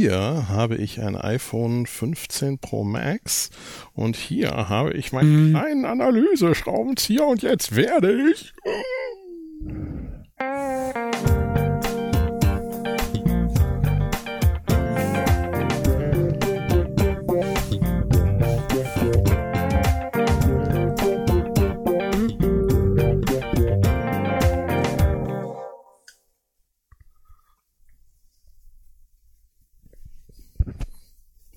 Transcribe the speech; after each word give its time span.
hier 0.00 0.48
habe 0.48 0.76
ich 0.76 0.98
ein 1.02 1.14
iPhone 1.14 1.84
15 1.84 2.58
Pro 2.58 2.84
Max 2.84 3.50
und 3.92 4.16
hier 4.16 4.50
habe 4.70 4.94
ich 4.94 5.12
meinen 5.12 5.48
Mhm. 5.48 5.50
kleinen 5.50 5.84
Analyse-Schraubenzieher 5.84 7.26
und 7.26 7.42
jetzt 7.42 7.76
werde 7.76 8.30
ich. 8.30 8.54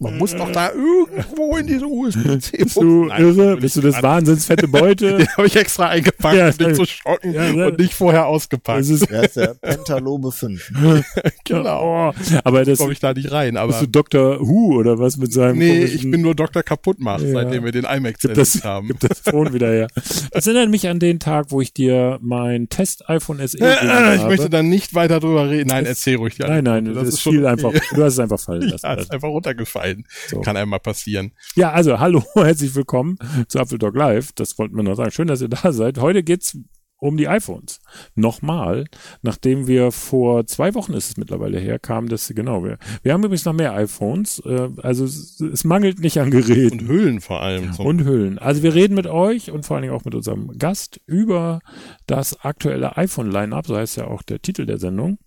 Man 0.04 0.18
muss 0.18 0.36
doch 0.36 0.52
da 0.52 0.72
irgendwo 0.72 1.58
in 1.58 1.68
diese 1.68 1.86
USB-C. 1.86 2.58
Bist 2.58 2.76
du 2.76 3.10
irre? 3.10 3.58
Bist 3.58 3.76
du 3.78 3.82
des 3.82 4.02
Wahnsinns 4.02 4.46
fette 4.46 4.68
Beute? 4.68 5.18
Den 5.18 5.28
habe 5.30 5.48
ich 5.48 5.56
extra 5.56 5.90
eingepackt, 5.90 6.36
Ja, 6.36 6.50
um 6.50 6.58
dich 6.58 6.76
zu 6.76 6.86
schocken 6.86 7.34
ja, 7.34 7.46
ja. 7.46 7.68
und 7.68 7.80
nicht 7.80 7.94
vorher 7.94 8.28
ausgepackt. 8.28 8.80
Das 8.80 8.90
ist, 8.90 9.10
Der 9.10 9.24
ist 9.24 9.36
der 9.38 9.54
Pentalobe 9.56 10.32
5. 10.32 10.72
genau. 11.46 12.14
aber 12.44 12.66
das 12.66 12.80
komme 12.80 12.94
ich 12.94 13.00
da 13.00 13.14
nicht 13.14 13.32
rein, 13.32 13.58
aber 13.58 13.70
bist 13.74 13.82
du 13.82 13.88
Dr. 13.88 14.40
Who 14.40 14.76
oder 14.78 15.00
was 15.00 15.18
mit 15.18 15.32
seinem 15.34 15.58
nee, 15.58 15.84
ich 15.84 16.10
bin 16.10 16.22
nur 16.22 16.36
Dr. 16.36 16.64
Kaputtmacht, 16.64 17.24
Ja. 17.24 17.34
seitdem 17.34 17.64
wir 17.64 17.72
den 17.72 17.86
iMac 17.86 18.20
das, 18.22 18.52
zerlegt 18.52 18.66
haben. 18.66 18.88
gib 18.88 19.00
das 19.00 19.20
Phone 19.20 19.54
wieder 19.54 19.72
her. 19.72 19.88
Das 20.32 20.48
erinnert 20.48 20.70
mich 20.70 20.88
an 20.88 21.00
den 21.00 21.20
Tag, 21.20 21.48
wo 21.50 21.62
ich 21.62 21.74
dir 21.74 22.20
mein 22.22 22.70
Test-iPhone 22.70 23.38
SE 23.48 23.58
gegeben 23.58 23.90
Äh, 23.90 24.16
ich 24.16 24.24
möchte 24.24 24.50
da 24.50 24.64
nicht 24.64 24.94
weiter 24.94 25.20
drüber 25.20 25.50
reden. 25.50 25.70
Nein, 25.70 25.86
erzähl 25.86 26.18
ruhig. 26.18 26.38
Nein, 26.40 26.64
nein, 26.64 26.88
Anekdote. 26.88 27.06
das, 27.06 27.14
ist 27.16 27.22
viel 27.22 27.46
einfach. 27.46 27.72
Du 27.72 28.04
hast 28.04 28.14
es 28.14 28.20
einfach 28.20 28.40
fallen 28.40 28.64
lassen. 28.64 28.86
Ja, 28.86 28.94
ist 28.94 29.12
einfach 29.12 29.30
runtergefallen. 29.30 29.93
So. 30.28 30.42
Kann 30.42 30.58
einmal 30.58 30.80
passieren. 30.80 31.34
Ja, 31.56 31.72
also 31.72 32.00
hallo, 32.00 32.24
herzlich 32.36 32.76
willkommen 32.76 33.18
zu 33.48 33.60
Apple 33.60 33.78
Talk 33.78 33.96
Live. 33.96 34.32
Das 34.34 34.58
wollten 34.58 34.76
wir 34.76 34.84
noch 34.84 34.96
sagen. 34.96 35.12
Schön, 35.12 35.28
dass 35.28 35.42
ihr 35.42 35.50
da 35.50 35.72
seid. 35.72 36.00
Heute 36.00 36.24
geht's 36.24 36.58
um 37.04 37.18
die 37.18 37.28
iPhones. 37.28 37.82
Nochmal, 38.16 38.86
nachdem 39.22 39.68
wir 39.68 39.92
vor 39.92 40.48
zwei 40.48 40.74
Wochen 40.74 40.94
ist 40.94 41.10
es 41.10 41.18
mittlerweile 41.18 41.60
her, 41.60 41.78
kam 41.78 42.08
das, 42.08 42.32
genau, 42.34 42.64
wir, 42.64 42.78
wir 43.02 43.12
haben 43.12 43.24
übrigens 43.24 43.44
noch 43.44 43.54
mehr 43.54 43.74
iPhones, 43.74 44.42
äh, 44.46 44.70
also 44.82 45.04
es, 45.04 45.42
es 45.42 45.66
mangelt 45.66 46.00
nicht 46.00 46.18
an 46.20 46.32
Geräten. 46.32 46.80
Und 46.80 46.88
Hüllen 46.88 47.20
vor 47.20 47.42
allem. 47.42 47.74
Zum 47.74 47.86
und 47.86 48.06
Hüllen. 48.06 48.40
Also 48.40 48.64
wir 48.64 48.74
reden 48.74 48.96
mit 48.96 49.08
euch 49.08 49.52
und 49.52 49.66
vor 49.66 49.76
allen 49.76 49.82
Dingen 49.82 49.94
auch 49.94 50.06
mit 50.06 50.16
unserem 50.16 50.58
Gast 50.58 51.02
über 51.06 51.60
das 52.08 52.40
aktuelle 52.40 52.96
iPhone-Line-Up, 52.96 53.68
so 53.68 53.76
heißt 53.76 53.98
ja 53.98 54.08
auch 54.08 54.24
der 54.24 54.42
Titel 54.42 54.66
der 54.66 54.78
Sendung. 54.78 55.18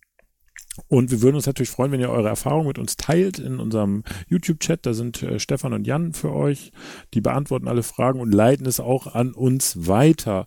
Und 0.89 1.11
wir 1.11 1.23
würden 1.23 1.37
uns 1.37 1.47
natürlich 1.47 1.71
freuen, 1.71 1.93
wenn 1.93 2.01
ihr 2.01 2.11
eure 2.11 2.29
Erfahrungen 2.29 2.69
mit 2.69 2.79
uns 2.79 2.97
teilt 2.97 3.39
in 3.39 3.59
unserem 3.59 4.05
YouTube-Chat. 4.29 4.87
Da 4.87 4.95
sind 4.95 5.23
äh, 5.23 5.39
Stefan 5.39 5.73
und 5.73 5.87
Jan 5.87 6.13
für 6.13 6.33
euch. 6.33 6.73
Die 7.15 7.21
beantworten 7.21 7.69
alle 7.69 7.83
Fragen 7.83 8.21
und 8.21 8.33
leiten 8.33 8.67
es 8.67 8.81
auch 8.81 9.07
an 9.15 9.33
uns 9.33 9.87
weiter. 9.87 10.47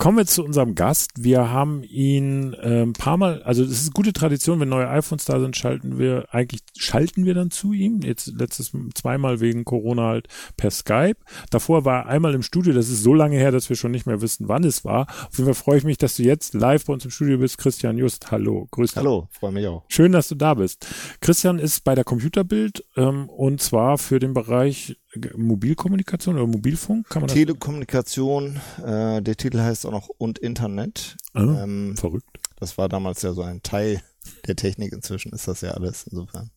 Kommen 0.00 0.16
wir 0.16 0.24
zu 0.24 0.42
unserem 0.42 0.74
Gast. 0.76 1.10
Wir 1.18 1.50
haben 1.50 1.82
ihn 1.82 2.54
äh, 2.54 2.84
ein 2.84 2.94
paar 2.94 3.18
Mal, 3.18 3.42
also 3.42 3.62
es 3.62 3.82
ist 3.82 3.92
gute 3.92 4.14
Tradition, 4.14 4.58
wenn 4.58 4.70
neue 4.70 4.88
iPhones 4.88 5.26
da 5.26 5.38
sind, 5.38 5.58
schalten 5.58 5.98
wir 5.98 6.24
eigentlich, 6.30 6.62
schalten 6.74 7.26
wir 7.26 7.34
dann 7.34 7.50
zu 7.50 7.74
ihm. 7.74 8.00
Jetzt 8.00 8.28
letztes 8.28 8.72
zweimal 8.94 9.40
wegen 9.40 9.66
Corona 9.66 10.08
halt 10.08 10.28
per 10.56 10.70
Skype. 10.70 11.18
Davor 11.50 11.84
war 11.84 12.04
er 12.04 12.06
einmal 12.06 12.32
im 12.32 12.42
Studio, 12.42 12.72
das 12.72 12.88
ist 12.88 13.02
so 13.02 13.12
lange 13.12 13.36
her, 13.36 13.52
dass 13.52 13.68
wir 13.68 13.76
schon 13.76 13.90
nicht 13.90 14.06
mehr 14.06 14.22
wissen, 14.22 14.48
wann 14.48 14.64
es 14.64 14.86
war. 14.86 15.02
Auf 15.02 15.36
jeden 15.36 15.44
Fall 15.44 15.62
freue 15.62 15.76
ich 15.76 15.84
mich, 15.84 15.98
dass 15.98 16.16
du 16.16 16.22
jetzt 16.22 16.54
live 16.54 16.86
bei 16.86 16.94
uns 16.94 17.04
im 17.04 17.10
Studio 17.10 17.36
bist. 17.36 17.58
Christian 17.58 17.98
Just, 17.98 18.30
hallo, 18.30 18.68
grüß 18.70 18.92
dich. 18.92 18.96
Hallo, 18.96 19.28
freue 19.32 19.52
mich 19.52 19.66
auch. 19.66 19.84
Schön, 19.88 20.12
dass 20.12 20.28
du 20.28 20.34
da 20.34 20.54
bist. 20.54 20.86
Christian 21.20 21.58
ist 21.58 21.84
bei 21.84 21.94
der 21.94 22.04
Computerbild 22.04 22.86
ähm, 22.96 23.28
und 23.28 23.60
zwar 23.60 23.98
für 23.98 24.18
den 24.18 24.32
Bereich 24.32 24.96
Mobilkommunikation 25.36 26.36
oder 26.36 26.46
Mobilfunk, 26.46 27.08
kann 27.08 27.22
man 27.22 27.28
das? 27.28 27.34
Telekommunikation, 27.34 28.60
äh, 28.84 29.20
der 29.22 29.36
Titel 29.36 29.60
heißt 29.60 29.86
auch 29.86 29.90
noch 29.92 30.08
und 30.08 30.38
Internet. 30.38 31.16
Ah, 31.34 31.62
Ähm, 31.64 31.96
verrückt. 31.96 32.38
das 32.56 32.78
war 32.78 32.88
damals 32.88 33.22
ja 33.22 33.32
so 33.32 33.42
ein 33.42 33.62
Teil 33.62 34.00
der 34.46 34.56
Technik. 34.56 34.92
Inzwischen 34.92 35.32
ist 35.32 35.48
das 35.48 35.62
ja 35.62 35.72
alles 35.72 36.06
insofern. 36.06 36.50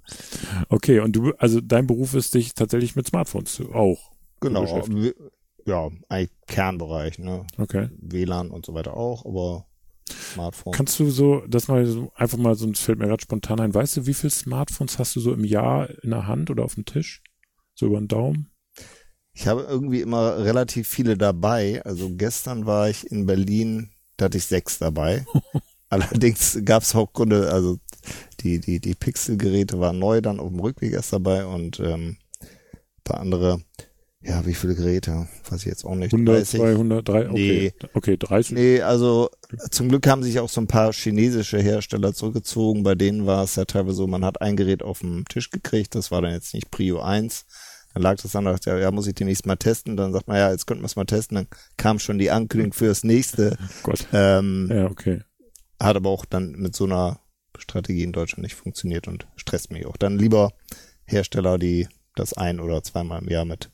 Okay, 0.69 0.99
und 0.99 1.15
du, 1.15 1.33
also 1.37 1.61
dein 1.61 1.87
Beruf 1.87 2.13
ist 2.13 2.33
dich 2.35 2.53
tatsächlich 2.53 2.95
mit 2.95 3.07
Smartphones 3.07 3.61
auch. 3.73 4.11
Genau. 4.39 4.65
Ja, 5.65 5.89
eigentlich 6.09 6.31
Kernbereich, 6.47 7.19
ne? 7.19 7.45
Okay. 7.57 7.89
WLAN 7.97 8.51
und 8.51 8.65
so 8.65 8.73
weiter 8.73 8.97
auch, 8.97 9.25
aber 9.25 9.65
Smartphone. 10.33 10.73
Kannst 10.73 10.99
du 10.99 11.09
so, 11.09 11.41
das 11.47 11.69
mal 11.69 11.85
so, 11.85 12.11
einfach 12.15 12.37
mal 12.37 12.55
so, 12.55 12.69
es 12.69 12.81
fällt 12.81 12.99
mir 12.99 13.07
gerade 13.07 13.21
spontan 13.23 13.61
ein, 13.61 13.73
weißt 13.73 13.97
du, 13.97 14.05
wie 14.05 14.13
viele 14.13 14.31
Smartphones 14.31 14.99
hast 14.99 15.15
du 15.15 15.21
so 15.21 15.33
im 15.33 15.45
Jahr 15.45 15.89
in 16.03 16.09
der 16.09 16.27
Hand 16.27 16.49
oder 16.49 16.65
auf 16.65 16.75
dem 16.75 16.83
Tisch? 16.85 17.21
So 17.75 17.87
über 17.87 17.99
den 17.99 18.07
Daumen? 18.07 18.51
Ich 19.33 19.47
habe 19.47 19.63
irgendwie 19.63 20.01
immer 20.01 20.37
relativ 20.43 20.87
viele 20.87 21.17
dabei. 21.17 21.81
Also 21.83 22.11
gestern 22.15 22.65
war 22.65 22.89
ich 22.89 23.09
in 23.09 23.25
Berlin, 23.25 23.89
da 24.17 24.25
hatte 24.25 24.37
ich 24.37 24.45
sechs 24.45 24.77
dabei. 24.77 25.25
Allerdings 25.89 26.59
gab 26.65 26.83
es 26.83 26.95
auch 26.95 27.13
Gründe, 27.13 27.51
also 27.51 27.77
die, 28.39 28.59
die, 28.59 28.79
die 28.79 28.95
Pixel-Geräte 28.95 29.79
waren 29.79 29.99
neu 29.99 30.21
dann 30.21 30.39
auf 30.39 30.49
dem 30.49 30.59
Rückweg 30.59 30.93
erst 30.93 31.13
dabei 31.13 31.45
und 31.45 31.79
ähm, 31.79 32.17
ein 32.41 33.03
paar 33.03 33.19
andere, 33.19 33.61
ja, 34.23 34.45
wie 34.45 34.53
viele 34.53 34.75
Geräte? 34.75 35.27
Weiß 35.49 35.61
ich 35.61 35.65
jetzt 35.65 35.85
auch 35.85 35.95
nicht. 35.95 36.13
100, 36.13 36.35
30? 36.37 36.59
200, 36.59 37.07
3, 37.09 37.29
okay. 37.29 37.73
Okay, 37.93 38.17
30. 38.17 38.55
Nee, 38.55 38.81
also 38.81 39.29
zum 39.69 39.89
Glück 39.89 40.07
haben 40.07 40.23
sich 40.23 40.39
auch 40.39 40.49
so 40.49 40.61
ein 40.61 40.67
paar 40.67 40.93
chinesische 40.93 41.59
Hersteller 41.59 42.13
zurückgezogen. 42.13 42.83
Bei 42.83 42.95
denen 42.95 43.25
war 43.25 43.43
es 43.43 43.55
ja 43.55 43.65
teilweise 43.65 43.97
so, 43.97 44.07
man 44.07 44.23
hat 44.25 44.41
ein 44.41 44.55
Gerät 44.55 44.81
auf 44.83 44.99
den 44.99 45.25
Tisch 45.25 45.49
gekriegt, 45.49 45.95
das 45.95 46.11
war 46.11 46.21
dann 46.21 46.31
jetzt 46.31 46.53
nicht 46.53 46.71
Prio 46.71 47.01
1. 47.01 47.45
Dann 47.93 48.01
lag 48.03 48.19
das 48.19 48.31
dann, 48.31 48.45
dachte, 48.45 48.71
ja, 48.71 48.79
ja, 48.79 48.91
muss 48.91 49.05
ich 49.07 49.13
demnächst 49.13 49.45
mal 49.45 49.55
testen. 49.55 49.95
Dann 49.95 50.13
sagt 50.13 50.27
man, 50.27 50.37
ja, 50.37 50.49
jetzt 50.51 50.65
könnten 50.65 50.81
wir 50.81 50.87
es 50.87 50.95
mal 50.95 51.05
testen. 51.05 51.35
Dann 51.35 51.47
kam 51.77 51.99
schon 51.99 52.17
die 52.17 52.31
Ankündigung 52.31 52.73
für 52.73 52.87
das 52.87 53.03
nächste. 53.03 53.55
Gott. 53.83 54.07
Ähm, 54.13 54.67
Ja, 54.73 54.85
okay. 54.85 55.21
Hat 55.79 55.95
aber 55.95 56.09
auch 56.09 56.25
dann 56.25 56.53
mit 56.53 56.75
so 56.75 56.85
einer 56.85 57.19
Strategie 57.57 58.03
in 58.03 58.11
Deutschland 58.11 58.41
nicht 58.43 58.55
funktioniert 58.55 59.07
und 59.07 59.27
stresst 59.35 59.71
mich 59.71 59.85
auch. 59.85 59.95
Dann 59.97 60.17
lieber 60.17 60.53
Hersteller, 61.05 61.59
die 61.59 61.87
das 62.15 62.33
ein 62.33 62.59
oder 62.59 62.81
zweimal 62.81 63.21
im 63.21 63.29
Jahr 63.29 63.45
mit, 63.45 63.69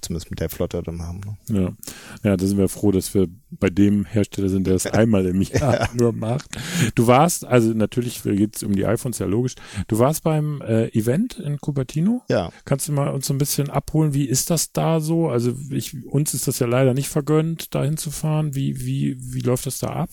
zumindest 0.00 0.30
mit 0.30 0.40
der 0.40 0.48
Flotte 0.48 0.82
dann 0.82 1.02
haben. 1.02 1.20
Ne? 1.48 1.76
Ja. 2.22 2.30
ja, 2.30 2.36
da 2.36 2.46
sind 2.46 2.58
wir 2.58 2.68
froh, 2.68 2.90
dass 2.90 3.14
wir 3.14 3.28
bei 3.50 3.70
dem 3.70 4.04
Hersteller 4.04 4.48
sind, 4.48 4.66
der 4.66 4.74
es 4.74 4.86
einmal 4.86 5.26
im 5.26 5.42
Jahr 5.42 5.88
nur 5.94 6.12
macht. 6.12 6.56
Du 6.94 7.06
warst, 7.06 7.44
also 7.44 7.72
natürlich 7.72 8.22
geht's 8.22 8.62
um 8.62 8.74
die 8.74 8.86
iPhones, 8.86 9.18
ja 9.18 9.26
logisch. 9.26 9.54
Du 9.88 9.98
warst 9.98 10.22
beim 10.22 10.60
äh, 10.62 10.88
Event 10.88 11.38
in 11.38 11.58
Cupertino. 11.58 12.22
Ja, 12.28 12.50
Kannst 12.64 12.88
du 12.88 12.92
mal 12.92 13.08
uns 13.08 13.26
so 13.26 13.34
ein 13.34 13.38
bisschen 13.38 13.70
abholen, 13.70 14.14
wie 14.14 14.24
ist 14.24 14.50
das 14.50 14.72
da 14.72 15.00
so? 15.00 15.28
Also 15.28 15.54
ich, 15.70 16.04
uns 16.06 16.34
ist 16.34 16.46
das 16.48 16.58
ja 16.58 16.66
leider 16.66 16.94
nicht 16.94 17.08
vergönnt, 17.08 17.74
da 17.74 17.84
hinzufahren. 17.84 18.54
Wie, 18.54 18.84
wie, 18.84 19.16
wie 19.18 19.40
läuft 19.40 19.66
das 19.66 19.78
da 19.78 19.88
ab? 19.88 20.10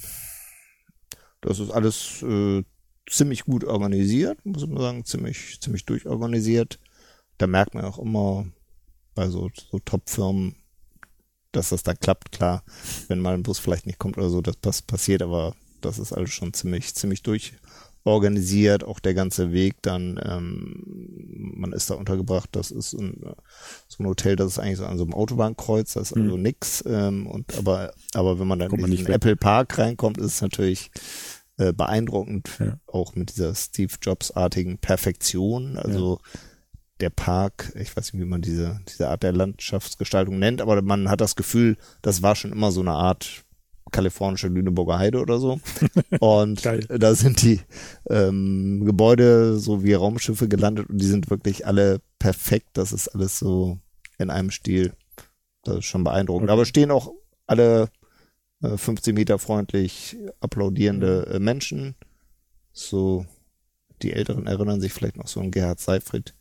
Das 1.42 1.60
ist 1.60 1.72
alles 1.72 2.24
äh, 2.24 2.64
ziemlich 3.10 3.46
gut 3.46 3.64
organisiert, 3.64 4.46
muss 4.46 4.66
man 4.68 4.80
sagen, 4.80 5.06
ziemlich, 5.06 5.60
ziemlich 5.62 5.86
durchorganisiert. 5.86 6.80
Da 7.38 7.48
merkt 7.48 7.74
man 7.74 7.86
auch 7.86 8.00
immer 8.00 8.46
bei 9.18 9.28
so, 9.30 9.50
so 9.72 9.80
Top-Firmen, 9.80 10.56
dass 11.52 11.70
das 11.70 11.84
da 11.84 11.94
klappt, 11.96 12.32
klar, 12.32 12.64
wenn 13.08 13.20
mal 13.20 13.34
ein 13.34 13.44
Bus 13.44 13.58
vielleicht 13.60 13.88
nicht 13.88 13.98
kommt 14.00 14.18
oder 14.18 14.30
so, 14.30 14.42
das 14.42 14.56
pass 14.56 14.82
passiert, 14.84 15.22
aber 15.24 15.56
das 15.82 15.98
ist 16.00 16.14
alles 16.14 16.30
schon 16.30 16.54
ziemlich, 16.54 16.94
ziemlich 16.94 17.24
durchorganisiert, 17.24 18.84
auch 18.84 19.00
der 19.00 19.16
ganze 19.16 19.52
Weg 19.52 19.76
dann, 19.82 20.20
ähm, 20.24 20.84
man 21.56 21.74
ist 21.74 21.90
da 21.90 21.96
untergebracht, 21.96 22.50
das 22.52 22.70
ist 22.70 22.94
ein, 22.94 23.20
so 23.88 24.04
ein 24.04 24.08
Hotel, 24.08 24.36
das 24.36 24.54
ist 24.54 24.60
eigentlich 24.60 24.78
so 24.78 24.86
an 24.86 25.00
so 25.00 25.04
einem 25.04 25.16
Autobahnkreuz, 25.16 25.94
das 25.94 26.12
ist 26.12 26.18
also 26.18 26.38
nix, 26.38 26.84
ähm, 26.88 27.26
und 27.26 27.58
aber, 27.58 27.94
aber 28.14 28.40
wenn 28.40 28.48
man 28.48 28.60
dann 28.60 28.72
man 28.80 28.92
in 28.92 28.98
den. 29.06 29.08
Apple 29.08 29.36
Park 29.36 29.80
reinkommt, 29.80 30.20
ist 30.20 30.26
es 30.26 30.42
natürlich 30.42 30.92
äh, 31.58 31.74
beeindruckend, 31.74 32.50
Ja. 32.60 32.80
auch 32.86 33.16
mit 33.16 33.36
dieser 33.36 33.56
Steve 33.56 33.94
Jobs-artigen 34.00 34.78
Perfektion. 34.78 35.78
Also 35.78 36.20
der 37.00 37.10
Park, 37.10 37.72
ich 37.76 37.96
weiß 37.96 38.14
nicht, 38.14 38.22
wie 38.22 38.28
man 38.28 38.42
diese, 38.42 38.80
diese 38.88 39.10
Art 39.10 39.24
der 39.24 39.34
Landschaftsgestaltung 39.34 40.40
nennt, 40.40 40.62
aber 40.62 40.82
man 40.82 41.10
hat 41.10 41.22
das 41.22 41.36
Gefühl, 41.36 41.78
das 42.02 42.22
war 42.22 42.36
schon 42.36 42.52
immer 42.52 42.72
so 42.72 42.82
eine 42.82 42.94
Art 42.94 43.44
kalifornische 43.92 44.48
Lüneburger 44.48 45.00
Heide 45.00 45.22
oder 45.22 45.40
so. 45.40 45.60
Und 46.20 46.64
da 46.90 47.16
sind 47.16 47.42
die 47.42 47.62
ähm, 48.10 48.84
Gebäude 48.86 49.58
so 49.58 49.84
wie 49.84 49.94
Raumschiffe 49.94 50.48
gelandet 50.48 50.90
und 50.90 50.98
die 51.00 51.06
sind 51.06 51.30
wirklich 51.30 51.66
alle 51.66 52.02
perfekt. 52.20 52.70
Das 52.74 52.92
ist 52.92 53.08
alles 53.10 53.40
so 53.40 53.80
in 54.18 54.30
einem 54.30 54.52
Stil. 54.52 54.94
Das 55.64 55.78
ist 55.78 55.86
schon 55.86 56.04
beeindruckend. 56.04 56.50
Okay. 56.50 56.54
Aber 56.54 56.66
stehen 56.66 56.92
auch 56.92 57.14
alle 57.46 57.90
äh, 58.62 58.78
15 58.78 59.16
Meter 59.16 59.40
freundlich 59.40 60.18
applaudierende 60.40 61.28
äh, 61.28 61.40
Menschen. 61.40 61.96
So, 62.74 63.26
die 64.02 64.14
Älteren 64.14 64.48
erinnern 64.48 64.82
sich 64.82 64.94
vielleicht 64.94 65.18
noch 65.18 65.28
so 65.28 65.40
an 65.40 65.52
Gerhard 65.52 65.80
Seifried 65.80 66.34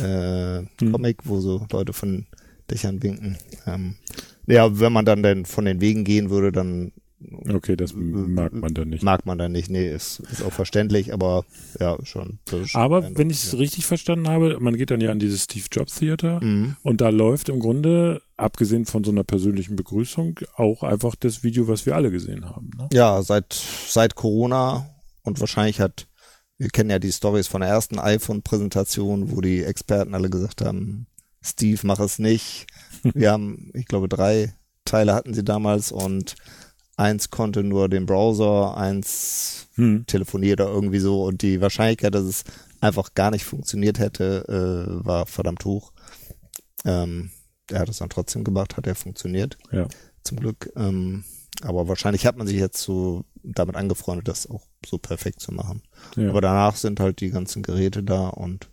äh, 0.00 0.62
Hm. 0.80 0.92
Comic, 0.92 1.18
wo 1.24 1.40
so 1.40 1.66
Leute 1.70 1.92
von 1.92 2.26
Dächern 2.70 3.02
winken. 3.02 3.36
Ähm, 3.66 3.96
ja, 4.46 4.78
wenn 4.78 4.92
man 4.92 5.04
dann 5.04 5.22
denn 5.22 5.44
von 5.44 5.64
den 5.64 5.80
Wegen 5.80 6.04
gehen 6.04 6.30
würde, 6.30 6.52
dann 6.52 6.92
Okay, 7.48 7.76
das 7.76 7.94
mag 7.94 8.52
man 8.52 8.74
dann 8.74 8.88
nicht. 8.88 9.02
Mag 9.02 9.26
man 9.26 9.38
dann 9.38 9.52
nicht, 9.52 9.70
nee, 9.70 9.88
ist, 9.88 10.20
ist 10.32 10.42
auch 10.42 10.52
verständlich, 10.52 11.12
aber 11.12 11.44
ja, 11.78 11.96
schon. 12.04 12.38
schon 12.48 12.80
aber 12.80 13.16
wenn 13.16 13.30
ich 13.30 13.44
es 13.44 13.52
ja. 13.52 13.58
richtig 13.58 13.86
verstanden 13.86 14.28
habe, 14.28 14.58
man 14.60 14.76
geht 14.76 14.90
dann 14.90 15.00
ja 15.00 15.10
an 15.10 15.18
dieses 15.18 15.44
Steve 15.44 15.66
Jobs 15.70 15.96
Theater 15.96 16.42
mhm. 16.42 16.76
und 16.82 17.00
da 17.00 17.10
läuft 17.10 17.48
im 17.48 17.60
Grunde, 17.60 18.22
abgesehen 18.36 18.86
von 18.86 19.04
so 19.04 19.10
einer 19.10 19.24
persönlichen 19.24 19.76
Begrüßung, 19.76 20.40
auch 20.56 20.82
einfach 20.82 21.14
das 21.14 21.42
Video, 21.42 21.68
was 21.68 21.86
wir 21.86 21.94
alle 21.94 22.10
gesehen 22.10 22.48
haben. 22.48 22.70
Ne? 22.76 22.88
Ja, 22.92 23.22
seit, 23.22 23.52
seit 23.52 24.14
Corona 24.14 24.86
und 25.22 25.40
wahrscheinlich 25.40 25.80
hat, 25.80 26.08
wir 26.62 26.70
kennen 26.70 26.90
ja 26.90 27.00
die 27.00 27.10
Stories 27.10 27.48
von 27.48 27.60
der 27.60 27.70
ersten 27.70 27.98
iPhone-Präsentation, 27.98 29.32
wo 29.32 29.40
die 29.40 29.64
Experten 29.64 30.14
alle 30.14 30.30
gesagt 30.30 30.60
haben, 30.60 31.08
Steve, 31.42 31.80
mach 31.82 31.98
es 31.98 32.20
nicht. 32.20 32.66
Wir 33.02 33.32
haben, 33.32 33.72
ich 33.74 33.86
glaube, 33.86 34.08
drei 34.08 34.54
Teile 34.84 35.12
hatten 35.12 35.34
sie 35.34 35.42
damals 35.42 35.90
und 35.90 36.36
eins 36.96 37.30
konnte 37.30 37.64
nur 37.64 37.88
den 37.88 38.06
Browser, 38.06 38.76
eins 38.76 39.66
hm. 39.74 40.06
telefoniert 40.06 40.60
oder 40.60 40.70
irgendwie 40.70 41.00
so 41.00 41.24
und 41.24 41.42
die 41.42 41.60
Wahrscheinlichkeit, 41.60 42.14
dass 42.14 42.24
es 42.24 42.44
einfach 42.80 43.14
gar 43.14 43.32
nicht 43.32 43.44
funktioniert 43.44 43.98
hätte, 43.98 44.44
äh, 44.46 45.04
war 45.04 45.26
verdammt 45.26 45.64
hoch. 45.64 45.92
Ähm, 46.84 47.32
er 47.72 47.80
hat 47.80 47.88
es 47.88 47.98
dann 47.98 48.10
trotzdem 48.10 48.44
gemacht, 48.44 48.76
hat 48.76 48.86
er 48.86 48.94
funktioniert. 48.94 49.58
Ja. 49.72 49.88
Zum 50.22 50.38
Glück. 50.38 50.70
Ähm, 50.76 51.24
aber 51.62 51.88
wahrscheinlich 51.88 52.26
hat 52.26 52.36
man 52.36 52.46
sich 52.46 52.58
jetzt 52.58 52.82
so 52.82 53.24
damit 53.42 53.76
angefreundet, 53.76 54.28
das 54.28 54.48
auch 54.48 54.66
so 54.84 54.98
perfekt 54.98 55.40
zu 55.40 55.52
machen. 55.52 55.82
Ja. 56.16 56.28
Aber 56.30 56.40
danach 56.40 56.76
sind 56.76 57.00
halt 57.00 57.20
die 57.20 57.30
ganzen 57.30 57.62
Geräte 57.62 58.02
da 58.02 58.28
und 58.28 58.70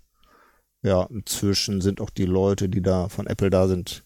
ja, 0.82 1.04
inzwischen 1.04 1.82
sind 1.82 2.02
auch 2.02 2.10
die 2.10 2.26
Leute, 2.26 2.70
die 2.70 2.82
da 2.82 3.10
von 3.10 3.28
Apple 3.28 3.50
da 3.50 3.68
sind, 3.68 4.04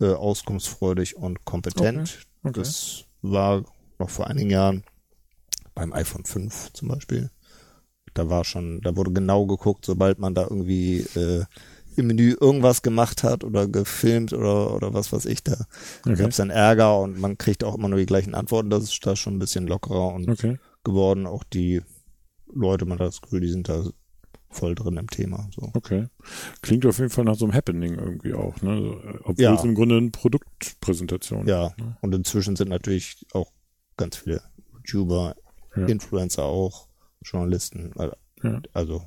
äh, 0.00 0.12
auskunftsfreudig 0.12 1.16
und 1.16 1.44
kompetent. 1.44 2.26
Okay. 2.42 2.48
Okay. 2.50 2.60
Das 2.60 3.04
war 3.22 3.64
noch 3.98 4.10
vor 4.10 4.26
einigen 4.26 4.50
Jahren 4.50 4.84
beim 5.74 5.92
iPhone 5.92 6.24
5 6.24 6.72
zum 6.72 6.88
Beispiel. 6.88 7.30
Da 8.14 8.28
war 8.28 8.44
schon, 8.44 8.80
da 8.82 8.96
wurde 8.96 9.12
genau 9.12 9.46
geguckt, 9.46 9.86
sobald 9.86 10.18
man 10.18 10.34
da 10.34 10.42
irgendwie 10.42 10.98
äh, 11.14 11.44
im 11.96 12.06
Menü 12.06 12.36
irgendwas 12.40 12.82
gemacht 12.82 13.22
hat 13.22 13.44
oder 13.44 13.68
gefilmt 13.68 14.32
oder, 14.32 14.74
oder 14.74 14.94
was 14.94 15.12
weiß 15.12 15.26
ich, 15.26 15.42
da 15.42 15.66
okay. 16.04 16.16
gab 16.16 16.30
es 16.30 16.36
dann 16.36 16.50
Ärger 16.50 16.98
und 17.00 17.18
man 17.18 17.38
kriegt 17.38 17.64
auch 17.64 17.74
immer 17.74 17.88
nur 17.88 17.98
die 17.98 18.06
gleichen 18.06 18.34
Antworten. 18.34 18.70
Das 18.70 18.84
ist 18.84 19.06
da 19.06 19.16
schon 19.16 19.36
ein 19.36 19.38
bisschen 19.38 19.66
lockerer 19.66 20.14
und 20.14 20.28
okay. 20.28 20.58
geworden. 20.84 21.26
Auch 21.26 21.44
die 21.44 21.82
Leute, 22.52 22.84
man 22.84 22.98
hat 22.98 23.08
das 23.08 23.20
Gefühl, 23.20 23.40
die 23.40 23.50
sind 23.50 23.68
da 23.68 23.84
voll 24.50 24.74
drin 24.74 24.96
im 24.96 25.08
Thema. 25.08 25.48
So. 25.54 25.70
Okay. 25.74 26.08
Klingt 26.60 26.86
auf 26.86 26.98
jeden 26.98 27.10
Fall 27.10 27.24
nach 27.24 27.36
so 27.36 27.46
einem 27.46 27.54
Happening 27.54 27.94
irgendwie 27.94 28.34
auch, 28.34 28.60
ne? 28.62 29.18
Obwohl 29.24 29.44
ja. 29.44 29.54
es 29.54 29.64
im 29.64 29.74
Grunde 29.74 29.96
eine 29.96 30.10
Produktpräsentation 30.10 31.46
Ja. 31.48 31.68
Ist, 31.68 31.78
ne? 31.78 31.96
Und 32.00 32.14
inzwischen 32.14 32.56
sind 32.56 32.68
natürlich 32.68 33.26
auch 33.32 33.50
ganz 33.96 34.16
viele 34.16 34.42
YouTuber, 34.74 35.36
ja. 35.76 35.86
Influencer 35.86 36.44
auch, 36.44 36.88
Journalisten, 37.22 37.92
also, 37.96 38.14
ja. 38.42 38.60
also 38.72 39.04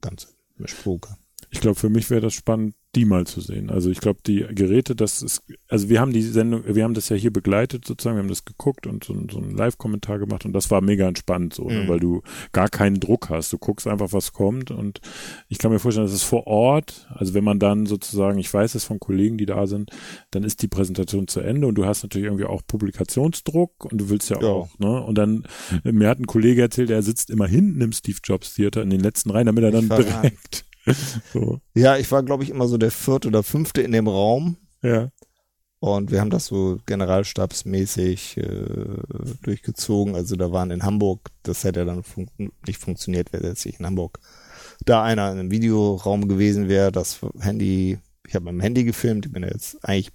ganze 0.00 0.28
Mischpoker. 0.56 1.16
Ich 1.50 1.60
glaube, 1.60 1.78
für 1.78 1.88
mich 1.88 2.10
wäre 2.10 2.20
das 2.20 2.34
spannend, 2.34 2.74
die 2.94 3.04
mal 3.04 3.26
zu 3.26 3.40
sehen. 3.40 3.70
Also 3.70 3.90
ich 3.90 4.00
glaube, 4.00 4.20
die 4.26 4.46
Geräte, 4.50 4.96
das 4.96 5.20
ist, 5.20 5.42
also 5.68 5.90
wir 5.90 6.00
haben 6.00 6.12
die 6.12 6.22
Sendung, 6.22 6.62
wir 6.66 6.84
haben 6.84 6.94
das 6.94 7.10
ja 7.10 7.16
hier 7.16 7.32
begleitet 7.32 7.84
sozusagen, 7.84 8.16
wir 8.16 8.22
haben 8.22 8.28
das 8.28 8.46
geguckt 8.46 8.86
und 8.86 9.04
so, 9.04 9.14
so 9.30 9.38
einen 9.38 9.54
Live-Kommentar 9.54 10.18
gemacht 10.18 10.46
und 10.46 10.54
das 10.54 10.70
war 10.70 10.80
mega 10.80 11.06
entspannt 11.06 11.52
so, 11.52 11.68
ne, 11.68 11.74
mhm. 11.74 11.80
ne, 11.82 11.88
weil 11.88 12.00
du 12.00 12.22
gar 12.52 12.68
keinen 12.68 12.98
Druck 12.98 13.28
hast. 13.28 13.52
Du 13.52 13.58
guckst 13.58 13.86
einfach, 13.86 14.12
was 14.12 14.32
kommt 14.32 14.70
und 14.70 15.00
ich 15.48 15.58
kann 15.58 15.70
mir 15.70 15.78
vorstellen, 15.78 16.06
dass 16.06 16.14
es 16.14 16.22
vor 16.22 16.46
Ort, 16.46 17.06
also 17.10 17.34
wenn 17.34 17.44
man 17.44 17.58
dann 17.58 17.84
sozusagen, 17.84 18.38
ich 18.38 18.52
weiß 18.52 18.74
es 18.74 18.84
von 18.84 18.98
Kollegen, 18.98 19.36
die 19.36 19.46
da 19.46 19.66
sind, 19.66 19.90
dann 20.30 20.42
ist 20.42 20.62
die 20.62 20.68
Präsentation 20.68 21.28
zu 21.28 21.40
Ende 21.40 21.66
und 21.66 21.74
du 21.74 21.84
hast 21.84 22.02
natürlich 22.02 22.26
irgendwie 22.26 22.46
auch 22.46 22.62
Publikationsdruck 22.66 23.84
und 23.84 23.98
du 23.98 24.08
willst 24.08 24.30
ja, 24.30 24.40
ja. 24.40 24.48
auch, 24.48 24.78
ne? 24.78 25.02
Und 25.02 25.16
dann, 25.16 25.44
mir 25.84 26.08
hat 26.08 26.20
ein 26.20 26.26
Kollege 26.26 26.62
erzählt, 26.62 26.90
er 26.90 27.02
sitzt 27.02 27.28
immer 27.28 27.46
hinten 27.46 27.82
im 27.82 27.92
Steve 27.92 28.18
Jobs 28.24 28.54
Theater 28.54 28.82
in 28.82 28.90
den 28.90 29.00
letzten 29.00 29.30
Reihen, 29.30 29.46
damit 29.46 29.62
er 29.62 29.70
dann 29.70 29.88
direkt 29.88 30.67
so. 31.32 31.60
Ja, 31.74 31.96
ich 31.96 32.10
war, 32.10 32.22
glaube 32.22 32.44
ich, 32.44 32.50
immer 32.50 32.68
so 32.68 32.78
der 32.78 32.90
vierte 32.90 33.28
oder 33.28 33.42
fünfte 33.42 33.82
in 33.82 33.92
dem 33.92 34.08
Raum. 34.08 34.56
Ja. 34.82 35.10
Und 35.80 36.10
wir 36.10 36.20
haben 36.20 36.30
das 36.30 36.46
so 36.46 36.78
generalstabsmäßig 36.86 38.36
äh, 38.38 39.02
durchgezogen. 39.42 40.16
Also 40.16 40.34
da 40.34 40.50
waren 40.50 40.72
in 40.72 40.82
Hamburg, 40.82 41.30
das 41.44 41.62
hätte 41.62 41.80
ja 41.80 41.86
dann 41.86 42.02
fun 42.02 42.28
nicht 42.66 42.80
funktioniert, 42.80 43.32
wäre 43.32 43.46
jetzt 43.46 43.64
nicht 43.64 43.78
in 43.78 43.86
Hamburg 43.86 44.18
da 44.84 45.02
einer 45.02 45.32
in 45.32 45.38
einem 45.38 45.50
Videoraum 45.50 46.28
gewesen 46.28 46.68
wäre, 46.68 46.92
das 46.92 47.20
Handy, 47.40 47.98
ich 48.26 48.34
habe 48.34 48.44
mit 48.46 48.54
dem 48.54 48.60
Handy 48.60 48.84
gefilmt, 48.84 49.26
ich 49.26 49.32
bin 49.32 49.42
ja 49.42 49.50
jetzt 49.50 49.84
eigentlich 49.84 50.12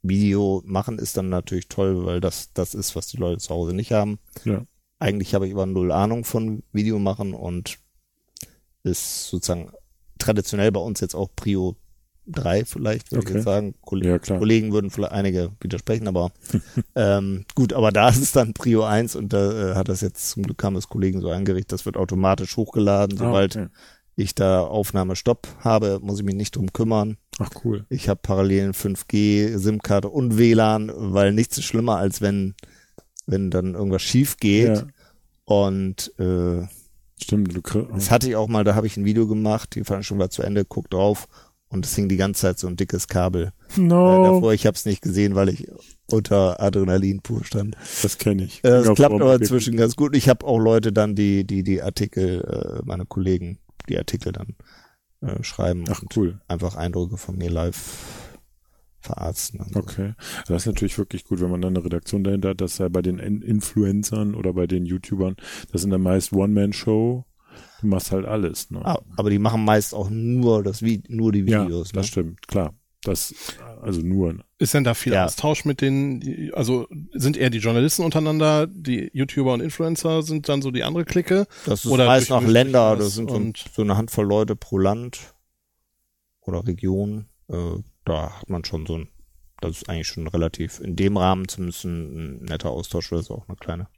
Video 0.00 0.62
machen 0.64 0.98
ist 1.00 1.16
dann 1.16 1.28
natürlich 1.28 1.68
toll, 1.68 2.06
weil 2.06 2.20
das 2.20 2.52
das 2.52 2.72
ist, 2.74 2.94
was 2.94 3.08
die 3.08 3.16
Leute 3.16 3.38
zu 3.38 3.52
Hause 3.52 3.74
nicht 3.74 3.90
haben. 3.90 4.20
Ja. 4.44 4.64
Eigentlich 5.00 5.34
habe 5.34 5.46
ich 5.46 5.52
aber 5.52 5.66
null 5.66 5.90
Ahnung 5.90 6.24
von 6.24 6.62
Video 6.72 7.00
machen 7.00 7.34
und 7.34 7.78
ist 8.84 9.26
sozusagen 9.26 9.72
traditionell 10.18 10.72
bei 10.72 10.80
uns 10.80 11.00
jetzt 11.00 11.14
auch 11.14 11.28
Prio 11.34 11.76
3 12.28 12.64
vielleicht, 12.64 13.10
würde 13.10 13.22
okay. 13.22 13.30
ich 13.30 13.34
jetzt 13.36 13.44
sagen. 13.44 13.74
Koll 13.80 14.04
ja, 14.04 14.18
Kollegen 14.18 14.72
würden 14.72 14.90
vielleicht 14.90 15.12
einige 15.12 15.52
widersprechen, 15.60 16.08
aber 16.08 16.30
ähm, 16.94 17.44
gut, 17.54 17.72
aber 17.72 17.90
da 17.90 18.08
ist 18.08 18.22
es 18.22 18.32
dann 18.32 18.54
Prio 18.54 18.84
1 18.84 19.16
und 19.16 19.32
da 19.32 19.72
äh, 19.72 19.74
hat 19.74 19.88
das 19.88 20.00
jetzt 20.00 20.30
zum 20.30 20.42
Glück 20.42 20.62
haben 20.62 20.74
das 20.74 20.88
Kollegen 20.88 21.20
so 21.20 21.30
eingerichtet, 21.30 21.72
das 21.72 21.86
wird 21.86 21.96
automatisch 21.96 22.56
hochgeladen, 22.56 23.18
ah, 23.18 23.24
sobald 23.24 23.56
ah, 23.56 23.62
okay. 23.62 23.70
ich 24.16 24.34
da 24.34 24.60
Aufnahmestopp 24.60 25.48
habe, 25.60 26.00
muss 26.02 26.18
ich 26.18 26.24
mich 26.24 26.34
nicht 26.34 26.56
drum 26.56 26.72
kümmern. 26.72 27.16
Ach 27.38 27.50
cool. 27.64 27.86
Ich 27.88 28.08
habe 28.08 28.20
parallel 28.22 28.70
5G, 28.70 29.56
SIM-Karte 29.56 30.08
und 30.08 30.36
WLAN, 30.38 30.92
weil 30.94 31.32
nichts 31.32 31.56
ist 31.58 31.64
schlimmer, 31.64 31.96
als 31.96 32.20
wenn, 32.20 32.54
wenn 33.26 33.50
dann 33.50 33.74
irgendwas 33.74 34.02
schief 34.02 34.36
geht. 34.38 34.76
Ja. 34.76 34.86
Und 35.44 36.12
äh, 36.18 36.66
Stimmt, 37.20 37.54
du 37.54 37.60
Das 37.60 38.10
hatte 38.10 38.28
ich 38.28 38.36
auch 38.36 38.48
mal, 38.48 38.64
da 38.64 38.74
habe 38.74 38.86
ich 38.86 38.96
ein 38.96 39.04
Video 39.04 39.26
gemacht, 39.26 39.74
die 39.74 39.84
Veranstaltung 39.84 40.20
war 40.20 40.30
zu 40.30 40.42
Ende, 40.42 40.64
guck 40.64 40.88
drauf 40.90 41.28
und 41.68 41.84
es 41.84 41.94
hing 41.94 42.08
die 42.08 42.16
ganze 42.16 42.42
Zeit 42.42 42.58
so 42.58 42.66
ein 42.66 42.76
dickes 42.76 43.08
Kabel. 43.08 43.52
No. 43.76 44.22
Äh, 44.22 44.28
davor, 44.28 44.52
ich 44.52 44.66
habe 44.66 44.74
es 44.74 44.86
nicht 44.86 45.02
gesehen, 45.02 45.34
weil 45.34 45.48
ich 45.50 45.68
unter 46.10 46.60
Adrenalin 46.60 47.20
pur 47.20 47.44
stand. 47.44 47.76
Das 48.02 48.18
kenne 48.18 48.44
ich. 48.44 48.64
Äh, 48.64 48.82
das 48.82 48.94
klappt 48.94 49.20
aber 49.20 49.36
inzwischen 49.36 49.76
ganz 49.76 49.94
gut. 49.96 50.16
Ich 50.16 50.28
habe 50.28 50.46
auch 50.46 50.58
Leute 50.58 50.92
dann, 50.92 51.14
die 51.14 51.44
die 51.44 51.62
die 51.62 51.82
Artikel, 51.82 52.40
äh, 52.80 52.82
meine 52.86 53.04
Kollegen, 53.04 53.58
die 53.88 53.98
Artikel 53.98 54.32
dann 54.32 54.56
äh, 55.20 55.42
schreiben. 55.42 55.84
Ach 55.90 56.02
cool. 56.16 56.40
Einfach 56.48 56.76
Eindrücke 56.76 57.18
von 57.18 57.36
mir 57.36 57.50
live 57.50 57.76
verarzten. 59.00 59.64
So. 59.72 59.80
Okay. 59.80 60.14
Das 60.46 60.62
ist 60.62 60.66
natürlich 60.66 60.98
wirklich 60.98 61.24
gut, 61.24 61.40
wenn 61.40 61.50
man 61.50 61.60
dann 61.60 61.76
eine 61.76 61.84
Redaktion 61.84 62.24
dahinter 62.24 62.50
hat, 62.50 62.60
dass 62.60 62.78
ja 62.78 62.88
bei 62.88 63.02
den 63.02 63.18
Influencern 63.18 64.34
oder 64.34 64.52
bei 64.52 64.66
den 64.66 64.86
YouTubern, 64.86 65.36
das 65.72 65.82
sind 65.82 65.90
dann 65.90 66.02
meist 66.02 66.32
One-Man-Show. 66.32 67.24
Du 67.80 67.86
machst 67.86 68.12
halt 68.12 68.26
alles. 68.26 68.70
Ne? 68.70 68.84
Ah, 68.84 69.00
aber 69.16 69.30
die 69.30 69.38
machen 69.38 69.64
meist 69.64 69.94
auch 69.94 70.10
nur 70.10 70.62
das 70.62 70.82
nur 70.82 71.32
die 71.32 71.46
Videos. 71.46 71.88
Ja, 71.88 71.94
das 71.94 71.94
ne? 71.94 72.04
stimmt, 72.04 72.48
klar. 72.48 72.74
Das, 73.04 73.32
also 73.80 74.00
nur. 74.00 74.38
Ist 74.58 74.74
denn 74.74 74.82
da 74.82 74.94
viel 74.94 75.12
ja. 75.12 75.26
Austausch 75.26 75.64
mit 75.64 75.80
den, 75.80 76.50
also 76.54 76.88
sind 77.12 77.36
eher 77.36 77.48
die 77.48 77.58
Journalisten 77.58 78.02
untereinander, 78.02 78.66
die 78.66 79.10
YouTuber 79.12 79.54
und 79.54 79.60
Influencer 79.60 80.22
sind 80.22 80.48
dann 80.48 80.62
so 80.62 80.72
die 80.72 80.82
andere 80.82 81.04
Clique? 81.04 81.46
Das 81.64 81.84
ist 81.84 81.90
oder 81.90 82.06
meist 82.06 82.30
nach 82.30 82.42
Länder, 82.42 82.96
das 82.96 83.14
sind 83.14 83.30
so, 83.30 83.52
so, 83.72 83.82
eine 83.82 83.96
Handvoll 83.96 84.26
Leute 84.26 84.56
pro 84.56 84.78
Land 84.78 85.34
oder 86.40 86.66
Region. 86.66 87.26
Äh, 87.48 87.76
da 88.08 88.40
hat 88.40 88.48
man 88.48 88.64
schon 88.64 88.86
so 88.86 88.98
ein, 88.98 89.08
das 89.60 89.78
ist 89.78 89.88
eigentlich 89.88 90.08
schon 90.08 90.26
relativ, 90.26 90.80
in 90.80 90.96
dem 90.96 91.16
Rahmen 91.16 91.48
zumindest 91.48 91.84
ein, 91.84 92.44
netter 92.44 92.70
Austausch, 92.70 93.12
weil 93.12 93.20
es 93.20 93.30
auch 93.30 93.48
eine 93.48 93.56
kleine, 93.56 93.88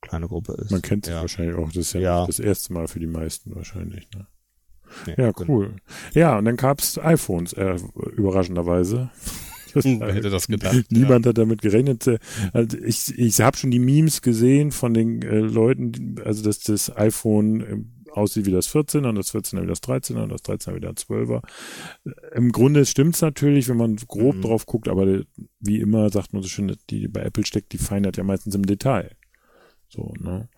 kleine 0.00 0.28
Gruppe 0.28 0.54
ist. 0.54 0.70
Man 0.70 0.82
kennt 0.82 1.06
sich 1.06 1.14
ja. 1.14 1.20
wahrscheinlich 1.20 1.56
auch, 1.56 1.68
das 1.68 1.76
ist 1.76 1.92
ja, 1.94 2.00
ja, 2.00 2.26
das 2.26 2.38
erste 2.38 2.72
Mal 2.72 2.88
für 2.88 3.00
die 3.00 3.06
meisten 3.06 3.54
wahrscheinlich, 3.54 4.08
ne? 4.14 4.26
Nee, 5.06 5.14
ja, 5.16 5.32
cool. 5.46 5.76
Ja, 6.14 6.38
und 6.38 6.46
dann 6.46 6.56
gab's 6.56 6.98
iPhones, 6.98 7.52
äh, 7.52 7.76
überraschenderweise. 8.16 9.10
Das, 9.72 9.84
Wer 9.84 10.12
hätte 10.12 10.30
das 10.30 10.48
gedacht? 10.48 10.86
Niemand 10.90 11.24
ja. 11.24 11.28
hat 11.28 11.38
damit 11.38 11.62
gerechnet. 11.62 12.18
Also 12.52 12.76
ich, 12.78 13.16
ich 13.16 13.40
habe 13.40 13.56
schon 13.56 13.70
die 13.70 13.78
Memes 13.78 14.20
gesehen 14.20 14.72
von 14.72 14.94
den 14.94 15.22
äh, 15.22 15.38
Leuten, 15.38 16.16
also 16.24 16.42
dass 16.42 16.58
das 16.58 16.96
iPhone 16.96 17.60
äh, 17.60 17.76
aussieht 18.12 18.46
wie 18.46 18.50
das 18.50 18.72
14er 18.72 19.08
und 19.08 19.14
das 19.16 19.34
14er 19.34 19.62
wie 19.62 19.66
das 19.66 19.82
13er 19.82 20.22
und 20.22 20.32
das 20.32 20.42
13er 20.44 20.74
wie 20.74 20.80
das 20.80 21.08
12er. 21.08 21.42
Im 22.34 22.52
Grunde 22.52 22.86
stimmt's 22.86 23.20
natürlich, 23.20 23.68
wenn 23.68 23.76
man 23.76 23.96
grob 23.96 24.36
mhm. 24.36 24.42
drauf 24.42 24.66
guckt, 24.66 24.88
aber 24.88 25.22
wie 25.60 25.80
immer 25.80 26.10
sagt 26.10 26.32
man 26.32 26.42
so 26.42 26.48
schön, 26.48 26.76
die 26.90 27.08
bei 27.08 27.22
Apple 27.22 27.46
steckt 27.46 27.72
die 27.72 27.78
Feinheit 27.78 28.16
ja 28.16 28.24
meistens 28.24 28.54
im 28.54 28.66
Detail. 28.66 29.16
So, 29.92 30.14
ne? 30.20 30.48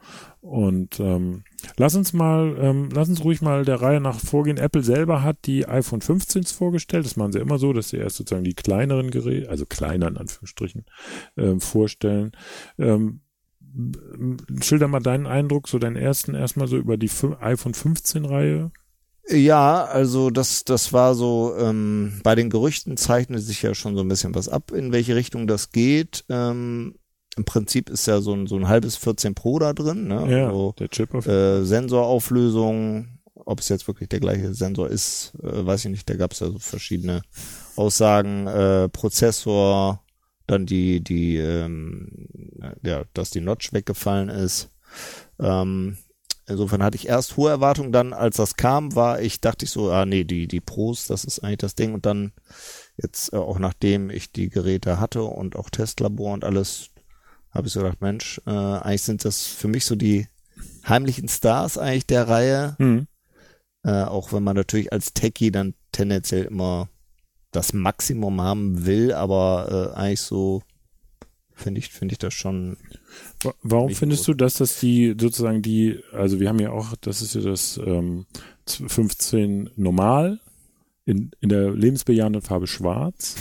Und 0.43 1.01
ähm, 1.01 1.45
lass 1.79 1.95
uns 1.95 2.13
mal, 2.13 2.55
ähm, 2.61 2.91
lass 2.93 3.09
uns 3.09 3.25
ruhig 3.25 3.41
mal 3.41 3.65
der 3.65 3.81
Reihe 3.81 3.99
nach 3.99 4.21
vorgehen. 4.21 4.59
Apple 4.59 4.83
selber 4.83 5.23
hat 5.23 5.39
die 5.47 5.67
iPhone 5.67 6.03
15s 6.03 6.55
vorgestellt. 6.55 7.07
Das 7.07 7.17
machen 7.17 7.33
sie 7.33 7.39
immer 7.39 7.59
so, 7.59 7.73
dass 7.73 7.89
sie 7.89 7.97
erst 7.97 8.17
sozusagen 8.17 8.45
die 8.45 8.53
kleineren 8.53 9.11
Geräte, 9.11 9.49
also 9.49 9.65
kleiner 9.65 10.09
in 10.09 10.19
Anführungsstrichen, 10.19 10.85
ähm, 11.39 11.63
vorstellen. 11.63 12.33
Ähm, 12.79 13.23
schilder 14.61 14.89
mal 14.89 15.01
deinen 15.01 15.27
Eindruck, 15.27 15.69
so 15.69 15.79
deinen 15.79 15.97
ersten 15.97 16.35
erstmal 16.35 16.69
so 16.69 16.77
über 16.77 16.97
die 16.97 17.11
iPhone 17.41 17.75
15 17.75 18.25
Reihe. 18.25 18.71
Ja, 19.29 19.85
also 19.85 20.31
das, 20.31 20.65
das 20.65 20.93
war 20.93 21.15
so, 21.15 21.55
ähm, 21.57 22.21
bei 22.25 22.35
den 22.35 22.51
Gerüchten 22.51 22.97
zeichnet 22.97 23.43
sich 23.43 23.63
ja 23.63 23.75
schon 23.75 23.95
so 23.95 24.03
ein 24.03 24.09
bisschen 24.09 24.35
was 24.35 24.49
ab, 24.49 24.73
in 24.73 24.93
welche 24.93 25.15
Richtung 25.15 25.47
das 25.47 25.71
geht. 25.71 26.25
Ähm, 26.29 26.97
im 27.37 27.45
Prinzip 27.45 27.89
ist 27.89 28.07
ja 28.07 28.21
so 28.21 28.35
ein, 28.35 28.47
so 28.47 28.57
ein 28.57 28.69
halbes 28.69 28.97
14 28.97 29.35
Pro 29.35 29.59
da 29.59 29.73
drin, 29.73 30.09
ne? 30.09 30.27
Ja, 30.31 30.49
Also, 30.49 30.75
der 30.79 30.89
Chip 30.89 31.15
auf 31.15 31.27
äh, 31.27 31.65
Sensorauflösung, 31.65 33.21
ob 33.35 33.61
es 33.61 33.69
jetzt 33.69 33.87
wirklich 33.87 34.09
der 34.09 34.21
gleiche 34.21 34.53
Sensor 34.55 34.89
ist, 34.89 35.33
äh, 35.43 35.65
weiß 35.65 35.85
ich 35.85 35.91
nicht. 35.91 36.11
Da 36.11 36.15
gab 36.17 36.33
es 36.33 36.41
ja 36.41 36.49
so 36.49 36.59
verschiedene 36.59 37.23
Aussagen. 37.77 38.47
Äh, 38.49 38.89
Prozessor, 38.91 40.02
dann 40.47 40.67
die, 40.67 41.03
die, 41.03 41.37
ähm, 41.37 42.29
ja, 42.83 43.05
dass 43.15 43.31
die 43.31 43.41
Notch 43.41 43.73
weggefallen 43.73 44.29
ist. 44.29 44.71
Ähm, 45.39 45.97
insofern 46.47 46.83
hatte 46.83 46.97
ich 46.97 47.09
erst 47.09 47.37
hohe 47.37 47.51
Erwartungen, 47.51 47.93
dann 47.93 48.13
als 48.13 48.37
das 48.37 48.57
kam, 48.57 48.95
war 48.95 49.21
ich, 49.21 49.41
dachte 49.41 49.65
ich 49.65 49.71
so, 49.71 49.91
ah 49.91 50.07
nee, 50.07 50.25
die, 50.25 50.47
die 50.47 50.61
Pros, 50.61 51.07
das 51.07 51.25
ist 51.25 51.41
eigentlich 51.41 51.59
das 51.59 51.75
Ding. 51.75 51.95
Und 51.95 52.07
dann 52.07 52.33
jetzt 52.97 53.33
äh, 53.33 53.37
auch 53.37 53.59
nachdem 53.59 54.11
ich 54.11 54.33
die 54.33 54.49
Geräte 54.49 55.01
hatte 55.01 55.23
und 55.23 55.57
auch 55.57 55.71
Testlabor 55.71 56.33
und 56.33 56.45
alles, 56.45 56.91
habe 57.51 57.67
ich 57.67 57.73
so 57.73 57.81
gedacht, 57.81 58.01
Mensch, 58.01 58.41
äh, 58.47 58.51
eigentlich 58.51 59.03
sind 59.03 59.25
das 59.25 59.47
für 59.47 59.69
mich 59.69 59.85
so 59.85 59.95
die 59.95 60.27
heimlichen 60.89 61.29
Stars 61.29 61.79
eigentlich 61.79 62.07
der 62.07 62.29
Reihe. 62.29 62.77
Hm. 62.79 63.07
Äh, 63.85 64.05
auch 64.05 64.33
wenn 64.33 64.45
man 64.45 64.57
natürlich 64.57 64.93
als 64.93 65.13
Techie 65.13 65.51
dann 65.51 65.75
tendenziell 65.91 66.45
immer 66.45 66.89
das 67.53 67.73
Maximum 67.73 68.41
haben 68.41 68.87
will, 68.87 69.13
aber 69.13 69.93
äh, 69.95 69.97
eigentlich 69.99 70.21
so 70.23 70.63
finde 71.55 71.79
ich, 71.81 71.89
finde 71.91 72.13
ich 72.15 72.19
das 72.19 72.35
schon. 72.35 72.77
Wa- 73.43 73.55
Warum 73.63 73.91
findest 73.95 74.27
gut. 74.27 74.35
du, 74.41 74.45
dass 74.45 74.55
das 74.55 74.81
die 74.81 75.15
sozusagen 75.21 75.63
die, 75.63 76.01
also 76.13 76.41
wir 76.41 76.49
haben 76.49 76.59
ja 76.61 76.71
auch, 76.73 76.95
das 77.01 77.23
ist 77.23 77.35
ja 77.35 77.41
das 77.43 77.79
ähm, 77.85 78.27
15 78.67 79.71
normal 79.77 80.41
in, 81.05 81.31
in 81.41 81.49
der 81.49 81.71
lebensbejahenden 81.73 82.43
Farbe 82.43 82.67
schwarz. 82.67 83.37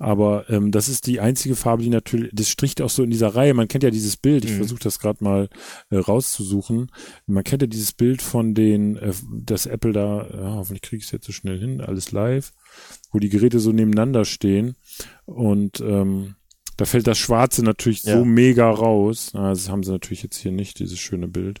Aber 0.00 0.48
ähm, 0.48 0.70
das 0.70 0.88
ist 0.88 1.08
die 1.08 1.18
einzige 1.18 1.56
Farbe, 1.56 1.82
die 1.82 1.88
natürlich, 1.88 2.30
das 2.32 2.48
stricht 2.48 2.80
auch 2.80 2.90
so 2.90 3.02
in 3.02 3.10
dieser 3.10 3.34
Reihe. 3.34 3.52
Man 3.54 3.66
kennt 3.66 3.82
ja 3.82 3.90
dieses 3.90 4.16
Bild, 4.16 4.44
ich 4.44 4.52
Mhm. 4.52 4.56
versuche 4.58 4.80
das 4.84 5.00
gerade 5.00 5.24
mal 5.24 5.48
äh, 5.90 5.96
rauszusuchen. 5.96 6.92
Man 7.26 7.42
kennt 7.42 7.62
ja 7.62 7.66
dieses 7.68 7.92
Bild 7.92 8.22
von 8.22 8.54
den, 8.54 8.96
äh, 8.96 9.12
das 9.32 9.66
Apple 9.66 9.92
da, 9.92 10.28
ja, 10.32 10.54
hoffentlich 10.54 10.82
kriege 10.82 11.00
ich 11.00 11.06
es 11.06 11.10
jetzt 11.10 11.26
so 11.26 11.32
schnell 11.32 11.58
hin, 11.58 11.80
alles 11.80 12.12
live, 12.12 12.52
wo 13.12 13.18
die 13.18 13.28
Geräte 13.28 13.58
so 13.60 13.72
nebeneinander 13.72 14.24
stehen. 14.24 14.76
Und 15.24 15.80
ähm, 15.80 16.34
da 16.76 16.84
fällt 16.84 17.06
das 17.06 17.18
Schwarze 17.18 17.62
natürlich 17.64 18.04
Ja. 18.04 18.18
so 18.18 18.24
mega 18.24 18.70
raus. 18.70 19.30
Das 19.32 19.68
haben 19.68 19.82
sie 19.82 19.90
natürlich 19.92 20.22
jetzt 20.22 20.36
hier 20.36 20.52
nicht, 20.52 20.78
dieses 20.78 20.98
schöne 20.98 21.28
Bild. 21.28 21.60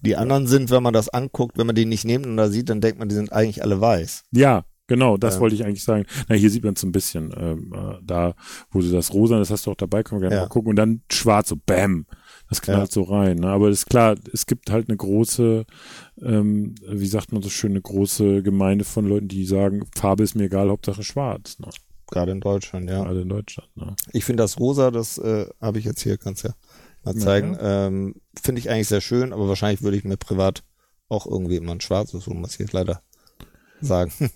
Die 0.00 0.16
anderen 0.16 0.46
sind, 0.46 0.70
wenn 0.70 0.82
man 0.82 0.94
das 0.94 1.08
anguckt, 1.08 1.58
wenn 1.58 1.66
man 1.66 1.74
die 1.74 1.84
nicht 1.86 2.04
nebeneinander 2.04 2.50
sieht, 2.50 2.68
dann 2.70 2.80
denkt 2.80 2.98
man, 2.98 3.08
die 3.08 3.14
sind 3.14 3.32
eigentlich 3.32 3.62
alle 3.62 3.80
weiß. 3.80 4.24
Ja, 4.30 4.64
genau, 4.86 5.16
das 5.16 5.34
Ja. 5.34 5.40
wollte 5.40 5.56
ich 5.56 5.64
eigentlich 5.64 5.82
sagen. 5.82 6.06
Na, 6.28 6.36
hier 6.36 6.50
sieht 6.50 6.62
man 6.64 6.74
es 6.74 6.80
so 6.80 6.86
ein 6.86 6.92
bisschen. 6.92 7.34
Ähm, 7.36 7.72
äh, 7.74 7.98
da, 8.04 8.34
wo 8.70 8.80
du 8.80 8.90
das 8.90 9.12
Rosa, 9.12 9.38
das 9.38 9.50
hast 9.50 9.66
du 9.66 9.72
auch 9.72 9.76
dabei, 9.76 10.02
können 10.04 10.20
wir 10.20 10.28
gerne 10.28 10.36
Ja. 10.36 10.42
mal 10.42 10.48
gucken. 10.48 10.70
Und 10.70 10.76
dann 10.76 11.02
schwarz, 11.10 11.48
so 11.48 11.56
bam. 11.66 12.06
Das 12.48 12.62
knallt 12.62 12.92
so 12.92 13.02
rein. 13.02 13.38
Ne? 13.38 13.48
Aber 13.48 13.68
ist 13.68 13.86
klar, 13.86 14.14
es 14.32 14.46
gibt 14.46 14.70
halt 14.70 14.88
eine 14.88 14.96
große, 14.96 15.64
ähm, 16.22 16.74
wie 16.88 17.06
sagt 17.06 17.32
man 17.32 17.42
so 17.42 17.48
schön, 17.50 17.72
eine 17.72 17.80
große 17.82 18.42
Gemeinde 18.42 18.84
von 18.84 19.06
Leuten, 19.06 19.28
die 19.28 19.44
sagen, 19.44 19.84
Farbe 19.96 20.22
ist 20.22 20.34
mir 20.36 20.44
egal, 20.44 20.70
Hauptsache 20.70 21.02
schwarz. 21.02 21.58
Ne? 21.58 21.68
Gerade 22.08 22.30
in 22.32 22.40
Deutschland, 22.40 22.88
ja. 22.88 23.02
Alle 23.02 23.22
in 23.22 23.28
Deutschland. 23.28 23.68
Ne? 23.76 23.96
Ich 24.12 24.24
finde 24.24 24.44
das 24.44 24.60
Rosa, 24.60 24.92
das 24.92 25.18
äh, 25.18 25.46
habe 25.60 25.78
ich 25.80 25.84
jetzt 25.84 26.02
hier, 26.02 26.18
kannst 26.18 26.44
ja 26.44 26.54
mal 27.04 27.14
Ja. 27.16 27.20
zeigen, 27.20 27.56
ähm, 27.60 28.14
finde 28.40 28.60
ich 28.60 28.70
eigentlich 28.70 28.88
sehr 28.88 29.00
schön, 29.00 29.32
aber 29.32 29.48
wahrscheinlich 29.48 29.82
würde 29.82 29.96
ich 29.96 30.04
mir 30.04 30.16
privat 30.16 30.62
auch 31.08 31.26
irgendwie 31.26 31.56
immer 31.56 31.72
ein 31.72 31.80
schwarzes 31.80 32.26
holen, 32.26 32.40
muss 32.40 32.52
ich 32.54 32.60
jetzt 32.60 32.72
leider 32.72 33.02
sagen. 33.80 34.12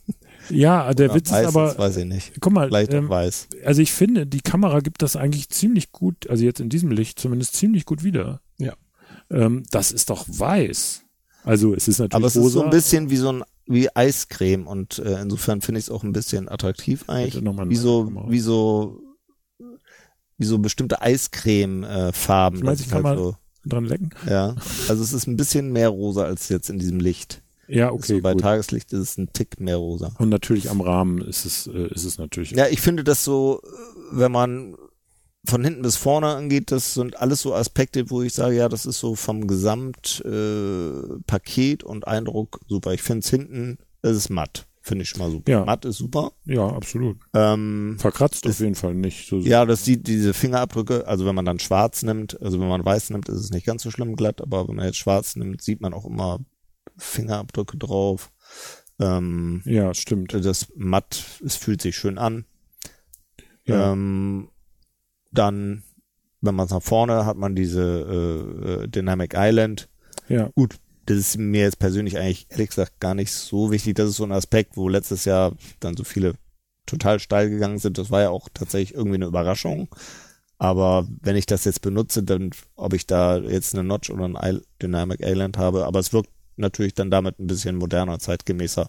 Ja, 0.49 0.93
der 0.95 1.07
Oder 1.11 1.15
Witz 1.17 1.29
ist 1.31 1.35
aber, 1.37 1.77
weiß 1.79 1.99
ich 1.99 2.05
nicht. 2.07 2.33
guck 2.41 2.53
mal, 2.53 2.69
Vielleicht 2.69 2.93
ähm, 2.95 3.09
weiß. 3.09 3.49
also 3.65 3.83
ich 3.83 3.93
finde, 3.93 4.27
die 4.27 4.41
Kamera 4.41 4.81
gibt 4.81 5.03
das 5.03 5.15
eigentlich 5.17 5.49
ziemlich 5.51 5.93
gut, 5.93 6.29
also 6.29 6.45
jetzt 6.45 6.61
in 6.61 6.69
diesem 6.69 6.91
Licht 6.91 7.19
zumindest 7.21 7.55
ziemlich 7.55 7.85
gut 7.85 8.03
wieder. 8.03 8.41
Ja. 8.59 8.73
Ähm, 9.31 9.65
das 9.71 9.93
ist 9.93 10.11
doch 10.11 10.27
weiß. 10.29 11.03
Also 11.45 11.75
es 11.75 11.89
ist 11.89 11.99
natürlich 11.99 12.15
Aber 12.15 12.27
es 12.27 12.37
ist 12.37 12.43
rosa. 12.43 12.53
so 12.61 12.65
ein 12.65 12.71
bisschen 12.71 13.11
wie 13.11 13.17
so 13.17 13.33
ein 13.33 13.45
wie 13.67 13.89
Eiscreme 13.95 14.67
und 14.67 14.99
äh, 14.99 15.21
insofern 15.23 15.61
finde 15.61 15.79
ich 15.79 15.85
es 15.87 15.91
auch 15.91 16.03
ein 16.03 16.13
bisschen 16.13 16.49
attraktiv 16.49 17.05
eigentlich. 17.09 17.35
Bitte 17.35 17.45
noch 17.45 17.55
mal 17.55 17.71
Wie 17.71 17.77
so, 17.77 18.11
wie 18.29 18.41
so, 18.41 19.01
wie 20.39 20.45
so 20.47 20.59
bestimmte 20.59 21.01
Eiscreme-Farben. 21.01 22.59
Ich 22.59 22.65
weiß, 22.65 22.81
ich 22.81 22.91
kann 22.91 23.03
mal- 23.03 23.17
so, 23.17 23.37
dran 23.65 23.85
lecken. 23.85 24.11
ja. 24.29 24.57
Also 24.89 25.03
es 25.03 25.13
ist 25.13 25.27
ein 25.29 25.37
bisschen 25.37 25.71
mehr 25.73 25.91
rosa 25.91 26.25
als 26.25 26.49
jetzt 26.49 26.69
in 26.71 26.79
diesem 26.79 26.99
Licht. 26.99 27.43
Ja, 27.71 27.91
Okay, 27.93 28.15
okay, 28.15 28.21
bei 28.21 28.33
gut. 28.33 28.43
Tageslicht 28.43 28.93
ist 28.93 28.99
es 29.01 29.19
ein 29.19 29.33
Tick 29.33 29.61
mehr 29.61 29.77
rosa. 29.77 30.13
Und 30.19 30.29
natürlich 30.29 30.71
am 30.71 30.81
Rahmen 30.81 31.23
ist 31.23 31.45
es, 31.45 31.67
äh, 31.67 31.89
ist 31.95 32.05
es 32.05 32.19
natürlich. 32.19 32.51
Ja, 32.53 32.67
ich 32.69 32.81
finde 32.81 33.05
das 33.05 33.25
so, 33.25 33.61
äh, 33.63 33.69
wenn 34.13 34.33
man 34.33 34.77
von 35.47 35.65
hinten 35.65 35.83
bis 35.83 35.97
vorne 35.97 36.27
angeht, 36.29 36.71
das 36.71 36.93
sind 36.95 37.19
alles 37.19 37.41
so 37.41 37.55
Aspekte, 37.55 38.11
wo 38.11 38.21
ich 38.23 38.35
sage, 38.35 38.57
ja, 38.57 38.69
das 38.69 38.85
ist 38.85 38.99
so 39.01 39.15
vom 39.15 39.47
Gesamtpaket 39.47 40.25
äh, 40.25 41.21
Paket 41.27 41.83
und 41.85 42.07
Eindruck 42.07 42.61
super. 42.69 42.93
Ich 42.93 43.03
finde 43.03 43.21
es 43.21 43.31
hinten, 43.31 43.79
es 44.03 44.17
ist 44.17 44.29
matt. 44.31 44.67
Finde 44.83 45.03
ich 45.03 45.11
schon 45.11 45.21
mal 45.21 45.31
super. 45.31 45.51
Ja. 45.53 45.65
Matt 45.65 45.85
ist 45.85 45.99
super. 45.99 46.33
Ja, 46.47 46.67
absolut. 46.67 47.19
Ähm, 47.35 47.97
Verkratzt 47.99 48.45
auf 48.47 48.51
Ist- 48.53 48.61
jeden 48.61 48.75
Fall 48.75 48.95
nicht. 48.95 49.29
So, 49.29 49.37
ja, 49.39 49.67
das 49.67 49.85
sieht 49.85 50.07
diese 50.07 50.33
Fingerabdrücke, 50.35 51.07
also 51.07 51.27
wenn 51.27 51.35
man 51.35 51.45
dann 51.45 51.59
schwarz 51.59 52.03
nimmt, 52.03 52.41
also 52.41 52.59
wenn 52.61 52.69
man 52.69 52.85
weiß 52.85 53.11
nimmt, 53.11 53.29
ist 53.29 53.39
es 53.41 53.51
nicht 53.51 53.67
ganz 53.67 53.83
so 53.83 53.91
schlimm 53.91 54.17
glatt, 54.17 54.41
aber 54.41 54.67
wenn 54.69 54.77
man 54.77 54.87
jetzt 54.87 54.97
schwarz 54.97 55.37
nimmt, 55.37 55.61
sieht 55.63 55.83
man 55.83 55.93
auch 55.93 56.07
immer 56.07 56.39
Fingerabdrücke 57.01 57.77
drauf. 57.77 58.31
Ähm, 58.99 59.63
ja, 59.65 59.95
stimmt. 59.95 60.35
das 60.35 60.69
matt, 60.77 61.25
es 61.45 61.57
fühlt 61.57 61.81
sich 61.81 61.97
schön 61.97 62.19
an. 62.19 62.45
Ja. 63.65 63.93
Ähm, 63.93 64.49
dann, 65.33 65.83
wenn 66.41 66.55
man 66.55 66.67
es 66.67 66.73
nach 66.73 66.83
vorne 66.83 67.25
hat, 67.25 67.37
man 67.37 67.55
diese 67.55 67.83
äh, 67.83 68.85
äh, 68.85 68.89
Dynamic 68.89 69.35
Island. 69.37 69.89
ja. 70.29 70.51
Gut, 70.55 70.77
das 71.07 71.19
ist 71.19 71.39
mir 71.39 71.63
jetzt 71.63 71.79
persönlich 71.79 72.19
eigentlich 72.19 72.47
ehrlich 72.51 72.69
gesagt 72.69 73.01
gar 73.01 73.15
nicht 73.15 73.33
so 73.33 73.73
wichtig. 73.73 73.97
Das 73.97 74.09
ist 74.09 74.17
so 74.17 74.25
ein 74.25 74.33
Aspekt, 74.33 74.77
wo 74.77 74.89
letztes 74.89 75.25
Jahr 75.25 75.57
dann 75.81 75.97
so 75.97 76.05
viele 76.05 76.35
total 76.87 77.19
steil 77.19 77.51
gegangen 77.51 77.79
sind. 77.79 77.99
Das 77.99 78.11
war 78.11 78.21
ja 78.21 78.31
auch 78.31 78.49
tatsächlich 78.53 78.95
irgendwie 78.95 79.17
eine 79.17 79.27
Überraschung. 79.27 79.89
Aber 80.59 81.09
wenn 81.23 81.37
ich 81.37 81.47
das 81.47 81.65
jetzt 81.65 81.81
benutze, 81.81 82.23
dann 82.23 82.51
ob 82.77 82.93
ich 82.93 83.07
da 83.07 83.39
jetzt 83.39 83.75
eine 83.75 83.83
Notch 83.83 84.11
oder 84.11 84.27
ein 84.27 84.61
Dynamic 84.83 85.21
Island 85.21 85.57
habe, 85.57 85.87
aber 85.87 85.99
es 86.01 86.13
wirkt 86.13 86.31
natürlich 86.61 86.95
dann 86.95 87.11
damit 87.11 87.39
ein 87.39 87.47
bisschen 87.47 87.77
moderner, 87.77 88.19
zeitgemäßer. 88.19 88.89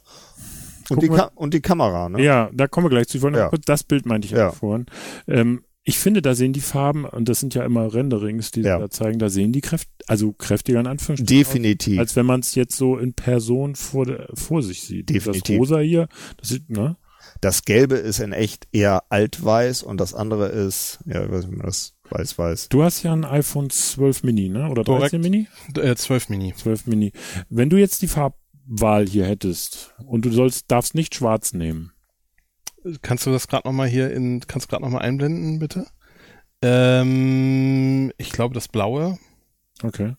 Und, 0.89 1.01
die. 1.01 1.07
Ka 1.09 1.31
und 1.35 1.53
die 1.53 1.61
Kamera, 1.61 2.09
ne? 2.09 2.21
Ja, 2.23 2.49
da 2.53 2.67
kommen 2.67 2.85
wir 2.85 2.89
gleich 2.89 3.07
zu. 3.07 3.17
Ich 3.17 3.23
wollte 3.23 3.37
noch 3.37 3.43
Ja. 3.45 3.49
kurz, 3.49 3.63
das 3.65 3.83
Bild 3.83 4.05
meinte 4.05 4.25
ich 4.25 4.31
ja, 4.33 4.51
vorhin. 4.51 4.85
Ähm, 5.27 5.63
ich 5.83 5.97
finde, 5.97 6.21
da 6.21 6.35
sehen 6.35 6.53
die 6.53 6.59
Farben, 6.61 7.05
und 7.05 7.27
das 7.27 7.39
sind 7.39 7.55
ja 7.55 7.63
immer 7.65 7.91
Renderings, 7.93 8.51
die 8.51 8.61
sie 8.61 8.67
Ja. 8.67 8.77
da 8.77 8.89
zeigen, 8.89 9.17
da 9.17 9.29
sehen 9.29 9.51
die 9.51 9.61
Kräft, 9.61 9.89
also 10.07 10.31
kräftiger 10.33 10.79
in 10.79 10.85
Anführungsstrichen. 10.87 11.43
Definitiv. 11.43 11.99
Als 11.99 12.15
wenn 12.15 12.25
man 12.25 12.41
es 12.41 12.53
jetzt 12.55 12.75
so 12.77 12.97
in 12.97 13.13
Person 13.13 13.75
vor, 13.75 14.05
vor 14.35 14.61
sich 14.61 14.83
sieht. 14.83 15.09
Definitiv. 15.09 15.43
Das 15.57 15.59
Rosa 15.59 15.79
hier, 15.79 16.07
das 16.37 16.49
sieht, 16.49 16.69
ne? 16.69 16.97
Das 17.39 17.63
Gelbe 17.63 17.95
ist 17.95 18.19
in 18.19 18.33
echt 18.33 18.67
eher 18.71 19.03
altweiß 19.09 19.81
und 19.83 19.99
das 20.01 20.13
andere 20.13 20.49
ist, 20.49 20.99
ja, 21.05 21.23
ich 21.23 21.31
weiß 21.31 21.45
nicht, 21.45 21.53
wie 21.53 21.57
man 21.57 21.65
das 21.67 21.93
weiß-weiß. 22.11 22.69
Du 22.69 22.83
hast 22.83 23.03
ja 23.03 23.13
ein 23.13 23.25
iPhone 23.25 23.69
12 23.69 24.23
Mini, 24.23 24.49
ne? 24.49 24.69
Oder 24.69 24.83
13 24.83 24.95
Korrekt. 24.97 25.23
Mini? 25.23 25.47
Äh, 25.75 25.95
12 25.95 26.29
Mini. 26.29 26.53
12 26.55 26.87
Mini. 26.87 27.11
Wenn 27.49 27.69
du 27.69 27.77
jetzt 27.77 28.01
die 28.01 28.07
Farbwahl 28.07 29.07
hier 29.07 29.25
hättest 29.25 29.93
und 30.05 30.25
du 30.25 30.31
sollst, 30.31 30.69
darfst 30.71 30.95
nicht 30.95 31.15
schwarz 31.15 31.53
nehmen. 31.53 31.91
Kannst 33.01 33.25
du 33.25 33.31
das 33.31 33.47
gerade 33.47 33.67
nochmal 33.67 33.87
hier 33.87 34.11
in, 34.11 34.41
kannst 34.47 34.67
du 34.67 34.69
gerade 34.69 34.83
nochmal 34.83 35.03
einblenden, 35.03 35.59
bitte? 35.59 35.87
Ähm, 36.61 38.11
ich 38.17 38.31
glaube 38.31 38.53
das 38.53 38.67
Blaue 38.67 39.17
Okay. 39.83 40.15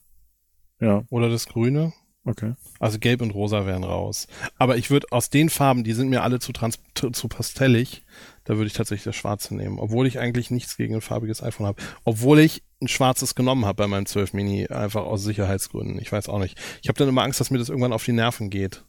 Ja, 0.80 1.04
oder 1.10 1.28
das 1.28 1.46
Grüne. 1.46 1.92
okay. 2.24 2.54
Also 2.80 2.98
Gelb 2.98 3.22
und 3.22 3.30
Rosa 3.30 3.66
wären 3.66 3.84
raus. 3.84 4.26
Aber 4.58 4.76
ich 4.76 4.90
würde 4.90 5.06
aus 5.10 5.30
den 5.30 5.48
Farben, 5.48 5.84
die 5.84 5.92
sind 5.92 6.08
mir 6.08 6.22
alle 6.22 6.40
zu, 6.40 6.52
trans 6.52 6.80
zu, 6.94 7.10
zu 7.10 7.28
pastellig, 7.28 8.04
da 8.44 8.56
würde 8.56 8.66
ich 8.66 8.72
tatsächlich 8.72 9.04
das 9.04 9.16
Schwarze 9.16 9.54
nehmen. 9.54 9.78
Obwohl 9.78 10.06
ich 10.06 10.18
eigentlich 10.18 10.50
nichts 10.50 10.76
gegen 10.76 10.94
ein 10.94 11.00
farbiges 11.00 11.42
iPhone 11.42 11.66
habe. 11.66 11.82
Obwohl 12.04 12.40
ich 12.40 12.62
ein 12.80 12.88
schwarzes 12.88 13.34
genommen 13.34 13.64
habe 13.66 13.76
bei 13.76 13.86
meinem 13.86 14.06
12 14.06 14.32
Mini, 14.32 14.66
einfach 14.66 15.02
aus 15.04 15.22
Sicherheitsgründen. 15.22 15.98
Ich 16.00 16.10
weiß 16.10 16.28
auch 16.28 16.38
nicht. 16.40 16.58
Ich 16.82 16.88
habe 16.88 16.98
dann 16.98 17.08
immer 17.08 17.22
Angst, 17.22 17.38
dass 17.40 17.50
mir 17.50 17.58
das 17.58 17.68
irgendwann 17.68 17.92
auf 17.92 18.04
die 18.04 18.12
Nerven 18.12 18.50
geht. 18.50 18.84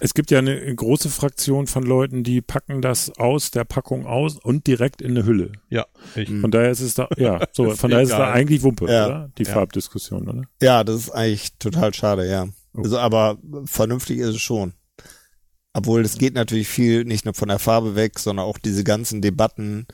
Es 0.00 0.14
gibt 0.14 0.32
ja 0.32 0.40
eine 0.40 0.74
große 0.74 1.08
Fraktion 1.10 1.68
von 1.68 1.84
Leuten, 1.84 2.24
die 2.24 2.40
packen 2.40 2.82
das 2.82 3.16
aus 3.18 3.52
der 3.52 3.62
Packung 3.62 4.04
aus 4.04 4.36
und 4.36 4.66
direkt 4.66 5.00
in 5.00 5.12
eine 5.12 5.24
Hülle. 5.24 5.52
Ja, 5.70 5.86
ich. 6.16 6.28
Mhm. 6.28 6.40
Von 6.40 6.50
daher 6.50 6.72
ist 6.72 6.80
es 6.80 6.94
da, 6.94 7.06
ja, 7.16 7.46
so, 7.52 7.70
von 7.70 7.88
daher 7.88 8.02
ist 8.02 8.10
es 8.10 8.16
da 8.16 8.32
eigentlich 8.32 8.64
Wumpe, 8.64 8.90
Ja. 8.90 9.06
oder? 9.06 9.30
Die 9.38 9.44
Ja. 9.44 9.52
Farbdiskussion, 9.52 10.28
oder? 10.28 10.42
Ja, 10.60 10.82
das 10.82 10.96
ist 10.96 11.10
eigentlich 11.10 11.52
total 11.58 11.94
schade, 11.94 12.28
ja. 12.28 12.48
Oh. 12.74 12.82
Also, 12.82 12.98
aber 12.98 13.38
vernünftig 13.66 14.18
ist 14.18 14.30
es 14.30 14.40
schon. 14.40 14.72
Obwohl, 15.74 16.02
es 16.02 16.18
geht 16.18 16.34
natürlich 16.34 16.68
viel 16.68 17.04
nicht 17.04 17.24
nur 17.24 17.34
von 17.34 17.48
der 17.48 17.58
Farbe 17.58 17.94
weg, 17.96 18.18
sondern 18.18 18.44
auch 18.46 18.58
diese 18.58 18.84
ganzen 18.84 19.22
Debatten. 19.22 19.86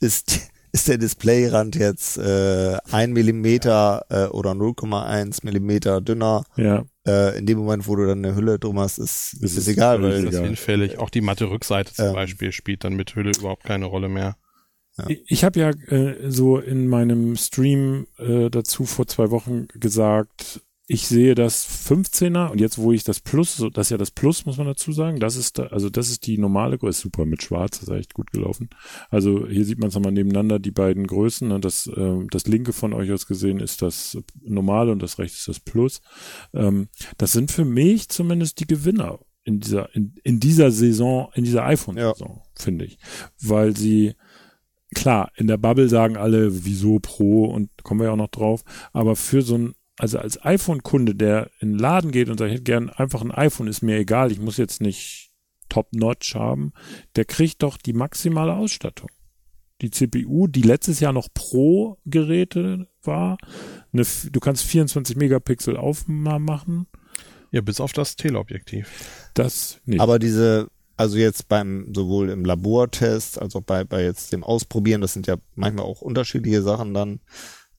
Ist, 0.00 0.50
ist 0.72 0.88
der 0.88 0.98
Displayrand 0.98 1.76
jetzt 1.76 2.18
äh, 2.18 2.76
ein 2.90 3.12
Millimeter 3.12 4.04
äh, 4.08 4.26
oder 4.26 4.52
0,1 4.52 5.40
Millimeter 5.44 6.00
dünner? 6.00 6.44
Ja, 6.56 6.84
Äh, 7.06 7.38
in 7.38 7.46
dem 7.46 7.58
Moment, 7.58 7.86
wo 7.88 7.96
du 7.96 8.06
dann 8.06 8.24
eine 8.24 8.34
Hülle 8.34 8.58
drum 8.58 8.78
hast, 8.78 8.98
ist, 8.98 9.34
Das 9.40 9.52
ist 9.52 9.52
es 9.52 9.58
ist 9.58 9.68
egal, 9.68 10.02
weil 10.02 10.10
Das 10.10 10.20
ist 10.24 10.28
egal. 10.34 10.46
hinfällig. 10.48 10.98
Auch 10.98 11.08
die 11.10 11.22
matte 11.22 11.48
Rückseite 11.48 11.94
zum 11.94 12.06
Ähm. 12.08 12.12
Beispiel 12.12 12.52
spielt 12.52 12.84
dann 12.84 12.94
mit 12.94 13.14
Hülle 13.14 13.30
überhaupt 13.38 13.64
keine 13.64 13.86
Rolle 13.86 14.08
mehr. 14.08 14.36
Ich, 15.08 15.22
ich 15.28 15.44
habe 15.44 15.58
ja 15.58 15.70
äh, 15.70 16.30
so 16.30 16.58
in 16.58 16.86
meinem 16.88 17.36
Stream 17.36 18.06
äh, 18.18 18.50
dazu 18.50 18.84
vor 18.84 19.06
zwei 19.06 19.30
Wochen 19.30 19.66
gesagt, 19.68 20.60
ich 20.92 21.06
sehe 21.06 21.36
das 21.36 21.64
15er 21.88 22.48
und 22.48 22.60
jetzt, 22.60 22.76
wo 22.76 22.90
ich 22.90 23.04
das 23.04 23.20
Plus, 23.20 23.56
so, 23.56 23.70
das 23.70 23.86
ist 23.86 23.90
ja 23.90 23.96
das 23.96 24.10
Plus, 24.10 24.44
muss 24.44 24.56
man 24.56 24.66
dazu 24.66 24.90
sagen, 24.90 25.20
das 25.20 25.36
ist 25.36 25.56
da, 25.56 25.66
also 25.66 25.88
das 25.88 26.10
ist 26.10 26.26
die 26.26 26.36
normale 26.36 26.78
Größe, 26.78 27.02
super 27.02 27.26
mit 27.26 27.44
Schwarz, 27.44 27.78
das 27.78 27.88
ist 27.88 27.94
echt 27.94 28.12
gut 28.12 28.32
gelaufen. 28.32 28.70
Also 29.08 29.46
hier 29.46 29.64
sieht 29.64 29.78
man 29.78 29.90
es 29.90 29.94
nochmal 29.94 30.10
nebeneinander, 30.10 30.58
die 30.58 30.72
beiden 30.72 31.06
Größen. 31.06 31.46
Ne? 31.46 31.60
Das, 31.60 31.86
äh, 31.86 32.26
das 32.32 32.48
linke 32.48 32.72
von 32.72 32.92
euch 32.92 33.12
aus 33.12 33.28
gesehen 33.28 33.60
ist 33.60 33.82
das 33.82 34.18
normale 34.42 34.90
und 34.90 35.00
das 35.00 35.20
rechte 35.20 35.36
ist 35.36 35.46
das 35.46 35.60
Plus. 35.60 36.00
Ähm, 36.54 36.88
das 37.18 37.30
sind 37.30 37.52
für 37.52 37.64
mich 37.64 38.08
zumindest 38.08 38.58
die 38.58 38.66
Gewinner 38.66 39.20
in 39.44 39.60
dieser, 39.60 39.94
in, 39.94 40.16
in 40.24 40.40
dieser 40.40 40.72
Saison, 40.72 41.30
in 41.34 41.44
dieser 41.44 41.66
iPhone-Saison, 41.66 42.42
ja. 42.42 42.50
finde 42.60 42.86
ich. 42.86 42.98
Weil 43.40 43.76
sie, 43.76 44.16
klar, 44.92 45.30
in 45.36 45.46
der 45.46 45.56
Bubble 45.56 45.88
sagen 45.88 46.16
alle, 46.16 46.64
wieso 46.64 46.98
Pro 46.98 47.44
und 47.44 47.70
kommen 47.84 48.00
wir 48.00 48.06
ja 48.06 48.12
auch 48.12 48.16
noch 48.16 48.26
drauf, 48.26 48.64
aber 48.92 49.14
für 49.14 49.42
so 49.42 49.56
ein 49.56 49.74
also 50.00 50.18
als 50.18 50.42
iPhone-Kunde, 50.42 51.14
der 51.14 51.50
in 51.60 51.72
den 51.72 51.78
Laden 51.78 52.10
geht 52.10 52.30
und 52.30 52.38
sagt, 52.38 52.48
ich 52.48 52.54
hätte 52.54 52.64
gern 52.64 52.88
einfach 52.88 53.20
ein 53.20 53.30
iPhone, 53.30 53.66
ist 53.66 53.82
mir 53.82 53.98
egal, 53.98 54.32
ich 54.32 54.40
muss 54.40 54.56
jetzt 54.56 54.80
nicht 54.80 55.30
top-notch 55.68 56.34
haben, 56.34 56.72
der 57.16 57.26
kriegt 57.26 57.62
doch 57.62 57.76
die 57.76 57.92
maximale 57.92 58.54
Ausstattung. 58.54 59.10
Die 59.82 59.90
CPU, 59.90 60.46
die 60.46 60.62
letztes 60.62 61.00
Jahr 61.00 61.12
noch 61.12 61.28
Pro-Geräte 61.34 62.88
war, 63.02 63.36
eine, 63.92 64.04
du 64.32 64.40
kannst 64.40 64.64
24 64.64 65.16
Megapixel 65.16 65.76
Aufnahme 65.76 66.44
machen. 66.44 66.86
Ja, 67.50 67.60
bis 67.60 67.78
auf 67.80 67.92
das 67.92 68.16
Teleobjektiv. 68.16 68.88
Das 69.34 69.80
nicht. 69.84 70.00
Aber 70.00 70.18
diese, 70.18 70.68
also 70.96 71.18
jetzt 71.18 71.48
beim, 71.48 71.92
sowohl 71.94 72.30
im 72.30 72.46
Labortest 72.46 73.40
als 73.40 73.54
auch 73.54 73.62
bei, 73.62 73.84
bei 73.84 74.02
jetzt 74.02 74.32
dem 74.32 74.44
Ausprobieren, 74.44 75.02
das 75.02 75.12
sind 75.12 75.26
ja 75.26 75.36
manchmal 75.56 75.84
auch 75.84 76.00
unterschiedliche 76.00 76.62
Sachen 76.62 76.94
dann. 76.94 77.20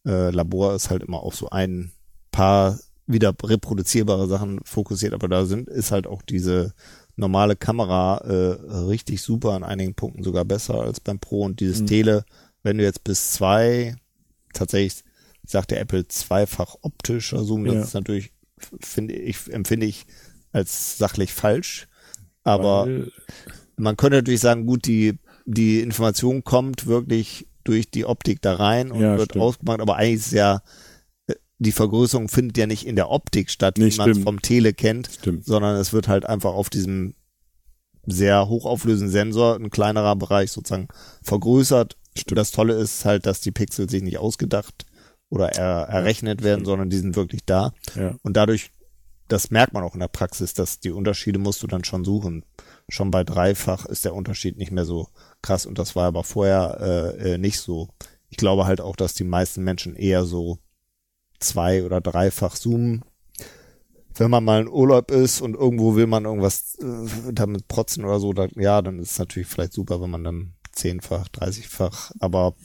Äh, 0.05 0.29
Labor 0.29 0.75
ist 0.75 0.91
halt 0.91 1.01
immer 1.03 1.23
auch 1.23 1.33
so 1.33 1.49
ein 1.49 1.91
paar 2.31 2.79
wieder 3.07 3.33
reproduzierbare 3.43 4.27
Sachen 4.27 4.59
fokussiert, 4.63 5.13
aber 5.13 5.27
da 5.27 5.45
sind, 5.45 5.67
ist 5.69 5.91
halt 5.91 6.07
auch 6.07 6.21
diese 6.21 6.73
normale 7.15 7.55
Kamera 7.55 8.17
äh, 8.19 8.75
richtig 8.85 9.21
super, 9.21 9.51
an 9.51 9.63
einigen 9.63 9.95
Punkten 9.95 10.23
sogar 10.23 10.45
besser 10.45 10.75
als 10.75 10.99
beim 10.99 11.19
Pro 11.19 11.43
und 11.43 11.59
dieses 11.59 11.81
mhm. 11.81 11.87
Tele, 11.87 12.25
wenn 12.63 12.77
du 12.77 12.83
jetzt 12.83 13.03
bis 13.03 13.31
zwei, 13.31 13.95
tatsächlich 14.53 15.03
sagt 15.45 15.71
der 15.71 15.81
Apple 15.81 16.07
zweifach 16.07 16.75
optischer 16.81 17.43
Zoom, 17.43 17.65
das 17.65 17.75
ja. 17.75 17.81
ist 17.81 17.93
natürlich, 17.93 18.31
finde 18.79 19.15
ich, 19.15 19.51
empfinde 19.51 19.85
ich 19.85 20.05
als 20.51 20.97
sachlich 20.97 21.33
falsch, 21.33 21.87
aber 22.43 22.85
Weil, 22.85 23.11
man 23.75 23.97
könnte 23.97 24.17
natürlich 24.17 24.39
sagen, 24.39 24.65
gut, 24.65 24.85
die, 24.85 25.17
die 25.45 25.81
Information 25.81 26.43
kommt 26.43 26.85
wirklich 26.87 27.47
durch 27.63 27.89
die 27.89 28.05
Optik 28.05 28.41
da 28.41 28.55
rein 28.55 28.91
und 28.91 29.01
ja, 29.01 29.17
wird 29.17 29.31
stimmt. 29.31 29.43
ausgemacht, 29.43 29.81
aber 29.81 29.95
eigentlich 29.95 30.25
ist 30.27 30.31
ja 30.31 30.61
die 31.61 31.71
Vergrößerung 31.71 32.27
findet 32.27 32.57
ja 32.57 32.65
nicht 32.65 32.87
in 32.87 32.95
der 32.95 33.11
Optik 33.11 33.51
statt, 33.51 33.77
wie 33.77 33.95
man 33.95 34.09
es 34.09 34.17
vom 34.17 34.41
Tele 34.41 34.73
kennt, 34.73 35.11
stimmt. 35.19 35.45
sondern 35.45 35.75
es 35.75 35.93
wird 35.93 36.07
halt 36.07 36.25
einfach 36.25 36.53
auf 36.53 36.71
diesem 36.71 37.13
sehr 38.07 38.49
hochauflösenden 38.49 39.11
Sensor 39.11 39.57
ein 39.57 39.69
kleinerer 39.69 40.15
Bereich 40.15 40.51
sozusagen 40.51 40.87
vergrößert. 41.21 41.97
Stimmt. 42.17 42.39
Das 42.39 42.49
Tolle 42.49 42.73
ist 42.73 43.05
halt, 43.05 43.27
dass 43.27 43.41
die 43.41 43.51
Pixel 43.51 43.87
sich 43.87 44.01
nicht 44.01 44.17
ausgedacht 44.17 44.87
oder 45.29 45.53
er, 45.53 45.87
errechnet 45.87 46.41
werden, 46.41 46.65
sondern 46.65 46.89
die 46.89 46.97
sind 46.97 47.15
wirklich 47.15 47.45
da. 47.45 47.73
Ja. 47.93 48.15
Und 48.23 48.37
dadurch, 48.37 48.71
das 49.27 49.51
merkt 49.51 49.73
man 49.73 49.83
auch 49.83 49.93
in 49.93 49.99
der 49.99 50.07
Praxis, 50.07 50.55
dass 50.55 50.79
die 50.79 50.89
Unterschiede 50.89 51.37
musst 51.37 51.61
du 51.61 51.67
dann 51.67 51.83
schon 51.83 52.03
suchen. 52.03 52.43
Schon 52.89 53.11
bei 53.11 53.23
dreifach 53.23 53.85
ist 53.85 54.03
der 54.03 54.15
Unterschied 54.15 54.57
nicht 54.57 54.71
mehr 54.71 54.85
so 54.85 55.09
krass 55.43 55.67
und 55.67 55.77
das 55.77 55.95
war 55.95 56.07
aber 56.07 56.23
vorher 56.23 57.15
äh, 57.21 57.33
äh 57.33 57.37
nicht 57.37 57.59
so. 57.59 57.89
Ich 58.29 58.37
glaube 58.37 58.65
halt 58.65 58.81
auch, 58.81 58.95
dass 58.95 59.13
die 59.13 59.25
meisten 59.25 59.63
Menschen 59.63 59.95
eher 59.95 60.25
so 60.25 60.57
zwei- 61.41 61.83
oder 61.83 62.01
dreifach 62.01 62.55
zoomen. 62.55 63.03
Wenn 64.13 64.29
man 64.29 64.43
mal 64.43 64.61
in 64.61 64.67
Urlaub 64.67 65.09
ist 65.11 65.41
und 65.41 65.55
irgendwo 65.55 65.95
will 65.95 66.07
man 66.07 66.25
irgendwas 66.25 66.75
äh, 66.75 67.33
damit 67.33 67.67
protzen 67.67 68.05
oder 68.05 68.19
so, 68.19 68.33
dann, 68.33 68.51
ja, 68.55 68.81
dann 68.81 68.99
ist 68.99 69.11
es 69.11 69.19
natürlich 69.19 69.47
vielleicht 69.47 69.73
super, 69.73 70.01
wenn 70.01 70.09
man 70.09 70.23
dann 70.23 70.53
zehnfach, 70.71 71.27
dreißigfach, 71.29 72.11
aber 72.19 72.55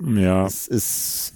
ja. 0.00 0.46
es 0.46 0.66
ist 0.68 1.32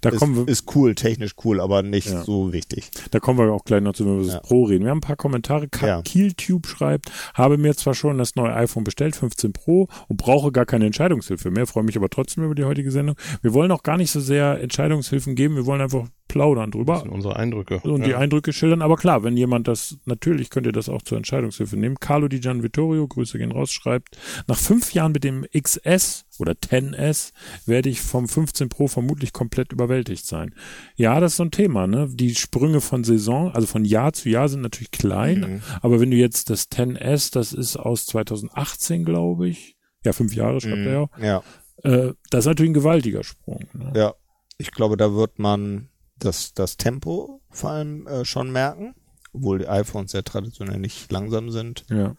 da 0.00 0.10
ist, 0.10 0.18
kommen 0.18 0.36
wir, 0.36 0.48
ist 0.48 0.74
cool, 0.74 0.94
technisch 0.94 1.32
cool, 1.44 1.60
aber 1.60 1.82
nicht 1.82 2.10
ja. 2.10 2.22
so 2.22 2.52
wichtig. 2.52 2.90
Da 3.10 3.20
kommen 3.20 3.38
wir 3.38 3.52
auch 3.52 3.64
gleich 3.64 3.82
noch 3.82 3.94
zu, 3.94 4.04
wenn 4.04 4.18
wir 4.18 4.26
ja. 4.26 4.34
das 4.34 4.42
Pro 4.42 4.64
reden. 4.64 4.84
Wir 4.84 4.90
haben 4.90 4.98
ein 4.98 5.02
paar 5.02 5.16
Kommentare. 5.16 5.68
Ja. 5.80 6.02
Kieltube 6.02 6.66
schreibt, 6.68 7.10
habe 7.34 7.58
mir 7.58 7.74
zwar 7.74 7.94
schon 7.94 8.18
das 8.18 8.36
neue 8.36 8.54
iPhone 8.54 8.84
bestellt, 8.84 9.16
15 9.16 9.52
Pro, 9.52 9.88
und 10.08 10.16
brauche 10.16 10.52
gar 10.52 10.66
keine 10.66 10.86
Entscheidungshilfe 10.86 11.50
mehr, 11.50 11.66
freue 11.66 11.84
mich 11.84 11.96
aber 11.96 12.08
trotzdem 12.08 12.44
über 12.44 12.54
die 12.54 12.64
heutige 12.64 12.90
Sendung. 12.90 13.16
Wir 13.42 13.54
wollen 13.54 13.70
auch 13.72 13.82
gar 13.82 13.96
nicht 13.96 14.10
so 14.10 14.20
sehr 14.20 14.60
Entscheidungshilfen 14.60 15.34
geben, 15.34 15.56
wir 15.56 15.66
wollen 15.66 15.80
einfach 15.80 16.08
plaudern 16.32 16.70
drüber. 16.70 17.04
unsere 17.10 17.36
Eindrücke. 17.36 17.80
Und 17.84 18.00
ja. 18.00 18.06
die 18.06 18.14
Eindrücke 18.14 18.54
schildern. 18.54 18.80
Aber 18.80 18.96
klar, 18.96 19.22
wenn 19.22 19.36
jemand 19.36 19.68
das, 19.68 19.98
natürlich 20.06 20.48
könnt 20.48 20.66
ihr 20.66 20.72
das 20.72 20.88
auch 20.88 21.02
zur 21.02 21.18
Entscheidungshilfe 21.18 21.76
nehmen. 21.76 21.96
Carlo 22.00 22.26
Di 22.28 22.40
Gian 22.40 22.62
Vittorio, 22.62 23.06
Grüße 23.06 23.36
gehen 23.36 23.52
raus, 23.52 23.70
schreibt, 23.70 24.16
nach 24.46 24.56
fünf 24.56 24.94
Jahren 24.94 25.12
mit 25.12 25.24
dem 25.24 25.44
XS 25.52 26.24
oder 26.42 26.52
10S 26.52 27.32
werde 27.64 27.88
ich 27.88 28.02
vom 28.02 28.28
15 28.28 28.68
Pro 28.68 28.88
vermutlich 28.88 29.32
komplett 29.32 29.72
überwältigt 29.72 30.26
sein. 30.26 30.54
Ja, 30.96 31.20
das 31.20 31.32
ist 31.32 31.36
so 31.38 31.44
ein 31.44 31.50
Thema, 31.50 31.86
ne? 31.86 32.08
Die 32.12 32.34
Sprünge 32.34 32.80
von 32.80 33.04
Saison, 33.04 33.52
also 33.52 33.66
von 33.66 33.84
Jahr 33.84 34.12
zu 34.12 34.28
Jahr 34.28 34.48
sind 34.48 34.60
natürlich 34.60 34.90
klein, 34.90 35.40
mhm. 35.40 35.62
aber 35.80 36.00
wenn 36.00 36.10
du 36.10 36.16
jetzt 36.16 36.50
das 36.50 36.70
10S, 36.70 37.32
das 37.32 37.52
ist 37.52 37.76
aus 37.76 38.06
2018, 38.06 39.04
glaube 39.04 39.48
ich, 39.48 39.76
ja, 40.04 40.12
fünf 40.12 40.34
Jahre 40.34 40.60
schreibt 40.60 40.78
mhm. 40.78 40.86
er 40.86 40.92
ja. 40.92 41.08
Ja. 41.20 41.42
Äh, 41.84 42.14
das 42.30 42.40
ist 42.40 42.46
natürlich 42.46 42.70
ein 42.70 42.74
gewaltiger 42.74 43.22
Sprung. 43.22 43.64
Ne? 43.72 43.92
Ja, 43.94 44.14
ich 44.58 44.72
glaube, 44.72 44.96
da 44.96 45.14
wird 45.14 45.38
man 45.38 45.88
das, 46.18 46.54
das 46.54 46.76
Tempo 46.76 47.40
vor 47.50 47.70
allem 47.70 48.06
äh, 48.06 48.24
schon 48.24 48.50
merken, 48.50 48.94
obwohl 49.32 49.60
die 49.60 49.68
iPhones 49.68 50.12
ja 50.12 50.22
traditionell 50.22 50.78
nicht 50.78 51.10
langsam 51.10 51.50
sind. 51.50 51.84
Ja. 51.88 52.16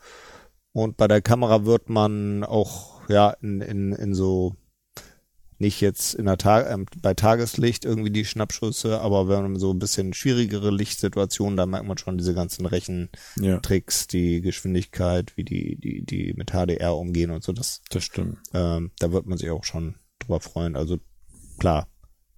Und 0.72 0.98
bei 0.98 1.08
der 1.08 1.22
Kamera 1.22 1.66
wird 1.66 1.90
man 1.90 2.44
auch 2.44 2.93
ja 3.08 3.32
in, 3.42 3.62
in, 3.62 3.94
in 3.94 4.14
so 4.14 4.56
nicht 5.60 5.82
jetzt 5.82 6.16
in 6.16 6.26
der 6.26 6.38
Tag 6.38 6.68
äh, 6.68 6.86
bei 7.02 7.14
Tageslicht 7.14 7.86
irgendwie 7.86 8.12
die 8.12 8.26
Schnappschüsse, 8.26 9.00
aber 9.00 9.30
wenn 9.30 9.44
man 9.44 9.60
so 9.60 9.72
ein 9.72 9.80
bisschen 9.80 10.14
schwierigere 10.14 10.72
Lichtsituationen, 10.72 11.56
da 11.56 11.66
merkt 11.66 11.88
man 11.88 11.98
schon 11.98 12.18
diese 12.18 12.34
ganzen 12.34 12.66
Rechentricks, 12.66 14.02
ja. 14.02 14.08
die 14.12 14.42
Geschwindigkeit, 14.42 15.38
wie 15.38 15.44
die 15.44 15.78
die 15.78 16.04
die 16.06 16.34
mit 16.36 16.52
HDR 16.52 16.96
umgehen 16.96 17.32
und 17.32 17.44
so. 17.44 17.54
Das 17.54 17.82
das 17.90 18.04
stimmt. 18.04 18.40
Ähm, 18.54 18.92
da 19.00 19.12
wird 19.12 19.26
man 19.26 19.38
sich 19.38 19.50
auch 19.52 19.64
schon 19.64 19.96
drüber 20.20 20.40
freuen. 20.40 20.76
Also 20.76 21.00
klar, 21.60 21.88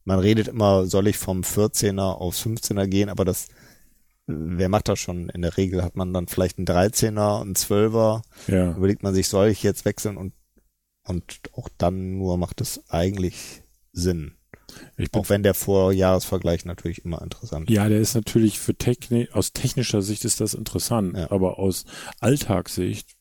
man 0.06 0.20
redet 0.20 0.48
immer, 0.48 0.86
soll 0.86 1.08
ich 1.08 1.18
vom 1.18 1.42
14er 1.42 2.14
aufs 2.14 2.46
15er 2.46 2.88
gehen, 2.88 3.10
aber 3.10 3.26
das, 3.26 3.48
wer 4.28 4.70
macht 4.70 4.88
das 4.88 5.00
schon? 5.00 5.30
In 5.30 5.42
der 5.42 5.58
Regel 5.58 5.84
hat 5.84 5.96
man 5.96 6.14
dann 6.14 6.28
vielleicht 6.28 6.58
einen 6.58 6.68
13er, 6.68 7.42
einen 7.42 7.56
12er. 7.56 8.22
Ja. 8.48 8.72
Überlegt 8.78 9.04
man 9.04 9.16
sich, 9.16 9.28
soll 9.28 9.48
ich 9.48 9.64
jetzt 9.64 9.84
wechseln 9.84 10.18
und, 10.18 10.34
und 11.08 11.42
auch 11.54 11.70
dann 11.78 12.18
nur 12.18 12.38
macht 12.38 12.62
es 12.62 12.90
eigentlich 12.90 13.64
Sinn. 13.94 14.36
auch 15.14 15.30
wenn 15.30 15.44
der 15.44 15.54
Vorjahresvergleich 15.54 16.66
natürlich 16.66 17.06
immer 17.06 17.22
interessant 17.22 17.70
ist. 17.70 17.76
Ja, 17.76 17.88
der 17.88 18.00
ist 18.00 18.16
natürlich 18.16 18.60
für 18.60 18.76
Technik, 18.76 19.34
aus 19.34 19.54
technischer 19.54 20.02
Sicht 20.02 20.26
ist 20.26 20.42
das 20.42 20.54
interessant, 20.54 21.16
ja. 21.16 21.32
aber 21.32 21.60
aus 21.60 21.86
Alltagssicht 22.20 23.15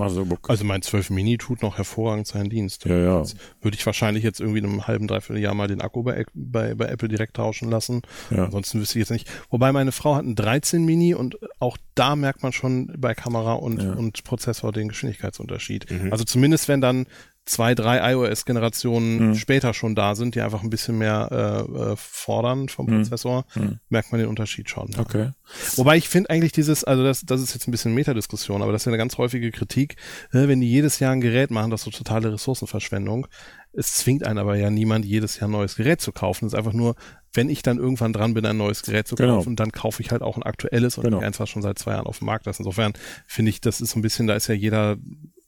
also 0.00 0.64
mein 0.64 0.82
12 0.82 1.10
Mini 1.10 1.38
tut 1.38 1.62
noch 1.62 1.76
hervorragend 1.78 2.26
seinen 2.26 2.50
Dienst. 2.50 2.84
Ja, 2.84 2.96
ja. 2.96 3.18
Jetzt 3.18 3.36
würde 3.60 3.76
ich 3.76 3.84
wahrscheinlich 3.86 4.24
jetzt 4.24 4.40
irgendwie 4.40 4.58
in 4.58 4.66
einem 4.66 4.86
halben, 4.86 5.06
dreiviertel 5.06 5.42
Jahr 5.42 5.54
mal 5.54 5.68
den 5.68 5.80
Akku 5.80 6.02
bei, 6.02 6.24
bei, 6.34 6.74
bei 6.74 6.86
Apple 6.86 7.08
direkt 7.08 7.36
tauschen 7.36 7.70
lassen. 7.70 8.02
Ja. 8.30 8.44
Ansonsten 8.44 8.80
wüsste 8.80 8.98
ich 8.98 9.02
jetzt 9.02 9.10
nicht. 9.10 9.28
Wobei 9.50 9.72
meine 9.72 9.92
Frau 9.92 10.14
hat 10.14 10.24
einen 10.24 10.34
13 10.34 10.84
Mini 10.84 11.14
und 11.14 11.38
auch 11.58 11.76
da 11.94 12.16
merkt 12.16 12.42
man 12.42 12.52
schon 12.52 12.92
bei 12.98 13.14
Kamera 13.14 13.54
und, 13.54 13.82
ja. 13.82 13.92
und 13.92 14.22
Prozessor 14.24 14.72
den 14.72 14.88
Geschwindigkeitsunterschied. 14.88 15.90
Mhm. 15.90 16.12
Also 16.12 16.24
zumindest 16.24 16.68
wenn 16.68 16.80
dann 16.80 17.06
zwei, 17.46 17.74
drei 17.74 18.12
iOS-Generationen 18.12 19.28
mhm. 19.28 19.34
später 19.36 19.72
schon 19.72 19.94
da 19.94 20.14
sind, 20.14 20.34
die 20.34 20.40
einfach 20.40 20.62
ein 20.62 20.70
bisschen 20.70 20.98
mehr 20.98 21.28
äh, 21.68 21.92
äh 21.92 21.96
fordern 21.96 22.68
vom 22.68 22.86
mhm. 22.86 22.96
Prozessor, 22.98 23.44
mhm. 23.54 23.78
merkt 23.88 24.12
man 24.12 24.20
den 24.20 24.28
Unterschied 24.28 24.68
schon. 24.68 24.90
Ja. 24.90 25.00
Okay. 25.00 25.30
Wobei 25.76 25.96
ich 25.96 26.08
finde 26.08 26.30
eigentlich 26.30 26.52
dieses, 26.52 26.82
also 26.84 27.04
das, 27.04 27.22
das 27.22 27.40
ist 27.40 27.54
jetzt 27.54 27.68
ein 27.68 27.70
bisschen 27.70 27.94
Metadiskussion, 27.94 28.62
aber 28.62 28.72
das 28.72 28.82
ist 28.82 28.86
ja 28.86 28.90
eine 28.90 28.98
ganz 28.98 29.16
häufige 29.16 29.52
Kritik, 29.52 29.96
äh, 30.32 30.48
wenn 30.48 30.60
die 30.60 30.68
jedes 30.68 30.98
Jahr 30.98 31.12
ein 31.12 31.20
Gerät 31.20 31.52
machen, 31.52 31.70
das 31.70 31.80
ist 31.80 31.84
so 31.84 31.90
totale 31.92 32.32
Ressourcenverschwendung. 32.32 33.28
Es 33.72 33.94
zwingt 33.94 34.26
einen 34.26 34.38
aber 34.38 34.56
ja 34.56 34.70
niemand, 34.70 35.04
jedes 35.04 35.38
Jahr 35.38 35.48
ein 35.48 35.52
neues 35.52 35.76
Gerät 35.76 36.00
zu 36.00 36.10
kaufen. 36.10 36.46
Es 36.46 36.54
ist 36.54 36.58
einfach 36.58 36.72
nur, 36.72 36.96
wenn 37.32 37.48
ich 37.48 37.62
dann 37.62 37.78
irgendwann 37.78 38.12
dran 38.12 38.34
bin, 38.34 38.44
ein 38.46 38.56
neues 38.56 38.82
Gerät 38.82 39.06
zu 39.06 39.14
genau. 39.14 39.36
kaufen, 39.36 39.50
genau. 39.50 39.56
dann 39.56 39.70
kaufe 39.70 40.02
ich 40.02 40.10
halt 40.10 40.22
auch 40.22 40.36
ein 40.36 40.42
aktuelles 40.42 40.98
und 40.98 41.04
genau. 41.04 41.20
eins, 41.20 41.38
was 41.38 41.50
schon 41.50 41.62
seit 41.62 41.78
zwei 41.78 41.92
Jahren 41.92 42.06
auf 42.06 42.18
dem 42.18 42.26
Markt 42.26 42.46
ist. 42.46 42.58
Insofern 42.58 42.94
finde 43.26 43.50
ich, 43.50 43.60
das 43.60 43.80
ist 43.80 43.90
so 43.90 43.98
ein 43.98 44.02
bisschen, 44.02 44.26
da 44.26 44.34
ist 44.34 44.48
ja 44.48 44.54
jeder 44.54 44.96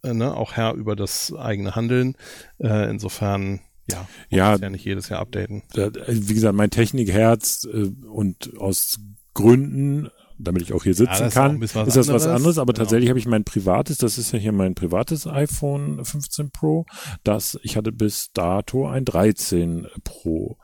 äh, 0.03 0.15
ne, 0.15 0.35
auch 0.35 0.53
Herr 0.53 0.75
über 0.75 0.97
das 0.97 1.33
eigene 1.35 1.75
Handeln. 1.75 2.15
Äh, 2.59 2.91
insofern 2.91 3.61
ja, 3.91 4.07
ja, 4.29 4.57
ja 4.57 4.71
nicht 4.71 4.85
jedes 4.85 5.09
Jahr 5.09 5.21
updaten. 5.21 5.63
Wie 5.75 6.35
gesagt, 6.35 6.55
mein 6.55 6.71
Technikherz 6.71 7.67
äh, 7.73 7.91
und 8.07 8.59
aus 8.59 8.99
Gründen 9.35 10.11
damit 10.39 10.63
ich 10.63 10.73
auch 10.73 10.85
hier 10.85 10.95
sitzen 10.95 11.11
das 11.11 11.21
ist 11.21 11.37
auch 11.37 11.43
kann, 11.43 11.61
was 11.61 11.75
ist 11.75 11.97
das 11.97 11.97
was 11.97 12.09
anderes. 12.09 12.27
anderes. 12.27 12.59
Aber 12.59 12.73
Genau. 12.73 12.85
tatsächlich 12.85 13.09
habe 13.11 13.19
ich 13.19 13.27
mein 13.27 13.45
privates, 13.45 13.99
das 13.99 14.19
ist 14.19 14.33
ja 14.33 14.39
hier 14.39 14.53
mein 14.53 14.75
privates 14.75 15.27
iPhone 15.27 16.05
15 16.05 16.51
Pro, 16.51 16.87
das 17.25 17.59
ich 17.63 17.77
hatte 17.77 17.93
bis 17.93 18.31
dato 18.33 18.89
ein 18.89 19.05
13 19.05 19.87
Pro. 20.05 20.59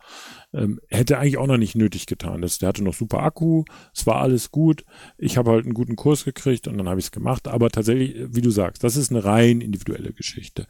Ähm, 0.55 0.81
hätte 0.89 1.19
eigentlich 1.19 1.39
auch 1.39 1.47
noch 1.47 1.57
nicht 1.57 1.75
nötig 1.75 2.07
getan. 2.07 2.41
Das, 2.41 2.59
der 2.59 2.69
hatte 2.69 2.85
noch 2.85 2.95
super 2.95 3.23
Akku, 3.23 3.65
es 3.93 4.07
war 4.07 4.21
alles 4.21 4.51
gut. 4.51 4.85
Ich 5.19 5.37
habe 5.37 5.51
halt 5.51 5.65
einen 5.65 5.75
guten 5.75 5.97
Kurs 5.97 6.25
gekriegt 6.25 6.69
und 6.69 6.79
dann 6.79 6.89
habe 6.89 7.01
ich 7.01 7.07
es 7.07 7.13
gemacht. 7.13 7.49
Aber 7.49 7.71
tatsächlich, 7.71 8.17
wie 8.29 8.41
du 8.41 8.51
sagst, 8.51 8.85
das 8.85 8.97
ist 8.97 9.11
eine 9.11 9.25
rein 9.25 9.61
individuelle 9.61 10.13
Geschichte. 10.13 10.67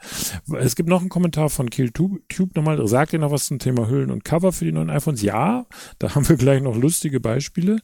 Es 0.59 0.75
gibt 0.75 0.89
noch 0.89 1.01
einen 1.01 1.11
Kommentar 1.11 1.51
von 1.51 1.69
KillTube 1.69 2.57
nochmal. 2.57 2.87
Sagt 2.89 3.13
ihr 3.13 3.19
noch 3.19 3.31
was 3.31 3.47
zum 3.47 3.59
Thema 3.59 3.89
Hüllen 3.89 4.11
und 4.11 4.25
Cover 4.25 4.53
für 4.53 4.65
die 4.65 4.73
neuen 4.73 4.91
iPhones? 4.91 5.23
Ja, 5.23 5.67
da 5.99 6.15
haben 6.15 6.29
wir 6.29 6.37
gleich 6.37 6.63
noch 6.63 6.77
lustige 6.77 7.21
Beispiele. 7.21 7.79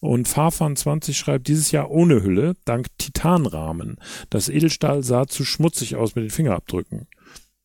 Und 0.00 0.28
Fahrfahren20 0.28 1.14
schreibt, 1.14 1.48
dieses 1.48 1.70
Jahr 1.70 1.90
ohne 1.90 2.22
Hülle, 2.22 2.54
dank 2.64 2.86
Titanrahmen. 2.98 3.96
Das 4.28 4.48
Edelstahl 4.48 5.02
sah 5.02 5.26
zu 5.26 5.44
schmutzig 5.44 5.96
aus 5.96 6.14
mit 6.14 6.24
den 6.24 6.30
Fingerabdrücken. 6.30 7.06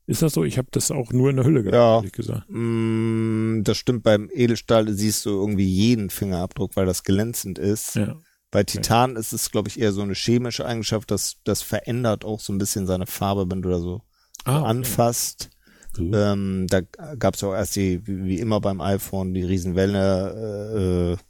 Ist 0.07 0.21
das 0.21 0.33
so? 0.33 0.43
Ich 0.43 0.57
habe 0.57 0.67
das 0.71 0.91
auch 0.91 1.11
nur 1.11 1.29
in 1.29 1.35
der 1.37 1.45
Hülle 1.45 1.61
gehabt, 1.63 1.75
Ja. 1.75 1.95
ehrlich 1.97 2.11
gesagt. 2.11 2.43
Mm, 2.49 3.61
das 3.63 3.77
stimmt, 3.77 4.03
beim 4.03 4.29
Edelstahl 4.33 4.91
siehst 4.93 5.25
du 5.25 5.29
irgendwie 5.29 5.67
jeden 5.67 6.09
Fingerabdruck, 6.09 6.75
weil 6.75 6.85
das 6.85 7.03
glänzend 7.03 7.59
ist. 7.59 7.95
Ja. 7.95 8.15
Bei 8.49 8.63
Titan 8.63 9.15
ist 9.15 9.31
es, 9.31 9.49
glaube 9.51 9.69
ich, 9.69 9.79
eher 9.79 9.93
so 9.93 10.01
eine 10.01 10.13
chemische 10.13 10.65
Eigenschaft, 10.65 11.09
dass 11.11 11.37
das 11.45 11.61
verändert 11.61 12.25
auch 12.25 12.39
so 12.41 12.51
ein 12.51 12.57
bisschen 12.57 12.85
seine 12.87 13.07
Farbe, 13.07 13.49
wenn 13.49 13.61
du 13.61 13.69
da 13.69 13.79
so 13.79 14.01
Ah, 14.43 14.59
okay. 14.61 14.69
anfasst. 14.69 15.49
So. 15.95 16.03
Ähm, 16.03 16.67
da 16.69 16.81
gab 17.17 17.35
es 17.35 17.43
auch 17.43 17.53
erst 17.53 17.75
die, 17.75 18.05
wie, 18.07 18.23
wie 18.25 18.39
immer 18.39 18.59
beim 18.59 18.81
iPhone, 18.81 19.33
die 19.33 19.43
Riesenwelle 19.43 21.17
äh, 21.17 21.23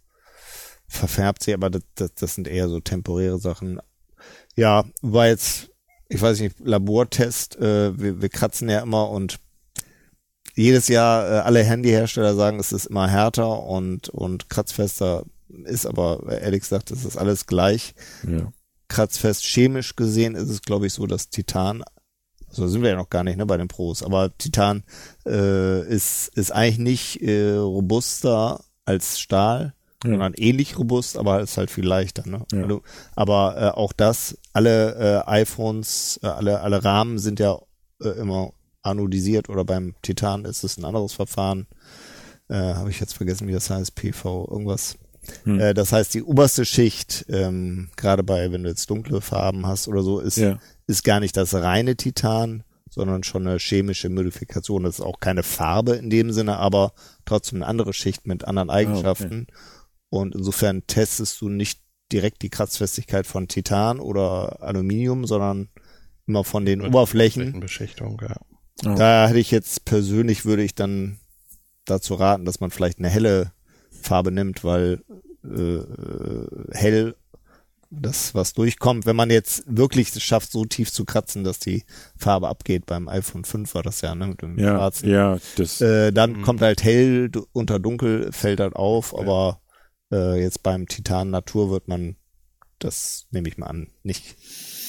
verfärbt 0.87 1.43
sie, 1.43 1.53
aber 1.53 1.69
das, 1.69 1.83
das, 1.95 2.13
das 2.15 2.35
sind 2.35 2.47
eher 2.47 2.69
so 2.69 2.79
temporäre 2.79 3.37
Sachen. 3.39 3.79
Ja, 4.55 4.85
war 5.01 5.27
jetzt, 5.27 5.70
ich 6.11 6.21
weiß 6.21 6.41
nicht, 6.41 6.59
Labortest, 6.59 7.55
äh, 7.57 7.97
wir, 7.97 8.21
wir 8.21 8.29
kratzen 8.29 8.69
ja 8.69 8.81
immer 8.81 9.09
und 9.09 9.39
jedes 10.55 10.89
Jahr 10.89 11.25
äh, 11.25 11.39
alle 11.39 11.63
Handyhersteller 11.63 12.35
sagen, 12.35 12.59
es 12.59 12.73
ist 12.73 12.87
immer 12.87 13.09
härter 13.09 13.63
und, 13.63 14.09
und 14.09 14.49
kratzfester 14.49 15.23
ist 15.63 15.85
aber 15.85 16.23
ehrlich 16.41 16.61
gesagt, 16.61 16.91
es 16.91 17.05
ist 17.05 17.17
alles 17.17 17.45
gleich. 17.47 17.93
ja. 18.27 18.51
Kratzfest 18.89 19.45
chemisch 19.45 19.95
gesehen 19.95 20.35
ist 20.35 20.49
es, 20.49 20.63
glaube 20.63 20.87
ich, 20.87 20.93
so, 20.93 21.07
dass 21.07 21.29
Titan, 21.29 21.81
so 22.49 22.67
sind 22.67 22.81
wir 22.81 22.89
ja 22.89 22.97
noch 22.97 23.09
gar 23.09 23.23
nicht 23.23 23.37
ne, 23.37 23.45
bei 23.45 23.55
den 23.55 23.69
Pros, 23.69 24.03
aber 24.03 24.37
Titan 24.37 24.83
äh, 25.25 25.87
ist, 25.87 26.27
ist 26.35 26.51
eigentlich 26.51 26.79
nicht 26.79 27.21
äh, 27.21 27.55
robuster 27.55 28.61
als 28.83 29.17
Stahl, 29.17 29.73
Ja. 30.03 30.09
sondern 30.11 30.33
ähnlich 30.35 30.77
robust, 30.79 31.17
aber 31.17 31.41
ist 31.41 31.57
halt 31.57 31.69
viel 31.71 31.85
leichter. 31.85 32.27
Ne? 32.27 32.43
Ja. 32.51 32.63
Also, 32.63 32.81
aber 33.15 33.55
äh, 33.57 33.77
auch 33.77 33.93
das, 33.93 34.37
alle 34.53 35.23
äh, 35.25 35.29
iPhones, 35.29 36.19
äh, 36.23 36.27
alle, 36.27 36.61
alle 36.61 36.83
Rahmen 36.83 37.19
sind 37.19 37.39
ja 37.39 37.57
äh, 38.01 38.09
immer 38.09 38.51
anodisiert 38.81 39.47
oder 39.49 39.63
beim 39.63 39.93
Titan 40.01 40.45
ist 40.45 40.63
es 40.63 40.77
ein 40.77 40.85
anderes 40.85 41.13
Verfahren. 41.13 41.67
Äh, 42.49 42.55
Habe 42.55 42.89
ich 42.89 42.99
jetzt 42.99 43.13
vergessen, 43.13 43.47
wie 43.47 43.53
das 43.53 43.69
heißt, 43.69 43.93
PV, 43.95 44.47
irgendwas. 44.49 44.97
Hm. 45.43 45.59
Äh, 45.59 45.73
das 45.75 45.93
heißt, 45.93 46.13
die 46.15 46.23
oberste 46.23 46.65
Schicht, 46.65 47.25
ähm, 47.29 47.89
gerade 47.95 48.23
bei, 48.23 48.51
wenn 48.51 48.63
du 48.63 48.69
jetzt 48.69 48.89
dunkle 48.89 49.21
Farben 49.21 49.67
hast 49.67 49.87
oder 49.87 50.01
so, 50.01 50.19
ist, 50.19 50.37
Ja. 50.37 50.57
ist 50.87 51.03
gar 51.03 51.19
nicht 51.19 51.37
das 51.37 51.53
reine 51.53 51.95
Titan, 51.95 52.63
sondern 52.89 53.23
schon 53.23 53.47
eine 53.47 53.57
chemische 53.59 54.09
Modifikation. 54.09 54.83
Das 54.83 54.95
ist 54.99 55.05
auch 55.05 55.19
keine 55.19 55.43
Farbe 55.43 55.93
in 55.93 56.09
dem 56.09 56.31
Sinne, 56.33 56.57
aber 56.57 56.91
trotzdem 57.25 57.59
eine 57.59 57.67
andere 57.67 57.93
Schicht 57.93 58.25
mit 58.27 58.43
anderen 58.45 58.69
Eigenschaften. 58.71 59.47
Und 60.11 60.35
insofern 60.35 60.85
testest 60.85 61.41
du 61.41 61.49
nicht 61.49 61.79
direkt 62.11 62.41
die 62.43 62.49
Kratzfestigkeit 62.49 63.25
von 63.25 63.47
Titan 63.47 63.99
oder 63.99 64.61
Aluminium, 64.61 65.25
sondern 65.25 65.69
immer 66.27 66.43
von 66.43 66.65
den 66.65 66.81
Oberflächen. 66.81 67.59
Beschichtung, 67.59 68.21
ja. 68.21 68.35
Da 68.83 69.27
hätte 69.27 69.39
ich 69.39 69.49
jetzt 69.51 69.85
persönlich 69.85 70.43
würde 70.45 70.63
ich 70.63 70.75
dann 70.75 71.19
dazu 71.85 72.13
raten, 72.15 72.45
dass 72.45 72.59
man 72.59 72.71
vielleicht 72.71 72.99
eine 72.99 73.09
helle 73.09 73.53
Farbe 74.01 74.31
nimmt, 74.31 74.63
weil 74.63 75.01
äh, 75.43 75.79
hell 76.75 77.15
das, 77.89 78.33
was 78.35 78.53
durchkommt, 78.53 79.05
wenn 79.05 79.15
man 79.15 79.29
jetzt 79.29 79.63
wirklich 79.67 80.15
es 80.15 80.23
schafft, 80.23 80.51
so 80.51 80.63
tief 80.65 80.91
zu 80.91 81.03
kratzen, 81.05 81.43
dass 81.43 81.59
die 81.59 81.83
Farbe 82.17 82.47
abgeht, 82.47 82.85
beim 82.85 83.07
iPhone 83.09 83.43
5 83.43 83.73
war 83.75 83.83
das 83.83 84.01
ja, 84.01 84.15
ne, 84.15 84.27
mit 84.27 84.41
dem 84.41 84.57
ja, 84.57 84.75
schwarzen. 84.75 85.09
ja, 85.09 85.37
das, 85.57 85.81
Äh, 85.81 86.11
dann 86.11 86.33
Mhm. 86.33 86.41
kommt 86.41 86.61
halt 86.61 86.83
hell 86.83 87.29
unter 87.51 87.79
dunkel, 87.79 88.31
fällt 88.31 88.59
halt 88.61 88.75
auf, 88.75 89.17
aber 89.17 89.59
äh, 90.11 90.41
jetzt 90.41 90.63
beim 90.63 90.87
Titan 90.87 91.29
Natur 91.29 91.69
wird 91.71 91.87
man, 91.87 92.15
das 92.79 93.27
nehme 93.31 93.47
ich 93.47 93.57
mal 93.57 93.67
an, 93.67 93.87
nicht, 94.03 94.35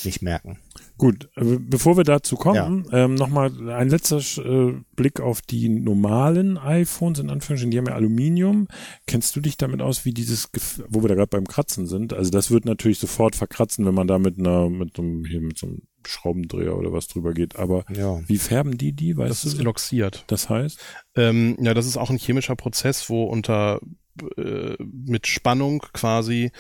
nicht 0.05 0.23
merken. 0.23 0.59
Gut, 0.99 1.29
äh, 1.37 1.59
bevor 1.61 1.97
wir 1.97 2.05
dazu 2.05 2.37
kommen, 2.37 2.87
ähm, 2.93 3.15
nochmal 3.15 3.71
ein 3.71 3.89
letzter 3.89 4.19
äh, 4.19 4.75
Blick 4.95 5.21
auf 5.21 5.43
die 5.43 5.69
normalen 5.69 6.59
iPhones, 6.59 7.19
in 7.19 7.29
Anführungsstrichen, 7.31 7.71
die 7.71 7.79
haben 7.79 7.87
ja 7.87 7.95
Aluminium. 7.95 8.69
Kennst 9.07 9.35
du 9.37 9.41
dich 9.41 9.57
damit 9.57 9.83
aus, 9.83 10.05
wie 10.05 10.13
dieses, 10.13 10.53
Gef 10.53 10.83
wo 10.89 11.03
wir 11.03 11.09
da 11.09 11.15
gerade 11.15 11.29
beim 11.29 11.47
Kratzen 11.47 11.87
sind? 11.87 12.13
Also 12.13 12.31
das 12.31 12.51
wird 12.51 12.65
natürlich 12.65 12.99
sofort 12.99 13.37
verkratzen, 13.37 13.85
wenn 13.85 13.95
man 13.95 14.07
da 14.07 14.19
mit 14.19 14.39
einer, 14.39 14.71
mit 14.71 14.97
so 14.97 15.03
einem, 15.03 15.25
hier 15.25 15.41
mit 15.41 15.59
so 15.59 15.67
einem 15.67 15.83
Schraubendreher 16.07 16.77
oder 16.77 16.93
was 16.93 17.09
drüber 17.09 17.33
geht. 17.33 17.57
Aber 17.57 17.85
Ja. 17.95 18.21
wie 18.27 18.39
färben 18.39 18.79
die 18.79 18.93
die, 18.93 19.17
weißt 19.17 19.31
Das 19.31 19.45
ist 19.45 19.57
du? 19.59 19.61
eloxiert. 19.63 20.25
Das 20.29 20.49
heißt? 20.49 20.79
Ähm, 21.17 21.57
ja, 21.61 21.75
das 21.75 21.87
ist 21.87 21.97
auch 21.97 22.11
ein 22.11 22.19
chemischer 22.19 22.57
Prozess, 22.57 23.09
wo 23.11 23.25
unter 23.25 23.81
äh, 24.37 24.77
mit 24.79 25.27
Spannung 25.27 25.81
quasi 25.93 26.53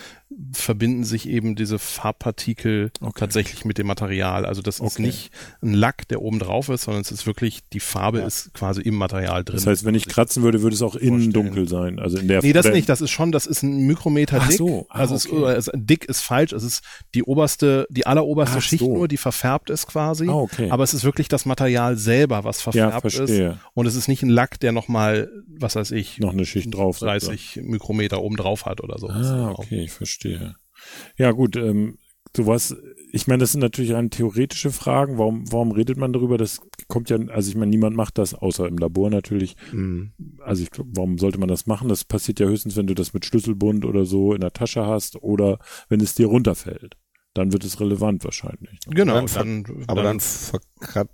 verbinden 0.52 1.04
sich 1.04 1.28
eben 1.28 1.54
diese 1.56 1.78
Farbpartikel 1.78 2.90
Okay. 3.00 3.12
tatsächlich 3.18 3.64
mit 3.64 3.78
dem 3.78 3.86
Material. 3.86 4.44
Also 4.46 4.62
das 4.62 4.76
ist 4.76 4.80
Okay. 4.94 5.02
nicht 5.02 5.30
ein 5.62 5.74
Lack, 5.74 6.06
der 6.08 6.22
oben 6.22 6.38
drauf 6.38 6.68
ist, 6.68 6.82
sondern 6.84 7.02
es 7.02 7.10
ist 7.10 7.26
wirklich, 7.26 7.60
die 7.72 7.80
Farbe 7.80 8.20
Ja. 8.20 8.26
ist 8.26 8.52
quasi 8.54 8.80
im 8.82 8.94
Material 8.94 9.44
drin. 9.44 9.56
Das 9.56 9.66
heißt, 9.66 9.84
wenn 9.84 9.94
ich 9.94 10.06
kratzen 10.08 10.42
würde, 10.42 10.62
würde 10.62 10.74
es 10.74 10.82
auch 10.82 10.94
innen 10.94 11.22
vorstellen. 11.22 11.32
dunkel 11.32 11.68
sein. 11.68 11.98
Also 11.98 12.18
in 12.18 12.28
der 12.28 12.42
Nee, 12.42 12.52
das 12.52 12.68
nicht. 12.68 12.88
Das 12.88 13.00
ist 13.00 13.10
schon, 13.10 13.32
das 13.32 13.46
ist 13.46 13.62
ein 13.62 13.86
Mikrometer 13.86 14.38
Ach 14.40 14.48
dick. 14.48 14.58
so, 14.58 14.86
ah, 14.90 14.98
also 15.00 15.14
okay. 15.14 15.54
es, 15.56 15.70
dick 15.74 16.04
ist 16.04 16.20
falsch. 16.20 16.52
Es 16.52 16.62
ist 16.62 16.82
die 17.14 17.22
oberste, 17.22 17.86
die 17.90 18.06
alleroberste 18.06 18.58
Ach 18.58 18.62
Schicht 18.62 18.84
so. 18.84 18.94
nur, 18.94 19.08
die 19.08 19.16
verfärbt 19.16 19.70
ist 19.70 19.86
quasi. 19.86 20.28
Ah, 20.28 20.34
okay. 20.34 20.70
Aber 20.70 20.84
es 20.84 20.94
ist 20.94 21.04
wirklich 21.04 21.28
das 21.28 21.46
Material 21.46 21.96
selber, 21.96 22.44
was 22.44 22.58
ja, 22.58 22.62
verfärbt 22.90 23.06
ist. 23.06 23.16
verstehe. 23.16 23.58
Und 23.74 23.86
es 23.86 23.94
ist 23.94 24.08
nicht 24.08 24.22
ein 24.22 24.30
Lack, 24.30 24.60
der 24.60 24.72
nochmal, 24.72 25.30
was 25.58 25.76
weiß 25.76 25.90
ich, 25.92 26.18
Noch 26.18 26.32
eine 26.32 26.44
Schicht 26.44 26.74
drauf. 26.74 26.98
setzt. 26.98 27.28
30 27.28 27.60
Mikrometer 27.62 28.22
oben 28.22 28.36
drauf 28.36 28.66
hat 28.66 28.80
oder 28.82 28.98
so. 28.98 29.08
Ah, 29.08 29.52
okay, 29.56 29.82
ich 29.84 29.90
verstehe. 29.92 30.21
Ja, 31.16 31.30
gut, 31.32 31.56
ähm, 31.56 31.98
sowas, 32.36 32.74
ich 33.12 33.26
meine, 33.26 33.40
das 33.40 33.52
sind 33.52 33.60
natürlich 33.60 33.92
rein 33.92 34.10
theoretische 34.10 34.70
Fragen. 34.70 35.18
Warum, 35.18 35.50
warum 35.52 35.70
redet 35.72 35.98
man 35.98 36.12
darüber? 36.12 36.38
Das 36.38 36.60
kommt 36.88 37.10
ja, 37.10 37.18
also 37.28 37.50
ich 37.50 37.56
meine, 37.56 37.70
niemand 37.70 37.94
macht 37.94 38.18
das, 38.18 38.34
außer 38.34 38.66
im 38.66 38.78
Labor 38.78 39.10
natürlich. 39.10 39.54
Mhm. 39.72 40.12
Also 40.42 40.62
ich 40.62 40.70
glaub, 40.70 40.86
warum 40.94 41.18
sollte 41.18 41.38
man 41.38 41.48
das 41.48 41.66
machen? 41.66 41.88
Das 41.88 42.04
passiert 42.04 42.40
ja 42.40 42.46
höchstens, 42.46 42.76
wenn 42.76 42.86
du 42.86 42.94
das 42.94 43.12
mit 43.12 43.24
Schlüsselbund 43.26 43.84
oder 43.84 44.06
so 44.06 44.32
in 44.34 44.40
der 44.40 44.52
Tasche 44.52 44.86
hast 44.86 45.22
oder 45.22 45.58
wenn 45.88 46.00
es 46.00 46.14
dir 46.14 46.26
runterfällt. 46.26 46.96
Dann 47.34 47.52
wird 47.52 47.64
es 47.64 47.80
relevant 47.80 48.24
wahrscheinlich. 48.24 48.78
Genau, 48.86 49.26
Dann 49.26 49.64
dann, 49.64 49.84
Aber 49.86 50.02
dann 50.02 50.20
verkrat 50.20 51.08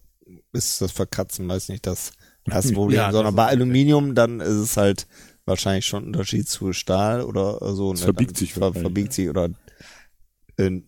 ist 0.53 0.81
das 0.81 0.93
Verkratzen 0.93 1.47
meist 1.47 1.69
nicht 1.69 1.87
das 1.87 2.13
erste 2.49 2.73
Problem, 2.75 2.97
Ja, 2.97 3.07
das 3.07 3.15
sondern 3.15 3.35
bei. 3.35 3.47
Aluminium 3.47 4.15
dann 4.15 4.41
ist 4.41 4.49
es 4.57 4.77
halt 4.77 5.07
wahrscheinlich 5.49 5.87
schon 5.87 6.05
ein 6.05 6.07
Unterschied 6.09 6.49
zu 6.49 6.73
Stahl 6.73 7.23
oder 7.23 7.59
so. 7.75 7.93
Ne, 7.93 7.99
verbiegt 7.99 8.37
sich 8.37 8.55
ver 8.55 8.73
verbiegt 8.73 9.13
sich 9.13 9.29
oder 9.29 9.51
äh, 10.57 10.81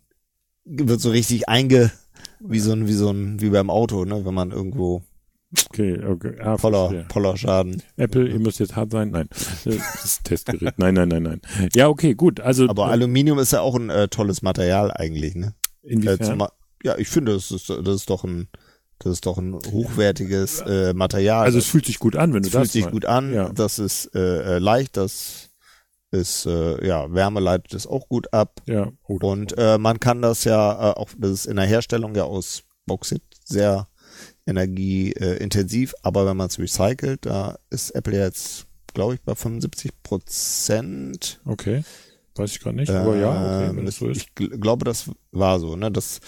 wird 0.65 1.01
so 1.01 1.11
richtig 1.11 1.49
einge 1.49 1.91
wie 2.39 2.61
so 2.61 2.73
ein 2.73 2.87
wie 2.87 2.93
so 2.93 3.11
ein 3.11 3.41
wie 3.41 3.51
beim 3.51 3.71
Auto, 3.71 4.05
ne, 4.05 4.25
wenn 4.25 4.35
man 4.35 4.51
irgendwo 4.51 5.03
Okay, 5.69 6.01
okay. 6.05 6.37
Ah, 6.41 6.57
voller 6.59 6.91
verstehe. 6.91 7.07
voller 7.13 7.37
Schaden. 7.37 7.83
Apple, 7.97 8.29
ihr 8.29 8.39
müsst 8.39 8.61
jetzt 8.61 8.77
hart 8.77 8.93
sein. 8.93 9.11
Nein, 9.11 9.29
Äh, 9.65 9.71
das 9.79 10.05
ist 10.05 10.21
ein 10.21 10.25
Testgerät. 10.25 10.79
Nein, 10.79 10.95
nein, 10.95 11.09
nein, 11.09 11.25
nein. 11.25 11.41
Ja, 11.75 11.89
okay, 11.89 12.15
gut. 12.15 12.39
Also 12.39 12.69
Aber 12.69 12.87
äh, 12.87 12.91
Aluminium 12.91 13.41
ist 13.41 13.53
ja 13.53 13.61
auch 13.61 13.75
ein 13.75 13.91
äh, 13.91 14.07
tolles 14.07 14.43
Material 14.43 14.93
eigentlich, 14.93 15.35
ne? 15.35 15.55
Äh, 15.83 15.95
inwiefern? 15.95 16.23
zumal, 16.23 16.51
ja, 16.85 16.97
ich 16.99 17.09
finde, 17.09 17.33
das 17.33 17.51
ist 17.51 17.69
das 17.69 17.89
ist 17.89 18.11
doch 18.11 18.23
ein 18.23 18.49
das 19.01 19.15
ist 19.15 19.27
doch 19.27 19.39
ein 19.39 19.55
hochwertiges 19.73 20.61
äh, 20.61 20.93
Material. 20.95 21.45
also 21.45 21.59
es 21.59 21.67
fühlt 21.67 21.87
sich 21.87 21.99
gut 21.99 22.15
an, 22.17 22.33
wenn 22.33 22.43
du 22.43 22.49
Es 22.49 22.53
fühlt 22.53 22.65
das 22.67 22.73
sich 22.73 22.83
meinst. 22.83 22.93
gut 22.93 23.05
an, 23.07 23.35
Ja. 23.35 23.49
das 23.49 23.79
ist 23.79 24.15
äh, 24.15 24.57
äh, 24.57 24.59
leicht, 24.59 24.97
das 24.97 25.51
ist 26.13 26.47
äh, 26.47 26.87
ja 26.87 27.13
Wärme 27.13 27.41
leitet 27.41 27.73
es 27.75 27.87
auch 27.87 28.09
gut 28.09 28.33
ab 28.33 28.63
Ja, 28.67 28.91
gut. 29.03 29.23
und 29.25 29.57
äh, 29.59 29.79
man 29.79 29.99
kann 30.01 30.23
das 30.23 30.45
ja 30.45 30.91
äh, 30.91 30.95
auch 30.95 31.11
das 31.19 31.31
ist 31.33 31.47
in 31.47 31.57
der 31.57 31.67
Herstellung 31.67 32.15
ja 32.15 32.25
aus 32.25 32.63
Bauxit 32.87 33.23
sehr 33.45 33.87
energieintensiv, 34.47 35.93
äh, 35.93 35.97
aber 36.03 36.27
wenn 36.27 36.37
man 36.37 36.49
es 36.49 36.59
recycelt, 36.59 37.27
da 37.27 37.59
ist 37.71 37.91
Apple 37.93 38.17
ja 38.17 38.25
jetzt 38.25 38.67
glaube 38.93 39.15
ich 39.15 39.21
bei 39.23 39.35
75 39.35 39.93
Prozent. 40.03 41.41
Okay. 41.45 41.85
Weiß 42.35 42.51
ich 42.53 42.61
gerade 42.61 42.77
nicht, 42.77 42.91
aber 42.91 43.17
ja, 43.17 43.31
okay, 43.31 43.77
wenn 43.77 43.87
das 43.87 43.97
so 43.97 44.09
ist. 44.09 44.17
Ähm, 44.17 44.23
Ich 44.23 44.35
gl 44.35 44.49
glaube, 44.59 44.85
das 44.85 45.11
war 45.33 45.61
so, 45.61 45.77
ne? 45.77 45.91
Das 45.91 46.21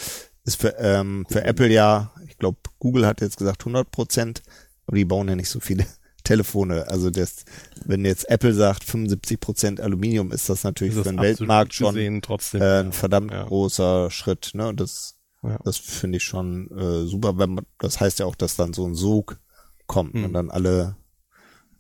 ist 0.45 0.61
für, 0.61 0.77
ähm, 0.79 1.25
für 1.29 1.45
Apple 1.45 1.69
ja, 1.69 2.13
ich 2.29 2.37
glaube, 2.39 2.59
Google 2.79 3.07
hat 3.07 3.21
jetzt 3.21 3.37
gesagt 3.39 3.63
100 3.63 3.91
Prozent, 3.91 4.43
aber 4.87 4.97
die 4.97 5.05
bauen 5.05 5.29
ja 5.29 5.37
nicht 5.37 5.49
so 5.49 5.61
viele 5.61 5.87
Telefone. 6.25 6.89
Also 6.89 7.11
das, 7.11 7.45
wenn 7.85 8.05
jetzt 8.05 8.29
Apple 8.29 8.55
sagt 8.55 8.85
75% 8.85 9.81
Aluminium, 9.81 10.31
ist 10.33 10.49
das 10.49 10.65
natürlich 10.65 10.95
Ist 10.95 10.99
für 10.99 11.05
das 11.05 11.13
den 11.13 11.21
Weltmarkt 11.23 11.75
schon 11.75 11.95
gesehen 11.95 12.23
trotzdem. 12.23 12.63
äh, 12.63 12.81
ein 12.81 12.93
verdammt 12.93 13.31
Ja. 13.33 13.45
großer 13.45 14.11
Schritt. 14.11 14.51
Ne? 14.55 14.69
Und 14.69 14.81
das, 14.81 15.17
Ja. 15.43 15.59
das 15.65 15.77
finde 15.79 16.19
ich 16.19 16.25
schon 16.25 16.71
äh, 16.77 17.07
super. 17.07 17.39
Wenn 17.39 17.55
man, 17.55 17.67
das 17.79 18.01
heißt 18.01 18.21
ja 18.21 18.27
auch, 18.27 18.37
dass 18.37 18.55
dann 18.57 18.73
so 18.73 18.87
ein 18.87 18.95
Sog 18.95 19.39
kommt 19.87 20.15
Mhm. 20.15 20.25
und 20.25 20.33
dann 20.33 20.51
alle 20.51 20.97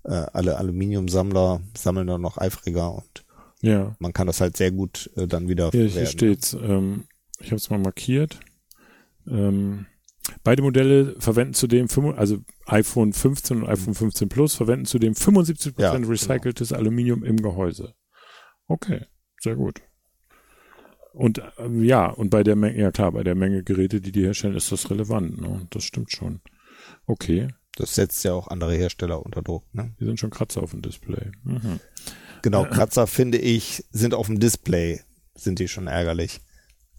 äh, 0.04 0.26
alle 0.32 0.56
Aluminiumsammler 0.58 1.60
sammeln 1.76 2.08
dann 2.08 2.20
noch 2.20 2.36
eifriger 2.36 2.92
und 2.92 3.24
Ja. 3.60 3.94
man 4.00 4.12
kann 4.12 4.26
das 4.26 4.40
halt 4.40 4.56
sehr 4.56 4.72
gut 4.72 5.08
äh, 5.16 5.28
dann 5.28 5.46
wieder 5.48 5.70
Hier, 5.70 5.82
hier 5.82 5.90
verwerten. 5.90 6.12
steht's. 6.18 6.54
Ähm, 6.54 7.04
ich 7.38 7.46
habe 7.46 7.56
es 7.56 7.70
mal 7.70 7.78
markiert. 7.78 8.40
Ähm, 9.26 9.86
beide 10.44 10.62
Modelle 10.62 11.16
verwenden 11.18 11.54
zudem, 11.54 11.88
also 12.16 12.38
iPhone 12.66 13.12
15 13.12 13.62
und 13.62 13.68
iPhone 13.68 13.94
15 13.94 14.28
Plus 14.28 14.54
verwenden 14.54 14.86
zudem 14.86 15.14
75% 15.14 15.80
Ja, 15.80 15.92
genau. 15.94 16.08
recyceltes 16.08 16.72
Aluminium 16.72 17.24
im 17.24 17.36
Gehäuse. 17.36 17.94
Okay, 18.66 19.06
sehr 19.40 19.56
gut. 19.56 19.82
Und 21.12 21.42
ähm, 21.58 21.82
ja, 21.84 22.06
und 22.06 22.30
bei 22.30 22.42
der 22.42 22.56
Menge, 22.56 22.80
ja 22.80 22.90
klar, 22.90 23.12
bei 23.12 23.22
der 23.22 23.34
Menge 23.34 23.62
Geräte, 23.62 24.00
die 24.00 24.12
die 24.12 24.22
herstellen, 24.24 24.56
ist 24.56 24.72
das 24.72 24.90
relevant. 24.90 25.40
Ne? 25.40 25.66
Das 25.70 25.84
stimmt 25.84 26.10
schon. 26.10 26.40
Okay, 27.06 27.48
Das 27.76 27.94
setzt 27.94 28.24
ja 28.24 28.32
auch 28.32 28.48
andere 28.48 28.74
Hersteller 28.74 29.24
unter 29.24 29.42
Druck. 29.42 29.64
Ne? 29.74 29.94
hier 29.98 30.06
sind 30.06 30.18
schon 30.20 30.30
Kratzer 30.30 30.62
auf 30.62 30.70
dem 30.70 30.82
Display. 30.82 31.32
Mhm. 31.44 31.80
Genau, 32.42 32.64
Kratzer 32.70 33.06
finde 33.06 33.38
ich, 33.38 33.84
sind 33.90 34.14
auf 34.14 34.26
dem 34.26 34.40
Display, 34.40 35.00
sind 35.34 35.58
die 35.58 35.68
schon 35.68 35.86
ärgerlich. 35.86 36.40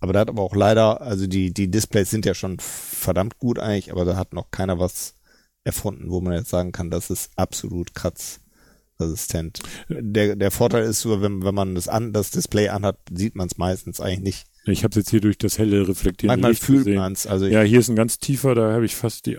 Aber 0.03 0.11
da 0.11 0.19
hat 0.19 0.27
aber 0.27 0.41
auch 0.41 0.53
leider, 0.53 0.99
also 0.99 1.27
die, 1.27 1.53
die 1.53 1.71
Displays 1.71 2.09
sind 2.09 2.25
ja 2.25 2.33
schon 2.33 2.57
verdammt 2.59 3.39
gut 3.39 3.57
eigentlich, 3.57 3.89
aber 3.89 4.03
da 4.03 4.17
hat 4.17 4.33
noch 4.33 4.51
keiner 4.51 4.77
was 4.77 5.15
erfunden, 5.63 6.09
wo 6.09 6.19
man 6.19 6.33
jetzt 6.33 6.49
sagen 6.49 6.73
kann, 6.73 6.91
das 6.91 7.09
ist 7.09 7.31
absolut 7.37 7.95
kratzresistent. 7.95 9.61
Der, 9.87 10.35
der 10.35 10.51
Vorteil 10.51 10.83
ist 10.83 11.05
nur, 11.05 11.21
wenn, 11.21 11.45
wenn 11.45 11.55
man 11.55 11.73
das 11.75 11.87
an, 11.87 12.11
das 12.11 12.31
Display 12.31 12.67
anhat, 12.67 12.97
sieht 13.13 13.35
man 13.35 13.47
es 13.47 13.57
meistens 13.57 14.01
eigentlich 14.01 14.19
nicht. 14.19 14.47
Ich 14.65 14.83
habe 14.83 14.99
jetzt 14.99 15.09
hier 15.09 15.21
durch 15.21 15.37
das 15.37 15.57
helle 15.57 15.87
reflektierende 15.87 16.41
Manchmal 16.41 16.51
Licht 16.51 16.63
fühlt 16.63 16.97
man 16.97 17.13
es. 17.13 17.25
Also 17.25 17.45
Ja, 17.45 17.61
hier 17.61 17.79
ist 17.79 17.87
ein 17.87 17.95
ganz 17.95 18.17
tiefer, 18.17 18.55
da 18.55 18.73
habe 18.73 18.83
ich 18.83 18.97
fast 18.97 19.25
die 19.25 19.37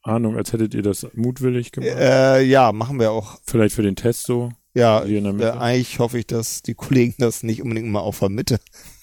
Ahnung, 0.00 0.38
als 0.38 0.54
hättet 0.54 0.72
ihr 0.72 0.80
das 0.80 1.06
mutwillig 1.12 1.70
gemacht. 1.70 1.92
äh, 1.94 2.40
ja, 2.44 2.72
machen 2.72 2.98
wir 2.98 3.10
auch. 3.10 3.40
Vielleicht 3.44 3.74
für 3.74 3.82
den 3.82 3.94
Test 3.94 4.22
so. 4.22 4.52
Ja, 4.78 5.04
äh, 5.04 5.50
eigentlich 5.50 5.98
hoffe 5.98 6.18
ich, 6.18 6.26
dass 6.28 6.62
die 6.62 6.74
Kollegen 6.74 7.14
das 7.18 7.42
nicht 7.42 7.62
unbedingt 7.62 7.88
mal 7.88 8.00
auf 8.00 8.20
der 8.20 8.28
Mitte, 8.28 8.60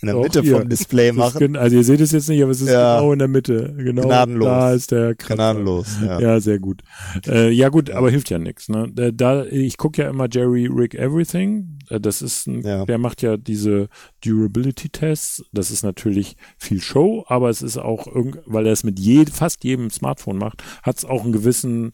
in 0.07 0.13
der 0.13 0.15
Doch, 0.15 0.23
Mitte 0.23 0.41
hier. 0.41 0.59
vom 0.59 0.69
Display 0.69 1.11
machen. 1.11 1.55
Also 1.55 1.75
ihr 1.77 1.83
seht 1.83 1.99
es 1.99 2.11
jetzt 2.11 2.29
nicht, 2.29 2.41
aber 2.43 2.51
es 2.51 2.61
ist 2.61 2.69
Ja. 2.69 2.97
genau 2.99 3.11
in 3.13 3.19
der 3.19 3.27
Mitte. 3.27 3.73
Genau 3.77 4.03
Gnadenlos. 4.03 4.45
da 4.45 4.73
ist 4.73 4.91
der 4.91 5.15
Kratzer. 5.15 5.35
Gnadenlos. 5.35 5.97
Ja. 6.03 6.19
Ja, 6.19 6.39
sehr 6.39 6.59
gut. 6.59 6.81
Äh, 7.27 7.49
ja 7.49 7.69
gut, 7.69 7.89
aber 7.89 8.09
hilft 8.11 8.29
ja 8.29 8.37
nichts. 8.37 8.69
Ne? 8.69 8.91
Da, 9.13 9.45
ich 9.45 9.77
gucke 9.77 10.03
ja 10.03 10.09
immer 10.09 10.27
Jerry 10.31 10.67
Rig 10.67 10.93
Everything. 10.95 11.79
Äh, 11.89 11.99
Das 11.99 12.21
ist 12.21 12.45
ein, 12.47 12.61
Ja. 12.61 12.85
der 12.85 12.97
macht 12.99 13.21
ja 13.23 13.37
diese 13.37 13.89
Durability-Tests. 14.23 15.43
Das 15.51 15.71
ist 15.71 15.83
natürlich 15.83 16.35
viel 16.57 16.79
Show, 16.81 17.25
aber 17.27 17.49
es 17.49 17.61
ist 17.61 17.77
auch 17.77 18.07
weil 18.45 18.65
er 18.67 18.73
es 18.73 18.83
mit 18.83 18.99
je, 18.99 19.25
fast 19.25 19.63
jedem 19.63 19.89
Smartphone 19.89 20.37
macht, 20.37 20.63
hat 20.83 20.97
es 20.97 21.05
auch 21.05 21.23
einen 21.23 21.31
gewissen, 21.33 21.91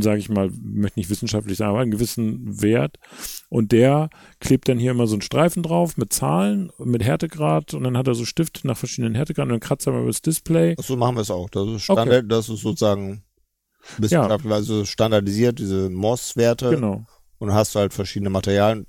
sage 0.00 0.18
ich 0.18 0.28
mal, 0.28 0.50
möchte 0.62 0.98
nicht 0.98 1.10
wissenschaftlich 1.10 1.56
sagen, 1.58 1.70
aber 1.70 1.80
einen 1.80 1.90
gewissen 1.90 2.62
Wert. 2.62 2.98
Und 3.48 3.72
der 3.72 4.10
klebt 4.40 4.68
dann 4.68 4.78
hier 4.78 4.90
immer 4.90 5.06
so 5.06 5.14
einen 5.14 5.22
Streifen 5.22 5.62
drauf 5.62 5.96
mit 5.96 6.12
Zahlen, 6.12 6.70
mit 6.78 7.02
Härtegrad 7.14 7.74
und 7.74 7.84
dann 7.84 7.96
hat 7.96 8.08
er 8.08 8.14
so 8.14 8.24
Stifte 8.24 8.66
nach 8.66 8.76
verschiedenen 8.76 9.14
Härtegraden 9.14 9.52
und 9.52 9.60
dann 9.60 9.68
kratzt 9.68 9.86
er 9.86 9.92
mal 9.92 10.00
über 10.00 10.10
das 10.10 10.22
Display. 10.22 10.74
So 10.80 10.96
machen 10.96 11.16
wir 11.16 11.22
es 11.22 11.30
auch. 11.30 11.48
Das 11.48 11.68
ist 11.68 11.82
Standard, 11.82 12.30
das 12.30 12.48
ist 12.48 12.60
sozusagen 12.60 13.22
wissenschaftlich, 13.98 14.52
also 14.52 14.84
standardisiert, 14.84 15.58
diese 15.58 15.90
MOS-Werte. 15.90 16.70
Genau. 16.70 17.04
Und 17.38 17.52
hast 17.52 17.74
du 17.74 17.78
halt 17.78 17.94
verschiedene 17.94 18.30
Materialien. 18.30 18.86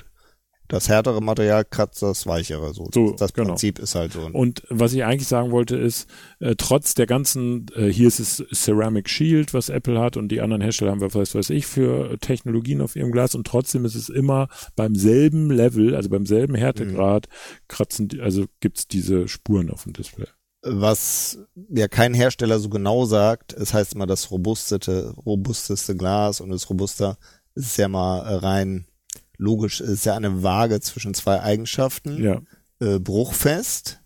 Das 0.68 0.90
härtere 0.90 1.22
Material 1.22 1.64
kratzt 1.66 2.02
das 2.02 2.26
weichere. 2.26 2.74
So, 2.74 2.90
So, 2.94 3.12
das 3.14 3.34
genau. 3.34 3.50
Prinzip 3.50 3.78
ist 3.80 3.96
halt 3.96 4.14
so. 4.14 4.22
Und 4.32 4.64
was 4.70 4.94
ich 4.94 5.04
eigentlich 5.04 5.28
sagen 5.28 5.52
wollte 5.52 5.76
ist, 5.78 6.10
äh, 6.40 6.56
trotz 6.58 6.96
der 6.96 7.06
ganzen, 7.06 7.68
äh, 7.76 7.88
hier 7.88 8.08
ist 8.08 8.20
es 8.20 8.44
Ceramic 8.54 9.08
Shield, 9.10 9.54
was 9.54 9.70
Apple 9.70 10.00
hat 10.00 10.18
und 10.18 10.30
die 10.30 10.42
anderen 10.42 10.62
Hersteller 10.62 10.92
haben, 10.92 11.02
was 11.02 11.36
weiß 11.36 11.50
ich, 11.52 11.68
für 11.68 12.18
Technologien 12.20 12.82
auf 12.82 12.96
ihrem 12.96 13.12
Glas 13.12 13.36
und 13.36 13.46
trotzdem 13.46 13.86
ist 13.86 13.96
es 13.96 14.10
immer 14.10 14.48
beim 14.76 14.96
selben 14.96 15.52
Level, 15.52 15.96
also 15.96 16.10
beim 16.10 16.26
selben 16.26 16.56
Härtegrad, 16.56 17.28
kratzen, 17.68 18.08
die- 18.08 18.22
also 18.22 18.46
gibt's 18.60 18.88
diese 18.88 19.28
Spuren 19.28 19.70
auf 19.70 19.84
dem 19.84 19.94
Display. 19.94 20.26
was 20.68 21.38
ja 21.70 21.88
kein 21.88 22.16
Hersteller 22.16 22.58
so 22.58 22.70
genau 22.70 23.06
sagt, 23.06 23.54
es 23.54 23.72
heißt 23.74 23.94
immer 23.94 24.08
das 24.08 24.32
robusteste, 24.32 25.14
robusteste 25.26 25.96
Glas 25.96 26.42
und 26.42 26.50
das 26.50 26.68
robuster 26.72 27.18
ist 27.54 27.78
ja 27.78 27.88
mal 27.88 28.20
äh, 28.26 28.34
rein 28.38 28.86
logisch, 29.38 29.82
ist 29.82 30.06
ja 30.06 30.16
eine 30.16 30.44
Waage 30.44 30.80
zwischen 30.82 31.14
zwei 31.14 31.42
Eigenschaften. 31.42 32.24
Ja, 32.24 32.42
äh, 32.80 33.00
bruchfest. 33.00 34.02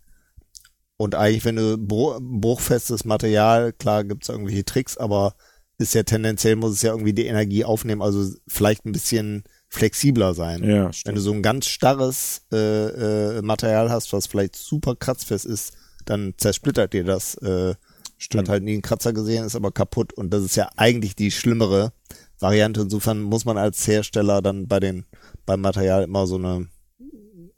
Und 0.96 1.14
eigentlich, 1.14 1.44
wenn 1.44 1.56
du 1.56 1.78
bru 1.78 2.18
bruchfestes 2.20 3.04
Material, 3.04 3.72
klar 3.72 4.04
gibt's 4.04 4.28
irgendwelche 4.28 4.64
Tricks, 4.64 4.96
aber 4.96 5.34
ist 5.78 5.94
ja 5.94 6.02
tendenziell 6.02 6.56
muss 6.56 6.74
es 6.74 6.82
ja 6.82 6.90
irgendwie 6.92 7.14
die 7.14 7.24
Energie 7.24 7.64
aufnehmen, 7.64 8.02
also 8.02 8.30
vielleicht 8.46 8.84
ein 8.84 8.92
bisschen 8.92 9.44
flexibler 9.68 10.34
sein. 10.34 10.62
ja, 10.62 10.90
Wenn 11.04 11.14
du 11.14 11.20
so 11.20 11.32
ein 11.32 11.42
ganz 11.42 11.66
starres 11.66 12.42
äh, 12.52 13.38
äh, 13.38 13.42
Material 13.42 13.90
hast, 13.90 14.12
was 14.12 14.26
vielleicht 14.26 14.56
super 14.56 14.94
kratzfest 14.94 15.46
ist, 15.46 15.72
dann 16.04 16.34
zersplittert 16.36 16.92
dir 16.92 17.04
das. 17.04 17.34
Äh, 17.36 17.74
Stimmt. 18.18 18.48
Hat 18.48 18.48
halt 18.50 18.64
nie 18.64 18.74
einen 18.74 18.82
Kratzer 18.82 19.14
gesehen, 19.14 19.46
ist 19.46 19.56
aber 19.56 19.72
kaputt. 19.72 20.12
Und 20.12 20.34
das 20.34 20.44
ist 20.44 20.54
ja 20.54 20.68
eigentlich 20.76 21.16
die 21.16 21.30
schlimmere 21.30 21.92
Variante. 22.38 22.82
Insofern 22.82 23.22
muss 23.22 23.46
man 23.46 23.56
als 23.56 23.86
Hersteller 23.86 24.42
dann 24.42 24.68
bei 24.68 24.78
den 24.78 25.06
beim 25.46 25.60
Material 25.60 26.04
immer 26.04 26.26
so 26.26 26.36
eine 26.36 26.68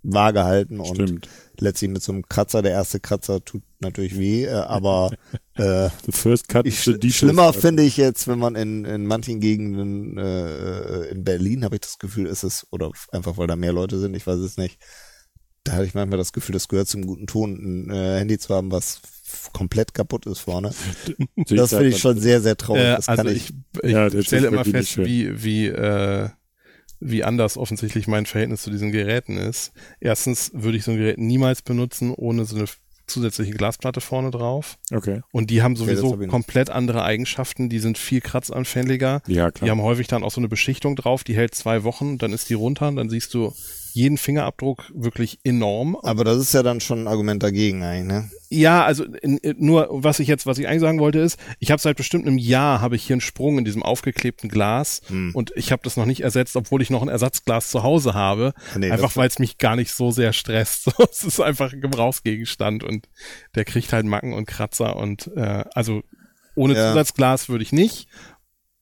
Waage 0.02 0.44
halten 0.44 0.80
und 0.80 0.96
Stimmt. 0.96 1.28
letztlich 1.58 1.90
mit 1.90 2.02
so 2.02 2.12
einem 2.12 2.28
Kratzer, 2.28 2.62
der 2.62 2.72
erste 2.72 2.98
Kratzer 2.98 3.44
tut 3.44 3.62
natürlich 3.80 4.18
weh, 4.18 4.44
äh, 4.44 4.50
aber 4.50 5.10
äh, 5.54 5.90
The 6.04 6.12
first 6.12 6.48
cut 6.48 6.66
ich, 6.66 6.82
deepest 6.84 7.16
schlimmer 7.18 7.52
finde 7.52 7.84
ich 7.84 7.96
jetzt, 7.96 8.26
wenn 8.26 8.38
man 8.38 8.56
in, 8.56 8.84
in 8.84 9.06
manchen 9.06 9.40
Gegenden, 9.40 10.18
äh, 10.18 11.04
in 11.06 11.22
Berlin 11.24 11.64
habe 11.64 11.76
ich 11.76 11.82
das 11.82 11.98
Gefühl, 11.98 12.26
ist 12.26 12.42
es, 12.42 12.66
oder 12.70 12.90
einfach 13.12 13.36
weil 13.36 13.46
da 13.46 13.56
mehr 13.56 13.72
Leute 13.72 13.98
sind, 13.98 14.14
ich 14.14 14.26
weiß 14.26 14.38
es 14.38 14.56
nicht, 14.56 14.78
da 15.64 15.72
habe 15.74 15.86
ich 15.86 15.94
manchmal 15.94 16.18
das 16.18 16.32
Gefühl, 16.32 16.54
das 16.54 16.66
gehört 16.66 16.88
zum 16.88 17.06
guten 17.06 17.28
Ton, 17.28 17.86
ein 17.86 17.90
äh, 17.90 18.18
Handy 18.18 18.38
zu 18.38 18.52
haben, 18.54 18.72
was 18.72 19.00
komplett 19.52 19.94
kaputt 19.94 20.26
ist 20.26 20.40
vorne. 20.40 20.72
Das 21.36 21.70
da 21.70 21.78
finde 21.78 21.88
ich 21.90 21.98
schon 21.98 22.18
sehr, 22.18 22.40
sehr 22.40 22.56
traurig. 22.56 22.82
Äh, 22.82 22.96
das 22.96 23.08
also 23.08 23.22
kann 23.22 23.32
ich, 23.32 23.50
ich, 23.50 23.84
ich 23.84 23.90
Ja, 23.90 24.22
stelle 24.22 24.48
immer 24.48 24.64
fest, 24.64 24.98
wie, 24.98 25.42
wie, 25.42 25.66
äh, 25.68 26.28
wie 27.04 27.24
anders 27.24 27.56
offensichtlich 27.56 28.06
mein 28.06 28.26
Verhältnis 28.26 28.62
zu 28.62 28.70
diesen 28.70 28.92
Geräten 28.92 29.36
ist. 29.36 29.72
Erstens 30.00 30.50
würde 30.54 30.78
ich 30.78 30.84
so 30.84 30.92
ein 30.92 30.96
Gerät 30.96 31.18
niemals 31.18 31.62
benutzen 31.62 32.12
ohne 32.14 32.44
so 32.44 32.56
eine 32.56 32.66
zusätzliche 33.06 33.52
Glasplatte 33.52 34.00
vorne 34.00 34.30
drauf. 34.30 34.78
Okay. 34.92 35.20
Und 35.32 35.50
die 35.50 35.62
haben 35.62 35.76
sowieso 35.76 36.14
nicht. 36.16 36.30
komplett 36.30 36.70
andere 36.70 37.02
Eigenschaften. 37.02 37.68
Die 37.68 37.80
sind 37.80 37.98
viel 37.98 38.20
kratzanfälliger. 38.20 39.22
Ja, 39.26 39.46
Die 39.50 39.52
klar. 39.58 39.70
haben 39.70 39.82
häufig 39.82 40.06
dann 40.06 40.22
auch 40.22 40.30
so 40.30 40.40
eine 40.40 40.48
Beschichtung 40.48 40.96
drauf, 40.96 41.24
die 41.24 41.34
hält 41.36 41.54
zwei 41.54 41.82
Wochen, 41.84 42.18
dann 42.18 42.32
ist 42.32 42.48
die 42.48 42.54
runter, 42.54 42.90
dann 42.92 43.10
siehst 43.10 43.34
du 43.34 43.52
jeden 43.94 44.18
Fingerabdruck 44.18 44.90
wirklich 44.94 45.38
enorm. 45.44 45.96
aber 46.02 46.24
das 46.24 46.38
ist 46.38 46.52
ja 46.54 46.62
dann 46.62 46.80
schon 46.80 47.04
ein 47.04 47.08
Argument 47.08 47.42
dagegen 47.42 47.82
eigentlich, 47.82 48.06
ne? 48.06 48.30
Ja, 48.50 48.84
also 48.84 49.04
in, 49.04 49.40
nur 49.56 49.88
was 49.90 50.18
ich 50.20 50.28
jetzt, 50.28 50.44
was 50.44 50.58
ich 50.58 50.68
eigentlich 50.68 50.80
sagen 50.82 51.00
wollte 51.00 51.20
ist, 51.20 51.38
ich 51.58 51.70
habe 51.70 51.80
seit 51.80 51.96
bestimmt 51.96 52.26
einem 52.26 52.36
Jahr 52.36 52.82
habe 52.82 52.96
ich 52.96 53.02
hier 53.04 53.14
einen 53.14 53.20
Sprung 53.22 53.56
in 53.58 53.64
diesem 53.64 53.82
aufgeklebten 53.82 54.50
Glas 54.50 55.00
Hm. 55.06 55.30
und 55.34 55.52
ich 55.56 55.72
habe 55.72 55.82
das 55.84 55.96
noch 55.96 56.04
nicht 56.04 56.20
ersetzt, 56.20 56.54
obwohl 56.56 56.82
ich 56.82 56.90
noch 56.90 57.00
ein 57.02 57.08
Ersatzglas 57.08 57.70
zu 57.70 57.82
Hause 57.82 58.12
habe, 58.14 58.52
Nee, 58.76 58.90
einfach 58.90 59.16
weil 59.16 59.28
es 59.28 59.38
mich 59.38 59.56
gar 59.58 59.76
nicht 59.76 59.92
so 59.92 60.10
sehr 60.10 60.32
stresst. 60.32 60.90
Es 61.10 61.22
ist 61.24 61.40
einfach 61.40 61.72
ein 61.72 61.80
Gebrauchsgegenstand 61.80 62.84
und 62.84 63.08
der 63.54 63.64
kriegt 63.64 63.92
halt 63.92 64.04
Macken 64.06 64.32
und 64.34 64.46
Kratzer 64.46 64.96
und 64.96 65.30
äh, 65.36 65.64
also 65.74 66.02
ohne 66.54 66.74
Ja. 66.74 66.90
Zusatzglas 66.90 67.48
würde 67.48 67.62
ich 67.64 67.72
nicht, 67.72 68.08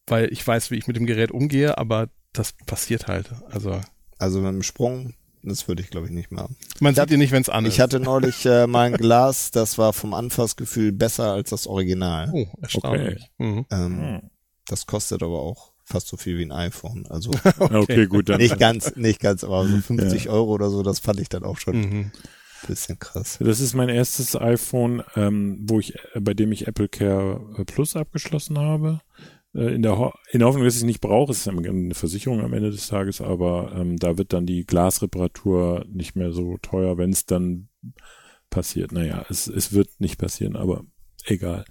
weil 0.08 0.32
ich 0.32 0.44
weiß, 0.44 0.72
wie 0.72 0.76
ich 0.76 0.88
mit 0.88 0.96
dem 0.96 1.06
Gerät 1.06 1.30
umgehe, 1.30 1.78
aber 1.78 2.08
das 2.32 2.54
passiert 2.66 3.06
halt. 3.06 3.30
Also 3.50 3.80
Also 4.20 4.40
mit 4.40 4.52
dem 4.52 4.62
Sprung, 4.62 5.14
das 5.42 5.66
würde 5.66 5.82
ich 5.82 5.90
glaube 5.90 6.06
ich 6.06 6.12
nicht 6.12 6.30
machen. 6.30 6.56
man 6.80 6.94
sieht 6.94 7.10
ihn 7.10 7.18
nicht, 7.18 7.32
wenn 7.32 7.42
es 7.42 7.48
an 7.48 7.64
ist. 7.64 7.74
Ich 7.74 7.80
hatte 7.80 7.98
neulich 8.00 8.44
äh, 8.46 8.66
mal 8.66 8.86
ein 8.88 8.92
Glas, 8.92 9.50
das 9.50 9.78
war 9.78 9.92
vom 9.92 10.14
Anfassgefühl 10.14 10.92
besser 10.92 11.32
als 11.32 11.50
das 11.50 11.66
Original. 11.66 12.30
oh, 12.32 12.46
erstaunlich. 12.60 13.30
Mhm. 13.38 13.66
Ähm, 13.70 14.20
das 14.66 14.86
kostet 14.86 15.22
aber 15.22 15.40
auch 15.40 15.72
fast 15.84 16.06
so 16.08 16.16
viel 16.16 16.38
wie 16.38 16.44
ein 16.44 16.52
iPhone. 16.52 17.06
Also 17.08 17.30
Okay, 17.58 18.06
gut, 18.06 18.28
dann. 18.28 18.38
nicht 18.38 18.58
ganz, 18.58 18.94
nicht 18.96 19.18
ganz, 19.20 19.42
aber 19.42 19.66
so 19.66 19.76
50 19.78 20.28
Euro 20.28 20.52
oder 20.52 20.70
so, 20.70 20.82
das 20.82 21.00
fand 21.00 21.18
ich 21.18 21.28
dann 21.28 21.42
auch 21.42 21.58
schon 21.58 21.74
ein 21.74 21.80
Mhm. 21.90 22.10
bisschen 22.68 22.98
krass. 22.98 23.38
Das 23.40 23.58
ist 23.58 23.74
mein 23.74 23.88
erstes 23.88 24.36
iPhone, 24.36 25.02
ähm, 25.16 25.58
wo 25.66 25.80
ich, 25.80 25.94
äh, 26.14 26.20
bei 26.20 26.34
dem 26.34 26.52
ich 26.52 26.68
Apple 26.68 26.88
Care 26.88 27.40
äh, 27.58 27.64
Plus 27.64 27.96
abgeschlossen 27.96 28.58
habe. 28.58 29.00
Äh, 29.54 29.74
in 29.74 29.82
der, 29.82 29.98
Ho 29.98 30.12
in 30.30 30.40
der 30.40 30.48
Hoffnung, 30.48 30.64
dass 30.64 30.74
ich 30.74 30.80
es 30.80 30.86
nicht 30.86 31.00
brauche, 31.00 31.32
es 31.32 31.46
ist 31.46 31.48
eine 31.48 31.94
Versicherung 31.94 32.40
am 32.40 32.52
Ende 32.52 32.70
des 32.70 32.88
Tages, 32.88 33.20
aber 33.20 33.72
ähm, 33.74 33.96
da 33.96 34.18
wird 34.18 34.32
dann 34.32 34.46
die 34.46 34.64
Glasreparatur 34.64 35.84
nicht 35.88 36.16
mehr 36.16 36.32
so 36.32 36.56
teuer, 36.58 36.98
wenn 36.98 37.10
es 37.10 37.26
dann 37.26 37.68
passiert. 38.50 38.92
Naja, 38.92 39.24
es, 39.28 39.46
es 39.46 39.72
wird 39.72 39.88
nicht 40.00 40.18
passieren, 40.18 40.56
aber 40.56 40.84
Egal. 41.26 41.64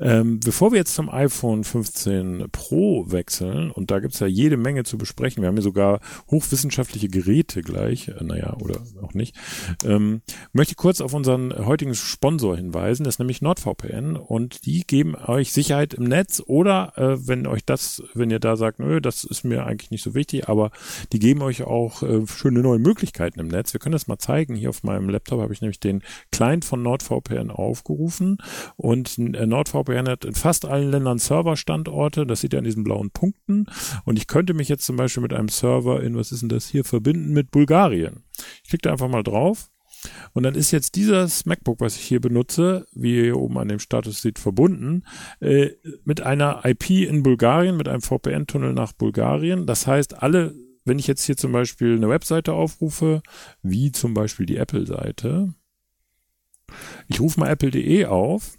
Ähm, 0.00 0.40
bevor 0.40 0.72
wir 0.72 0.78
jetzt 0.78 0.94
zum 0.94 1.08
iPhone 1.08 1.64
15 1.64 2.46
Pro 2.50 3.10
wechseln, 3.10 3.70
und 3.70 3.90
da 3.90 4.00
gibt's 4.00 4.18
ja 4.18 4.26
jede 4.26 4.56
Menge 4.56 4.84
zu 4.84 4.98
besprechen, 4.98 5.42
wir 5.42 5.48
haben 5.48 5.56
ja 5.56 5.62
sogar 5.62 6.00
hochwissenschaftliche 6.30 7.08
Geräte 7.08 7.62
gleich, 7.62 8.08
äh, 8.08 8.22
naja, 8.22 8.56
oder 8.60 8.82
auch 9.02 9.14
nicht, 9.14 9.36
ähm, 9.84 10.22
möchte 10.52 10.72
ich 10.72 10.76
kurz 10.76 11.00
auf 11.00 11.14
unseren 11.14 11.54
heutigen 11.66 11.94
Sponsor 11.94 12.56
hinweisen, 12.56 13.04
das 13.04 13.14
ist 13.14 13.18
nämlich 13.20 13.42
NordVPN 13.42 14.16
und 14.16 14.66
die 14.66 14.84
geben 14.86 15.14
euch 15.14 15.52
Sicherheit 15.52 15.94
im 15.94 16.04
Netz 16.04 16.42
oder 16.44 16.92
äh, 16.96 17.28
wenn 17.28 17.46
euch 17.46 17.64
das, 17.64 18.02
wenn 18.14 18.30
ihr 18.30 18.40
da 18.40 18.56
sagt, 18.56 18.80
nö, 18.80 19.00
das 19.00 19.24
ist 19.24 19.44
mir 19.44 19.66
eigentlich 19.66 19.90
nicht 19.90 20.02
so 20.02 20.14
wichtig, 20.14 20.48
aber 20.48 20.70
die 21.12 21.18
geben 21.18 21.42
euch 21.42 21.62
auch 21.62 22.02
äh, 22.02 22.26
schöne 22.26 22.60
neue 22.60 22.78
Möglichkeiten 22.78 23.40
im 23.40 23.48
Netz. 23.48 23.72
Wir 23.72 23.80
können 23.80 23.92
das 23.92 24.08
mal 24.08 24.18
zeigen. 24.18 24.56
Hier 24.56 24.70
auf 24.70 24.82
meinem 24.82 25.08
Laptop 25.08 25.40
habe 25.40 25.52
ich 25.52 25.60
nämlich 25.60 25.80
den 25.80 26.02
Client 26.32 26.64
von 26.64 26.82
NordVPN 26.82 27.50
aufgerufen 27.50 28.38
und 28.76 28.95
und 28.96 29.34
äh, 29.34 29.46
NordVPN 29.46 30.08
hat 30.08 30.24
in 30.24 30.34
fast 30.34 30.64
allen 30.64 30.90
Ländern 30.90 31.18
Serverstandorte. 31.18 32.26
Das 32.26 32.40
sieht 32.40 32.52
ihr 32.52 32.58
an 32.58 32.64
diesen 32.64 32.84
blauen 32.84 33.10
Punkten. 33.10 33.66
Und 34.04 34.18
ich 34.18 34.26
könnte 34.26 34.54
mich 34.54 34.68
jetzt 34.68 34.86
zum 34.86 34.96
Beispiel 34.96 35.22
mit 35.22 35.32
einem 35.32 35.48
Server 35.48 36.02
in, 36.02 36.16
was 36.16 36.32
ist 36.32 36.42
denn 36.42 36.48
das 36.48 36.68
hier, 36.68 36.84
verbinden 36.84 37.32
mit 37.32 37.50
Bulgarien. 37.50 38.24
Ich 38.62 38.70
klicke 38.70 38.82
da 38.82 38.92
einfach 38.92 39.08
mal 39.08 39.22
drauf. 39.22 39.70
Und 40.32 40.42
dann 40.42 40.54
ist 40.54 40.70
jetzt 40.70 40.94
dieses 40.94 41.46
MacBook, 41.46 41.80
was 41.80 41.96
ich 41.96 42.02
hier 42.02 42.20
benutze, 42.20 42.86
wie 42.92 43.16
ihr 43.16 43.22
hier 43.24 43.38
oben 43.38 43.58
an 43.58 43.68
dem 43.68 43.78
Status 43.78 44.22
seht, 44.22 44.38
verbunden 44.38 45.04
äh, 45.40 45.70
mit 46.04 46.20
einer 46.20 46.64
IP 46.64 46.90
in 46.90 47.22
Bulgarien, 47.22 47.76
mit 47.76 47.88
einem 47.88 48.02
VPN-Tunnel 48.02 48.72
nach 48.72 48.92
Bulgarien. 48.92 49.66
Das 49.66 49.86
heißt, 49.86 50.22
alle, 50.22 50.54
wenn 50.84 50.98
ich 50.98 51.06
jetzt 51.06 51.24
hier 51.24 51.36
zum 51.36 51.52
Beispiel 51.52 51.96
eine 51.96 52.08
Webseite 52.08 52.52
aufrufe, 52.52 53.22
wie 53.62 53.90
zum 53.90 54.14
Beispiel 54.14 54.46
die 54.46 54.56
Apple-Seite, 54.56 55.54
ich 57.08 57.20
rufe 57.20 57.40
mal 57.40 57.50
apple.de 57.50 58.06
auf 58.06 58.58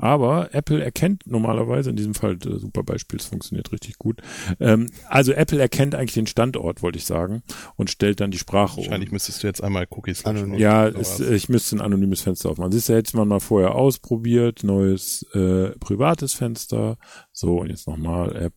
aber 0.00 0.54
Apple 0.54 0.82
erkennt 0.82 1.26
normalerweise, 1.26 1.90
in 1.90 1.96
diesem 1.96 2.14
Fall 2.14 2.38
äh, 2.44 2.58
super 2.58 2.82
Beispiel, 2.82 3.18
es 3.18 3.26
funktioniert 3.26 3.70
richtig 3.72 3.98
gut. 3.98 4.20
Ähm, 4.58 4.90
also 5.08 5.32
Apple 5.32 5.60
erkennt 5.60 5.94
eigentlich 5.94 6.14
den 6.14 6.26
Standort, 6.26 6.82
wollte 6.82 6.98
ich 6.98 7.04
sagen, 7.04 7.42
und 7.76 7.90
stellt 7.90 8.20
dann 8.20 8.30
die 8.30 8.38
Sprache 8.38 8.60
Wahrscheinlich 8.62 8.78
um. 8.78 8.90
Wahrscheinlich 8.90 9.12
müsstest 9.12 9.42
du 9.42 9.46
jetzt 9.46 9.62
einmal 9.62 9.86
Cookies 9.90 10.24
löschen. 10.24 10.54
Ja, 10.54 10.86
ist, 10.86 11.20
ich 11.20 11.48
müsste 11.48 11.76
ein 11.76 11.80
anonymes 11.80 12.22
Fenster 12.22 12.50
aufmachen. 12.50 12.72
Siehst 12.72 12.88
du, 12.88 12.94
hätte 12.94 13.16
man 13.16 13.28
mal 13.28 13.40
vorher 13.40 13.74
ausprobiert, 13.74 14.64
neues 14.64 15.22
äh, 15.34 15.70
privates 15.78 16.32
Fenster. 16.32 16.96
So, 17.32 17.60
und 17.60 17.68
jetzt 17.68 17.86
nochmal 17.86 18.34
Apple. 18.36 18.56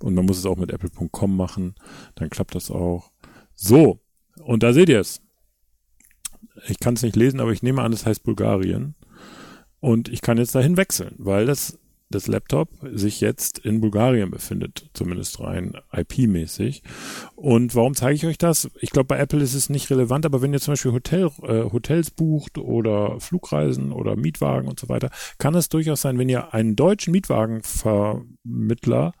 Und 0.00 0.14
man 0.14 0.26
muss 0.26 0.38
es 0.38 0.46
auch 0.46 0.56
mit 0.56 0.72
apple.com 0.72 1.36
machen. 1.36 1.76
Dann 2.16 2.28
klappt 2.28 2.54
das 2.54 2.70
auch. 2.70 3.12
So, 3.54 4.00
und 4.40 4.62
da 4.62 4.72
seht 4.72 4.88
ihr 4.88 5.00
es. 5.00 5.20
Ich 6.68 6.78
kann 6.78 6.94
es 6.94 7.02
nicht 7.02 7.16
lesen, 7.16 7.40
aber 7.40 7.52
ich 7.52 7.62
nehme 7.62 7.82
an, 7.82 7.92
es 7.92 8.04
heißt 8.04 8.22
Bulgarien. 8.24 8.94
Und 9.82 10.08
ich 10.08 10.22
kann 10.22 10.38
jetzt 10.38 10.54
dahin 10.54 10.76
wechseln, 10.76 11.16
weil 11.18 11.44
das, 11.44 11.76
das 12.08 12.28
Laptop 12.28 12.68
sich 12.92 13.20
jetzt 13.20 13.58
in 13.58 13.80
Bulgarien 13.80 14.30
befindet, 14.30 14.88
zumindest 14.94 15.40
rein 15.40 15.72
IP-mäßig. 15.92 16.84
Und 17.34 17.74
warum 17.74 17.94
zeige 17.94 18.14
ich 18.14 18.26
euch 18.26 18.38
das? 18.38 18.70
Ich 18.80 18.90
glaube, 18.90 19.08
bei 19.08 19.18
Apple 19.18 19.42
ist 19.42 19.54
es 19.54 19.70
nicht 19.70 19.90
relevant, 19.90 20.24
aber 20.24 20.40
wenn 20.40 20.52
ihr 20.52 20.60
zum 20.60 20.72
Beispiel 20.72 20.92
Hotel, 20.92 21.32
äh, 21.42 21.64
Hotels 21.64 22.12
bucht 22.12 22.58
oder 22.58 23.18
Flugreisen 23.18 23.90
oder 23.90 24.14
Mietwagen 24.14 24.68
und 24.68 24.78
so 24.78 24.88
weiter, 24.88 25.10
kann 25.38 25.56
es 25.56 25.68
durchaus 25.68 26.02
sein, 26.02 26.16
wenn 26.16 26.28
ihr 26.28 26.54
einen 26.54 26.76
deutschen 26.76 27.10
Mietwagenvermittler 27.10 29.14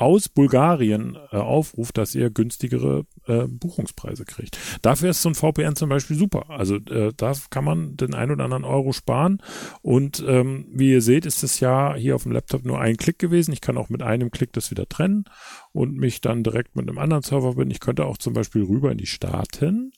aus 0.00 0.28
Bulgarien 0.28 1.18
äh, 1.30 1.36
aufruft, 1.36 1.98
dass 1.98 2.14
ihr 2.14 2.30
günstigere 2.30 3.04
äh, 3.26 3.46
Buchungspreise 3.46 4.24
kriegt. 4.24 4.58
Dafür 4.82 5.10
ist 5.10 5.20
so 5.20 5.28
ein 5.28 5.34
VPN 5.34 5.76
zum 5.76 5.90
Beispiel 5.90 6.16
super. 6.16 6.48
Also 6.48 6.76
äh, 6.76 7.12
da 7.16 7.34
kann 7.50 7.64
man 7.64 7.96
den 7.96 8.14
ein 8.14 8.30
oder 8.30 8.44
anderen 8.44 8.64
Euro 8.64 8.92
sparen. 8.92 9.42
Und 9.82 10.24
ähm, 10.26 10.66
wie 10.72 10.92
ihr 10.92 11.02
seht, 11.02 11.26
ist 11.26 11.42
es 11.42 11.60
ja 11.60 11.94
hier 11.94 12.14
auf 12.14 12.22
dem 12.22 12.32
Laptop 12.32 12.64
nur 12.64 12.80
ein 12.80 12.96
Klick 12.96 13.18
gewesen. 13.18 13.52
Ich 13.52 13.60
kann 13.60 13.76
auch 13.76 13.90
mit 13.90 14.02
einem 14.02 14.30
Klick 14.30 14.52
das 14.54 14.70
wieder 14.70 14.88
trennen 14.88 15.24
und 15.72 15.96
mich 15.96 16.22
dann 16.22 16.42
direkt 16.42 16.76
mit 16.76 16.88
einem 16.88 16.98
anderen 16.98 17.22
Server 17.22 17.48
verbinden. 17.48 17.72
Ich 17.72 17.80
könnte 17.80 18.06
auch 18.06 18.16
zum 18.16 18.32
Beispiel 18.32 18.64
rüber 18.64 18.90
in 18.90 18.98
die 18.98 19.06
Staaten 19.06 19.92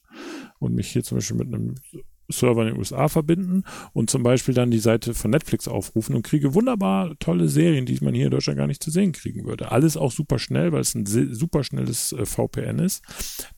und 0.58 0.74
mich 0.74 0.88
hier 0.88 1.04
zum 1.04 1.18
Beispiel 1.18 1.36
mit 1.36 1.48
einem 1.48 1.76
Server 2.32 2.62
in 2.62 2.68
den 2.68 2.78
USA 2.78 3.08
verbinden 3.08 3.64
und 3.92 4.10
zum 4.10 4.22
Beispiel 4.22 4.54
dann 4.54 4.70
die 4.70 4.78
Seite 4.78 5.14
von 5.14 5.30
Netflix 5.30 5.68
aufrufen 5.68 6.14
und 6.14 6.22
kriege 6.22 6.54
wunderbar 6.54 7.14
tolle 7.18 7.48
Serien, 7.48 7.86
die 7.86 7.98
man 8.02 8.14
hier 8.14 8.26
in 8.26 8.30
Deutschland 8.30 8.58
gar 8.58 8.66
nicht 8.66 8.82
zu 8.82 8.90
sehen 8.90 9.12
kriegen 9.12 9.44
würde. 9.44 9.70
Alles 9.70 9.96
auch 9.96 10.12
super 10.12 10.38
schnell, 10.38 10.72
weil 10.72 10.80
es 10.80 10.94
ein 10.94 11.06
super 11.06 11.64
schnelles 11.64 12.12
äh, 12.12 12.26
VPN 12.26 12.78
ist. 12.78 13.02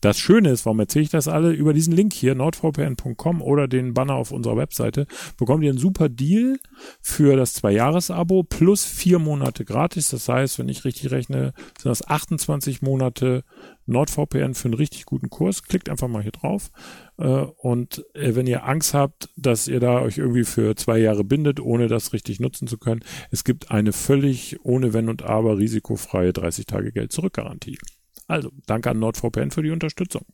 Das 0.01 0.19
Schöne 0.19 0.49
ist, 0.49 0.65
warum 0.65 0.79
erzähle 0.79 1.03
ich 1.03 1.09
das 1.09 1.27
alle? 1.27 1.51
Über 1.51 1.73
diesen 1.73 1.93
Link 1.93 2.13
hier, 2.13 2.35
nordvpn.com 2.35 3.41
oder 3.41 3.67
den 3.67 3.93
Banner 3.93 4.15
auf 4.15 4.31
unserer 4.31 4.57
Webseite, 4.57 5.07
bekommt 5.37 5.63
ihr 5.63 5.69
einen 5.71 5.79
super 5.79 6.09
Deal 6.09 6.57
für 7.01 7.35
das 7.35 7.53
Zwei-Jahres-Abo 7.53 8.43
plus 8.43 8.85
vier 8.85 9.19
Monate 9.19 9.65
gratis. 9.65 10.09
Das 10.09 10.27
heißt, 10.29 10.59
wenn 10.59 10.69
ich 10.69 10.85
richtig 10.85 11.11
rechne, 11.11 11.53
sind 11.77 11.89
das 11.89 12.07
28 12.07 12.81
Monate 12.81 13.43
NordVPN 13.85 14.53
für 14.53 14.65
einen 14.65 14.73
richtig 14.73 15.05
guten 15.05 15.29
Kurs. 15.29 15.63
Klickt 15.63 15.89
einfach 15.89 16.07
mal 16.07 16.23
hier 16.23 16.31
drauf. 16.31 16.71
Äh, 17.17 17.25
und 17.25 18.05
äh, 18.13 18.35
wenn 18.35 18.47
ihr 18.47 18.65
Angst 18.65 18.93
habt, 18.93 19.29
dass 19.35 19.67
ihr 19.67 19.79
da 19.79 20.01
euch 20.01 20.17
irgendwie 20.17 20.43
für 20.43 20.75
zwei 20.75 20.97
Jahre 20.97 21.23
bindet, 21.23 21.59
ohne 21.59 21.87
das 21.87 22.13
richtig 22.13 22.39
nutzen 22.39 22.67
zu 22.67 22.77
können, 22.77 23.03
es 23.31 23.43
gibt 23.43 23.71
eine 23.71 23.93
völlig 23.93 24.63
ohne 24.63 24.93
Wenn 24.93 25.09
und 25.09 25.23
Aber 25.23 25.57
risikofreie 25.57 26.33
30 26.33 26.65
Tage 26.65 26.91
Geld 26.91 27.11
zurück 27.11 27.33
Garantie. 27.33 27.77
Also, 28.27 28.51
danke 28.65 28.89
an 28.89 28.99
NordVPN 28.99 29.51
für 29.51 29.61
die 29.63 29.71
Unterstützung. 29.71 30.25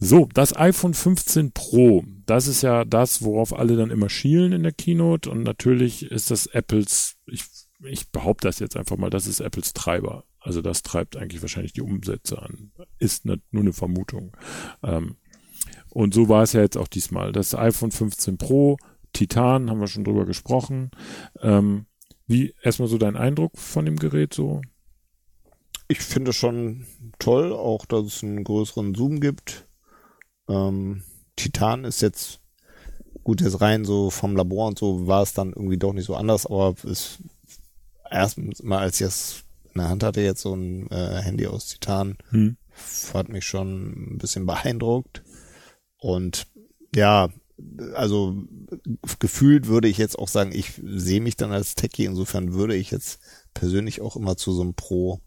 So, 0.00 0.28
das 0.32 0.56
iPhone 0.56 0.94
15 0.94 1.52
Pro, 1.52 2.04
das 2.24 2.46
ist 2.46 2.62
ja 2.62 2.84
das, 2.84 3.22
worauf 3.22 3.52
alle 3.52 3.76
dann 3.76 3.90
immer 3.90 4.08
schielen 4.08 4.52
in 4.52 4.62
der 4.62 4.72
Keynote 4.72 5.28
und 5.28 5.42
natürlich 5.42 6.10
ist 6.10 6.30
das 6.30 6.46
Apples, 6.46 7.16
ich, 7.26 7.44
ich 7.84 8.10
behaupte 8.10 8.46
das 8.46 8.60
jetzt 8.60 8.76
einfach 8.76 8.96
mal, 8.96 9.10
das 9.10 9.26
ist 9.26 9.40
Apples 9.40 9.72
Treiber. 9.72 10.24
Also 10.48 10.62
das 10.62 10.82
treibt 10.82 11.18
eigentlich 11.18 11.42
wahrscheinlich 11.42 11.74
die 11.74 11.82
Umsätze 11.82 12.40
an. 12.40 12.72
Ist 12.98 13.26
ne, 13.26 13.38
nur 13.50 13.64
eine 13.64 13.74
Vermutung. 13.74 14.34
Ähm, 14.82 15.16
und 15.90 16.14
so 16.14 16.30
war 16.30 16.42
es 16.42 16.54
ja 16.54 16.62
jetzt 16.62 16.78
auch 16.78 16.88
diesmal. 16.88 17.32
Das 17.32 17.54
iPhone 17.54 17.90
15 17.90 18.38
Pro, 18.38 18.78
Titan, 19.12 19.68
haben 19.68 19.78
wir 19.78 19.88
schon 19.88 20.04
drüber 20.04 20.24
gesprochen. 20.24 20.90
Ähm, 21.42 21.84
wie 22.26 22.54
erstmal 22.62 22.88
so 22.88 22.96
dein 22.96 23.14
Eindruck 23.14 23.58
von 23.58 23.84
dem 23.84 23.96
Gerät 23.96 24.32
so? 24.32 24.62
Ich 25.86 26.00
finde 26.00 26.32
schon 26.32 26.86
toll, 27.18 27.52
auch 27.52 27.84
dass 27.84 28.06
es 28.06 28.22
einen 28.24 28.42
größeren 28.42 28.94
Zoom 28.94 29.20
gibt. 29.20 29.68
Ähm, 30.48 31.02
Titan 31.36 31.84
ist 31.84 32.00
jetzt 32.00 32.40
gut 33.22 33.42
jetzt 33.42 33.60
rein 33.60 33.84
so 33.84 34.08
vom 34.08 34.34
Labor 34.34 34.68
und 34.68 34.78
so 34.78 35.06
war 35.06 35.22
es 35.22 35.34
dann 35.34 35.52
irgendwie 35.52 35.76
doch 35.76 35.92
nicht 35.92 36.06
so 36.06 36.16
anders, 36.16 36.46
aber 36.46 36.74
es 36.90 37.18
erst 38.10 38.38
mal 38.64 38.78
als 38.78 38.98
ich 38.98 39.06
es 39.06 39.44
der 39.78 39.88
Hand 39.88 40.02
hatte, 40.02 40.20
jetzt 40.20 40.42
so 40.42 40.54
ein 40.54 40.90
äh, 40.90 41.20
Handy 41.22 41.46
aus 41.46 41.66
Titan, 41.66 42.16
hm. 42.30 42.56
hat 43.14 43.28
mich 43.28 43.44
schon 43.44 44.14
ein 44.14 44.18
bisschen 44.18 44.46
beeindruckt. 44.46 45.22
Und 45.98 46.46
ja, 46.94 47.28
also 47.94 48.36
gefühlt 49.18 49.66
würde 49.66 49.88
ich 49.88 49.98
jetzt 49.98 50.18
auch 50.18 50.28
sagen, 50.28 50.52
ich 50.52 50.80
sehe 50.84 51.20
mich 51.20 51.36
dann 51.36 51.52
als 51.52 51.74
Techie, 51.74 52.04
insofern 52.04 52.52
würde 52.52 52.76
ich 52.76 52.90
jetzt 52.90 53.20
persönlich 53.54 54.00
auch 54.00 54.16
immer 54.16 54.36
zu 54.36 54.52
so 54.52 54.62
einem 54.62 54.74
Pro 54.74 55.20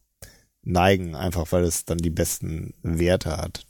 neigen, 0.64 1.16
einfach 1.16 1.52
weil 1.52 1.64
es 1.64 1.86
dann 1.86 1.98
die 1.98 2.10
besten 2.10 2.74
Werte 2.84 3.38
hat. 3.38 3.66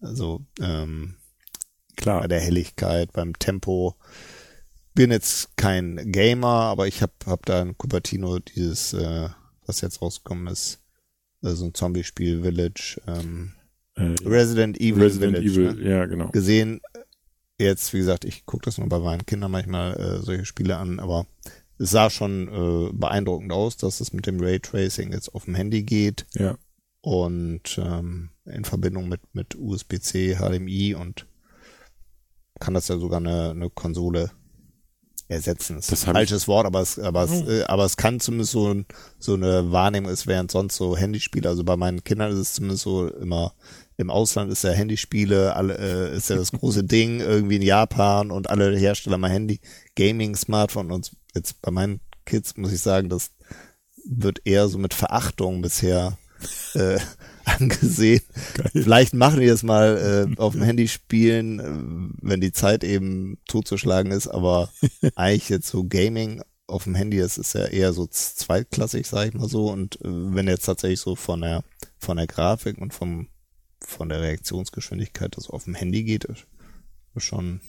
Also 0.00 0.44
ähm, 0.60 1.16
klar 1.96 2.20
bei 2.22 2.28
der 2.28 2.40
Helligkeit, 2.40 3.12
beim 3.12 3.38
Tempo. 3.38 3.96
Bin 4.94 5.10
jetzt 5.10 5.56
kein 5.56 6.10
Gamer, 6.10 6.46
aber 6.46 6.88
ich 6.88 7.02
habe 7.02 7.12
hab 7.26 7.46
da 7.46 7.62
in 7.62 7.76
Cupertino 7.78 8.38
dieses 8.38 8.92
äh, 8.92 9.28
was 9.70 9.80
jetzt 9.80 10.02
rausgekommen 10.02 10.48
ist. 10.48 10.80
Also 11.42 11.66
ein 11.66 11.74
Zombie-Spiel, 11.74 12.42
Village, 12.42 13.00
ähm, 13.06 13.52
äh, 13.94 14.14
Resident 14.26 14.78
Evil 14.78 15.04
Resident 15.04 15.38
Village. 15.38 15.52
Evil, 15.52 15.74
ne? 15.74 15.90
ja, 15.90 16.06
genau. 16.06 16.28
Gesehen. 16.30 16.80
Jetzt, 17.58 17.92
wie 17.92 17.98
gesagt, 17.98 18.24
ich 18.24 18.46
gucke 18.46 18.64
das 18.64 18.78
nur 18.78 18.88
bei 18.88 18.98
meinen 18.98 19.26
Kindern 19.26 19.50
manchmal 19.50 19.94
äh, 19.98 20.18
solche 20.22 20.46
Spiele 20.46 20.78
an, 20.78 20.98
aber 20.98 21.26
es 21.78 21.90
sah 21.90 22.10
schon 22.10 22.48
äh, 22.48 22.92
beeindruckend 22.92 23.52
aus, 23.52 23.76
dass 23.76 24.00
es 24.00 24.12
mit 24.12 24.26
dem 24.26 24.40
Raytracing 24.40 25.12
jetzt 25.12 25.34
auf 25.34 25.44
dem 25.44 25.54
Handy 25.54 25.82
geht. 25.82 26.26
Ja. 26.34 26.56
Und 27.02 27.78
ähm, 27.78 28.30
in 28.44 28.64
Verbindung 28.64 29.08
mit, 29.08 29.20
mit 29.34 29.56
USB-C, 29.56 30.36
HDMI 30.36 30.94
und 30.94 31.26
kann 32.58 32.74
das 32.74 32.88
ja 32.88 32.98
sogar 32.98 33.20
eine, 33.20 33.50
eine 33.50 33.70
Konsole 33.70 34.30
ersetzen. 35.30 35.76
Das 35.76 35.90
ist 35.90 36.06
ein 36.08 36.14
falsches 36.14 36.48
Wort, 36.48 36.66
aber 36.66 36.80
es, 36.80 36.98
aber 36.98 37.24
es, 37.24 37.30
oh. 37.30 37.48
äh, 37.48 37.62
aber 37.64 37.84
es 37.84 37.96
kann 37.96 38.20
zumindest 38.20 38.52
so, 38.52 38.74
so 39.18 39.34
eine 39.34 39.70
Wahrnehmung 39.70 40.10
ist, 40.10 40.26
während 40.26 40.50
sonst 40.50 40.76
so 40.76 40.96
Handyspiele, 40.96 41.48
also 41.48 41.62
bei 41.62 41.76
meinen 41.76 42.02
Kindern 42.02 42.32
ist 42.32 42.38
es 42.38 42.52
zumindest 42.54 42.82
so 42.82 43.08
immer, 43.08 43.54
im 43.96 44.10
Ausland 44.10 44.50
ist 44.50 44.64
ja 44.64 44.70
Handyspiele, 44.70 45.54
alle, 45.54 45.78
äh, 45.78 46.16
ist 46.16 46.30
ja 46.30 46.36
das 46.36 46.52
große 46.52 46.84
Ding, 46.84 47.20
irgendwie 47.20 47.56
in 47.56 47.62
Japan 47.62 48.30
und 48.30 48.50
alle 48.50 48.76
Hersteller 48.76 49.18
mal 49.18 49.30
Handy, 49.30 49.60
Gaming, 49.94 50.34
Smartphone 50.34 50.90
und 50.90 51.12
jetzt 51.34 51.62
bei 51.62 51.70
meinen 51.70 52.00
Kids 52.26 52.56
muss 52.56 52.72
ich 52.72 52.80
sagen, 52.80 53.08
das 53.08 53.30
wird 54.04 54.40
eher 54.44 54.68
so 54.68 54.78
mit 54.78 54.94
Verachtung 54.94 55.62
bisher 55.62 56.18
äh, 56.74 56.98
angesehen. 57.58 58.22
Geil. 58.54 58.70
Vielleicht 58.72 59.14
machen 59.14 59.40
die 59.40 59.46
das 59.46 59.62
mal 59.62 60.28
äh, 60.28 60.36
auf 60.40 60.52
dem 60.52 60.62
Handy 60.62 60.88
spielen, 60.88 61.60
äh, 61.60 62.14
wenn 62.22 62.40
die 62.40 62.52
Zeit 62.52 62.84
eben 62.84 63.38
totzuschlagen 63.46 64.12
ist, 64.12 64.28
aber 64.28 64.70
eigentlich 65.14 65.48
jetzt 65.48 65.68
so 65.68 65.84
Gaming 65.84 66.42
auf 66.66 66.84
dem 66.84 66.94
Handy, 66.94 67.18
das 67.18 67.36
ist 67.36 67.54
ja 67.54 67.64
eher 67.66 67.92
so 67.92 68.06
zweitklassig, 68.06 69.06
sag 69.06 69.28
ich 69.28 69.34
mal 69.34 69.48
so. 69.48 69.70
Und 69.70 69.96
äh, 69.96 70.08
wenn 70.08 70.48
jetzt 70.48 70.66
tatsächlich 70.66 71.00
so 71.00 71.16
von 71.16 71.40
der 71.40 71.64
von 71.98 72.16
der 72.16 72.26
Grafik 72.26 72.78
und 72.78 72.94
vom 72.94 73.28
von 73.80 74.08
der 74.08 74.20
Reaktionsgeschwindigkeit 74.20 75.36
das 75.36 75.48
auf 75.48 75.64
dem 75.64 75.74
Handy 75.74 76.04
geht, 76.04 76.24
ist 76.24 76.46
schon 77.16 77.60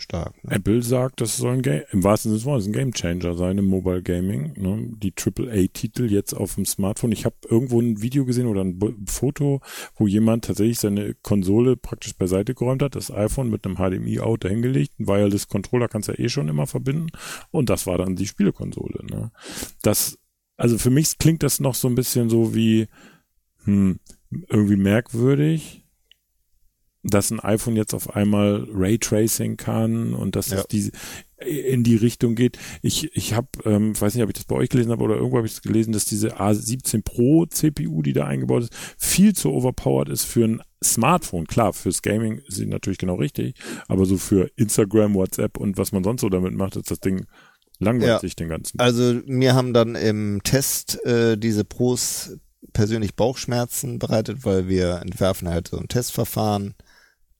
stark. 0.00 0.42
Ne? 0.44 0.56
Apple 0.56 0.82
sagt, 0.82 1.20
das 1.20 1.36
soll 1.36 1.54
ein 1.54 1.62
Game, 1.62 1.82
im 1.92 2.04
wahrsten 2.04 2.30
Sinne 2.30 2.38
des 2.38 2.46
Wortes 2.46 2.66
ein 2.66 2.72
Game 2.72 2.92
Changer 2.92 3.34
sein 3.34 3.58
im 3.58 3.66
Mobile 3.66 4.02
Gaming. 4.02 4.52
Ne? 4.56 4.90
Die 4.96 5.12
AAA-Titel 5.12 6.10
jetzt 6.10 6.34
auf 6.34 6.54
dem 6.54 6.64
Smartphone. 6.64 7.12
Ich 7.12 7.24
habe 7.24 7.36
irgendwo 7.48 7.80
ein 7.80 8.00
Video 8.02 8.24
gesehen 8.24 8.46
oder 8.46 8.62
ein 8.62 8.78
Foto, 9.06 9.60
wo 9.96 10.06
jemand 10.06 10.44
tatsächlich 10.44 10.78
seine 10.78 11.14
Konsole 11.22 11.76
praktisch 11.76 12.16
beiseite 12.16 12.54
geräumt 12.54 12.82
hat, 12.82 12.96
das 12.96 13.10
iPhone 13.10 13.50
mit 13.50 13.64
einem 13.64 13.76
HDMI-Out 13.76 14.44
dahingelegt. 14.44 14.98
Ein 14.98 15.06
Wireless-Controller 15.08 15.88
kannst 15.88 16.08
du 16.08 16.12
ja 16.12 16.18
eh 16.18 16.28
schon 16.28 16.48
immer 16.48 16.66
verbinden. 16.66 17.08
Und 17.50 17.70
das 17.70 17.86
war 17.86 17.98
dann 17.98 18.16
die 18.16 18.26
Spielekonsole. 18.26 19.04
Ne? 19.10 19.30
Das, 19.82 20.18
also 20.56 20.78
für 20.78 20.90
mich 20.90 21.18
klingt 21.18 21.42
das 21.42 21.60
noch 21.60 21.74
so 21.74 21.88
ein 21.88 21.94
bisschen 21.94 22.28
so 22.30 22.54
wie, 22.54 22.88
hm, 23.64 23.98
irgendwie 24.30 24.76
merkwürdig 24.76 25.84
dass 27.02 27.30
ein 27.30 27.40
iPhone 27.40 27.76
jetzt 27.76 27.94
auf 27.94 28.14
einmal 28.14 28.66
Raytracing 28.72 29.56
kann 29.56 30.14
und 30.14 30.36
dass 30.36 30.50
ja. 30.50 30.58
es 30.58 30.66
die 30.66 30.90
in 31.44 31.84
die 31.84 31.94
Richtung 31.94 32.34
geht. 32.34 32.58
Ich, 32.82 33.16
ich 33.16 33.34
habe, 33.34 33.46
ähm, 33.64 33.98
weiß 33.98 34.14
nicht, 34.14 34.24
ob 34.24 34.30
ich 34.30 34.34
das 34.34 34.44
bei 34.44 34.56
euch 34.56 34.70
gelesen 34.70 34.90
habe 34.90 35.04
oder 35.04 35.14
irgendwo 35.14 35.36
habe 35.36 35.46
ich 35.46 35.54
das 35.54 35.62
gelesen, 35.62 35.92
dass 35.92 36.04
diese 36.04 36.40
A17 36.40 37.02
Pro 37.04 37.46
CPU, 37.46 38.02
die 38.02 38.12
da 38.12 38.24
eingebaut 38.24 38.64
ist, 38.64 38.74
viel 38.98 39.34
zu 39.34 39.52
overpowered 39.52 40.08
ist 40.08 40.24
für 40.24 40.44
ein 40.44 40.62
Smartphone. 40.82 41.46
Klar, 41.46 41.72
fürs 41.72 42.02
Gaming 42.02 42.38
ist 42.38 42.56
sie 42.56 42.66
natürlich 42.66 42.98
genau 42.98 43.14
richtig, 43.14 43.54
aber 43.86 44.04
so 44.04 44.18
für 44.18 44.50
Instagram, 44.56 45.14
WhatsApp 45.14 45.58
und 45.58 45.78
was 45.78 45.92
man 45.92 46.02
sonst 46.02 46.22
so 46.22 46.28
damit 46.28 46.54
macht, 46.54 46.74
ist 46.76 46.90
das 46.90 47.00
Ding 47.00 47.26
langweilig 47.78 48.08
ja. 48.08 48.18
sich 48.18 48.34
den 48.34 48.48
ganzen. 48.48 48.80
Also 48.80 49.20
mir 49.26 49.54
haben 49.54 49.72
dann 49.72 49.94
im 49.94 50.40
Test 50.42 51.04
äh, 51.04 51.36
diese 51.38 51.64
Pros 51.64 52.36
persönlich 52.72 53.14
Bauchschmerzen 53.14 54.00
bereitet, 54.00 54.44
weil 54.44 54.68
wir 54.68 55.00
entwerfen 55.02 55.48
halt 55.48 55.68
so 55.68 55.78
ein 55.78 55.88
Testverfahren 55.88 56.74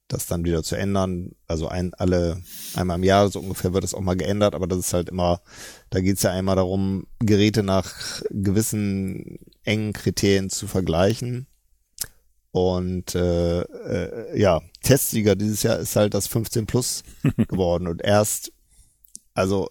das 0.09 0.25
dann 0.25 0.43
wieder 0.43 0.63
zu 0.63 0.75
ändern. 0.75 1.31
Also 1.47 1.69
ein, 1.69 1.93
alle, 1.93 2.41
einmal 2.75 2.97
im 2.97 3.03
Jahr 3.03 3.29
so 3.29 3.39
ungefähr 3.39 3.73
wird 3.73 3.83
es 3.83 3.93
auch 3.93 4.01
mal 4.01 4.17
geändert, 4.17 4.55
aber 4.55 4.67
das 4.67 4.79
ist 4.79 4.93
halt 4.93 5.09
immer, 5.09 5.41
da 5.91 6.01
geht's 6.01 6.23
ja 6.23 6.31
einmal 6.31 6.57
darum, 6.57 7.05
Geräte 7.19 7.63
nach 7.63 8.21
gewissen 8.29 9.37
engen 9.63 9.93
Kriterien 9.93 10.49
zu 10.49 10.67
vergleichen. 10.67 11.47
Und 12.51 13.13
äh, 13.13 13.61
äh, 13.61 14.39
ja, 14.39 14.59
Testsieger 14.81 15.35
dieses 15.35 15.61
Jahr 15.61 15.77
ist 15.77 15.95
halt 15.95 16.15
das 16.15 16.27
15 16.27 16.65
Plus 16.65 17.03
geworden. 17.47 17.87
Und 17.87 18.01
erst, 18.01 18.51
also 19.35 19.69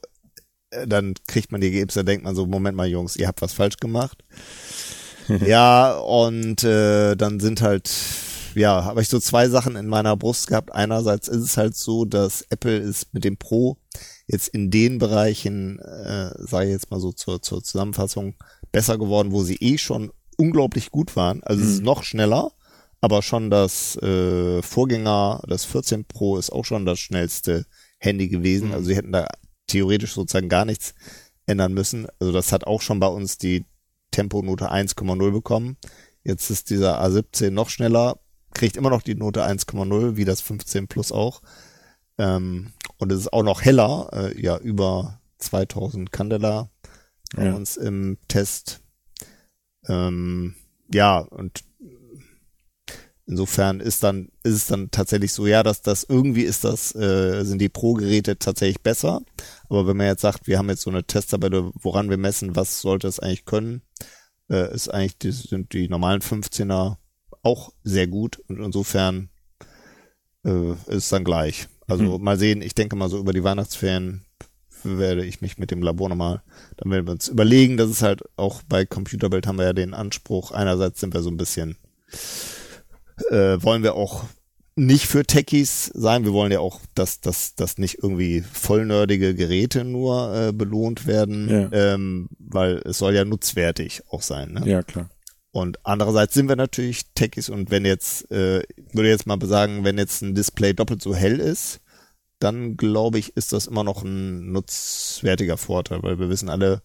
äh, 0.71 0.87
dann 0.87 1.15
kriegt 1.27 1.51
man 1.51 1.61
die 1.61 1.67
Ergebnisse, 1.67 2.01
da 2.01 2.05
denkt 2.05 2.25
man 2.25 2.37
so, 2.37 2.47
Moment 2.47 2.77
mal, 2.77 2.87
Jungs, 2.87 3.17
ihr 3.17 3.27
habt 3.27 3.43
was 3.43 3.53
falsch 3.53 3.79
gemacht. 3.79 4.25
ja, 5.45 5.97
und 5.99 6.63
äh, 6.63 7.17
dann 7.17 7.41
sind 7.41 7.61
halt 7.61 7.91
ja, 8.59 8.85
habe 8.85 9.03
ich 9.03 9.09
so 9.09 9.19
zwei 9.21 9.49
Sachen 9.49 9.77
in 9.77 9.87
meiner 9.87 10.17
Brust 10.17 10.49
gehabt. 10.49 10.73
Einerseits 10.73 11.29
ist 11.29 11.43
es 11.43 11.57
halt 11.57 11.77
so, 11.77 12.05
dass 12.05 12.43
Apple 12.51 12.77
ist 12.77 13.13
mit 13.15 13.25
dem 13.25 13.37
Pro 13.37 13.79
jetzt 14.27 14.49
in 14.49 14.71
den 14.71 14.99
Bereichen, 14.99 15.79
äh, 15.79 16.31
sage 16.39 16.67
ich 16.67 16.73
jetzt 16.73 16.91
mal 16.91 17.01
so 17.01 17.13
zur, 17.13 17.41
zur 17.41 17.63
Zusammenfassung, 17.63 18.35
besser 18.73 18.99
geworden, 18.99 19.33
wo 19.33 19.43
sie 19.43 19.57
eh 19.57 19.79
schon 19.79 20.13
unglaublich 20.37 20.91
gut 20.91 21.17
waren. 21.17 21.43
Also 21.43 21.61
mhm. 21.61 21.67
es 21.67 21.75
ist 21.75 21.81
mhm. 21.81 21.87
noch 21.87 22.03
schneller, 22.03 22.53
aber 23.01 23.23
schon 23.23 23.51
das 23.51 23.97
äh, 23.97 24.63
Vorgänger, 24.63 25.43
das 25.49 25.65
14 25.65 26.05
Pro 26.05 26.37
ist 26.37 26.51
auch 26.51 26.65
schon 26.65 26.85
das 26.85 26.99
schnellste 26.99 27.67
Handy 27.99 28.29
gewesen. 28.29 28.69
Mhm. 28.69 28.75
Also 28.75 28.87
sie 28.87 28.97
hätten 28.97 29.13
da 29.13 29.27
theoretisch 29.67 30.15
sozusagen 30.15 30.49
gar 30.49 30.65
nichts 30.65 30.95
ändern 31.47 31.75
müssen. 31.75 32.07
Also 32.19 32.33
das 32.33 32.53
hat 32.53 32.67
auch 32.67 32.83
schon 32.83 33.01
bei 33.01 33.09
uns 33.09 33.39
die 33.39 33.65
Temponote 34.11 34.71
1,0 34.71 35.31
bekommen. 35.31 35.77
Jetzt 36.25 36.51
ist 36.51 36.71
dieser 36.71 37.03
A17 37.03 37.51
noch 37.51 37.71
schneller, 37.71 38.19
kriegt 38.55 38.77
immer 38.77 38.91
noch 38.91 39.03
die 39.03 39.15
Note 39.15 39.45
1,0, 39.45 40.17
wie 40.17 40.25
das 40.25 40.41
15 40.41 40.89
Plus 40.89 41.13
auch. 41.13 41.43
Ähm, 42.19 42.73
und 42.99 43.13
es 43.13 43.21
ist 43.21 43.33
auch 43.33 43.43
noch 43.43 43.63
heller, 43.63 44.11
äh, 44.13 44.41
ja, 44.41 44.59
über 44.59 45.21
2000 45.39 46.11
Candela 46.11 46.71
bei 47.35 47.47
ja. 47.47 47.55
uns 47.55 47.77
im 47.77 48.19
Test. 48.27 48.81
Ähm, 49.87 50.55
ja, 50.93 51.19
und 51.19 51.65
insofern 53.27 53.81
ist 53.81 54.03
dann, 54.03 54.31
ist 54.43 54.55
es 54.55 54.67
dann 54.67 54.91
tatsächlich 54.91 55.33
so, 55.33 55.47
ja, 55.47 55.63
dass 55.63 55.83
das 55.83 56.05
irgendwie 56.09 56.43
ist 56.43 56.65
das, 56.65 56.95
äh, 56.95 57.45
sind 57.45 57.61
die 57.61 57.69
Pro-Geräte 57.69 58.39
tatsächlich 58.39 58.83
besser. 58.83 59.21
Aber 59.69 59.87
wenn 59.87 59.97
man 59.97 60.07
jetzt 60.07 60.23
sagt, 60.23 60.47
wir 60.47 60.59
haben 60.59 60.71
jetzt 60.71 60.83
so 60.83 60.91
eine 60.91 61.05
Testtabelle, 61.05 61.71
woran 61.75 62.11
wir 62.11 62.17
messen, 62.17 62.57
was 62.57 62.81
sollte 62.81 63.07
es 63.07 63.21
eigentlich 63.21 63.45
können, 63.45 63.83
äh, 64.51 64.75
ist 64.75 64.89
eigentlich, 64.89 65.19
die, 65.19 65.31
sind 65.31 65.73
die 65.73 65.89
normalen 65.89 66.23
15er 66.23 66.97
auch 67.43 67.73
sehr 67.83 68.07
gut 68.07 68.39
und 68.49 68.61
insofern 68.61 69.31
äh, 70.45 70.73
ist 70.73 70.87
es 70.89 71.09
dann 71.09 71.25
gleich. 71.25 71.69
Also 71.87 72.19
mhm. 72.19 72.25
mal 72.25 72.39
sehen, 72.39 72.63
ich 72.63 72.75
denke 72.75 72.97
mal 72.97 73.09
so 73.09 73.19
über 73.19 73.33
die 73.33 73.45
Weihnachtsferien 73.45 74.25
werde 74.85 75.25
ich 75.25 75.41
mich 75.41 75.59
mit 75.59 75.71
dem 75.71 75.83
Labor 75.83 76.09
nochmal, 76.09 76.43
dann 76.77 76.93
werden 76.93 77.07
wir 77.07 77.13
uns 77.13 77.29
überlegen, 77.29 77.77
dass 77.77 77.91
es 77.91 78.03
halt 78.03 78.23
auch 78.37 78.63
bei 78.63 78.85
Computerbild 78.85 79.47
haben 79.47 79.59
wir 79.59 79.65
ja 79.65 79.73
den 79.73 79.95
Anspruch, 79.95 80.53
einerseits 80.53 81.01
sind 81.01 81.15
wir 81.15 81.23
so 81.23 81.31
ein 81.31 81.37
bisschen, 81.37 81.77
äh, 83.31 83.61
wollen 83.61 83.83
wir 83.83 83.95
auch 83.95 84.25
nicht 84.77 85.07
für 85.07 85.25
Techies 85.25 85.91
sein, 85.95 86.25
wir 86.25 86.33
wollen 86.33 86.53
ja 86.53 86.61
auch, 86.61 86.81
dass, 86.95 87.21
dass, 87.21 87.57
dass 87.57 87.79
nicht 87.79 87.99
irgendwie 88.03 88.43
vollnerdige 88.43 89.35
Geräte 89.35 89.85
nur 89.85 90.35
äh, 90.35 90.53
belohnt 90.53 91.07
werden, 91.07 91.49
ja. 91.49 91.69
ähm, 91.73 92.29
weil 92.39 92.81
es 92.85 92.99
soll 92.99 93.15
ja 93.15 93.25
nutzwertig 93.25 94.03
auch 94.09 94.23
sein. 94.23 94.53
Ne? 94.53 94.63
Ja, 94.67 94.83
klar. 94.85 95.11
Und 95.51 95.85
andererseits 95.85 96.35
sind 96.35 96.49
wir 96.49 96.57
natürlich 96.57 97.07
Techies 97.15 97.49
und 97.49 97.71
wenn 97.71 97.85
jetzt, 97.85 98.31
äh, 98.31 98.63
würde 98.93 99.09
jetzt 99.09 99.27
mal 99.27 99.39
sagen, 99.43 99.83
wenn 99.85 99.99
jetzt 99.99 100.23
ein 100.23 100.35
Display 100.35 100.75
doppelt 100.75 101.03
so 101.03 101.15
hell 101.15 101.41
ist, 101.41 101.81
dann 102.39 102.77
glaube 102.77 103.19
ich, 103.19 103.37
ist 103.37 103.53
das 103.53 103.67
immer 103.67 103.83
noch 103.83 104.05
ein 104.05 104.53
nutzwertiger 104.53 105.57
Vorteil, 105.57 106.03
weil 106.03 106.19
wir 106.19 106.29
wissen 106.29 106.49
alle, 106.49 106.83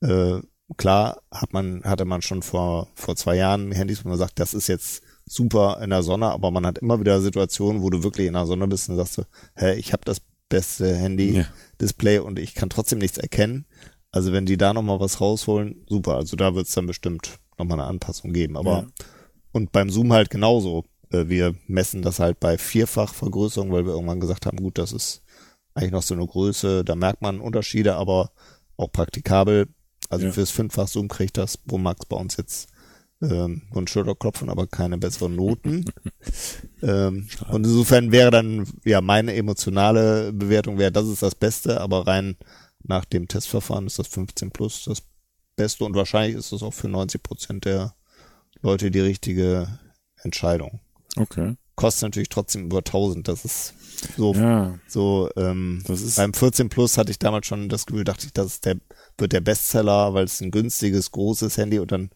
äh, 0.00 0.40
klar 0.76 1.22
hat 1.30 1.52
man, 1.52 1.82
hatte 1.84 2.04
man 2.04 2.22
schon 2.22 2.42
vor, 2.42 2.88
vor 2.94 3.16
zwei 3.16 3.36
Jahren 3.36 3.72
Handys, 3.72 4.04
wo 4.04 4.08
man 4.08 4.18
sagt, 4.18 4.38
das 4.38 4.54
ist 4.54 4.68
jetzt 4.68 5.02
super 5.26 5.80
in 5.82 5.90
der 5.90 6.02
Sonne, 6.02 6.26
aber 6.30 6.50
man 6.50 6.64
hat 6.64 6.78
immer 6.78 7.00
wieder 7.00 7.20
Situationen, 7.20 7.82
wo 7.82 7.90
du 7.90 8.02
wirklich 8.02 8.28
in 8.28 8.34
der 8.34 8.46
Sonne 8.46 8.68
bist 8.68 8.88
und 8.88 8.96
sagst 8.96 9.18
du, 9.18 9.22
hä, 9.56 9.74
ich 9.74 9.92
habe 9.92 10.02
das 10.04 10.18
beste 10.48 10.94
Handy-Display 10.94 12.16
ja. 12.16 12.20
und 12.22 12.38
ich 12.38 12.54
kann 12.54 12.70
trotzdem 12.70 13.00
nichts 13.00 13.18
erkennen. 13.18 13.66
Also 14.12 14.32
wenn 14.32 14.46
die 14.46 14.56
da 14.56 14.72
nochmal 14.72 15.00
was 15.00 15.20
rausholen, 15.20 15.84
super. 15.88 16.14
Also 16.16 16.36
da 16.36 16.54
wird's 16.54 16.72
dann 16.72 16.86
bestimmt 16.86 17.38
nochmal 17.58 17.80
eine 17.80 17.88
Anpassung 17.88 18.32
geben. 18.32 18.56
Aber 18.56 18.70
ja. 18.70 18.86
und 19.52 19.72
beim 19.72 19.90
Zoom 19.90 20.12
halt 20.12 20.30
genauso. 20.30 20.84
Äh, 21.10 21.28
wir 21.28 21.54
messen 21.66 22.02
das 22.02 22.18
halt 22.18 22.40
bei 22.40 22.58
Vierfachvergrößerung, 22.58 23.72
weil 23.72 23.86
wir 23.86 23.92
irgendwann 23.92 24.20
gesagt 24.20 24.46
haben, 24.46 24.58
gut, 24.58 24.78
das 24.78 24.92
ist 24.92 25.22
eigentlich 25.74 25.92
noch 25.92 26.02
so 26.02 26.14
eine 26.14 26.26
Größe, 26.26 26.84
da 26.84 26.94
merkt 26.94 27.22
man 27.22 27.40
Unterschiede, 27.40 27.96
aber 27.96 28.30
auch 28.76 28.90
praktikabel. 28.90 29.68
Also 30.08 30.26
ja. 30.26 30.32
fürs 30.32 30.50
Fünffach 30.50 30.88
Zoom 30.88 31.08
kriegt 31.08 31.36
das 31.36 31.56
Pro 31.56 31.78
Max 31.78 32.06
bei 32.06 32.16
uns 32.16 32.36
jetzt 32.36 32.68
ähm, 33.22 33.62
und 33.72 33.90
Schulterklopfen, 33.90 34.48
aber 34.48 34.66
keine 34.66 34.98
besseren 34.98 35.34
Noten. 35.34 35.84
ähm, 36.82 37.28
und 37.50 37.66
insofern 37.66 38.12
wäre 38.12 38.30
dann, 38.30 38.66
ja, 38.84 39.00
meine 39.00 39.34
emotionale 39.34 40.32
Bewertung 40.32 40.78
wäre, 40.78 40.92
das 40.92 41.08
ist 41.08 41.22
das 41.22 41.34
Beste, 41.34 41.80
aber 41.80 42.06
rein 42.06 42.36
nach 42.82 43.04
dem 43.04 43.26
Testverfahren 43.26 43.86
ist 43.86 43.98
das 43.98 44.06
15 44.08 44.50
plus 44.50 44.84
das 44.84 45.02
Beste 45.56 45.84
und 45.84 45.94
wahrscheinlich 45.94 46.36
ist 46.36 46.52
es 46.52 46.62
auch 46.62 46.74
für 46.74 46.88
90 46.88 47.22
Prozent 47.22 47.64
der 47.64 47.94
Leute 48.62 48.90
die 48.90 49.00
richtige 49.00 49.78
Entscheidung. 50.22 50.80
Okay. 51.16 51.56
Kostet 51.74 52.02
natürlich 52.02 52.28
trotzdem 52.28 52.66
über 52.66 52.78
1000. 52.78 53.28
Das 53.28 53.44
ist 53.44 53.74
so, 54.16 54.34
ja, 54.34 54.78
so 54.86 55.30
ähm, 55.36 55.82
das 55.86 56.00
ist 56.02 56.16
beim 56.16 56.32
14 56.32 56.68
Plus 56.68 56.96
hatte 56.96 57.10
ich 57.10 57.18
damals 57.18 57.46
schon 57.46 57.68
das 57.68 57.86
Gefühl, 57.86 58.04
dachte 58.04 58.26
ich, 58.26 58.32
das 58.32 58.46
ist 58.46 58.66
der, 58.66 58.76
wird 59.18 59.32
der 59.32 59.40
Bestseller, 59.40 60.14
weil 60.14 60.24
es 60.24 60.40
ein 60.40 60.50
günstiges, 60.50 61.10
großes 61.10 61.56
Handy 61.56 61.78
und 61.78 61.92
dann, 61.92 62.10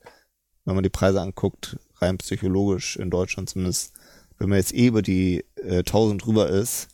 wenn 0.64 0.74
man 0.74 0.82
die 0.82 0.90
Preise 0.90 1.20
anguckt, 1.20 1.78
rein 1.96 2.18
psychologisch 2.18 2.96
in 2.96 3.10
Deutschland 3.10 3.50
zumindest, 3.50 3.92
wenn 4.38 4.48
man 4.48 4.58
jetzt 4.58 4.74
eh 4.74 4.86
über 4.86 5.02
die 5.02 5.44
äh, 5.56 5.78
1000 5.78 6.24
drüber 6.24 6.48
ist, 6.48 6.88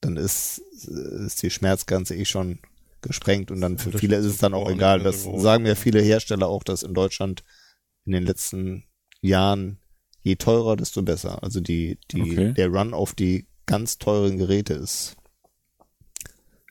dann 0.00 0.16
ist, 0.16 0.58
ist 0.58 1.42
die 1.42 1.50
Schmerzgrenze 1.50 2.14
eh 2.14 2.24
schon 2.24 2.60
gesprengt 3.02 3.50
und 3.50 3.60
dann 3.60 3.78
für 3.78 3.96
viele 3.96 4.16
ist 4.16 4.26
es 4.26 4.38
dann 4.38 4.54
auch 4.54 4.70
egal. 4.70 5.00
Das 5.00 5.22
sagen 5.22 5.66
ja 5.66 5.74
viele 5.74 6.00
Hersteller 6.00 6.48
auch, 6.48 6.62
dass 6.62 6.82
in 6.82 6.94
Deutschland 6.94 7.44
in 8.04 8.12
den 8.12 8.24
letzten 8.24 8.84
Jahren 9.20 9.78
je 10.22 10.36
teurer, 10.36 10.76
desto 10.76 11.02
besser. 11.02 11.42
Also 11.42 11.60
die, 11.60 11.98
die, 12.10 12.22
okay. 12.22 12.52
der 12.54 12.68
Run 12.68 12.94
auf 12.94 13.14
die 13.14 13.46
ganz 13.66 13.98
teuren 13.98 14.38
Geräte 14.38 14.74
ist 14.74 15.16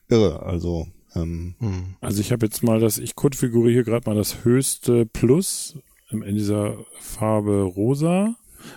irre. 0.08 0.42
Also, 0.42 0.88
ähm, 1.14 1.54
hm. 1.58 1.96
also 2.00 2.20
ich 2.20 2.32
habe 2.32 2.46
jetzt 2.46 2.62
mal 2.62 2.80
das, 2.80 2.98
ich 2.98 3.14
konfiguriere 3.14 3.84
gerade 3.84 4.08
mal 4.08 4.16
das 4.16 4.44
höchste 4.44 5.06
Plus 5.06 5.78
in 6.10 6.34
dieser 6.34 6.78
Farbe 7.00 7.62
rosa, 7.62 8.34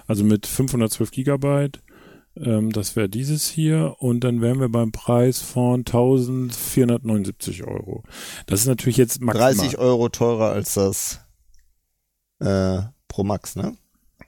also 0.08 0.24
mit 0.24 0.48
512 0.48 1.12
Gigabyte. 1.12 1.82
Ähm, 2.38 2.72
das 2.72 2.96
wäre 2.96 3.10
dieses 3.10 3.48
hier 3.50 3.96
und 4.00 4.22
dann 4.24 4.42
wären 4.42 4.60
wir 4.60 4.70
beim 4.70 4.92
Preis 4.92 5.42
von 5.42 5.82
1479 5.82 7.64
Euro. 7.66 8.04
Das 8.46 8.62
ist 8.62 8.68
natürlich 8.68 8.98
jetzt 8.98 9.22
maximal. 9.22 9.54
30 9.54 9.78
Euro 9.78 10.10
teurer 10.10 10.52
als 10.52 10.74
das 10.76 11.20
äh, 12.40 12.80
Pro 13.08 13.24
Max, 13.24 13.56
ne? 13.56 13.76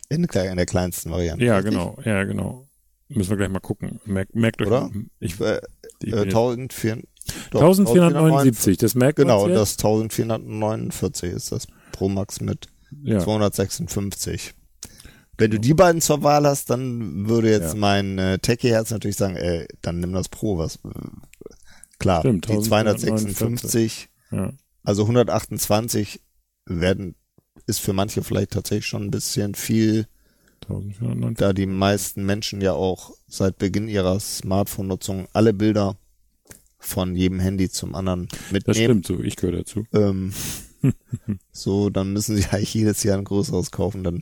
In, 0.10 0.24
der- 0.24 0.51
in 0.51 0.58
der 0.58 0.66
kleinsten 0.66 1.12
Variante. 1.12 1.43
Ja, 1.45 1.56
richtig? 1.58 1.72
genau, 1.74 1.97
ja, 2.04 2.24
genau. 2.26 2.68
Müssen 3.08 3.30
wir 3.32 3.38
gleich 3.38 3.49
mal 3.49 3.60
gucken. 3.60 3.99
Merkt, 4.06 4.36
merkt 4.36 4.62
euch, 4.62 4.68
Oder? 4.68 4.89
ich, 5.20 5.39
Äh, 5.39 5.62
ich 6.01 6.10
äh, 6.10 6.12
bin 6.12 6.24
jetzt- 6.26 6.36
1400 6.36 7.06
doch, 7.51 7.62
1479, 7.62 8.78
das 8.78 8.95
merkt 8.95 9.18
man 9.18 9.28
Genau, 9.28 9.47
das 9.47 9.78
1449 9.78 11.32
ist 11.32 11.54
das 11.54 11.68
Pro 11.93 12.10
Max 12.10 12.41
mit 12.41 12.68
ja. 13.01 13.20
256. 13.20 14.54
Wenn 15.38 15.51
du 15.51 15.59
die 15.59 15.73
beiden 15.73 15.99
zur 16.01 16.21
Wahl 16.23 16.45
hast, 16.45 16.69
dann 16.69 17.27
würde 17.27 17.49
jetzt 17.49 17.73
Ja. 17.73 17.79
mein 17.79 18.17
äh, 18.19 18.39
Techie-Herz 18.39 18.91
natürlich 18.91 19.15
sagen, 19.17 19.36
ey, 19.36 19.67
dann 19.81 19.99
nimm 19.99 20.13
das 20.13 20.29
Pro, 20.29 20.57
was 20.57 20.75
äh, 20.77 20.89
klar, 21.99 22.21
Stimmt, 22.21 22.47
die 22.49 22.59
256, 22.59 24.09
ja. 24.31 24.51
also 24.84 25.03
128 25.03 26.21
werden 26.65 27.15
ist 27.65 27.79
für 27.79 27.93
manche 27.93 28.23
vielleicht 28.23 28.51
tatsächlich 28.51 28.86
schon 28.86 29.03
ein 29.05 29.11
bisschen 29.11 29.55
viel, 29.55 30.07
1490. 30.63 31.38
da 31.38 31.53
die 31.53 31.65
meisten 31.65 32.25
Menschen 32.25 32.61
ja 32.61 32.73
auch 32.73 33.11
seit 33.27 33.57
Beginn 33.57 33.88
ihrer 33.88 34.19
Smartphone-Nutzung 34.19 35.27
alle 35.34 35.53
Bilder 35.53 35.97
von 36.79 37.15
jedem 37.15 37.39
Handy 37.39 37.69
zum 37.69 37.95
anderen 37.95 38.27
Das 38.27 38.51
mitnehmen. 38.51 39.03
stimmt 39.03 39.07
so, 39.07 39.19
ich 39.23 39.36
gehöre 39.36 39.57
dazu. 39.59 39.86
Ähm, 39.93 40.34
so, 41.51 41.89
dann 41.89 42.11
müssen 42.13 42.36
sie 42.36 42.45
eigentlich 42.51 42.73
jedes 42.73 43.03
Jahr 43.03 43.17
ein 43.17 43.23
größeres 43.23 43.71
kaufen, 43.71 44.03
dann 44.03 44.21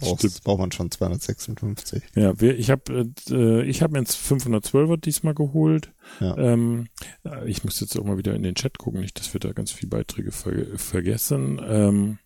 brauchst, 0.00 0.20
Stimmt. 0.20 0.44
braucht 0.44 0.60
man 0.60 0.72
schon 0.72 0.90
256. 0.90 2.02
Ja, 2.14 2.40
wir, 2.40 2.58
ich 2.58 2.70
habe 2.70 3.10
äh, 3.30 3.62
ich 3.62 3.82
habe 3.82 3.92
mir 3.92 4.00
jetzt 4.00 4.16
512er 4.16 4.96
diesmal 4.96 5.34
geholt. 5.34 5.92
Ja. 6.20 6.36
Ähm, 6.36 6.88
äh, 7.24 7.48
ich 7.48 7.64
muss 7.64 7.80
jetzt 7.80 7.96
auch 7.98 8.04
mal 8.04 8.18
wieder 8.18 8.34
in 8.34 8.42
den 8.42 8.54
Chat 8.54 8.78
gucken, 8.78 9.00
nicht, 9.00 9.18
dass 9.18 9.32
wir 9.32 9.40
da 9.40 9.52
ganz 9.52 9.72
viele 9.72 9.90
Beiträge 9.90 10.32
ver 10.32 10.66
vergessen. 10.76 11.60
Ähm, 11.64 12.18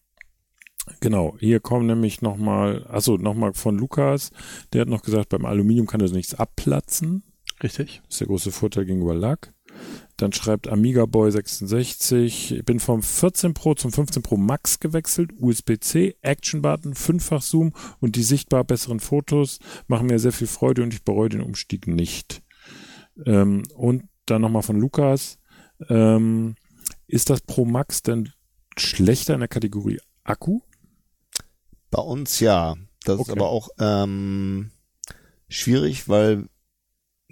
genau, 1.00 1.36
hier 1.38 1.60
kommen 1.60 1.86
nämlich 1.86 2.22
nochmal, 2.22 2.86
achso, 2.88 3.16
nochmal 3.16 3.54
von 3.54 3.78
Lukas, 3.78 4.30
der 4.72 4.82
hat 4.82 4.88
noch 4.88 5.02
gesagt, 5.02 5.28
beim 5.30 5.44
Aluminium 5.44 5.86
kann 5.86 6.00
das 6.00 6.12
nichts 6.12 6.34
abplatzen. 6.34 7.22
Richtig? 7.62 8.02
Das 8.04 8.14
ist 8.16 8.20
der 8.20 8.26
große 8.26 8.52
Vorteil 8.52 8.84
gegenüber 8.84 9.14
Lack. 9.14 9.53
Dann 10.16 10.32
schreibt 10.32 10.68
Amiga 10.68 11.06
Boy 11.06 11.30
66, 11.32 12.52
ich 12.52 12.64
bin 12.64 12.78
vom 12.78 13.02
14 13.02 13.52
Pro 13.52 13.74
zum 13.74 13.90
15 13.90 14.22
Pro 14.22 14.36
Max 14.36 14.78
gewechselt, 14.78 15.32
USB-C, 15.40 16.16
Action-Button, 16.22 16.94
fünffach 16.94 17.42
Zoom 17.42 17.72
und 18.00 18.14
die 18.14 18.22
sichtbar 18.22 18.62
besseren 18.64 19.00
Fotos 19.00 19.58
machen 19.88 20.06
mir 20.06 20.18
sehr 20.20 20.32
viel 20.32 20.46
Freude 20.46 20.82
und 20.82 20.94
ich 20.94 21.02
bereue 21.04 21.30
den 21.30 21.40
Umstieg 21.40 21.88
nicht. 21.88 22.42
Ähm, 23.26 23.64
und 23.74 24.04
dann 24.26 24.42
nochmal 24.42 24.62
von 24.62 24.78
Lukas, 24.78 25.38
ähm, 25.88 26.54
ist 27.06 27.30
das 27.30 27.40
Pro 27.40 27.64
Max 27.64 28.02
denn 28.02 28.30
schlechter 28.76 29.34
in 29.34 29.40
der 29.40 29.48
Kategorie 29.48 30.00
Akku? 30.22 30.60
Bei 31.90 32.02
uns 32.02 32.40
ja. 32.40 32.76
Das 33.04 33.16
ist 33.16 33.20
Okay. 33.22 33.32
aber 33.32 33.48
auch 33.48 33.68
ähm, 33.78 34.70
schwierig, 35.48 36.08
weil 36.08 36.48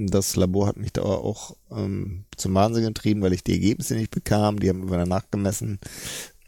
das 0.09 0.37
Labor 0.37 0.67
hat 0.67 0.77
mich 0.77 0.93
da 0.93 1.03
auch 1.03 1.57
ähm, 1.71 2.25
zum 2.37 2.55
Wahnsinn 2.55 2.85
getrieben, 2.85 3.23
weil 3.23 3.33
ich 3.33 3.45
die 3.45 3.53
Ergebnisse 3.53 3.95
nicht 3.95 4.11
bekam. 4.11 4.59
Die 4.61 4.69
haben 4.69 4.83
über 4.83 5.05
Nacht 5.07 5.31
gemessen 5.33 5.79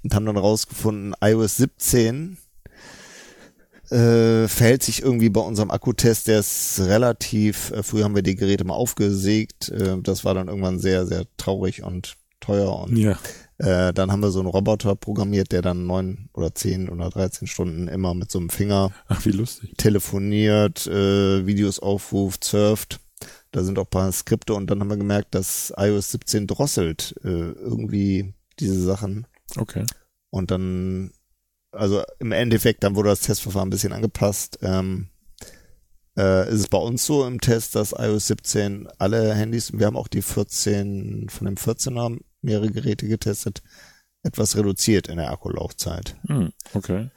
und 0.02 0.14
haben 0.14 0.26
dann 0.26 0.36
rausgefunden, 0.36 1.14
iOS 1.22 1.56
17 1.56 2.36
äh, 3.90 4.48
verhält 4.48 4.82
sich 4.82 5.02
irgendwie 5.02 5.28
bei 5.28 5.40
unserem 5.40 5.70
Akkutest, 5.70 6.26
der 6.28 6.40
ist 6.40 6.80
relativ, 6.80 7.70
äh, 7.70 7.82
früher 7.82 8.04
haben 8.04 8.14
wir 8.14 8.22
die 8.22 8.34
Geräte 8.34 8.64
mal 8.64 8.74
aufgesägt, 8.74 9.68
äh, 9.68 9.96
das 10.02 10.24
war 10.24 10.34
dann 10.34 10.48
irgendwann 10.48 10.78
sehr, 10.78 11.06
sehr 11.06 11.24
traurig 11.36 11.82
und 11.82 12.16
teuer 12.40 12.78
und 12.80 12.96
Ja. 12.96 13.18
äh, 13.58 13.92
dann 13.92 14.10
haben 14.10 14.20
wir 14.22 14.30
so 14.30 14.40
einen 14.40 14.48
Roboter 14.48 14.96
programmiert, 14.96 15.52
der 15.52 15.62
dann 15.62 15.86
neun 15.86 16.28
oder 16.32 16.54
zehn 16.54 16.88
oder 16.88 17.10
13 17.10 17.46
Stunden 17.46 17.88
immer 17.88 18.14
mit 18.14 18.30
so 18.30 18.38
einem 18.38 18.50
Finger 18.50 18.90
Ach, 19.06 19.22
telefoniert, 19.76 20.86
äh, 20.86 21.46
Videos 21.46 21.78
aufruft, 21.78 22.44
surft. 22.44 23.00
Da 23.54 23.62
sind 23.62 23.78
auch 23.78 23.84
ein 23.84 23.90
paar 23.90 24.10
Skripte 24.10 24.52
und 24.54 24.68
dann 24.68 24.80
haben 24.80 24.90
wir 24.90 24.96
gemerkt, 24.96 25.32
dass 25.36 25.72
iOS 25.76 26.10
17 26.10 26.48
drosselt 26.48 27.14
äh, 27.22 27.28
irgendwie 27.28 28.34
diese 28.58 28.82
Sachen. 28.82 29.28
Okay. 29.56 29.86
Und 30.30 30.50
dann, 30.50 31.12
also 31.70 32.02
im 32.18 32.32
Endeffekt, 32.32 32.82
dann 32.82 32.96
wurde 32.96 33.10
das 33.10 33.20
Testverfahren 33.20 33.68
ein 33.68 33.70
bisschen 33.70 33.92
angepasst. 33.92 34.58
Ähm, 34.62 35.06
äh, 36.18 36.48
ist 36.48 36.60
es 36.62 36.68
bei 36.68 36.78
uns 36.78 37.06
so 37.06 37.24
im 37.24 37.40
Test, 37.40 37.76
dass 37.76 37.94
iOS 37.96 38.26
17 38.26 38.88
alle 38.98 39.32
Handys, 39.36 39.72
wir 39.72 39.86
haben 39.86 39.96
auch 39.96 40.08
die 40.08 40.22
14, 40.22 41.28
von 41.28 41.44
dem 41.44 41.54
14er 41.54 42.18
mehrere 42.42 42.72
Geräte 42.72 43.06
getestet, 43.06 43.62
etwas 44.24 44.56
reduziert 44.56 45.06
in 45.06 45.18
der 45.18 45.30
Akkulaufzeit. 45.30 46.16
Hm, 46.26 46.50
okay. 46.72 47.08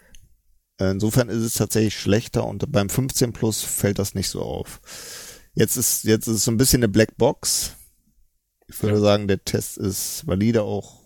Insofern 0.80 1.30
ist 1.30 1.42
es 1.42 1.56
tatsächlich 1.56 2.00
schlechter 2.00 2.46
und 2.46 2.72
beim 2.72 2.90
15 2.90 3.34
Plus 3.34 3.64
fällt 3.64 3.98
das 3.98 4.14
nicht 4.14 4.30
so 4.30 4.44
auf. 4.44 4.80
Jetzt 5.58 5.76
ist, 5.76 6.04
jetzt 6.04 6.28
ist 6.28 6.36
es 6.36 6.44
so 6.46 6.52
ein 6.52 6.58
bisschen 6.58 6.80
eine 6.80 6.88
Blackbox. 6.88 7.72
Ich 8.68 8.82
würde 8.84 8.96
Ja. 8.96 9.02
sagen, 9.02 9.28
der 9.28 9.44
Test 9.44 9.78
ist 9.78 10.28
valide 10.28 10.62
auch, 10.64 11.02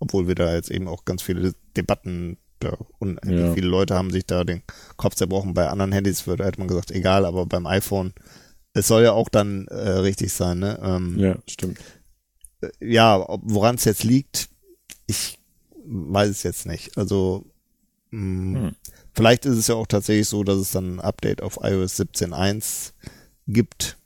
obwohl 0.00 0.26
wir 0.28 0.34
da 0.34 0.54
jetzt 0.54 0.70
eben 0.70 0.88
auch 0.88 1.04
ganz 1.04 1.22
viele 1.22 1.54
Debatten, 1.76 2.38
da 2.58 2.76
unendlich 2.98 3.46
Ja. 3.46 3.52
viele 3.54 3.68
Leute 3.68 3.94
haben 3.94 4.10
sich 4.10 4.26
da 4.26 4.42
den 4.42 4.62
Kopf 4.96 5.14
zerbrochen. 5.14 5.54
Bei 5.54 5.68
anderen 5.68 5.92
Handys 5.92 6.26
würde, 6.26 6.44
hätte 6.44 6.58
man 6.58 6.68
gesagt, 6.68 6.90
egal, 6.90 7.24
aber 7.26 7.46
beim 7.46 7.66
iPhone, 7.66 8.12
es 8.72 8.88
soll 8.88 9.04
ja 9.04 9.12
auch 9.12 9.28
dann 9.28 9.66
äh, 9.68 9.74
richtig 9.90 10.32
sein, 10.32 10.58
ne? 10.58 10.78
Ähm, 10.82 11.18
Ja, 11.18 11.38
stimmt. 11.46 11.78
ja, 12.80 13.24
woran 13.42 13.76
es 13.76 13.84
jetzt 13.84 14.04
liegt, 14.04 14.48
ich 15.06 15.38
weiß 15.84 16.30
es 16.30 16.42
jetzt 16.42 16.66
nicht. 16.66 16.96
Also 16.98 17.44
mh, 18.10 18.58
Hm. 18.68 18.76
vielleicht 19.12 19.44
ist 19.46 19.58
es 19.58 19.66
ja 19.68 19.74
auch 19.76 19.86
tatsächlich 19.86 20.28
so, 20.28 20.42
dass 20.42 20.56
es 20.58 20.70
dann 20.72 20.96
ein 20.96 21.00
Update 21.00 21.42
auf 21.42 21.58
iOS 21.62 21.94
17.1 22.00 22.92
gibt. 23.46 23.96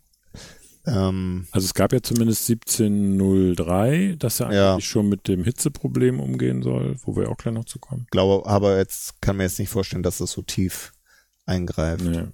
Ähm, 0.86 1.46
Also 1.52 1.66
es 1.66 1.74
gab 1.74 1.92
ja 1.92 2.00
zumindest 2.02 2.46
1703, 2.48 4.16
dass 4.18 4.40
er 4.40 4.52
Ja. 4.52 4.72
eigentlich 4.72 4.86
schon 4.88 5.08
mit 5.08 5.28
dem 5.28 5.44
Hitzeproblem 5.44 6.20
umgehen 6.20 6.62
soll, 6.62 6.96
wo 7.04 7.16
wir 7.16 7.28
auch 7.28 7.36
gleich 7.36 7.54
noch 7.54 7.64
zu 7.66 7.78
kommen. 7.78 8.06
glaube, 8.10 8.48
aber 8.48 8.78
jetzt 8.78 9.20
kann 9.20 9.36
mir 9.36 9.44
jetzt 9.44 9.58
nicht 9.58 9.68
vorstellen, 9.68 10.02
dass 10.02 10.18
das 10.18 10.32
so 10.32 10.42
tief 10.42 10.92
eingreift. 11.46 12.04
Nee. 12.04 12.24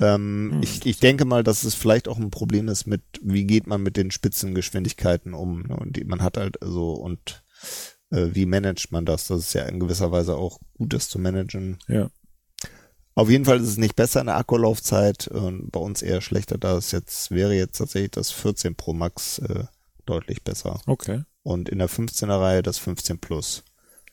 Ähm, 0.00 0.50
Hm. 0.52 0.62
ich, 0.62 0.84
ich 0.84 0.98
denke 1.00 1.24
mal, 1.24 1.42
dass 1.42 1.64
es 1.64 1.74
vielleicht 1.74 2.08
auch 2.08 2.18
ein 2.18 2.30
Problem 2.30 2.68
ist 2.68 2.86
mit, 2.86 3.02
wie 3.22 3.44
geht 3.44 3.66
man 3.66 3.82
mit 3.82 3.96
den 3.96 4.10
Spitzengeschwindigkeiten 4.10 5.32
um? 5.34 5.62
Ne? 5.62 5.76
Und 5.76 5.96
die, 5.96 6.04
man 6.04 6.22
hat 6.22 6.36
halt 6.36 6.56
so 6.62 6.92
und 6.92 7.42
äh, 8.10 8.28
wie 8.32 8.46
managt 8.46 8.92
man 8.92 9.06
das? 9.06 9.26
Das 9.28 9.40
ist 9.40 9.52
ja 9.54 9.62
in 9.64 9.80
gewisser 9.80 10.10
Weise 10.12 10.36
auch 10.36 10.58
gut, 10.74 10.92
das 10.92 11.08
zu 11.08 11.18
managen. 11.18 11.78
Ja. 11.88 12.10
Auf 13.16 13.30
jeden 13.30 13.46
Fall 13.46 13.60
ist 13.60 13.68
es 13.68 13.78
nicht 13.78 13.96
besser 13.96 14.20
in 14.20 14.26
der 14.26 14.36
Akkulaufzeit 14.36 15.26
und 15.28 15.72
bei 15.72 15.80
uns 15.80 16.02
eher 16.02 16.20
schlechter, 16.20 16.58
da 16.58 16.76
es 16.76 16.92
jetzt 16.92 17.30
wäre 17.30 17.54
jetzt 17.54 17.78
tatsächlich 17.78 18.10
das 18.10 18.30
14 18.30 18.76
Pro 18.76 18.92
Max 18.92 19.38
äh, 19.38 19.64
deutlich 20.04 20.44
besser. 20.44 20.80
Okay. 20.86 21.22
Und 21.42 21.70
in 21.70 21.78
der 21.78 21.88
15er 21.88 22.38
Reihe 22.38 22.62
das 22.62 22.76
15 22.76 23.18
Plus. 23.18 23.64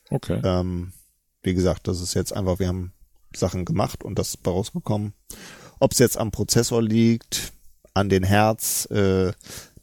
Okay. 0.08 0.40
Ähm, 0.42 0.94
wie 1.42 1.52
gesagt, 1.52 1.86
das 1.86 2.00
ist 2.00 2.14
jetzt 2.14 2.32
einfach, 2.32 2.58
wir 2.58 2.68
haben 2.68 2.94
Sachen 3.36 3.66
gemacht 3.66 4.04
und 4.04 4.18
das 4.18 4.30
ist 4.30 4.42
bei 4.42 4.50
rausgekommen. 4.50 5.12
Ob 5.80 5.92
es 5.92 5.98
jetzt 5.98 6.16
am 6.16 6.30
Prozessor 6.30 6.80
liegt, 6.80 7.52
an 7.92 8.08
den 8.08 8.24
Herz, 8.24 8.86
äh, 8.90 9.32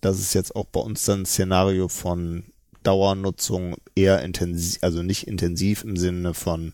das 0.02 0.20
ist 0.20 0.34
jetzt 0.34 0.56
auch 0.56 0.66
bei 0.66 0.80
uns 0.80 1.06
dann 1.06 1.22
ein 1.22 1.26
Szenario 1.28 1.90
von 1.90 2.46
Dauernutzung 2.82 3.76
eher 3.94 4.24
intensiv, 4.24 4.80
also 4.82 5.04
nicht 5.04 5.28
intensiv 5.28 5.84
im 5.84 5.96
Sinne 5.96 6.34
von 6.34 6.74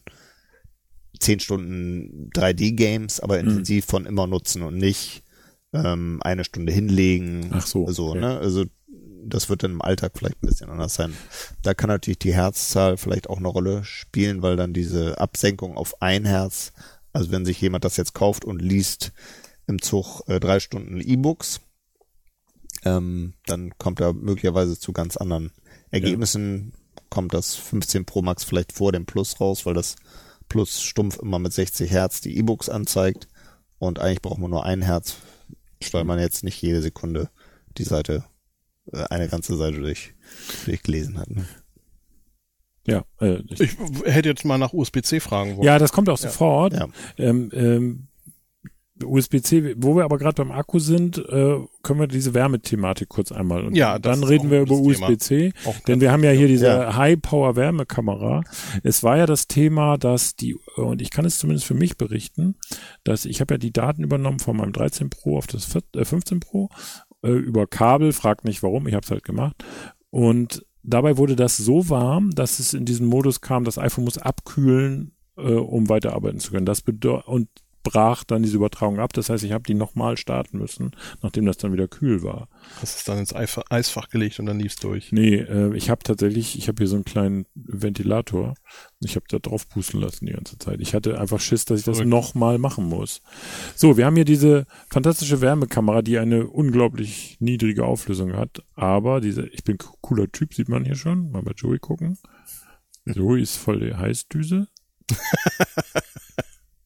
10 1.20 1.39
Stunden 1.39 2.30
3D-Games, 2.34 3.20
aber 3.20 3.41
Mhm. 3.41 3.49
intensiv 3.49 3.86
von 3.86 4.05
immer 4.05 4.28
nutzen 4.28 4.61
und 4.63 4.78
nicht 4.78 5.24
ähm, 5.74 6.20
eine 6.24 6.43
Stunde 6.45 6.72
hinlegen. 6.72 7.49
Ach 7.53 7.65
so, 7.68 7.89
So, 7.91 8.09
okay. 8.11 8.20
ne? 8.22 8.38
Also 8.39 8.65
das 9.26 9.49
wird 9.49 9.63
dann 9.63 9.72
im 9.72 9.82
Alltag 9.82 10.13
vielleicht 10.15 10.41
ein 10.41 10.47
bisschen 10.47 10.70
anders 10.70 10.93
sein. 10.95 11.13
Da 11.61 11.74
kann 11.74 11.89
natürlich 11.89 12.20
die 12.20 12.34
Herzzahl 12.34 12.95
vielleicht 12.95 13.30
auch 13.30 13.38
eine 13.38 13.49
Rolle 13.49 13.84
spielen, 13.84 14.41
weil 14.41 14.55
dann 14.55 14.72
diese 14.74 15.20
Absenkung 15.20 15.76
auf 15.76 16.01
ein 16.01 16.24
Herz, 16.24 16.72
also 17.11 17.32
wenn 17.32 17.43
sich 17.45 17.59
jemand 17.59 17.84
das 17.84 17.97
jetzt 17.97 18.13
kauft 18.13 18.45
und 18.45 18.61
liest 18.61 19.11
im 19.68 19.82
Zug 19.82 20.22
äh, 20.28 20.39
drei 20.39 20.61
Stunden 20.61 21.01
E-Books, 21.01 21.59
ähm, 22.86 23.34
dann 23.45 23.78
kommt 23.78 23.99
er 23.99 24.13
möglicherweise 24.13 24.80
zu 24.80 24.93
ganz 24.93 25.18
anderen 25.18 25.51
Ergebnissen. 25.91 26.74
Kommt 27.09 27.34
das 27.34 27.55
15 27.55 28.05
Pro 28.05 28.22
Max 28.22 28.43
vielleicht 28.43 28.72
vor 28.72 28.91
dem 28.91 29.05
Plus 29.05 29.39
raus, 29.41 29.65
weil 29.65 29.74
das 29.74 29.95
Plus 30.50 30.82
stumpf 30.82 31.18
immer 31.20 31.39
mit 31.39 31.54
60 31.54 31.91
Hertz 31.91 32.22
die 32.22 32.38
E-Books 32.38 32.70
anzeigt 32.70 33.28
und 33.80 34.00
eigentlich 34.00 34.22
braucht 34.22 34.39
man 34.39 34.52
nur 34.52 34.66
ein 34.66 34.82
Herz, 34.82 35.18
weil 35.91 36.04
man 36.04 36.20
jetzt 36.20 36.43
nicht 36.43 36.62
jede 36.62 36.82
Sekunde 36.82 37.30
die 37.78 37.84
Seite, 37.84 38.24
äh, 38.91 39.04
eine 39.10 39.28
ganze 39.28 39.56
Seite 39.56 39.80
durch, 39.80 40.14
durchgelesen 40.66 41.20
hat. 41.20 41.30
Ne? 41.30 41.45
Ja, 42.88 43.04
äh, 43.20 43.41
ich, 43.50 43.60
Ich 43.60 43.78
hätte 44.06 44.30
jetzt 44.30 44.45
mal 44.45 44.58
nach 44.58 44.74
USB-C 44.74 45.20
fragen 45.20 45.58
wollen. 45.58 45.66
ja, 45.66 45.78
das 45.78 45.91
kommt 45.91 46.10
auch 46.10 46.18
sofort. 46.18 46.74
Ja. 46.74 46.88
Ähm, 47.18 47.50
ähm, 47.54 48.07
USB-C, 49.04 49.76
wo 49.78 49.95
wir 49.95 50.04
aber 50.06 50.18
gerade 50.18 50.36
beim 50.43 50.52
Akku 50.52 50.80
sind, 50.80 51.18
äh, 51.18 51.58
können 51.84 52.00
wir 52.00 52.08
diese 52.08 52.34
Wärmethematik 52.34 53.10
kurz 53.10 53.32
einmal. 53.32 53.66
Und 53.66 53.76
Ja, 53.76 54.00
dann 54.00 54.24
reden 54.24 54.50
wir 54.52 54.62
über. 54.62 54.76
USB-C. 54.76 55.54
Denn 55.88 56.02
wir 56.02 56.12
haben 56.12 56.24
ja 56.24 56.32
hier 56.32 56.48
diese 56.48 56.68
Ja. 56.68 56.95
High-Power-Wärmekamera. 56.95 58.41
Es 58.84 59.04
war 59.04 59.18
ja 59.18 59.26
das 59.26 59.48
Thema, 59.48 59.98
dass 59.98 60.36
die, 60.36 60.56
und 60.76 61.02
ich 61.02 61.12
kann 61.12 61.26
es 61.26 61.39
zumindest 61.39 61.66
für 61.68 61.74
mich 61.74 61.98
berichten, 61.98 62.56
dass 63.04 63.26
ich 63.26 63.41
habe 63.41 63.56
ja 63.56 63.58
die 63.58 63.72
Daten 63.74 64.04
übernommen 64.04 64.39
von 64.39 64.58
meinem 64.58 64.74
13 64.74 65.10
Pro 65.10 65.38
auf 65.38 65.48
das 65.48 65.66
14, 65.66 66.02
äh, 66.02 66.06
15 66.06 66.39
Pro 66.39 66.70
äh, 67.24 67.32
über 67.32 67.68
Kabel, 67.68 68.14
fragt 68.14 68.45
nicht 68.45 68.64
warum, 68.64 68.88
ich 68.88 68.93
habe 68.93 69.04
es 69.04 69.12
halt 69.12 69.24
gemacht. 69.24 69.64
Und 70.10 70.66
dabei 70.84 71.18
wurde 71.18 71.36
das 71.36 71.58
so 71.58 71.89
warm, 71.89 72.32
dass 72.32 72.60
es 72.60 72.74
in 72.74 72.86
diesen 72.86 73.08
Modus 73.08 73.41
kam, 73.41 73.64
das 73.64 73.78
iPhone 73.78 74.06
muss 74.06 74.18
abkühlen, 74.18 75.12
äh, 75.38 75.41
um 75.54 75.89
weiterarbeiten 75.89 76.39
zu 76.39 76.52
können. 76.52 76.66
Das 76.66 76.82
bedeutet, 76.82 77.28
und 77.28 77.50
brach 77.88 78.25
dann 78.25 78.43
diese 78.43 78.57
Übertragung 78.57 78.99
ab. 78.99 79.13
Das 79.13 79.29
heißt, 79.29 79.43
ich 79.43 79.53
habe 79.53 79.63
die 79.63 79.73
nochmal 79.73 80.17
starten 80.17 80.57
müssen, 80.57 80.91
nachdem 81.21 81.45
das 81.45 81.57
dann 81.57 81.71
wieder 81.71 81.88
kühl 81.88 82.21
war. 82.21 82.49
Hast 82.81 82.97
es 82.97 83.03
dann 83.05 83.17
ins 83.17 83.33
Eisfach 83.33 84.09
gelegt 84.09 84.39
und 84.39 84.45
dann 84.45 84.59
lief's 84.59 84.75
durch. 84.75 85.13
Nee, 85.13 85.35
äh, 85.35 85.73
ich 85.75 85.89
habe 85.89 86.03
tatsächlich, 86.03 86.57
ich 86.57 86.67
habe 86.67 86.79
hier 86.79 86.88
so 86.88 86.95
einen 86.95 87.05
kleinen 87.05 87.45
Ventilator. 87.55 88.55
Ich 88.99 89.15
habe 89.15 89.25
da 89.29 89.39
drauf 89.39 89.69
pusten 89.69 90.01
lassen 90.01 90.25
die 90.25 90.33
ganze 90.33 90.57
Zeit. 90.57 90.81
Ich 90.81 90.93
hatte 90.93 91.19
einfach 91.19 91.39
Schiss, 91.39 91.63
dass 91.65 91.79
ich 91.79 91.85
das 91.85 92.03
nochmal 92.03 92.57
machen 92.57 92.89
muss. 92.89 93.21
So, 93.75 93.95
wir 93.95 94.05
haben 94.05 94.15
hier 94.15 94.25
diese 94.25 94.65
fantastische 94.89 95.39
Wärmekamera, 95.39 96.01
die 96.01 96.17
eine 96.17 96.47
unglaublich 96.47 97.38
niedrige 97.39 97.85
Auflösung 97.85 98.33
hat. 98.33 98.63
Aber 98.75 99.21
diese, 99.21 99.47
ich 99.47 99.63
bin 99.63 99.77
cooler 100.01 100.29
Typ, 100.31 100.53
sieht 100.53 100.67
man 100.67 100.83
hier 100.83 100.95
schon. 100.95 101.31
Mal 101.31 101.43
bei 101.43 101.53
Joey 101.55 101.79
gucken. 101.79 102.17
Joey 103.05 103.41
ist 103.41 103.55
voll 103.55 103.79
die 103.79 103.93
Heißdüse. 103.93 104.67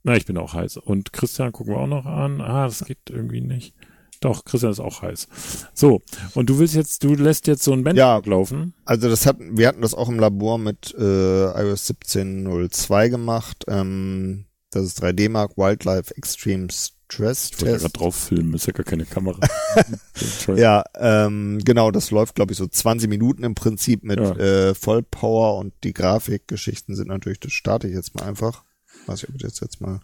Na, 0.03 0.15
ich 0.15 0.25
bin 0.25 0.37
auch 0.37 0.53
heiß. 0.53 0.77
Und 0.77 1.13
Christian 1.13 1.51
gucken 1.51 1.73
wir 1.73 1.79
auch 1.81 1.87
noch 1.87 2.05
an. 2.05 2.41
Ah, 2.41 2.65
das 2.65 2.83
geht 2.85 2.97
irgendwie 3.09 3.41
nicht. 3.41 3.73
Doch, 4.19 4.45
Christian 4.45 4.71
ist 4.71 4.79
auch 4.79 5.01
heiß. 5.01 5.27
So, 5.73 6.01
und 6.35 6.49
du 6.49 6.59
willst 6.59 6.75
jetzt, 6.75 7.03
du 7.03 7.15
lässt 7.15 7.47
jetzt 7.47 7.63
so 7.63 7.73
ein 7.73 7.83
Benchmark 7.83 8.25
laufen. 8.27 8.73
Also 8.85 9.09
das 9.09 9.25
hatten, 9.25 9.57
wir 9.57 9.67
hatten 9.67 9.81
das 9.81 9.93
auch 9.95 10.09
im 10.09 10.19
Labor 10.19 10.57
mit 10.59 10.93
äh, 10.97 11.45
iOS 11.59 11.89
17.02 11.89 13.09
gemacht. 13.09 13.63
Ähm, 13.67 14.45
das 14.69 14.85
ist 14.85 15.03
3D 15.03 15.29
Mark 15.29 15.57
Wildlife 15.57 16.15
Extreme 16.15 16.67
Stress 16.71 17.49
Ich 17.51 17.59
wollte 17.61 17.71
ja 17.73 17.77
gerade 17.79 17.93
drauf 17.93 18.15
filmen, 18.15 18.53
ist 18.53 18.67
ja 18.67 18.73
gar 18.73 18.85
keine 18.85 19.05
Kamera. 19.05 19.39
Ja, 20.55 20.83
ähm, 20.95 21.59
genau, 21.65 21.89
das 21.91 22.11
läuft, 22.11 22.35
glaube 22.35 22.51
ich, 22.51 22.57
so 22.57 22.67
20 22.67 23.09
Minuten 23.09 23.43
im 23.43 23.55
Prinzip 23.55 24.03
mit 24.03 24.19
Ja. 24.19 24.35
äh, 24.35 24.75
Vollpower 24.75 25.57
und 25.57 25.73
die 25.83 25.93
Grafikgeschichten 25.93 26.95
sind 26.95 27.07
natürlich, 27.07 27.39
das 27.39 27.53
starte 27.53 27.87
ich 27.87 27.95
jetzt 27.95 28.15
mal 28.15 28.23
einfach. 28.25 28.63
Weiß 29.07 29.23
ich, 29.23 29.29
ob 29.29 29.35
ich 29.35 29.41
das 29.41 29.59
jetzt 29.59 29.81
mal 29.81 29.99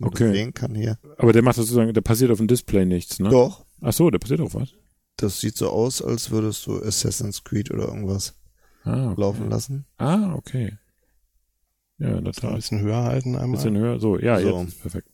Okay. 0.00 0.24
das 0.28 0.32
sehen 0.36 0.54
kann 0.54 0.74
hier. 0.74 0.98
Aber 1.18 1.32
der 1.32 1.42
macht 1.42 1.58
das 1.58 1.66
sozusagen, 1.66 1.92
der 1.92 2.00
passiert 2.00 2.30
auf 2.30 2.38
dem 2.38 2.48
Display 2.48 2.84
nichts, 2.86 3.18
ne? 3.20 3.28
Doch, 3.28 3.64
Ach 3.80 3.92
so, 3.92 4.10
der 4.10 4.18
passiert 4.18 4.40
auch 4.40 4.54
was. 4.54 4.70
das 5.16 5.40
sieht 5.40 5.56
so 5.56 5.68
aus, 5.68 6.00
als 6.02 6.30
würdest 6.30 6.66
du 6.66 6.82
Assassin's 6.82 7.44
Creed 7.44 7.70
oder 7.70 7.86
irgendwas 7.88 8.34
Ah, 8.84 9.10
okay. 9.12 9.20
laufen 9.20 9.50
lassen. 9.50 9.84
Ah, 9.98 10.34
okay. 10.34 10.78
Ja, 11.98 12.16
in 12.18 12.24
der 12.24 12.34
Ein 12.42 12.54
bisschen 12.56 12.80
höher 12.80 13.02
halten 13.04 13.36
Ein 13.36 13.42
einmal. 13.42 13.56
bisschen 13.58 13.76
höher. 13.76 14.00
So, 14.00 14.18
ja, 14.18 14.40
So. 14.40 14.62
jetzt 14.62 14.80
perfekt. 14.80 15.08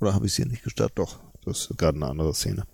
Oder 0.00 0.14
habe 0.14 0.26
ich 0.26 0.32
es 0.32 0.36
hier 0.36 0.46
nicht 0.46 0.62
gestartet? 0.62 0.98
Doch, 0.98 1.18
das 1.44 1.62
ist 1.70 1.78
gerade 1.78 1.96
eine 1.96 2.06
andere 2.06 2.34
Szene. 2.34 2.64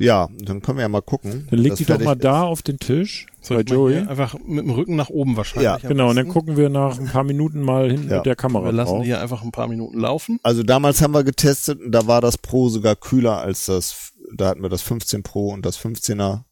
Ja, 0.00 0.28
dann 0.38 0.62
können 0.62 0.78
wir 0.78 0.82
ja 0.82 0.88
mal 0.88 1.02
gucken. 1.02 1.46
Dann 1.50 1.58
leg 1.58 1.74
die 1.74 1.84
doch 1.84 2.00
mal 2.00 2.14
da 2.16 2.42
auf 2.42 2.62
den 2.62 2.78
Tisch 2.78 3.26
Soll 3.42 3.58
bei 3.58 3.62
Joey. 3.72 3.98
Einfach 3.98 4.34
mit 4.46 4.64
dem 4.64 4.70
Rücken 4.70 4.96
nach 4.96 5.10
oben 5.10 5.36
wahrscheinlich. 5.36 5.64
Ja, 5.64 5.76
Genau, 5.76 6.08
und 6.10 6.16
dann 6.16 6.28
gucken 6.28 6.56
wir 6.56 6.70
nach 6.70 6.98
ein 6.98 7.06
paar 7.06 7.22
Minuten 7.24 7.60
mal 7.60 7.90
hinten 7.90 8.08
Ja. 8.08 8.16
mit 8.16 8.26
der 8.26 8.34
Kamera 8.36 8.64
Wir 8.64 8.72
lassen 8.72 8.92
drauf. 8.94 9.04
hier 9.04 9.20
einfach 9.20 9.42
ein 9.42 9.52
paar 9.52 9.68
Minuten 9.68 9.98
laufen. 10.00 10.38
Also 10.42 10.62
damals 10.62 11.02
haben 11.02 11.12
wir 11.12 11.22
getestet 11.22 11.80
und 11.82 11.92
da 11.92 12.06
war 12.06 12.22
das 12.22 12.38
Pro 12.38 12.70
sogar 12.70 12.96
kühler 12.96 13.38
als 13.42 13.66
das, 13.66 14.12
da 14.34 14.48
hatten 14.48 14.62
wir 14.62 14.70
das 14.70 14.80
15 14.82 15.22
Pro 15.22 15.48
und 15.50 15.66
das 15.66 15.78
15er. 15.78 16.44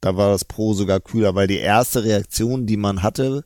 Da 0.00 0.16
war 0.16 0.30
das 0.30 0.44
Pro 0.46 0.72
sogar 0.72 1.00
kühler, 1.00 1.34
weil 1.34 1.46
die 1.46 1.58
erste 1.58 2.04
Reaktion, 2.04 2.64
die 2.66 2.76
man 2.78 3.02
hatte, 3.02 3.44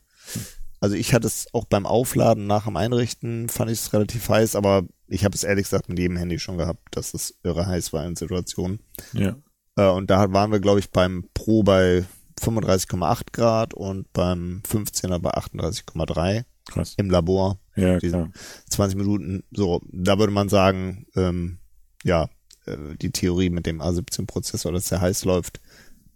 also 0.81 0.95
ich 0.95 1.15
hatte 1.15 1.27
es 1.27 1.47
auch 1.53 1.65
beim 1.65 1.85
Aufladen 1.87 2.47
nach 2.47 2.67
dem 2.67 2.77
Einrichten, 2.77 3.49
fand 3.49 3.71
ich 3.73 3.81
es 3.81 3.93
relativ 3.93 4.29
heiß, 4.29 4.55
aber 4.55 4.85
ich 5.09 5.25
habe 5.25 5.35
es 5.35 5.43
ehrlich 5.43 5.65
gesagt 5.65 5.89
mit 5.89 5.99
jedem 5.99 6.17
Handy 6.17 6.39
schon 6.39 6.59
gehabt, 6.59 6.81
dass 6.93 7.15
es 7.15 7.35
irre 7.43 7.67
heiß 7.67 7.93
war 7.93 8.07
in 8.07 8.15
Situationen. 8.15 8.79
Ja. 9.13 9.35
Äh, 9.79 9.89
und 9.89 10.11
da 10.11 10.31
waren 10.33 10.53
wir, 10.53 10.61
glaube 10.61 10.81
ich, 10.81 10.91
beim 10.91 11.25
Pro 11.33 11.63
bei 11.63 12.05
35,8 12.41 13.33
Grad 13.33 13.75
und 13.75 14.13
beim 14.13 14.63
15er 14.69 15.19
bei 15.19 15.31
38,3 15.31 16.45
Krass. 16.71 16.95
im 16.97 17.11
Labor. 17.11 17.59
Ja, 17.77 17.99
klar. 17.99 18.31
20 18.69 18.99
Minuten, 18.99 19.45
so, 19.51 19.81
da 19.91 20.19
würde 20.19 20.33
man 20.33 20.49
sagen, 20.49 21.07
ähm, 21.17 21.59
ja, 22.05 22.29
äh, 22.67 22.77
die 23.01 23.13
Theorie 23.13 23.51
mit 23.51 23.67
dem 23.67 23.81
A17-Prozessor, 23.81 24.73
dass 24.73 24.89
der 24.89 25.01
heiß 25.01 25.25
läuft, 25.25 25.61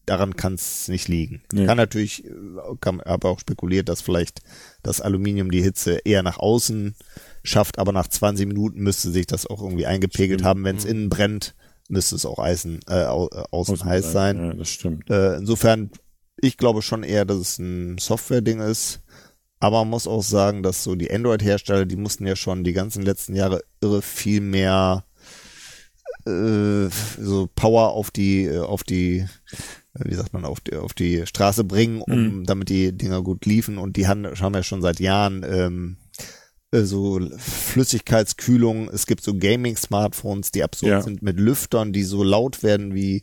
daran 0.06 0.34
kann 0.34 0.54
es 0.54 0.88
nicht 0.88 1.06
liegen. 1.06 1.42
Nee. 1.52 1.66
Kann 1.66 1.76
natürlich, 1.76 2.24
äh, 2.24 2.30
kann, 2.80 3.00
aber 3.00 3.30
auch 3.30 3.38
spekuliert, 3.38 3.88
dass 3.88 4.00
vielleicht 4.00 4.42
das 4.82 5.00
Aluminium 5.00 5.52
die 5.52 5.62
Hitze 5.62 6.00
eher 6.04 6.24
nach 6.24 6.38
außen 6.38 6.96
schafft, 7.44 7.78
aber 7.78 7.92
nach 7.92 8.08
20 8.08 8.46
Minuten 8.46 8.80
müsste 8.80 9.10
sich 9.10 9.26
das 9.26 9.46
auch 9.46 9.62
irgendwie 9.62 9.86
eingepegelt 9.86 10.40
Stimmt. 10.40 10.48
haben. 10.48 10.64
Wenn 10.64 10.76
es 10.76 10.84
innen 10.84 11.08
brennt, 11.08 11.54
müsste 11.93 12.16
es 12.16 12.26
auch 12.26 12.38
Eisen, 12.38 12.80
äh, 12.88 13.05
au, 13.05 13.28
äh, 13.28 13.45
außen 13.51 13.74
Außen 13.74 13.84
heiß 13.84 14.12
sein. 14.12 14.36
Ja, 14.38 14.55
das 14.55 14.68
stimmt. 14.70 15.09
Äh, 15.11 15.36
insofern, 15.36 15.90
ich 16.40 16.57
glaube 16.57 16.82
schon 16.82 17.03
eher, 17.05 17.24
dass 17.24 17.38
es 17.38 17.59
ein 17.59 17.99
Software-Ding 17.99 18.61
ist. 18.61 19.01
Aber 19.61 19.78
man 19.80 19.90
muss 19.90 20.09
auch 20.09 20.24
sagen, 20.24 20.64
dass 20.64 20.82
so 20.82 20.97
die 20.97 21.12
Android-Hersteller, 21.12 21.84
die 21.86 21.97
mussten 21.97 22.26
ja 22.26 22.34
schon 22.34 22.64
die 22.64 22.72
ganzen 22.72 23.03
letzten 23.03 23.36
Jahre 23.36 23.62
irre 23.80 24.03
viel 24.03 24.40
mehr 24.40 25.05
äh, 26.26 26.88
so 27.18 27.49
Power 27.55 27.93
auf 27.93 28.11
die, 28.11 28.47
äh, 28.47 28.59
auf 28.59 28.82
die, 28.82 29.18
äh, 29.18 30.05
wie 30.05 30.14
sagt 30.14 30.32
man, 30.32 30.45
auf 30.45 30.61
die, 30.61 30.74
auf 30.74 30.95
die 30.95 31.26
Straße 31.26 31.62
bringen, 31.62 32.01
um 32.01 32.45
damit 32.45 32.70
die 32.70 32.97
Dinger 32.97 33.22
gut 33.22 33.45
liefen. 33.45 33.78
Und 33.78 33.97
die 33.97 34.09
haben, 34.09 34.26
haben 34.26 34.55
ja 34.55 34.62
schon 34.62 34.82
seit 34.82 34.99
Jahren 34.99 35.45
ähm, 35.49 35.97
äh, 36.01 36.01
so 36.72 37.20
Flüssigkeitskühlung. 37.38 38.88
Es 38.88 39.06
gibt 39.06 39.22
so 39.22 39.34
Gaming-Smartphones, 39.38 40.50
die 40.52 40.62
absurd 40.62 40.90
Ja. 40.90 41.02
sind 41.02 41.22
mit 41.22 41.38
Lüftern, 41.38 41.92
die 41.92 42.02
so 42.02 42.22
laut 42.22 42.62
werden 42.62 42.94
wie 42.94 43.22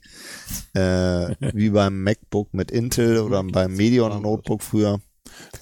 äh, 0.74 1.36
wie 1.54 1.70
beim 1.70 2.04
MacBook 2.04 2.54
mit 2.54 2.72
Intel 2.72 3.20
oder 3.20 3.44
beim 3.44 3.76
Medion 3.76 4.22
Notebook 4.22 4.62
früher. 4.64 5.00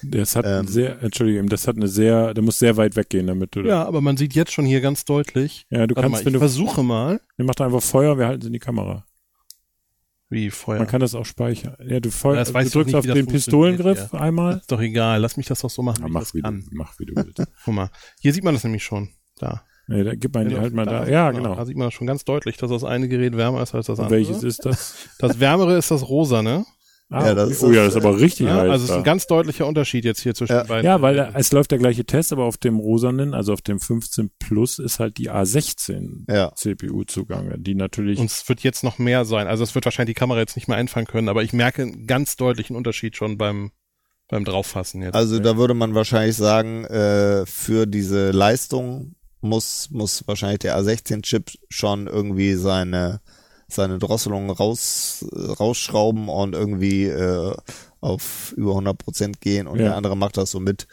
Das 0.02 0.34
hat 0.34 0.44
Ähm. 0.46 0.66
sehr, 0.66 1.02
Entschuldigung, 1.02 1.48
das 1.48 1.66
hat 1.68 1.76
eine 1.76 1.88
sehr, 1.88 2.34
der 2.34 2.42
muss 2.42 2.58
sehr 2.58 2.76
weit 2.76 2.96
weggehen, 2.96 3.26
damit 3.26 3.54
du 3.54 3.60
Ja, 3.60 3.84
aber 3.84 4.00
man 4.00 4.16
sieht 4.16 4.34
jetzt 4.34 4.52
schon 4.52 4.64
hier 4.64 4.80
ganz 4.80 5.04
deutlich. 5.04 5.66
Ja, 5.70 5.86
du 5.86 5.94
Warte 5.94 6.08
kannst, 6.08 6.12
mal, 6.12 6.24
wenn 6.26 6.32
ich 6.32 6.32
du, 6.34 6.38
versuche 6.40 6.82
mal, 6.82 7.20
wir 7.36 7.44
machen 7.44 7.62
einfach 7.62 7.82
Feuer, 7.82 8.18
wir 8.18 8.26
halten 8.26 8.40
es 8.42 8.46
in 8.46 8.52
die 8.54 8.58
Kamera. 8.58 9.04
Wie 10.30 10.50
Feuer. 10.50 10.78
Man 10.78 10.86
kann 10.86 11.00
das 11.00 11.14
auch 11.14 11.24
speichern. 11.24 11.74
Ja, 11.80 12.00
du, 12.00 12.08
Ja, 12.10 12.34
das 12.34 12.48
du 12.52 12.52
drückst 12.52 12.76
nicht, 12.86 12.94
auf 12.96 13.06
das 13.06 13.14
den 13.14 13.26
Pistolengriff 13.26 14.10
hier. 14.10 14.20
einmal. 14.20 14.58
ist 14.58 14.70
doch 14.70 14.80
egal, 14.80 15.20
lass 15.20 15.36
mich 15.36 15.46
das 15.46 15.60
doch 15.60 15.70
so 15.70 15.82
machen, 15.82 16.00
Ja, 16.00 16.04
wie 16.04 16.08
ich 16.08 16.12
mach, 16.14 16.20
das 16.20 16.34
wie 16.34 16.42
du, 16.42 16.62
mach, 16.72 16.98
wie 16.98 17.06
du 17.06 17.14
willst. 17.16 17.42
Guck 17.64 17.74
mal, 17.74 17.90
hier 18.20 18.32
sieht 18.32 18.44
man 18.44 18.54
das 18.54 18.64
nämlich 18.64 18.84
schon. 18.84 19.10
Da. 19.38 19.62
Nee, 19.90 20.04
da, 20.04 20.14
gib 20.14 20.34
mal 20.34 20.46
die 20.46 20.58
halt 20.58 20.74
mal 20.74 20.84
da. 20.84 21.04
sieht 21.04 21.12
Ja, 21.14 21.24
man- 21.26 21.36
genau. 21.36 21.54
Da 21.54 21.64
sieht 21.64 21.76
man 21.78 21.90
schon 21.90 22.06
ganz 22.06 22.24
deutlich, 22.24 22.58
dass 22.58 22.70
das 22.70 22.84
eine 22.84 23.08
Gerät 23.08 23.36
wärmer 23.36 23.62
ist 23.62 23.74
als 23.74 23.86
das 23.86 23.98
Und 23.98 24.04
andere. 24.06 24.20
welches 24.20 24.42
ist 24.42 24.66
das? 24.66 25.08
Das 25.18 25.40
wärmere 25.40 25.78
ist 25.78 25.90
das 25.90 26.06
rosa, 26.08 26.42
ne? 26.42 26.66
Ah, 27.10 27.26
Ja, 27.28 27.34
das 27.34 27.44
okay. 27.46 27.52
ist 27.54 27.62
oh 27.64 27.72
ja, 27.72 27.84
das, 27.84 27.94
ist 27.94 28.04
aber 28.04 28.20
richtig 28.20 28.46
Ja, 28.48 28.56
heiß. 28.56 28.70
also 28.70 28.84
es 28.84 28.90
ist 28.90 28.96
ein 28.96 29.02
ganz 29.04 29.26
deutlicher 29.26 29.66
Unterschied 29.66 30.04
jetzt 30.04 30.20
hier 30.20 30.34
zwischen 30.34 30.52
Ja. 30.52 30.62
den 30.64 30.68
beiden. 30.68 30.84
Ja, 30.84 31.00
weil 31.00 31.16
da, 31.16 31.30
es 31.34 31.52
läuft 31.52 31.70
der 31.70 31.78
gleiche 31.78 32.04
Test, 32.04 32.32
aber 32.32 32.44
auf 32.44 32.58
dem 32.58 32.76
rosanen, 32.78 33.32
also 33.32 33.54
auf 33.54 33.62
dem 33.62 33.80
15 33.80 34.30
Plus 34.38 34.78
ist 34.78 34.98
halt 35.00 35.16
die 35.16 35.30
A16 35.30 36.30
Ja. 36.30 36.52
CPU 36.54 37.04
zugange, 37.04 37.58
die 37.58 37.74
natürlich 37.74 38.18
Und 38.18 38.30
es 38.30 38.46
wird 38.48 38.60
jetzt 38.60 38.84
noch 38.84 38.98
mehr 38.98 39.24
sein. 39.24 39.46
Also 39.46 39.64
es 39.64 39.74
wird 39.74 39.86
wahrscheinlich 39.86 40.14
die 40.16 40.18
Kamera 40.20 40.38
jetzt 40.40 40.56
nicht 40.56 40.68
mehr 40.68 40.76
einfangen 40.76 41.06
können, 41.06 41.28
aber 41.30 41.42
ich 41.42 41.52
merke 41.54 41.82
einen 41.82 42.06
ganz 42.06 42.36
deutlichen 42.36 42.76
Unterschied 42.76 43.16
schon 43.16 43.38
beim, 43.38 43.70
beim 44.28 44.44
Drauffassen 44.44 45.00
jetzt. 45.00 45.14
Also 45.14 45.38
da 45.38 45.56
würde 45.56 45.72
man 45.74 45.94
wahrscheinlich 45.94 46.36
sagen, 46.36 46.84
äh, 46.84 47.46
für 47.46 47.86
diese 47.86 48.32
Leistung 48.32 49.14
muss, 49.40 49.88
muss 49.90 50.26
wahrscheinlich 50.26 50.58
der 50.58 50.76
A16-Chip 50.78 51.52
schon 51.70 52.06
irgendwie 52.06 52.54
seine, 52.54 53.20
seine 53.70 53.98
Drosselung 53.98 54.50
raus, 54.50 55.24
äh, 55.32 55.52
rausschrauben 55.52 56.28
und 56.28 56.54
irgendwie 56.54 57.04
äh, 57.04 57.54
auf 58.00 58.52
über 58.56 58.70
100 58.70 58.96
Prozent 58.98 59.40
gehen 59.40 59.66
und 59.66 59.78
Ja. 59.78 59.86
der 59.86 59.96
andere 59.96 60.16
macht 60.16 60.36
das 60.36 60.50
so 60.50 60.60
mit. 60.60 60.86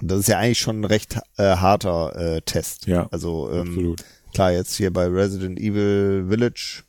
Und 0.00 0.08
das 0.10 0.20
ist 0.20 0.28
ja 0.28 0.38
eigentlich 0.38 0.58
schon 0.58 0.80
ein 0.80 0.84
recht 0.84 1.18
äh, 1.36 1.56
harter 1.56 2.16
äh, 2.16 2.40
Test. 2.42 2.86
Ja, 2.86 3.06
Also 3.12 3.50
ähm, 3.52 3.68
absolut. 3.68 4.04
klar, 4.34 4.50
jetzt 4.52 4.74
hier 4.76 4.92
bei 4.92 5.06
Resident 5.06 5.58
Evil 5.60 6.26
Village, 6.28 6.82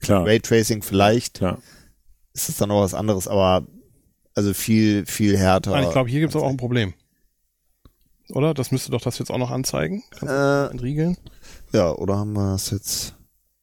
Klar, 0.00 0.24
Raytracing 0.24 0.82
vielleicht, 0.82 1.38
klar. 1.38 1.58
ist 2.32 2.48
es 2.48 2.56
dann 2.58 2.68
noch 2.68 2.80
was 2.82 2.94
anderes, 2.94 3.26
aber 3.26 3.66
also 4.34 4.54
viel, 4.54 5.04
viel 5.06 5.36
härter. 5.36 5.72
Nein, 5.72 5.84
ich 5.84 5.90
glaube, 5.90 6.08
hier 6.08 6.20
gibt 6.20 6.32
es 6.32 6.40
auch 6.40 6.48
ein 6.48 6.56
Problem. 6.56 6.94
Oder? 8.28 8.54
Das 8.54 8.70
müsste 8.70 8.92
doch 8.92 9.00
das 9.00 9.18
jetzt 9.18 9.30
auch 9.32 9.38
noch 9.38 9.50
anzeigen. 9.50 10.04
Kannst 10.10 10.22
du 10.22 10.26
Äh, 10.26 10.30
das 10.36 10.70
entriegeln? 10.70 11.16
Ja, 11.72 11.90
oder 11.92 12.18
haben 12.18 12.34
wir 12.34 12.52
das 12.52 12.70
jetzt? 12.70 13.14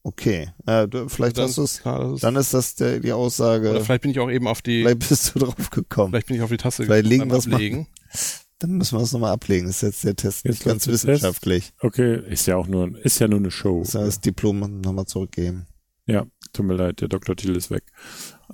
Okay, 0.07 0.49
äh, 0.67 0.87
du, 0.87 1.09
vielleicht 1.09 1.39
Dann- 1.39 1.45
hast 1.47 1.57
du 1.57 1.63
es. 1.63 1.81
Dann 2.21 2.35
ist 2.35 2.53
das 2.53 2.75
der, 2.75 2.99
die 2.99 3.11
Aussage. 3.11 3.71
Oder 3.71 3.81
vielleicht 3.81 4.03
bin 4.03 4.11
ich 4.11 4.19
auch 4.19 4.29
eben 4.29 4.47
auf 4.47 4.61
die, 4.61 4.83
Vielleicht 4.83 4.99
bist 5.09 5.33
du 5.33 5.39
drauf 5.45 5.69
gekommen. 5.71 6.11
vielleicht 6.11 6.27
bin 6.27 6.35
ich 6.35 6.43
auf 6.43 6.49
die 6.51 6.57
Tasse 6.57 6.83
Vielleicht 6.83 7.09
gekommen 7.09 7.09
legen 7.09 7.29
beim 7.29 7.37
wir's 7.37 7.47
mal- 7.47 7.55
Ablegen. 7.55 7.87
Dann 8.59 8.71
müssen 8.71 8.97
wir 8.99 9.03
es 9.03 9.11
nochmal 9.11 9.33
ablegen. 9.33 9.65
Das 9.65 9.77
ist 9.77 9.81
jetzt 9.81 10.03
der 10.05 10.15
Test 10.15 10.45
Jetzt 10.45 10.53
nicht 10.53 10.63
ganz 10.65 10.83
der 10.83 10.93
Test. 10.93 11.07
wissenschaftlich. 11.07 11.73
Okay, 11.79 12.21
ist 12.29 12.45
ja 12.45 12.55
auch 12.55 12.67
nur, 12.67 12.95
ist 13.03 13.19
ja 13.19 13.27
nur 13.27 13.39
eine 13.39 13.49
Show. 13.51 13.79
Das 13.83 13.95
heißt, 13.95 14.07
das 14.07 14.21
Diplom 14.21 14.79
nochmal 14.81 15.05
zurückgeben. 15.07 15.65
Ja, 16.05 16.25
tut 16.53 16.65
mir 16.67 16.75
leid, 16.75 17.01
der 17.01 17.07
Doktortitel 17.07 17.55
ist 17.55 17.71
weg. 17.71 17.83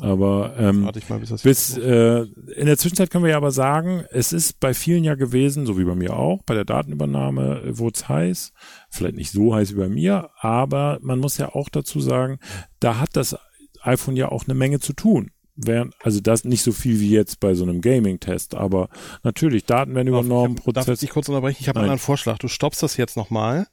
Aber 0.01 0.55
ähm, 0.57 0.81
mal, 0.81 1.19
bis 1.19 1.41
bis 1.43 1.77
äh, 1.77 2.21
in 2.55 2.65
der 2.65 2.77
Zwischenzeit 2.77 3.11
können 3.11 3.23
wir 3.23 3.31
ja 3.31 3.37
aber 3.37 3.51
sagen, 3.51 4.03
es 4.09 4.33
ist 4.33 4.59
bei 4.59 4.73
vielen 4.73 5.03
ja 5.03 5.15
gewesen, 5.15 5.65
so 5.65 5.77
wie 5.77 5.83
bei 5.83 5.95
mir 5.95 6.15
auch, 6.15 6.41
bei 6.43 6.55
der 6.55 6.65
Datenübernahme 6.65 7.77
wurde 7.77 7.93
es 7.95 8.09
heiß, 8.09 8.51
vielleicht 8.89 9.15
nicht 9.15 9.31
so 9.31 9.53
heiß 9.53 9.73
wie 9.73 9.79
bei 9.79 9.89
mir, 9.89 10.29
aber 10.39 10.97
man 11.01 11.19
muss 11.19 11.37
ja 11.37 11.53
auch 11.53 11.69
dazu 11.69 11.99
sagen, 11.99 12.39
da 12.79 12.99
hat 12.99 13.09
das 13.13 13.37
iPhone 13.81 14.15
ja 14.15 14.29
auch 14.29 14.45
eine 14.45 14.55
Menge 14.55 14.79
zu 14.79 14.93
tun. 14.93 15.31
Während, 15.63 15.93
also 16.01 16.19
das 16.19 16.43
nicht 16.43 16.63
so 16.63 16.71
viel 16.71 16.99
wie 16.99 17.11
jetzt 17.11 17.39
bei 17.39 17.53
so 17.53 17.63
einem 17.63 17.81
Gaming-Test, 17.81 18.55
aber 18.55 18.89
natürlich, 19.23 19.65
Daten 19.65 19.93
werden 19.93 20.07
übernommen, 20.07 20.55
ich 20.59 20.65
hab, 20.65 20.73
darf 20.73 20.83
ich 20.83 20.85
Prozess. 20.85 20.99
dich 20.99 21.09
kurz 21.11 21.29
unterbrechen? 21.29 21.57
Ich 21.59 21.67
habe 21.69 21.79
einen 21.79 21.89
anderen 21.89 21.99
Vorschlag. 21.99 22.37
Du 22.39 22.47
stoppst 22.47 22.81
das 22.81 22.97
jetzt 22.97 23.15
nochmal. 23.17 23.67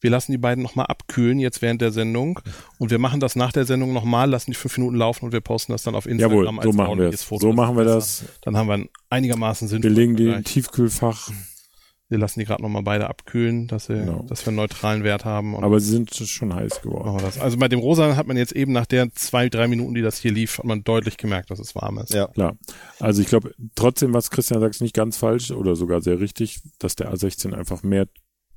Wir 0.00 0.10
lassen 0.10 0.32
die 0.32 0.38
beiden 0.38 0.62
nochmal 0.62 0.86
abkühlen 0.86 1.38
jetzt 1.38 1.62
während 1.62 1.80
der 1.80 1.90
Sendung 1.90 2.40
und 2.78 2.90
wir 2.90 2.98
machen 2.98 3.20
das 3.20 3.36
nach 3.36 3.52
der 3.52 3.64
Sendung 3.64 3.92
nochmal, 3.92 4.30
lassen 4.30 4.50
die 4.50 4.56
fünf 4.56 4.76
Minuten 4.78 4.96
laufen 4.96 5.26
und 5.26 5.32
wir 5.32 5.40
posten 5.40 5.72
das 5.72 5.82
dann 5.82 5.94
auf 5.94 6.06
Instagram 6.06 6.38
Jawohl, 6.38 6.58
als 6.58 6.64
so 6.64 6.72
machen 6.72 6.98
wir. 6.98 7.12
Foto. 7.12 7.40
So 7.40 7.52
machen 7.52 7.76
wir 7.76 7.84
das. 7.84 8.24
Dann 8.42 8.56
haben 8.56 8.68
wir 8.68 8.74
einen 8.74 8.88
einigermaßen 9.10 9.68
Sinn. 9.68 9.82
Wir 9.82 9.90
legen 9.90 10.16
die 10.16 10.28
im 10.28 10.44
Tiefkühlfach, 10.44 11.30
Wir 12.14 12.20
lassen 12.20 12.38
die 12.38 12.44
gerade 12.46 12.62
nochmal 12.62 12.84
beide 12.84 13.08
abkühlen, 13.08 13.66
dass 13.66 13.88
wir, 13.88 13.96
Genau. 13.96 14.22
dass 14.28 14.46
wir 14.46 14.50
einen 14.50 14.58
neutralen 14.58 15.02
Wert 15.02 15.24
haben. 15.24 15.56
Und 15.56 15.64
aber 15.64 15.80
sie 15.80 15.90
sind 15.90 16.14
schon 16.14 16.54
heiß 16.54 16.80
geworden. 16.80 17.20
Also 17.40 17.56
bei 17.56 17.66
dem 17.66 17.80
Rosa 17.80 18.14
hat 18.14 18.28
man 18.28 18.36
jetzt 18.36 18.52
eben 18.52 18.70
nach 18.70 18.86
der 18.86 19.12
zwei, 19.14 19.48
drei 19.48 19.66
Minuten, 19.66 19.94
die 19.94 20.00
das 20.02 20.18
hier 20.18 20.30
lief, 20.30 20.58
hat 20.58 20.64
man 20.64 20.84
deutlich 20.84 21.16
gemerkt, 21.16 21.50
dass 21.50 21.58
es 21.58 21.74
warm 21.74 21.98
ist. 21.98 22.14
Ja. 22.14 22.28
Klar. 22.28 22.56
Also 23.00 23.20
ich 23.20 23.26
glaube, 23.26 23.52
trotzdem, 23.74 24.14
was 24.14 24.30
Christian 24.30 24.60
sagt, 24.60 24.76
ist 24.76 24.80
nicht 24.80 24.94
ganz 24.94 25.16
falsch 25.16 25.50
oder 25.50 25.74
sogar 25.74 26.02
sehr 26.02 26.20
richtig, 26.20 26.60
dass 26.78 26.94
der 26.94 27.12
A16 27.12 27.52
einfach 27.52 27.82
mehr 27.82 28.06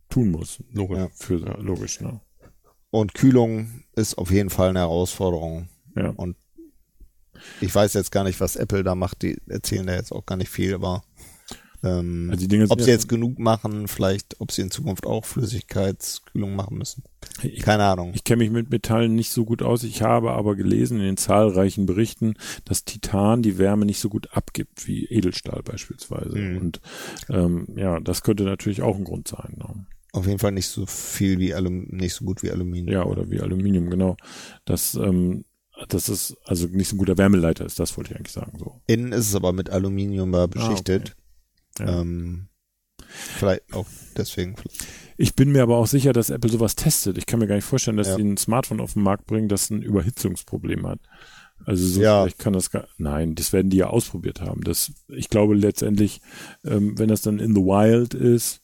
tun 0.07 0.29
muss. 0.29 0.61
Logisch. 0.71 0.97
Ja. 0.99 1.07
Für, 1.15 1.37
Logisch, 1.59 1.99
ne? 1.99 2.21
Und 2.91 3.15
Kühlung 3.15 3.81
ist 3.95 4.19
auf 4.19 4.29
jeden 4.29 4.51
Fall 4.51 4.69
eine 4.69 4.79
Herausforderung. 4.81 5.67
Ja. 5.95 6.09
Und 6.09 6.37
ich 7.59 7.73
weiß 7.73 7.93
jetzt 7.95 8.11
gar 8.11 8.23
nicht, 8.23 8.39
was 8.39 8.55
Apple 8.55 8.83
da 8.83 8.93
macht. 8.93 9.23
Die 9.23 9.35
erzählen 9.47 9.87
da 9.87 9.95
jetzt 9.95 10.11
auch 10.11 10.27
gar 10.27 10.35
nicht 10.37 10.49
viel, 10.49 10.75
aber 10.75 11.01
ähm, 11.83 12.29
Also 12.31 12.41
die 12.41 12.47
Dinge 12.47 12.65
ob 12.69 12.81
sie 12.81 12.89
jetzt 12.89 13.07
genug 13.09 13.39
machen, 13.39 13.87
vielleicht, 13.87 14.39
ob 14.39 14.51
sie 14.51 14.61
in 14.61 14.71
Zukunft 14.71 15.05
auch 15.05 15.25
Flüssigkeitskühlung 15.25 16.55
machen 16.55 16.77
müssen. 16.77 17.03
Ich, 17.43 17.61
Keine 17.61 17.83
Ahnung. 17.83 18.11
ich 18.15 18.23
kenne 18.23 18.43
mich 18.43 18.51
mit 18.51 18.69
Metallen 18.69 19.15
nicht 19.15 19.31
so 19.31 19.45
gut 19.45 19.61
aus. 19.61 19.83
Ich 19.83 20.01
habe 20.01 20.31
aber 20.31 20.55
gelesen 20.55 20.99
in 20.99 21.05
den 21.05 21.17
zahlreichen 21.17 21.85
Berichten, 21.85 22.35
dass 22.65 22.85
Titan 22.85 23.41
die 23.41 23.57
Wärme 23.57 23.85
nicht 23.85 23.99
so 23.99 24.09
gut 24.09 24.29
abgibt 24.31 24.87
wie 24.87 25.05
Edelstahl 25.05 25.61
beispielsweise. 25.63 26.37
Mhm. 26.37 26.57
Und 26.57 26.81
ähm, 27.29 27.67
ja, 27.75 27.99
das 27.99 28.23
könnte 28.23 28.43
natürlich 28.43 28.81
auch 28.81 28.95
ein 28.95 29.03
Grund 29.03 29.27
sein. 29.27 29.55
Ne? 29.57 29.85
Auf 30.13 30.25
jeden 30.25 30.39
Fall 30.39 30.51
nicht 30.51 30.67
so 30.67 30.85
viel 30.85 31.37
wie 31.39 31.53
Alum 31.53 31.87
nicht 31.89 32.13
so 32.13 32.25
gut 32.25 32.41
wie 32.41 32.51
Aluminium. 32.51 32.93
Ja, 32.93 33.05
oder 33.05 33.29
wie 33.29 33.39
Aluminium, 33.39 33.89
genau. 33.89 34.17
Das, 34.65 34.95
ähm, 34.95 35.45
das 35.89 36.09
ist 36.09 36.35
also 36.45 36.67
nicht 36.67 36.87
so 36.87 36.95
ein 36.95 36.99
guter 36.99 37.17
Wärmeleiter 37.17 37.65
ist, 37.65 37.79
das 37.79 37.95
wollte 37.97 38.11
ich 38.11 38.17
eigentlich 38.17 38.33
sagen. 38.33 38.57
So. 38.57 38.81
Innen 38.87 39.11
ist 39.11 39.27
es 39.27 39.35
aber 39.35 39.53
mit 39.53 39.69
Aluminium 39.69 40.31
beschichtet. 40.49 41.15
Ja. 41.79 42.01
Ähm, 42.01 42.47
vielleicht 43.37 43.73
auch 43.73 43.85
deswegen. 44.15 44.55
Ich 45.17 45.33
bin 45.35 45.51
mir 45.51 45.63
aber 45.63 45.77
auch 45.77 45.87
sicher, 45.87 46.13
dass 46.13 46.29
Apple 46.29 46.49
sowas 46.49 46.75
testet. 46.75 47.17
Ich 47.17 47.25
kann 47.25 47.39
mir 47.39 47.47
gar 47.47 47.55
nicht 47.55 47.65
vorstellen, 47.65 47.97
dass 47.97 48.07
Ja. 48.09 48.15
sie 48.17 48.23
ein 48.23 48.37
Smartphone 48.37 48.79
auf 48.81 48.93
den 48.93 49.03
Markt 49.03 49.25
bringen, 49.25 49.47
das 49.49 49.69
ein 49.69 49.81
Überhitzungsproblem 49.81 50.85
hat. 50.87 50.99
Also 51.65 51.87
so 51.87 52.01
Ja. 52.01 52.21
vielleicht 52.21 52.37
kann 52.39 52.53
das 52.53 52.69
gar, 52.69 52.87
nein, 52.97 53.33
das 53.33 53.51
werden 53.51 53.71
die 53.71 53.77
ja 53.77 53.87
ausprobiert 53.87 54.41
haben. 54.41 54.61
Das, 54.63 54.91
ich 55.07 55.29
glaube 55.29 55.55
letztendlich, 55.55 56.21
ähm, 56.63 56.97
wenn 56.99 57.09
das 57.09 57.21
dann 57.21 57.39
in 57.39 57.55
the 57.55 57.61
wild 57.61 58.13
ist, 58.13 58.61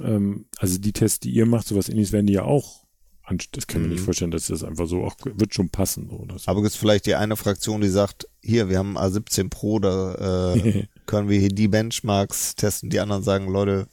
ähm, 0.00 0.46
also 0.58 0.78
die 0.78 0.92
Tests, 0.92 1.18
die 1.20 1.30
ihr 1.30 1.46
macht, 1.46 1.66
sowas 1.66 1.88
ähnliches 1.88 2.12
werden 2.12 2.26
die 2.28 2.34
ja 2.34 2.42
auch, 2.44 2.84
das 3.50 3.66
kann 3.66 3.80
ich 3.80 3.82
mir 3.82 3.88
Mhm. 3.88 3.92
nicht 3.94 4.04
vorstellen, 4.04 4.30
dass 4.30 4.46
das 4.46 4.62
einfach 4.62 4.86
so, 4.86 5.02
auch 5.02 5.16
wird 5.24 5.52
schon 5.54 5.70
passen. 5.70 6.08
So, 6.08 6.24
das, 6.26 6.46
Aber 6.46 6.60
gibt 6.62 6.70
es 6.72 6.78
vielleicht 6.78 7.06
die 7.06 7.16
eine 7.16 7.34
Fraktion, 7.34 7.80
die 7.80 7.88
sagt, 7.88 8.28
hier, 8.40 8.68
wir 8.68 8.78
haben 8.78 8.96
einen 8.96 9.12
A17 9.12 9.50
Pro, 9.50 9.80
da 9.80 10.54
äh, 10.54 10.84
können 11.06 11.28
wir 11.28 11.38
hier 11.38 11.48
die 11.48 11.68
Benchmarks 11.68 12.54
testen. 12.54 12.90
Die 12.90 13.00
anderen 13.00 13.22
sagen, 13.22 13.48
Leute, 13.48 13.86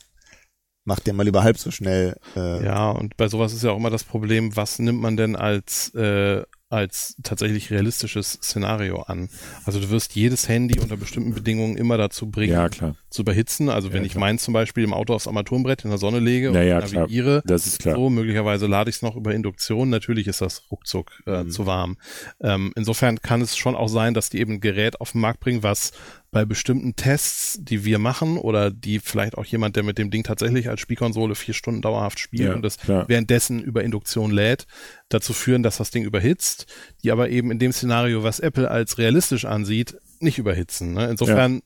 macht 0.86 1.08
den 1.08 1.16
mal 1.16 1.24
lieber 1.24 1.44
halb 1.44 1.58
so 1.58 1.72
schnell. 1.72 2.18
Äh, 2.36 2.66
Ja, 2.66 2.92
und 2.92 3.16
bei 3.18 3.28
sowas 3.28 3.54
ist 3.54 3.64
ja 3.64 3.72
auch 3.72 3.78
immer 3.78 3.90
das 3.90 4.04
Problem, 4.04 4.56
was 4.56 4.80
nimmt 4.80 5.02
man 5.02 5.18
denn 5.18 5.36
als, 5.36 5.94
äh, 5.96 6.44
als 6.74 7.16
tatsächlich 7.24 7.72
realistisches 7.72 8.34
Szenario 8.34 9.02
an? 9.04 9.30
Also 9.66 9.80
du 9.80 9.90
wirst 9.90 10.16
jedes 10.16 10.50
Handy 10.50 10.80
unter 10.80 10.98
bestimmten 10.98 11.34
Bedingungen 11.34 11.78
immer 11.78 11.98
dazu 11.98 12.30
bringen, 12.30 12.52
ja, 12.54 12.68
klar. 12.70 12.96
zu 13.10 13.22
überhitzen. 13.22 13.70
Also 13.70 13.94
wenn 13.94 14.02
Ja, 14.02 14.08
ich 14.08 14.12
klar. 14.14 14.22
meins 14.22 14.44
zum 14.44 14.54
Beispiel 14.54 14.84
im 14.84 14.94
Auto 14.94 15.14
aufs 15.14 15.28
Armaturenbrett 15.28 15.84
in 15.86 15.92
der 15.92 16.00
Sonne 16.00 16.20
lege 16.20 16.52
Ja, 16.52 16.62
ja, 16.64 16.80
und 16.80 16.86
klar. 16.88 17.02
navigiere, 17.04 17.42
Das 17.46 17.68
ist 17.68 17.80
klar. 17.80 17.96
so, 17.96 18.10
möglicherweise 18.10 18.68
lade 18.68 18.90
ich 18.90 18.98
es 18.98 19.02
noch 19.02 19.16
über 19.16 19.34
Induktion. 19.34 19.90
Natürlich 19.90 20.28
ist 20.28 20.42
das 20.42 20.64
ruckzuck 20.72 21.22
äh, 21.28 21.44
Mhm. 21.44 21.52
zu 21.52 21.66
warm. 21.66 21.98
Ähm, 22.42 22.74
insofern 22.76 23.22
kann 23.22 23.42
es 23.42 23.56
schon 23.56 23.76
auch 23.76 23.88
sein, 23.90 24.14
dass 24.14 24.30
die 24.30 24.40
eben 24.40 24.54
ein 24.54 24.60
Gerät 24.60 25.00
auf 25.00 25.12
den 25.14 25.22
Markt 25.22 25.40
bringen, 25.40 25.64
was 25.64 25.92
bei 26.32 26.46
bestimmten 26.46 26.96
Tests, 26.96 27.60
die 27.62 27.86
wir 27.86 28.00
machen 28.00 28.38
oder 28.40 28.72
die 28.72 28.98
vielleicht 29.00 29.38
auch 29.38 29.46
jemand, 29.46 29.76
der 29.76 29.84
mit 29.84 30.00
dem 30.00 30.10
Ding 30.10 30.24
tatsächlich 30.24 30.68
als 30.68 30.82
Spielkonsole 30.82 31.36
vier 31.36 31.54
Stunden 31.54 31.84
dauerhaft 31.84 32.18
spielt 32.18 32.50
Ja, 32.50 32.56
und 32.56 32.64
das 32.64 32.78
klar. 32.78 33.06
währenddessen 33.08 33.62
über 33.62 33.84
Induktion 33.84 34.32
lädt, 34.32 34.66
dazu 35.14 35.34
führen, 35.34 35.64
dass 35.64 35.78
das 35.78 35.92
Ding 35.92 36.04
überhitzt, 36.04 36.68
die 37.04 37.12
aber 37.12 37.30
eben 37.30 37.52
in 37.52 37.60
dem 37.60 37.72
Szenario, 37.72 38.24
was 38.24 38.40
Apple 38.40 38.70
als 38.70 38.98
realistisch 38.98 39.46
ansieht, 39.46 39.98
nicht 40.20 40.38
überhitzen. 40.38 40.94
Ne? 40.94 41.10
Insofern 41.10 41.62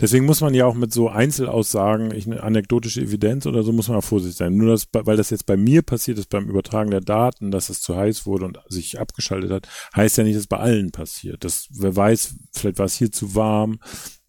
Deswegen 0.00 0.24
muss 0.24 0.40
man 0.40 0.54
ja 0.54 0.64
auch 0.66 0.74
mit 0.74 0.92
so 0.92 1.08
Einzelaussagen, 1.08 2.14
ich, 2.14 2.26
eine 2.26 2.42
anekdotische 2.42 3.02
Evidenz 3.02 3.46
oder 3.46 3.62
so, 3.62 3.72
muss 3.72 3.88
man 3.88 3.98
auch 3.98 4.04
vorsichtig 4.04 4.38
sein. 4.38 4.56
Nur 4.56 4.70
das, 4.70 4.88
weil 4.92 5.16
das 5.16 5.30
jetzt 5.30 5.46
bei 5.46 5.56
mir 5.56 5.82
passiert 5.82 6.18
ist 6.18 6.30
beim 6.30 6.48
Übertragen 6.48 6.90
der 6.90 7.00
Daten, 7.00 7.50
dass 7.50 7.68
es 7.68 7.82
zu 7.82 7.96
heiß 7.96 8.26
wurde 8.26 8.46
und 8.46 8.58
sich 8.68 8.98
abgeschaltet 8.98 9.50
hat, 9.50 9.68
heißt 9.94 10.18
ja 10.18 10.24
nicht, 10.24 10.36
dass 10.36 10.46
bei 10.46 10.58
allen 10.58 10.92
passiert. 10.92 11.44
Das, 11.44 11.68
wer 11.70 11.94
weiß, 11.94 12.36
vielleicht 12.52 12.78
war 12.78 12.86
es 12.86 12.96
hier 12.96 13.12
zu 13.12 13.34
warm, 13.34 13.80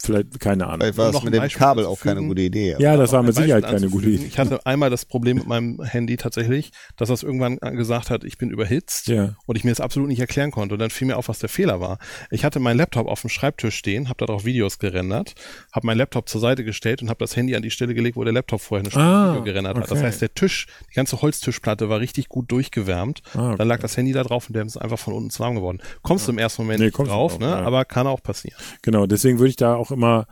vielleicht, 0.06 0.39
keine 0.39 0.66
Ahnung. 0.68 0.80
Vielleicht 0.82 0.97
war 0.97 1.14
es 1.14 1.24
mit 1.24 1.34
dem 1.34 1.39
Beispiel 1.41 1.60
Kabel 1.60 1.86
auch 1.86 1.99
keine 1.99 2.22
gute 2.22 2.41
Idee. 2.41 2.76
Ja, 2.80 2.97
das 2.97 3.12
war 3.12 3.24
mit 3.24 3.36
Sicherheit 3.36 3.64
keine 3.66 3.89
gute. 3.89 4.10
Idee. 4.10 4.26
Ich 4.26 4.38
hatte 4.39 4.66
einmal 4.66 4.89
das 4.89 5.06
Problem 5.06 5.38
mit 5.38 5.47
meinem 5.47 5.82
Handy 5.84 6.18
tatsächlich, 6.18 6.72
dass 6.97 7.10
das 7.10 7.24
irgendwann 7.24 7.58
gesagt 7.58 8.10
hat, 8.10 8.24
ich 8.24 8.38
bin 8.38 8.49
überhitzt 8.51 9.08
Ja. 9.08 9.36
und 9.45 9.56
ich 9.58 9.64
mir 9.64 9.72
das 9.72 9.82
absolut 9.82 10.08
nicht 10.10 10.20
erklären 10.20 10.51
konnte. 10.51 10.76
Und 10.76 10.80
dann 10.80 10.89
fiel 10.89 11.08
mir 11.08 11.18
auf, 11.18 11.28
was 11.28 11.39
der 11.39 11.49
Fehler 11.49 11.80
war. 11.80 11.97
Ich 12.32 12.45
hatte 12.45 12.60
meinen 12.60 12.78
Laptop 12.78 13.08
auf 13.08 13.22
dem 13.22 13.30
Schreibtisch 13.30 13.76
stehen, 13.76 14.10
habe 14.10 14.26
darauf 14.26 14.45
Videos 14.45 14.80
gerendert, 14.80 15.36
habe 15.72 15.86
meinen 15.88 15.97
Laptop 15.97 16.30
zur 16.30 16.41
Seite 16.41 16.64
gestellt 16.64 17.01
und 17.01 17.10
habe 17.10 17.20
das 17.20 17.36
Handy 17.36 17.56
an 17.56 17.62
die 17.62 17.72
Stelle 17.72 17.93
gelegt, 17.93 18.16
wo 18.18 18.24
der 18.24 18.34
Laptop 18.34 18.62
vorher 18.62 18.86
eine 18.86 18.95
Ah, 19.03 19.32
Video 19.32 19.43
gerendert 19.43 19.76
hat. 19.78 19.84
Das 19.84 19.91
okay. 19.91 20.03
heißt, 20.03 20.22
der 20.22 20.34
Tisch, 20.34 20.68
die 20.89 20.93
ganze 20.95 21.22
Holztischplatte 21.22 21.89
war 21.89 21.99
richtig 21.99 22.30
gut 22.30 22.51
durchgewärmt. 22.51 23.22
Ah, 23.34 23.47
okay. 23.49 23.56
Dann 23.58 23.68
lag 23.68 23.80
das 23.80 23.97
Handy 23.97 24.12
da 24.14 24.24
drauf 24.24 24.47
und 24.47 24.56
der 24.56 24.66
ist 24.66 24.78
einfach 24.78 24.99
von 24.99 25.14
unten 25.14 25.30
zu 25.30 25.39
warm 25.39 25.56
geworden. 25.56 25.80
Kommst 26.01 26.28
du 26.28 26.32
im 26.32 26.38
ersten 26.38 26.62
Moment 26.64 26.80
Nee, 26.80 26.86
nicht 26.88 26.97
drauf, 26.97 27.08
drauf, 27.08 27.39
ne? 27.39 27.47
ja. 27.47 27.56
aber 27.62 27.86
kann 27.86 28.08
auch 28.08 28.22
passieren. 28.22 28.58
Genau, 28.82 29.06
deswegen 29.06 29.39
würde 29.39 29.49
ich 29.49 29.56
da 29.56 29.76
auch 29.76 29.91
immer, 29.95 30.27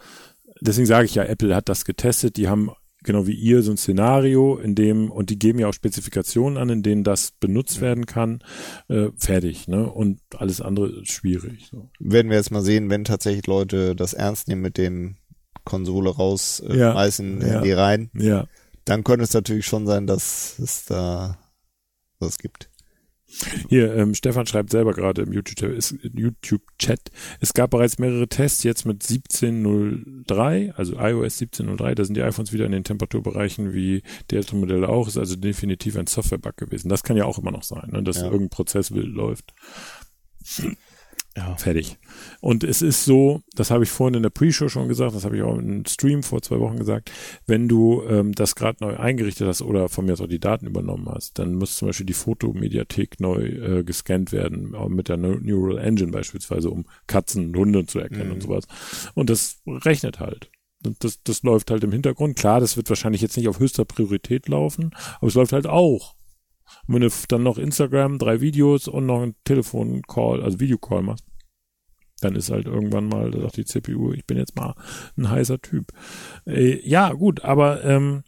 deswegen 0.61 0.85
sage 0.85 1.05
ich 1.05 1.15
ja, 1.15 1.23
Apple 1.23 1.55
hat 1.55 1.67
das 1.69 1.83
getestet, 1.85 2.37
die 2.37 2.47
haben 2.47 2.69
genau 3.03 3.27
wie 3.27 3.33
ihr 3.33 3.61
so 3.63 3.71
ein 3.71 3.75
Szenario, 3.77 4.57
in 4.57 4.75
dem, 4.75 5.11
und 5.11 5.29
die 5.29 5.37
geben 5.37 5.59
ja 5.59 5.67
auch 5.67 5.73
Spezifikationen 5.73 6.57
an, 6.57 6.69
in 6.69 6.83
denen 6.83 7.03
das 7.03 7.31
benutzt 7.31 7.81
werden 7.81 8.05
kann, 8.05 8.41
äh, 8.87 9.07
fertig, 9.17 9.67
ne? 9.67 9.91
Und 9.91 10.21
alles 10.37 10.61
andere 10.61 10.87
ist 11.01 11.09
schwierig. 11.11 11.67
So. 11.69 11.89
Werden 11.99 12.29
wir 12.29 12.37
jetzt 12.37 12.51
mal 12.51 12.61
sehen, 12.61 12.89
wenn 12.89 13.03
tatsächlich 13.03 13.45
Leute 13.45 13.93
das 13.95 14.13
ernst 14.13 14.47
nehmen 14.47 14.61
mit 14.61 14.77
dem 14.77 15.17
Konsole 15.65 16.11
raus, 16.11 16.61
äh, 16.65 16.77
Ja. 16.77 16.91
schmeißen, 16.93 17.41
Ja. 17.41 17.47
Handy 17.47 17.73
rein, 17.73 18.09
Ja. 18.13 18.47
dann 18.85 19.03
könnte 19.03 19.25
es 19.25 19.33
natürlich 19.33 19.65
schon 19.65 19.85
sein, 19.85 20.07
dass 20.07 20.57
es 20.59 20.85
da 20.85 21.37
was 22.19 22.37
gibt. 22.37 22.69
Hier, 23.69 23.95
ähm, 23.95 24.13
Stefan 24.13 24.45
schreibt 24.45 24.69
selber 24.69 24.93
gerade 24.93 25.23
im 25.23 25.31
YouTube-Chat, 25.33 27.09
es 27.39 27.53
gab 27.53 27.71
bereits 27.71 27.97
mehrere 27.97 28.27
Tests 28.27 28.63
jetzt 28.63 28.85
mit 28.85 29.01
17.03, 29.03 30.71
also 30.73 30.93
iOS 30.93 31.39
17.03, 31.41 31.95
da 31.95 32.05
sind 32.05 32.15
die 32.15 32.21
iPhones 32.23 32.53
wieder 32.53 32.65
in 32.65 32.71
den 32.71 32.83
Temperaturbereichen 32.83 33.73
wie 33.73 34.03
die 34.29 34.35
älteren 34.35 34.59
Modelle 34.59 34.89
auch, 34.89 35.07
ist 35.07 35.17
also 35.17 35.35
definitiv 35.35 35.97
ein 35.97 36.07
Software-Bug 36.07 36.57
gewesen. 36.57 36.89
Das 36.89 37.03
kann 37.03 37.17
ja 37.17 37.25
auch 37.25 37.39
immer 37.39 37.51
noch 37.51 37.63
sein, 37.63 37.89
ne, 37.91 38.03
dass 38.03 38.17
Ja. 38.17 38.25
irgendein 38.25 38.49
Prozess 38.49 38.91
wild 38.91 39.07
läuft. 39.13 39.53
Ja. 41.35 41.55
Fertig. 41.55 41.97
Und 42.41 42.63
es 42.63 42.83
ist 42.83 43.05
so, 43.05 43.41
das 43.55 43.71
habe 43.71 43.83
ich 43.83 43.89
vorhin 43.89 44.13
in 44.13 44.21
der 44.21 44.29
Pre-Show 44.29 44.69
schon 44.69 44.87
gesagt, 44.87 45.15
das 45.15 45.25
habe 45.25 45.35
ich 45.35 45.41
auch 45.41 45.57
im 45.57 45.83
Stream 45.87 46.21
vor 46.21 46.43
zwei 46.43 46.59
Wochen 46.59 46.77
gesagt, 46.77 47.11
wenn 47.47 47.67
du 47.67 48.03
ähm, 48.07 48.33
das 48.33 48.53
gerade 48.53 48.77
neu 48.83 48.97
eingerichtet 48.97 49.47
hast 49.47 49.63
oder 49.63 49.89
von 49.89 50.05
mir 50.05 50.13
aus 50.13 50.21
auch 50.21 50.27
die 50.27 50.39
Daten 50.39 50.67
übernommen 50.67 51.09
hast, 51.09 51.39
dann 51.39 51.55
muss 51.55 51.75
zum 51.77 51.87
Beispiel 51.87 52.05
die 52.05 52.13
Fotomediathek 52.13 53.19
neu 53.19 53.45
äh, 53.47 53.83
gescannt 53.83 54.31
werden, 54.31 54.75
mit 54.89 55.09
der 55.09 55.17
Neu- 55.17 55.39
Neural 55.41 55.79
Engine 55.79 56.11
beispielsweise, 56.11 56.69
um 56.69 56.85
Katzen 57.07 57.47
und 57.47 57.57
Hunde 57.57 57.85
zu 57.87 57.97
erkennen 57.99 58.27
Mhm. 58.27 58.33
und 58.35 58.41
sowas. 58.43 58.65
Und 59.15 59.31
das 59.31 59.59
rechnet 59.67 60.19
halt. 60.19 60.51
Und 60.85 61.03
das, 61.03 61.23
das 61.23 61.41
läuft 61.41 61.71
halt 61.71 61.83
im 61.83 61.91
Hintergrund. 61.93 62.37
Klar, 62.37 62.59
das 62.59 62.77
wird 62.77 62.89
wahrscheinlich 62.89 63.21
jetzt 63.21 63.37
nicht 63.37 63.47
auf 63.47 63.59
höchster 63.59 63.85
Priorität 63.85 64.47
laufen, 64.49 64.91
aber 65.17 65.27
es 65.27 65.33
läuft 65.33 65.53
halt 65.53 65.65
auch. 65.65 66.13
Wenn 66.87 67.01
du 67.01 67.09
dann 67.27 67.43
noch 67.43 67.57
Instagram, 67.57 68.19
drei 68.19 68.41
Videos 68.41 68.87
und 68.87 69.05
noch 69.05 69.21
ein 69.21 69.35
Telefoncall, 69.43 70.43
also 70.43 70.59
Videocall 70.59 71.01
machst, 71.01 71.25
dann 72.21 72.35
ist 72.35 72.51
halt 72.51 72.67
irgendwann 72.67 73.07
mal, 73.07 73.31
da 73.31 73.41
sagt 73.41 73.57
die 73.57 73.65
CPU, 73.65 74.13
ich 74.13 74.25
bin 74.25 74.37
jetzt 74.37 74.55
mal 74.55 74.75
ein 75.17 75.29
heißer 75.29 75.61
Typ. 75.61 75.91
Äh, 76.45 76.87
ja, 76.87 77.13
gut, 77.13 77.43
aber 77.43 77.83
ähm, 77.83 78.23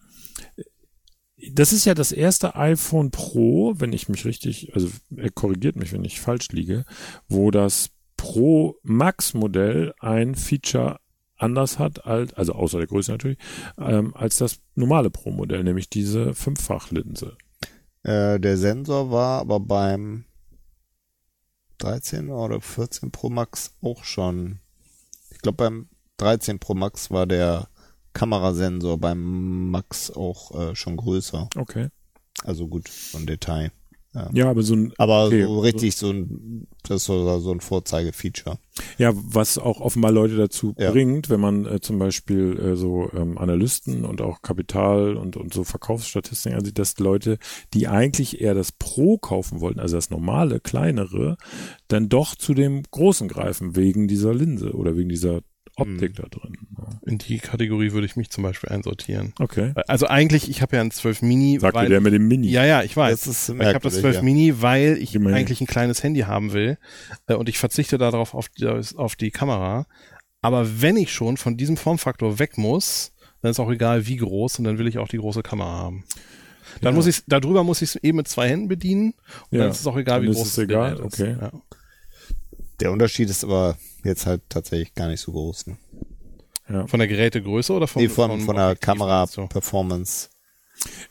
das 1.52 1.74
ist 1.74 1.86
ja 1.86 1.94
das 1.94 2.12
erste 2.12 2.56
iPhone 2.56 3.12
Pro, 3.12 3.74
wenn 3.78 3.94
ich 3.94 4.10
mich 4.10 4.26
richtig, 4.26 4.74
also 4.74 4.90
er 5.16 5.32
korrigiert 5.32 5.76
mich, 5.76 5.94
wenn 5.94 6.04
ich 6.04 6.22
falsch 6.22 6.50
liege, 6.50 6.86
wo 7.28 7.52
das 7.52 7.92
Pro 8.18 8.78
Max 8.84 9.34
Modell 9.34 9.94
ein 10.00 10.36
Feature 10.36 11.00
anders 11.38 11.80
hat, 11.80 12.06
als, 12.06 12.34
also 12.34 12.54
außer 12.54 12.78
der 12.78 12.88
Größe 12.88 13.12
natürlich, 13.12 13.38
ähm, 13.78 14.16
als 14.16 14.38
das 14.38 14.62
normale 14.74 15.10
Pro 15.10 15.32
Modell, 15.32 15.64
nämlich 15.64 15.90
diese 15.90 16.34
Fünffachlinse. 16.34 17.38
Äh, 18.06 18.40
der 18.40 18.56
Sensor 18.56 19.10
war 19.10 19.42
aber 19.42 19.60
beim 19.60 20.26
13 21.80 22.30
oder 22.30 22.62
14 22.62 23.12
Pro 23.12 23.32
Max 23.32 23.72
auch 23.82 24.04
schon. 24.04 24.60
Ich 25.32 25.40
glaube 25.40 25.58
beim 25.58 25.90
13 26.18 26.60
Pro 26.60 26.76
Max 26.76 27.10
war 27.10 27.26
der 27.26 27.68
Kamerasensor 28.14 29.00
beim 29.00 29.72
Max 29.72 30.12
auch 30.12 30.52
äh, 30.52 30.76
schon 30.76 30.98
größer. 30.98 31.50
Okay. 31.56 31.90
Also 32.44 32.68
gut, 32.68 32.90
von 32.90 33.26
Detail. 33.26 33.72
Ja, 34.34 34.50
aber 34.50 34.64
so 34.64 34.76
ein, 34.76 34.94
Aber 34.98 35.28
Okay, 35.28 35.44
so 35.44 35.60
richtig 35.60 35.96
so 35.96 36.10
ein, 36.10 36.68
das 36.84 37.02
ist 37.02 37.06
so, 37.06 37.40
so 37.40 37.52
ein 37.52 37.60
Vorzeigefeature. 37.60 38.58
ja, 38.98 39.12
was 39.16 39.58
auch 39.58 39.82
offenbar 39.82 40.12
Leute 40.12 40.38
dazu 40.38 40.74
Ja. 40.78 40.92
bringt, 40.92 41.30
wenn 41.30 41.40
man 41.40 41.66
äh, 41.66 41.80
zum 41.82 42.00
Beispiel 42.00 42.58
äh, 42.60 42.76
so 42.76 43.10
ähm, 43.14 43.38
Analysten 43.38 44.06
und 44.06 44.22
auch 44.22 44.42
Kapital 44.42 45.18
und, 45.18 45.36
und 45.38 45.54
so 45.54 45.64
Verkaufsstatistiken 45.64 46.58
ansieht, 46.60 46.80
dass 46.80 46.98
Leute, 47.00 47.38
die 47.74 47.88
eigentlich 47.88 48.40
eher 48.42 48.54
das 48.54 48.72
Pro 48.72 49.18
kaufen 49.18 49.60
wollten, 49.60 49.80
also 49.80 49.96
das 49.98 50.10
normale, 50.10 50.60
kleinere, 50.60 51.38
dann 51.88 52.08
doch 52.10 52.36
zu 52.36 52.54
dem 52.54 52.84
Großen 52.92 53.28
greifen, 53.28 53.76
wegen 53.76 54.08
dieser 54.08 54.34
Linse 54.34 54.72
oder 54.74 54.96
wegen 54.96 55.10
dieser 55.10 55.42
Optik 55.78 56.12
Mhm. 56.12 56.22
da 56.22 56.24
drin. 56.30 56.58
In 57.06 57.18
die 57.18 57.40
Kategorie 57.40 57.92
würde 57.92 58.06
ich 58.06 58.16
mich 58.16 58.30
zum 58.30 58.44
Beispiel 58.44 58.70
einsortieren. 58.70 59.34
Okay. 59.40 59.74
Also 59.88 60.08
eigentlich, 60.08 60.50
ich 60.50 60.62
habe 60.62 60.76
ja 60.78 60.82
einen 60.82 60.92
12 60.92 61.22
Mini. 61.22 61.60
Sagte 61.60 61.80
weil, 61.80 61.90
der 61.90 62.00
mit 62.02 62.14
dem 62.14 62.28
Mini. 62.28 62.48
Ja, 62.50 62.66
ja, 62.66 62.82
ich 62.84 62.96
weiß. 62.96 63.22
Das 63.24 63.28
ist 63.28 63.50
ich 63.50 63.56
habe 63.56 63.60
das 63.60 63.74
merkwürdig, 63.74 64.00
12 64.02 64.16
ja. 64.16 64.22
Mini, 64.22 64.62
weil 64.62 64.98
ich 64.98 65.14
Immerhin. 65.16 65.38
eigentlich 65.38 65.62
ein 65.62 65.68
kleines 65.68 66.02
Handy 66.04 66.22
haben 66.22 66.54
will 66.54 66.78
äh, 67.28 67.34
und 67.34 67.50
ich 67.50 67.58
verzichte 67.58 67.98
darauf 67.98 68.34
auf 68.34 68.50
die, 68.50 68.68
auf 68.96 69.16
die 69.16 69.32
Kamera. 69.32 69.86
Aber 70.42 70.82
wenn 70.82 70.96
ich 70.98 71.12
schon 71.12 71.38
von 71.38 71.58
diesem 71.58 71.76
Formfaktor 71.78 72.40
weg 72.40 72.58
muss, 72.58 73.12
dann 73.42 73.52
ist 73.52 73.60
auch 73.60 73.70
egal 73.72 74.08
wie 74.08 74.18
groß 74.18 74.60
und 74.60 74.66
dann 74.66 74.78
will 74.78 74.88
ich 74.88 74.98
auch 74.98 75.08
die 75.08 75.18
große 75.18 75.44
Kamera 75.44 75.72
haben. 75.72 76.04
Dann 76.82 76.94
Ja. 76.94 76.96
muss 76.96 77.08
ich 77.08 77.22
darüber 77.28 77.64
muss 77.64 77.82
ich 77.82 77.90
es 77.90 77.96
eben 78.04 78.18
mit 78.18 78.28
zwei 78.28 78.50
Händen 78.50 78.68
bedienen 78.68 79.14
und 79.52 79.58
Ja, 79.58 79.64
dann 79.66 79.72
ist 79.72 79.82
es 79.82 79.88
auch 79.88 79.98
egal, 79.98 80.20
dann 80.20 80.28
wie 80.28 80.32
ist 80.32 80.38
groß 80.38 80.48
es 80.48 80.58
egal, 80.58 80.96
Gerät 80.96 81.06
ist. 81.14 81.20
okay. 81.22 81.38
Ja. 81.40 81.52
Der 82.80 82.92
Unterschied 82.92 83.30
ist 83.30 83.44
aber 83.44 83.78
jetzt 84.06 84.26
halt 84.26 84.42
tatsächlich 84.50 84.94
gar 84.94 85.08
nicht 85.08 85.22
so 85.22 85.32
groß. 85.32 85.68
Ne? 85.68 85.78
Ja. 86.70 86.88
Von 86.88 87.00
der 87.00 87.08
Gerätegröße 87.08 87.74
oder 87.74 87.88
von, 87.88 88.02
Nee, 88.02 88.10
von, 88.10 88.40
von 88.42 88.56
der 88.56 88.66
meinst 88.68 88.82
du? 88.84 88.86
Kamera-Performance. 88.86 90.30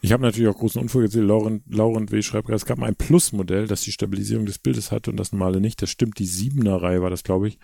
Ich 0.03 0.13
habe 0.13 0.23
natürlich 0.23 0.49
auch 0.49 0.59
großen 0.59 0.81
Unfug 0.81 1.03
gesehen. 1.03 1.27
Laurent, 1.27 1.63
Laurent 1.69 2.13
W. 2.13 2.21
schreibt 2.21 2.47
gerade, 2.47 2.57
es 2.57 2.67
gab 2.67 2.77
mal 2.79 2.87
ein 2.87 2.97
Plus-Modell, 2.97 3.67
das 3.67 3.81
die 3.81 3.93
Stabilisierung 3.93 4.45
des 4.45 4.59
Bildes 4.59 4.93
hatte 4.93 5.11
und 5.11 5.17
das 5.17 5.33
normale 5.33 5.61
nicht. 5.61 5.81
Das 5.81 5.89
stimmt, 5.89 6.19
die 6.19 6.27
7er 6.29 6.83
Reihe 6.83 7.01
war 7.01 7.09
das, 7.09 7.25
glaube 7.25 7.49
ich. 7.49 7.59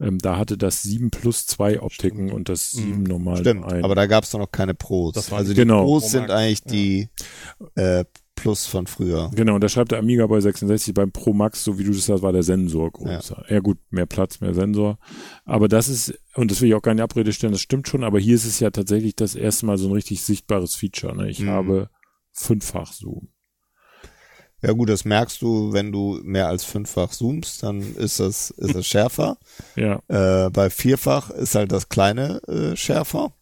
Ähm, 0.00 0.18
da 0.18 0.36
hatte 0.36 0.58
das 0.58 0.82
7 0.82 1.10
plus 1.10 1.46
2 1.46 1.80
Optiken 1.80 2.32
und 2.32 2.48
das 2.48 2.72
7 2.72 3.04
normal 3.04 3.36
Stimmt, 3.38 3.64
ein. 3.66 3.84
aber 3.84 3.94
da 3.94 4.06
gab 4.06 4.24
es 4.24 4.32
noch 4.32 4.50
keine 4.50 4.74
Pros. 4.74 5.30
Also 5.32 5.52
die 5.52 5.60
Genau. 5.60 5.84
Pros 5.84 6.02
Pro 6.02 6.08
sind 6.10 6.30
eigentlich 6.32 6.62
ja. 6.66 6.72
die 6.72 7.08
äh, 7.76 8.04
Plus 8.36 8.66
von 8.66 8.86
früher. 8.86 9.30
Genau, 9.34 9.54
und 9.54 9.60
da 9.62 9.68
schreibt 9.68 9.92
der 9.92 9.98
Amiga 10.00 10.26
bei 10.26 10.40
66 10.40 10.92
beim 10.92 11.12
Pro 11.12 11.32
Max, 11.32 11.62
so 11.64 11.78
wie 11.78 11.84
du 11.84 11.92
das 11.92 12.06
sagst, 12.06 12.22
war 12.22 12.32
der 12.32 12.42
Sensor 12.42 12.90
größer. 12.90 13.44
Ja. 13.48 13.60
gut, 13.60 13.78
mehr 13.90 14.06
Platz, 14.06 14.40
mehr 14.40 14.52
Sensor. 14.54 14.98
Aber 15.44 15.68
das 15.68 15.88
ist, 15.88 16.18
und 16.34 16.50
das 16.50 16.60
will 16.60 16.68
ich 16.68 16.74
auch 16.74 16.82
gar 16.82 16.94
nicht 16.94 17.02
Abrede 17.02 17.32
stellen, 17.32 17.52
das 17.52 17.62
stimmt 17.62 17.86
schon, 17.88 18.02
aber 18.04 18.18
hier 18.18 18.34
ist 18.34 18.44
es 18.44 18.58
ja 18.60 18.70
tatsächlich 18.70 19.14
das 19.16 19.34
erste 19.34 19.66
Mal 19.66 19.78
so 19.78 19.88
ein 19.88 19.92
richtig 19.92 20.22
sichtbares 20.22 20.74
Feature. 20.74 21.16
Ne? 21.16 21.30
Ich 21.30 21.38
Mhm. 21.40 21.48
habe 21.50 21.90
fünffach 22.32 22.92
Zoom. 22.92 23.28
Ja 24.62 24.72
gut, 24.72 24.88
das 24.88 25.04
merkst 25.04 25.40
du, 25.42 25.72
wenn 25.72 25.92
du 25.92 26.18
mehr 26.22 26.48
als 26.48 26.64
fünffach 26.64 27.10
zoomst, 27.10 27.62
dann 27.62 27.80
ist 27.96 28.18
das, 28.18 28.50
ist 28.50 28.74
das 28.74 28.86
schärfer. 28.86 29.36
Ja, 29.76 30.00
Äh, 30.08 30.50
bei 30.50 30.70
vierfach 30.70 31.30
ist 31.30 31.54
halt 31.54 31.70
das 31.70 31.88
kleine 31.90 32.40
äh, 32.48 32.74
schärfer. 32.74 33.32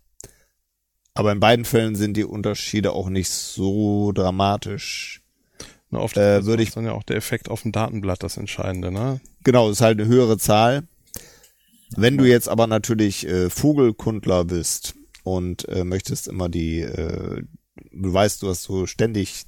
Aber 1.14 1.32
in 1.32 1.40
beiden 1.40 1.64
Fällen 1.64 1.94
sind 1.94 2.16
die 2.16 2.24
Unterschiede 2.24 2.92
auch 2.92 3.08
nicht 3.10 3.28
so 3.30 4.12
dramatisch. 4.12 5.20
Na, 5.90 5.98
oft 5.98 6.16
Äh, 6.16 6.38
ist 6.40 6.46
würde 6.46 6.62
ich- 6.62 6.70
dann 6.70 6.84
ja 6.86 6.92
auch 6.92 7.02
der 7.02 7.16
Effekt 7.16 7.50
auf 7.50 7.62
dem 7.62 7.72
Datenblatt 7.72 8.22
das 8.22 8.38
Entscheidende, 8.38 8.90
ne? 8.90 9.20
Genau, 9.44 9.68
ist 9.70 9.82
halt 9.82 10.00
eine 10.00 10.08
höhere 10.08 10.38
Zahl. 10.38 10.84
Wenn 11.94 12.16
du 12.16 12.24
jetzt 12.24 12.48
aber 12.48 12.66
natürlich 12.66 13.26
äh, 13.28 13.50
Vogelkundler 13.50 14.44
bist 14.46 14.94
und 15.24 15.68
äh, 15.68 15.84
möchtest 15.84 16.28
immer 16.28 16.48
die, 16.48 16.80
äh, 16.80 17.42
du 17.92 18.12
weißt, 18.14 18.42
du 18.42 18.48
hast 18.48 18.62
so 18.62 18.86
ständig 18.86 19.44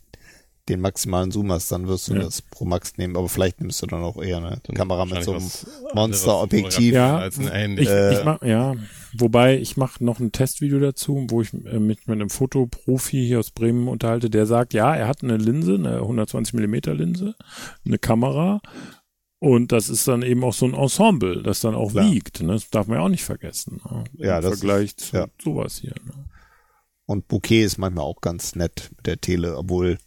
den 0.69 0.81
maximalen 0.83 1.31
Zoom 1.31 1.51
hast, 1.53 1.73
dann 1.73 1.89
wirst 1.89 2.09
du 2.09 2.15
Ja. 2.15 2.23
das 2.25 2.43
Pro 2.43 2.67
Max 2.67 2.99
nehmen, 2.99 3.17
aber 3.17 3.29
vielleicht 3.31 3.61
nimmst 3.63 3.81
du 3.81 3.87
dann 3.87 4.03
auch 4.03 4.23
eher 4.23 4.39
eine 4.39 4.61
Dann 4.65 4.77
Kamera 4.77 5.07
mit 5.07 5.23
so 5.25 5.33
einem 5.33 5.51
Monster-Objektiv. 5.95 6.93
Ja, 6.95 7.19
als 7.19 7.39
ein 7.39 7.51
Handy. 7.51 7.83
Ich, 7.83 7.89
Äh, 7.89 8.19
ich 8.19 8.25
mach, 8.25 8.43
ja, 8.43 8.75
wobei 9.19 9.59
ich 9.59 9.77
mache 9.77 10.05
noch 10.05 10.21
ein 10.21 10.33
Testvideo 10.33 10.79
dazu, 10.79 11.27
wo 11.29 11.43
ich 11.43 11.53
äh, 11.53 11.79
mit, 11.79 12.07
mit 12.07 12.11
einem 12.11 12.31
Fotoprofi 12.31 13.27
hier 13.27 13.39
aus 13.41 13.51
Bremen 13.51 13.89
unterhalte, 13.89 14.31
der 14.31 14.47
sagt, 14.47 14.75
ja, 14.75 14.95
er 14.95 15.09
hat 15.09 15.23
eine 15.23 15.37
Linse, 15.37 15.75
eine 15.75 15.97
120 15.99 16.55
Millimeter 16.55 16.95
Linse, 16.95 17.35
eine 17.85 17.99
Kamera 17.99 18.61
und 19.39 19.73
das 19.73 19.89
ist 19.91 20.09
dann 20.09 20.23
eben 20.23 20.43
auch 20.43 20.55
so 20.55 20.65
ein 20.67 20.75
Ensemble, 20.75 21.43
das 21.43 21.61
dann 21.61 21.75
auch 21.75 21.91
Klar. 21.91 22.11
wiegt. 22.11 22.41
Ne? 22.43 22.53
Das 22.55 22.71
darf 22.71 22.87
man 22.87 22.99
ja 22.99 23.05
auch 23.05 23.11
nicht 23.11 23.25
vergessen. 23.25 23.81
Ne? 23.91 24.05
Ja, 24.15 24.37
Im 24.39 24.43
das 24.43 24.59
Vergleich 24.59 24.85
ist- 24.87 25.01
zu 25.01 25.17
ja. 25.17 25.27
sowas 25.43 25.77
hier. 25.79 25.95
Ne? 26.05 26.25
Und 27.07 27.29
Bouquet 27.29 27.65
ist 27.65 27.77
manchmal 27.77 28.05
auch 28.07 28.23
ganz 28.23 28.55
nett 28.57 28.91
mit 28.97 29.07
der 29.07 29.21
Tele, 29.21 29.59
obwohl, 29.59 29.99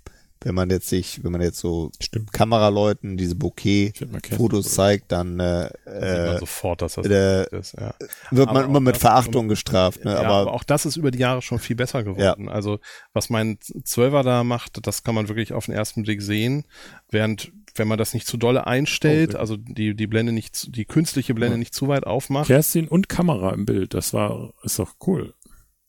wenn 0.42 0.56
man 0.56 0.70
jetzt 0.70 0.88
sich, 0.90 1.24
wenn 1.24 1.32
man 1.32 1.42
jetzt 1.42 1.60
so 1.60 1.92
Stimmt. 2.00 2.32
Kameraleuten 2.32 3.18
diese 3.18 3.36
Bouquet-Fotos 3.36 4.74
zeigt, 4.74 5.12
dann 5.12 5.40
äh, 5.40 5.70
man 5.86 5.94
äh, 5.94 6.40
sofort, 6.40 6.82
dass 6.82 6.96
das 6.96 7.08
der- 7.08 7.52
ist, 7.54 7.74
ja. 7.80 7.94
wird 8.32 8.50
Aber 8.50 8.62
man 8.62 8.70
immer 8.70 8.80
mit 8.80 8.98
Verachtung 8.98 9.48
gestraft. 9.48 10.04
Ne? 10.06 10.12
ja, 10.12 10.20
aber, 10.20 10.30
aber, 10.36 10.54
auch 10.54 10.64
das 10.64 10.86
ist 10.86 10.96
über 10.98 11.12
die 11.12 11.20
Jahre 11.20 11.42
schon 11.42 11.60
viel 11.60 11.76
besser 11.76 12.04
geworden. 12.04 12.50
Also 12.50 12.80
was 13.14 13.30
mein 13.30 13.58
Zwölfer 13.84 14.24
da 14.24 14.44
macht, 14.44 14.86
das 14.86 15.04
kann 15.04 15.16
man 15.16 15.28
wirklich 15.28 15.54
auf 15.54 15.66
den 15.66 15.74
ersten 15.76 16.04
Blick 16.04 16.22
sehen. 16.22 16.66
Während 17.10 17.52
wenn 17.76 17.88
man 17.88 18.00
das 18.00 18.14
nicht 18.16 18.26
zu 18.26 18.38
dolle 18.38 18.66
einstellt, 18.66 19.36
Oh, 19.36 19.38
also 19.40 19.56
die 19.56 19.96
die 19.96 20.08
Blende 20.08 20.32
nicht, 20.32 20.56
zu- 20.56 20.72
die 20.72 20.86
künstliche 20.86 21.34
Blende 21.36 21.58
nicht 21.60 21.76
zu 21.76 21.88
weit 21.88 22.06
aufmacht, 22.08 22.48
Kerstin 22.48 22.88
und 22.88 23.08
Kamera 23.08 23.52
im 23.54 23.66
Bild, 23.66 23.94
das 23.94 24.14
war, 24.14 24.54
ist 24.64 24.80
doch 24.80 24.96
cool. 25.06 25.34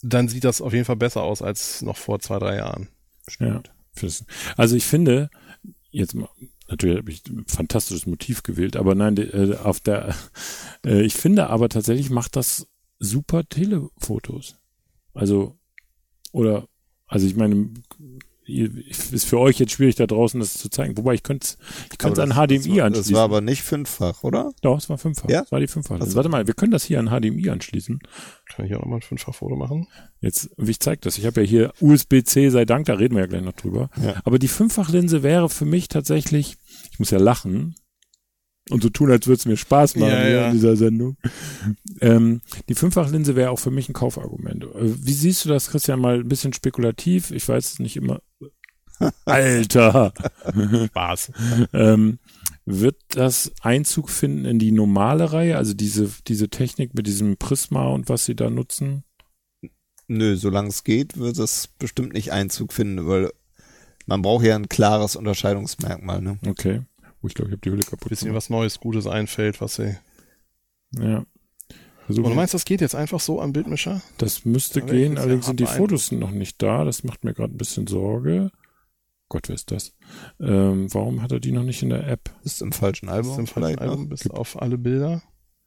dann 0.03 0.28
sieht 0.28 0.44
das 0.44 0.61
auf 0.61 0.72
jeden 0.74 0.84
Fall 0.84 0.96
besser 0.96 1.22
aus 1.22 1.40
als 1.42 1.80
noch 1.82 1.96
vor 1.96 2.20
zwei 2.20 2.38
drei 2.38 2.57
Jahren. 2.57 2.88
Ja. 3.40 3.62
Also 4.57 4.76
ich 4.76 4.84
finde, 4.84 5.30
jetzt 5.90 6.16
natürlich 6.68 6.99
habe 6.99 7.11
ich 7.11 7.26
ein 7.26 7.44
fantastisches 7.46 8.07
Motiv 8.07 8.42
gewählt, 8.42 8.76
aber 8.76 8.94
nein, 8.94 9.16
äh, 9.16 9.57
auf 9.62 9.80
der, 9.80 10.14
äh, 10.84 11.03
ich 11.03 11.14
finde 11.14 11.49
aber 11.49 11.68
tatsächlich 11.68 12.11
macht 12.11 12.36
das 12.36 12.68
super 12.99 13.49
Telefotos. 13.49 14.57
Also, 15.14 15.59
oder, 16.32 16.68
also 17.07 17.26
ich 17.26 17.36
meine, 17.36 17.70
ist 18.49 19.26
für 19.26 19.38
euch 19.38 19.59
jetzt 19.59 19.72
schwierig 19.72 19.96
da 19.96 20.07
draußen 20.07 20.40
das 20.40 20.55
zu 20.55 20.68
zeigen. 20.68 20.96
Wobei 20.96 21.14
ich 21.14 21.22
könnte 21.22 21.44
es 21.44 21.59
ich 21.92 21.99
könnte 21.99 22.22
an 22.22 22.30
das, 22.30 22.38
HDMI 22.38 22.59
das 22.59 22.68
war, 22.68 22.84
anschließen. 22.84 22.92
Das 22.92 23.12
war 23.12 23.22
aber 23.22 23.40
nicht 23.40 23.62
fünffach, 23.62 24.24
oder? 24.24 24.53
Doch, 24.62 24.78
es 24.78 24.88
war 24.88 24.99
fünffach. 24.99 25.28
Ja? 25.28 25.42
Es 25.42 25.53
war 25.53 25.61
die 25.61 25.66
fünffach. 25.66 25.99
Ach 26.01 26.07
so. 26.07 26.16
Warte 26.16 26.28
mal, 26.28 26.46
wir 26.46 26.55
können 26.55 26.72
das 26.72 26.84
hier 26.84 26.99
an 26.99 27.09
HDMI 27.09 27.51
anschließen. 27.51 28.01
Kann 28.46 28.66
ich 28.66 28.74
auch 28.74 28.80
nochmal 28.80 28.99
ein 28.99 29.03
Fünffach-Foto 29.03 29.57
machen? 29.57 29.88
Jetzt, 30.20 30.51
wie 30.57 30.70
ich 30.70 30.80
zeige 30.80 31.01
das. 31.03 31.18
Ich 31.18 31.26
habe 31.26 31.42
ja 31.42 31.46
hier 31.46 31.72
USB-C, 31.80 32.49
sei 32.51 32.64
Dank, 32.64 32.86
da 32.86 32.94
reden 32.94 33.14
wir 33.14 33.22
ja 33.22 33.26
gleich 33.26 33.42
noch 33.42 33.53
drüber. 33.53 33.90
Ja. 34.03 34.20
Aber 34.24 34.38
die 34.38 34.49
Fünffachlinse 34.49 35.22
wäre 35.22 35.49
für 35.49 35.66
mich 35.66 35.88
tatsächlich, 35.88 36.57
ich 36.90 36.99
muss 36.99 37.11
ja 37.11 37.18
lachen 37.18 37.74
und 38.70 38.82
so 38.82 38.88
tun, 38.90 39.10
als 39.10 39.26
würde 39.26 39.38
es 39.38 39.46
mir 39.46 39.56
Spaß 39.56 39.96
machen 39.96 40.10
Ja, 40.10 40.28
ja. 40.28 40.46
in 40.48 40.52
dieser 40.52 40.76
Sendung. 40.76 41.16
Ähm, 42.00 42.40
die 42.68 42.74
Fünffachlinse 42.74 43.36
wäre 43.36 43.50
auch 43.50 43.58
für 43.58 43.70
mich 43.70 43.88
ein 43.88 43.94
Kaufargument. 43.94 44.64
Äh, 44.64 44.68
Wie 45.04 45.12
siehst 45.12 45.44
du 45.44 45.48
das, 45.48 45.70
Christian, 45.70 46.00
mal 46.00 46.20
ein 46.20 46.28
bisschen 46.28 46.52
spekulativ? 46.52 47.30
Ich 47.30 47.48
weiß 47.48 47.72
es 47.72 47.78
nicht 47.78 47.96
immer. 47.96 48.20
Alter! 49.24 50.12
Spaß. 50.86 51.32
ähm, 51.72 52.18
wird 52.66 52.96
das 53.10 53.52
Einzug 53.62 54.10
finden 54.10 54.44
in 54.44 54.58
die 54.58 54.72
normale 54.72 55.32
Reihe, 55.32 55.56
also 55.56 55.72
diese, 55.72 56.10
diese 56.26 56.48
Technik 56.50 56.94
mit 56.94 57.06
diesem 57.06 57.36
Prisma 57.36 57.86
und 57.86 58.08
was 58.08 58.26
sie 58.26 58.34
da 58.34 58.50
nutzen? 58.50 59.04
Nö, 60.06 60.36
solange 60.36 60.68
es 60.68 60.84
geht, 60.84 61.18
wird 61.18 61.38
es 61.38 61.68
bestimmt 61.78 62.12
nicht 62.12 62.32
Einzug 62.32 62.72
finden, 62.72 63.06
weil 63.06 63.30
man 64.06 64.22
braucht 64.22 64.44
ja 64.44 64.56
ein 64.56 64.68
klares 64.68 65.16
Unterscheidungsmerkmal. 65.16 66.20
Ne? 66.22 66.38
Okay. 66.46 66.82
Oh, 67.22 67.26
ich 67.26 67.34
glaube, 67.34 67.48
ich 67.50 67.52
habe 67.52 67.60
die 67.62 67.70
Hülle 67.70 67.82
kaputt. 67.82 68.08
Bisschen 68.08 68.26
gemacht. 68.28 68.36
was 68.44 68.50
Neues, 68.50 68.78
Gutes 68.80 69.06
einfällt, 69.06 69.60
was 69.60 69.74
sie. 69.76 69.96
Ja. 70.96 71.24
Versuch 72.06 72.24
Und 72.24 72.30
du 72.30 72.36
meinst, 72.36 72.54
das 72.54 72.64
geht 72.64 72.80
jetzt 72.80 72.94
einfach 72.94 73.20
so 73.20 73.40
am 73.40 73.52
Bildmischer? 73.52 74.00
das 74.18 74.44
müsste 74.44 74.80
Da 74.80 74.86
gehen, 74.86 75.18
allerdings 75.18 75.44
ja 75.46 75.48
sind 75.48 75.60
die 75.60 75.66
Fotos 75.66 76.10
noch 76.12 76.30
nicht 76.30 76.62
da. 76.62 76.84
Das 76.84 77.04
macht 77.04 77.24
mir 77.24 77.34
gerade 77.34 77.52
ein 77.54 77.58
bisschen 77.58 77.86
Sorge. 77.86 78.50
Gott, 79.28 79.48
wer 79.48 79.56
ist 79.56 79.70
das? 79.70 79.92
Ähm, 80.40 80.86
warum 80.94 81.20
hat 81.20 81.32
er 81.32 81.40
die 81.40 81.52
noch 81.52 81.64
nicht 81.64 81.82
in 81.82 81.90
der 81.90 82.06
App? 82.08 82.30
Ist 82.44 82.62
im 82.62 82.72
falschen 82.72 83.10
Album. 83.10 83.32
Ist 83.32 83.38
im 83.38 83.46
falschen? 83.46 83.78
Album 83.78 84.08
bis 84.08 84.30
auf 84.30 84.60
alle 84.62 84.78
Bilder. 84.78 85.22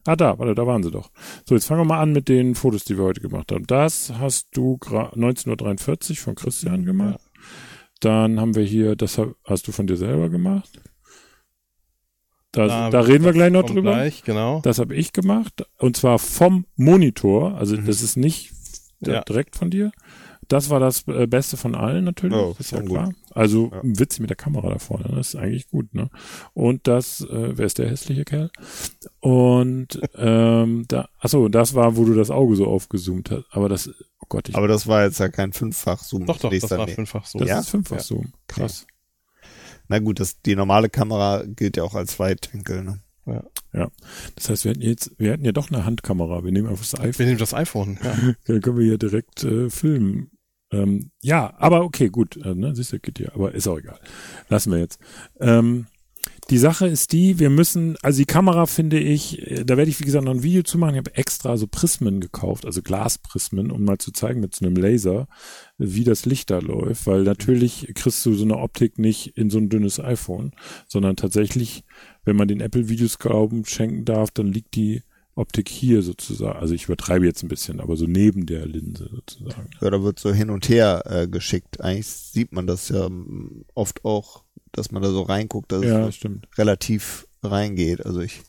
Ah, 0.07 0.15
da, 0.15 0.39
warte, 0.39 0.55
da 0.55 0.65
waren 0.65 0.81
sie 0.81 0.89
doch. 0.89 1.11
So, 1.47 1.53
jetzt 1.53 1.65
fangen 1.67 1.81
wir 1.81 1.85
mal 1.85 2.01
an 2.01 2.11
mit 2.11 2.27
den 2.27 2.55
Fotos, 2.55 2.85
die 2.85 2.97
wir 2.97 3.03
heute 3.03 3.21
gemacht 3.21 3.51
haben. 3.51 3.67
Das 3.67 4.11
hast 4.17 4.47
du 4.53 4.77
gra- 4.81 5.13
1943 5.13 6.19
von 6.21 6.33
Christian 6.33 6.85
gemacht. 6.85 7.19
Dann 7.99 8.39
haben 8.39 8.55
wir 8.55 8.63
hier, 8.63 8.95
das 8.95 9.19
ha- 9.19 9.35
hast 9.45 9.67
du 9.67 9.71
von 9.71 9.85
dir 9.85 9.95
selber 9.97 10.29
gemacht. 10.29 10.81
Da, 12.51 12.89
da, 12.89 12.99
reden 13.01 13.23
wir 13.23 13.31
gleich 13.33 13.51
noch 13.51 13.63
drüber. 13.63 13.93
Gleich, 13.93 14.23
genau. 14.23 14.59
Das 14.63 14.77
habe 14.79 14.93
ich 14.95 15.13
gemacht. 15.13 15.65
Und 15.77 15.95
zwar 15.95 16.19
vom 16.19 16.65
Monitor. 16.75 17.55
Also 17.55 17.77
Mhm. 17.77 17.85
das 17.85 18.01
ist 18.01 18.17
nicht 18.17 18.51
Ja. 18.99 19.21
direkt 19.21 19.55
von 19.55 19.69
dir. 19.69 19.91
Das 20.49 20.69
war 20.69 20.81
das 20.81 21.07
äh, 21.07 21.27
Beste 21.27 21.55
von 21.55 21.75
allen 21.75 22.03
natürlich. 22.03 22.35
Ja, 22.37 22.51
ist 22.59 22.71
ja 22.73 22.81
klar. 22.81 23.13
Also 23.33 23.71
Ja. 23.73 23.79
witzig 23.83 24.19
mit 24.19 24.29
der 24.29 24.35
Kamera 24.35 24.69
da 24.69 24.79
vorne. 24.79 25.05
Das 25.15 25.29
ist 25.29 25.35
eigentlich 25.37 25.69
gut. 25.69 25.93
Ne? 25.93 26.09
Und 26.53 26.87
das, 26.87 27.21
äh, 27.21 27.57
wer 27.57 27.65
ist 27.65 27.77
der 27.77 27.89
hässliche 27.89 28.25
Kerl? 28.25 28.51
Und 29.21 29.99
ähm, 30.17 30.83
da, 30.89 31.07
achso, 31.19 31.47
das 31.47 31.73
war, 31.73 31.95
wo 31.95 32.03
du 32.03 32.13
das 32.15 32.31
Auge 32.31 32.57
so 32.57 32.67
aufgezoomt 32.67 33.31
hast. 33.31 33.45
Aber 33.51 33.69
das, 33.69 33.89
oh 34.19 34.25
Gott, 34.27 34.49
ich, 34.49 34.55
Aber 34.55 34.67
das 34.67 34.87
war 34.87 35.05
jetzt 35.05 35.19
ja 35.19 35.29
kein 35.29 35.53
Fünffach-Zoom. 35.53 36.25
Doch, 36.25 36.37
doch, 36.37 36.49
das 36.51 36.69
war 36.71 36.85
nicht. 36.85 36.95
fünffach 36.95 37.25
so. 37.25 37.39
das 37.39 37.47
ja? 37.47 37.59
ist 37.59 37.69
fünffach 37.69 37.97
Ja. 37.97 38.03
Zoom. 38.03 38.33
Krass. 38.47 38.85
Na 39.91 39.99
gut, 39.99 40.21
das, 40.21 40.41
die 40.41 40.55
normale 40.55 40.89
Kamera 40.89 41.43
gilt 41.45 41.75
ja 41.75 41.83
auch 41.83 41.95
als 41.95 42.17
Weitwinkel. 42.17 42.81
Ne? 42.81 43.01
Das 44.35 44.49
heißt, 44.49 44.63
wir 44.63 44.71
hatten 44.71 44.81
jetzt, 44.81 45.11
wir 45.17 45.33
hatten 45.33 45.43
ja 45.43 45.51
doch 45.51 45.69
eine 45.69 45.83
Handkamera. 45.83 46.45
Wir 46.45 46.53
nehmen 46.53 46.69
einfach 46.69 46.85
das 46.89 46.97
iPhone. 46.97 47.19
Wir 47.19 47.25
nehmen 47.25 47.37
das 47.37 47.53
iPhone, 47.53 47.99
ja. 48.01 48.15
Dann 48.45 48.61
können 48.61 48.77
wir 48.77 48.85
hier 48.85 48.97
direkt 48.97 49.43
äh, 49.43 49.69
filmen. 49.69 50.31
Ähm, 50.71 51.11
ja, 51.21 51.53
aber 51.57 51.83
okay, 51.83 52.07
gut. 52.07 52.37
Äh, 52.37 52.55
ne, 52.55 52.73
siehst 52.73 52.93
du, 52.93 52.99
geht 53.01 53.19
ja, 53.19 53.33
aber 53.35 53.53
ist 53.53 53.67
auch 53.67 53.79
egal. 53.79 53.99
Lassen 54.47 54.71
wir 54.71 54.79
jetzt. 54.79 54.97
Ähm, 55.41 55.87
die 56.49 56.57
Sache 56.57 56.87
ist 56.87 57.13
die, 57.13 57.39
wir 57.39 57.49
müssen, 57.49 57.97
also 58.01 58.17
die 58.19 58.25
Kamera 58.25 58.65
finde 58.65 58.99
ich, 58.99 59.41
äh, 59.49 59.63
da 59.63 59.77
werde 59.77 59.89
ich 59.89 59.99
wie 59.99 60.03
gesagt 60.03 60.25
noch 60.25 60.33
ein 60.33 60.43
Video 60.43 60.63
zu 60.63 60.77
machen. 60.77 60.95
Ich 60.95 60.97
habe 60.97 61.15
extra 61.15 61.55
so 61.55 61.67
Prismen 61.67 62.19
gekauft, 62.19 62.65
also 62.65 62.81
Glasprismen, 62.81 63.71
um 63.71 63.83
mal 63.83 63.99
zu 63.99 64.11
zeigen 64.11 64.41
mit 64.41 64.53
so 64.53 64.65
einem 64.65 64.75
Laser, 64.75 65.27
wie 65.77 66.03
das 66.03 66.25
Licht 66.25 66.49
da 66.49 66.59
läuft, 66.59 67.07
weil 67.07 67.23
natürlich 67.23 67.91
kriegst 67.95 68.25
du 68.25 68.33
so 68.33 68.43
eine 68.43 68.57
Optik 68.57 68.99
nicht 68.99 69.37
in 69.37 69.49
so 69.49 69.59
ein 69.59 69.69
dünnes 69.69 69.99
iPhone, 69.99 70.51
sondern 70.87 71.15
tatsächlich, 71.15 71.83
wenn 72.25 72.35
man 72.35 72.47
den 72.47 72.61
Apple-Videos 72.61 73.19
Glauben 73.19 73.65
schenken 73.65 74.03
darf, 74.03 74.31
dann 74.31 74.47
liegt 74.47 74.75
die 74.75 75.03
Optik 75.41 75.67
hier 75.67 76.01
sozusagen. 76.01 76.59
Also 76.59 76.73
ich 76.73 76.85
übertreibe 76.85 77.25
jetzt 77.25 77.43
ein 77.43 77.47
bisschen, 77.49 77.79
aber 77.81 77.97
so 77.97 78.05
neben 78.05 78.45
der 78.45 78.65
Linse 78.65 79.09
sozusagen. 79.11 79.69
Ja, 79.81 79.89
da 79.89 80.01
wird 80.03 80.19
so 80.19 80.33
hin 80.33 80.49
und 80.49 80.69
her 80.69 81.03
äh, 81.05 81.27
geschickt. 81.27 81.81
Eigentlich 81.81 82.07
sieht 82.07 82.51
man 82.53 82.67
das 82.67 82.89
ja 82.89 83.07
ähm, 83.07 83.65
oft 83.73 84.05
auch, 84.05 84.43
dass 84.71 84.91
man 84.91 85.01
da 85.01 85.09
so 85.09 85.21
reinguckt, 85.23 85.71
dass 85.71 85.83
Ja, 85.83 86.07
es 86.07 86.15
stimmt. 86.15 86.47
relativ 86.57 87.27
reingeht. 87.43 88.05
Also 88.05 88.21
ich, 88.21 88.41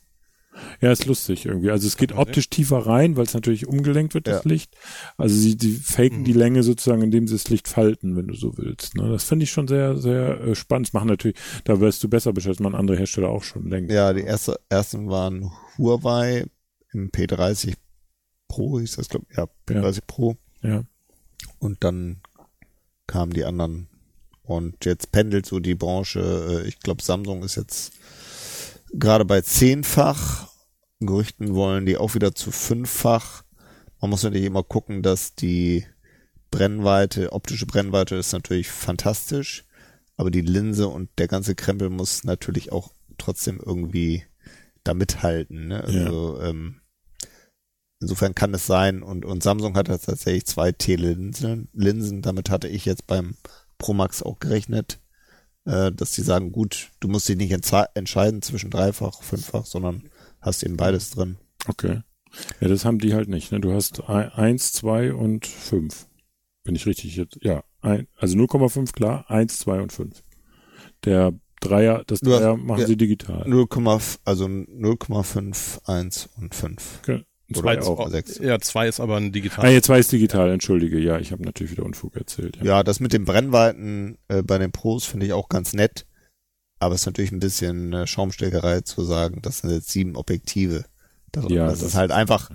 Ja, 0.82 0.92
ist 0.92 1.06
lustig 1.06 1.46
irgendwie. 1.46 1.70
Also 1.70 1.86
es 1.86 1.96
geht 1.96 2.12
optisch 2.12 2.50
tiefer 2.50 2.78
rein, 2.86 3.16
weil 3.16 3.24
es 3.24 3.32
natürlich 3.32 3.66
umgelenkt 3.66 4.12
wird, 4.12 4.26
das 4.26 4.44
Ja. 4.44 4.50
Licht. 4.50 4.76
Also 5.16 5.34
sie 5.34 5.56
die 5.56 5.72
faken 5.72 6.20
Mhm. 6.20 6.24
die 6.24 6.34
Länge 6.34 6.62
sozusagen, 6.62 7.00
indem 7.00 7.26
sie 7.26 7.34
das 7.36 7.48
Licht 7.48 7.68
falten, 7.68 8.16
wenn 8.16 8.26
du 8.28 8.34
so 8.34 8.58
willst. 8.58 8.94
Ne? 8.96 9.08
Das 9.08 9.24
finde 9.24 9.44
ich 9.44 9.50
schon 9.50 9.66
sehr, 9.66 9.96
sehr 9.96 10.40
äh, 10.42 10.54
spannend. 10.54 10.88
Das 10.88 10.92
machen 10.92 11.08
natürlich, 11.08 11.38
da 11.64 11.80
wirst 11.80 12.04
du 12.04 12.08
besser 12.08 12.34
Bescheid, 12.34 12.52
das 12.52 12.60
machen 12.60 12.74
andere 12.74 12.98
Hersteller 12.98 13.30
auch 13.30 13.44
schon 13.44 13.68
längst. 13.70 13.90
ja, 13.92 14.12
die 14.12 14.20
erste, 14.24 14.60
ersten 14.68 15.08
waren 15.08 15.50
Huawei 15.78 16.44
im 16.92 17.10
P30 17.10 17.74
Pro, 18.48 18.78
hieß 18.80 18.96
das, 18.96 19.08
glaube 19.08 19.26
ich. 19.30 19.36
Ja, 19.36 19.46
P30 19.66 20.00
Pro. 20.06 20.36
Ja. 20.62 20.84
Und 21.58 21.84
dann 21.84 22.20
kamen 23.06 23.32
die 23.32 23.44
anderen. 23.44 23.88
Und 24.42 24.84
jetzt 24.84 25.12
pendelt 25.12 25.46
so 25.46 25.58
die 25.60 25.74
Branche. 25.74 26.62
äh, 26.64 26.68
Ich 26.68 26.80
glaube, 26.80 27.02
Samsung 27.02 27.42
ist 27.42 27.56
jetzt 27.56 27.92
gerade 28.92 29.24
bei 29.24 29.40
zehnfach. 29.40 30.48
Gerüchten 31.00 31.54
wollen 31.54 31.86
die 31.86 31.96
auch 31.96 32.14
wieder 32.14 32.34
zu 32.34 32.50
fünffach. 32.50 33.42
Man 34.00 34.10
muss 34.10 34.22
natürlich 34.22 34.46
immer 34.46 34.62
gucken, 34.62 35.02
dass 35.02 35.34
die 35.34 35.86
Brennweite, 36.50 37.32
optische 37.32 37.66
Brennweite 37.66 38.16
ist 38.16 38.32
natürlich 38.32 38.68
fantastisch, 38.68 39.64
aber 40.16 40.30
die 40.30 40.42
Linse 40.42 40.88
und 40.88 41.08
der 41.18 41.26
ganze 41.26 41.54
Krempel 41.54 41.88
muss 41.88 42.24
natürlich 42.24 42.70
auch 42.72 42.92
trotzdem 43.16 43.58
irgendwie 43.64 44.24
da 44.84 44.92
mithalten. 44.94 45.68
Ne? 45.68 45.82
Also 45.82 46.40
ähm, 46.42 46.81
insofern 48.02 48.34
kann 48.34 48.52
es 48.52 48.66
sein 48.66 49.02
und, 49.02 49.24
und 49.24 49.42
Samsung 49.42 49.76
hat 49.76 49.86
tatsächlich 49.86 50.44
zwei 50.44 50.72
Telelinsen. 50.72 51.68
Linsen, 51.72 52.20
damit 52.20 52.50
hatte 52.50 52.68
ich 52.68 52.84
jetzt 52.84 53.06
beim 53.06 53.36
Pro 53.78 53.94
Max 53.94 54.22
auch 54.22 54.38
gerechnet, 54.38 55.00
äh, 55.64 55.90
dass 55.92 56.12
die 56.12 56.22
sagen, 56.22 56.52
gut, 56.52 56.90
du 57.00 57.08
musst 57.08 57.28
dich 57.28 57.36
nicht 57.36 57.52
entscheiden 57.52 58.42
zwischen 58.42 58.70
dreifach, 58.70 59.22
fünffach, 59.22 59.64
sondern 59.64 60.02
hast 60.40 60.62
eben 60.62 60.76
beides 60.76 61.10
drin. 61.10 61.38
Okay. 61.68 62.02
Ja, 62.60 62.68
das 62.68 62.84
haben 62.84 62.98
die 62.98 63.14
halt 63.14 63.28
nicht. 63.28 63.52
Ne? 63.52 63.60
Du 63.60 63.72
hast 63.72 64.08
ein- 64.08 64.30
eins, 64.30 64.72
zwei 64.72 65.12
und 65.12 65.46
fünf. 65.46 66.06
Bin 66.64 66.74
ich 66.74 66.86
richtig 66.86 67.16
jetzt? 67.16 67.38
Ja, 67.42 67.64
ein, 67.80 68.06
also 68.16 68.36
0,5 68.36 68.92
klar, 68.92 69.24
eins, 69.28 69.58
zwei 69.58 69.80
und 69.80 69.92
fünf. 69.92 70.22
Der 71.04 71.32
Dreier, 71.60 72.02
das 72.06 72.20
Dreier 72.20 72.56
machen 72.56 72.80
ja. 72.80 72.86
sie 72.86 72.96
digital. 72.96 73.48
0, 73.48 73.66
also 74.24 74.46
0,5, 74.46 75.88
1 75.88 76.28
und 76.36 76.54
5. 76.54 77.00
Okay. 77.02 77.24
Zwei 77.54 77.80
auch 77.80 78.08
sechs. 78.08 78.38
Ja, 78.38 78.58
zwei 78.60 78.88
ist 78.88 79.00
aber 79.00 79.16
ein 79.16 79.26
Ah, 79.26 79.30
digital. 79.30 79.70
jetzt 79.70 79.86
zwei 79.86 79.98
ist 79.98 80.12
digital, 80.12 80.50
entschuldige. 80.50 80.98
Ja, 80.98 81.18
ich 81.18 81.32
habe 81.32 81.42
natürlich 81.42 81.72
wieder 81.72 81.84
Unfug 81.84 82.16
erzählt. 82.16 82.56
Ja. 82.58 82.64
Ja, 82.64 82.82
das 82.82 83.00
mit 83.00 83.12
den 83.12 83.24
Brennweiten 83.24 84.18
äh, 84.28 84.42
bei 84.42 84.58
den 84.58 84.72
Pros 84.72 85.04
finde 85.04 85.26
ich 85.26 85.32
auch 85.32 85.48
ganz 85.48 85.72
nett. 85.72 86.06
Aber 86.78 86.94
es 86.94 87.02
ist 87.02 87.06
natürlich 87.06 87.32
ein 87.32 87.38
bisschen 87.38 87.92
äh, 87.92 88.06
Schaumsteckerei 88.06 88.80
zu 88.80 89.04
sagen, 89.04 89.40
das 89.42 89.58
sind 89.58 89.70
jetzt 89.70 89.90
sieben 89.90 90.16
Objektive. 90.16 90.84
Das, 91.30 91.46
Ja, 91.48 91.66
das, 91.66 91.78
das 91.78 91.88
ist 91.90 91.94
halt 91.94 92.10
einfach 92.10 92.50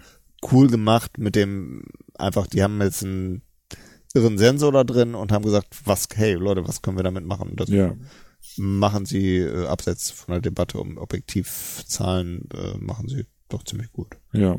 cool 0.51 0.67
gemacht 0.67 1.17
mit 1.17 1.35
dem, 1.35 1.83
einfach, 2.15 2.47
die 2.47 2.61
haben 2.61 2.81
jetzt 2.81 3.03
einen 3.03 3.41
irren 4.13 4.37
Sensor 4.37 4.71
da 4.71 4.83
drin 4.83 5.15
und 5.15 5.31
haben 5.31 5.45
gesagt, 5.45 5.67
was, 5.85 6.07
hey 6.13 6.33
Leute, 6.33 6.67
was 6.67 6.81
können 6.81 6.97
wir 6.97 7.03
damit 7.03 7.25
machen? 7.25 7.53
Das 7.55 7.69
ja. 7.69 7.95
machen 8.57 9.05
sie 9.05 9.37
äh, 9.37 9.65
abseits 9.67 10.11
von 10.11 10.33
der 10.33 10.41
Debatte 10.41 10.79
um 10.79 10.97
Objektivzahlen, 10.97 12.49
äh, 12.53 12.77
machen 12.79 13.07
sie 13.07 13.25
doch 13.49 13.63
ziemlich 13.63 13.91
gut. 13.91 14.17
Ja. 14.33 14.57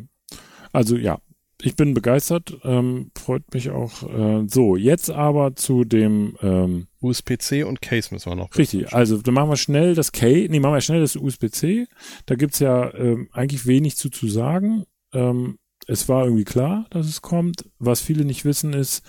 Also 0.72 0.96
ja, 0.96 1.18
ich 1.60 1.74
bin 1.74 1.92
begeistert, 1.94 2.56
ähm, 2.62 3.10
freut 3.18 3.52
mich 3.52 3.70
auch. 3.70 4.02
Äh, 4.02 4.46
so, 4.48 4.76
jetzt 4.76 5.10
aber 5.10 5.56
zu 5.56 5.84
dem 5.84 6.36
ähm, 6.40 6.86
USB-C 7.00 7.64
und 7.64 7.82
Case 7.82 8.10
müssen 8.12 8.30
wir 8.30 8.36
noch. 8.36 8.56
Richtig, 8.56 8.92
also 8.92 9.20
dann 9.20 9.34
machen 9.34 9.50
wir 9.50 9.56
schnell 9.56 9.94
das 9.94 10.12
K, 10.12 10.46
nee, 10.48 10.60
machen 10.60 10.74
wir 10.74 10.80
schnell 10.80 11.00
das 11.00 11.16
USB-C. 11.16 11.86
Da 12.26 12.36
gibt's 12.36 12.60
ja 12.60 12.94
ähm, 12.94 13.28
eigentlich 13.32 13.66
wenig 13.66 13.96
zu, 13.96 14.08
zu 14.08 14.28
sagen. 14.28 14.84
Ähm, 15.12 15.58
es 15.88 16.08
war 16.08 16.24
irgendwie 16.24 16.44
klar, 16.44 16.86
dass 16.90 17.06
es 17.06 17.22
kommt. 17.22 17.64
Was 17.78 18.00
viele 18.00 18.24
nicht 18.24 18.44
wissen 18.44 18.72
ist, 18.72 19.02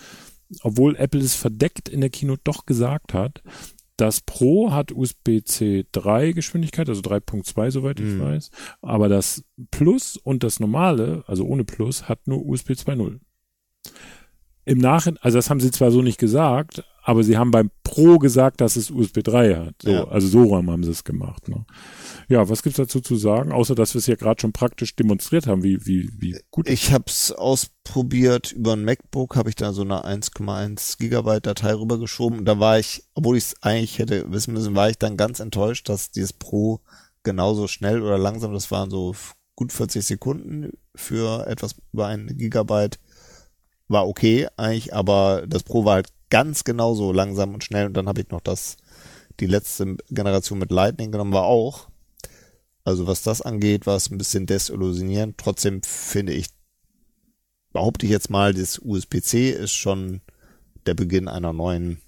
obwohl 0.62 0.96
Apple 0.96 1.20
es 1.20 1.36
verdeckt 1.36 1.88
in 1.88 2.00
der 2.00 2.10
Keynote 2.10 2.42
doch 2.42 2.66
gesagt 2.66 3.14
hat, 3.14 3.42
das 4.00 4.20
Pro 4.20 4.72
hat 4.72 4.92
USB-C 4.92 5.86
3 5.92 6.32
Geschwindigkeit, 6.32 6.88
also 6.88 7.02
3.2, 7.02 7.70
soweit 7.70 8.00
ich 8.00 8.06
Mhm. 8.06 8.20
weiß. 8.20 8.50
Aber 8.82 9.08
das 9.08 9.44
Plus 9.70 10.16
und 10.16 10.42
das 10.42 10.60
normale, 10.60 11.24
also 11.26 11.44
ohne 11.44 11.64
Plus, 11.64 12.08
hat 12.08 12.26
nur 12.26 12.44
USB 12.44 12.70
2.0. 12.74 13.20
Im 14.64 14.78
Nachhinein, 14.78 15.18
also 15.22 15.38
das 15.38 15.50
haben 15.50 15.60
sie 15.60 15.70
zwar 15.70 15.90
so 15.90 16.02
nicht 16.02 16.18
gesagt, 16.18 16.84
aber 17.02 17.24
sie 17.24 17.36
haben 17.36 17.50
beim 17.50 17.70
Pro 17.82 18.18
gesagt, 18.18 18.60
dass 18.60 18.76
es 18.76 18.90
USB 18.90 19.22
3 19.22 19.56
hat. 19.56 19.74
So, 19.82 19.90
Ja. 19.90 20.04
Also 20.08 20.28
so 20.28 20.44
rum 20.44 20.70
haben 20.70 20.84
sie 20.84 20.90
es 20.90 21.04
gemacht. 21.04 21.48
Ne? 21.48 21.64
Ja, 22.28 22.48
was 22.48 22.62
gibt's 22.62 22.76
dazu 22.76 23.00
zu 23.00 23.16
sagen, 23.16 23.52
außer 23.52 23.74
dass 23.74 23.94
wir 23.94 23.98
es 24.00 24.06
ja 24.06 24.16
gerade 24.16 24.40
schon 24.40 24.52
praktisch 24.52 24.94
demonstriert 24.94 25.46
haben, 25.46 25.62
wie, 25.62 25.84
wie, 25.86 26.10
wie 26.18 26.38
gut. 26.50 26.68
Ich 26.68 26.92
habe 26.92 27.04
es 27.08 27.32
ausprobiert 27.32 28.52
über 28.52 28.74
ein 28.74 28.84
MacBook, 28.84 29.36
habe 29.36 29.48
ich 29.48 29.56
da 29.56 29.72
so 29.72 29.82
eine 29.82 30.04
1,1 30.04 30.98
Gigabyte 30.98 31.46
Datei 31.46 31.74
rübergeschoben. 31.74 32.40
Und 32.40 32.44
da 32.44 32.60
war 32.60 32.78
ich, 32.78 33.02
obwohl 33.14 33.36
ich 33.36 33.44
es 33.44 33.62
eigentlich 33.62 33.98
hätte 33.98 34.30
wissen 34.30 34.54
müssen, 34.54 34.76
war 34.76 34.90
ich 34.90 34.98
dann 34.98 35.16
ganz 35.16 35.40
enttäuscht, 35.40 35.88
dass 35.88 36.10
dieses 36.10 36.32
Pro 36.32 36.80
genauso 37.22 37.66
schnell 37.66 38.02
oder 38.02 38.18
langsam, 38.18 38.52
das 38.52 38.70
waren 38.70 38.90
so 38.90 39.14
gut 39.56 39.72
40 39.72 40.04
Sekunden 40.04 40.72
für 40.94 41.46
etwas 41.46 41.74
über 41.92 42.06
ein 42.06 42.28
Gigabyte, 42.36 42.98
war 43.88 44.06
okay 44.06 44.48
eigentlich, 44.56 44.94
aber 44.94 45.44
das 45.46 45.64
Pro 45.64 45.84
war 45.84 45.94
halt 45.94 46.08
ganz 46.30 46.64
genauso 46.64 47.12
langsam 47.12 47.54
und 47.54 47.64
schnell. 47.64 47.86
Und 47.86 47.94
dann 47.94 48.08
habe 48.08 48.20
ich 48.20 48.30
noch 48.30 48.40
das, 48.40 48.76
die 49.40 49.46
letzte 49.46 49.96
Generation 50.10 50.58
mit 50.58 50.70
Lightning 50.70 51.12
genommen, 51.12 51.32
war 51.32 51.44
auch. 51.44 51.88
Also 52.84 53.06
was 53.06 53.22
das 53.22 53.42
angeht, 53.42 53.86
war 53.86 53.96
es 53.96 54.10
ein 54.10 54.18
bisschen 54.18 54.46
desillusionierend. 54.46 55.36
Trotzdem 55.38 55.82
finde 55.82 56.32
ich, 56.32 56.46
behaupte 57.72 58.06
ich 58.06 58.12
jetzt 58.12 58.30
mal, 58.30 58.54
das 58.54 58.78
USB-C 58.78 59.50
ist 59.50 59.72
schon 59.72 60.22
der 60.86 60.94
Beginn 60.94 61.28
einer 61.28 61.52
neuen 61.52 62.00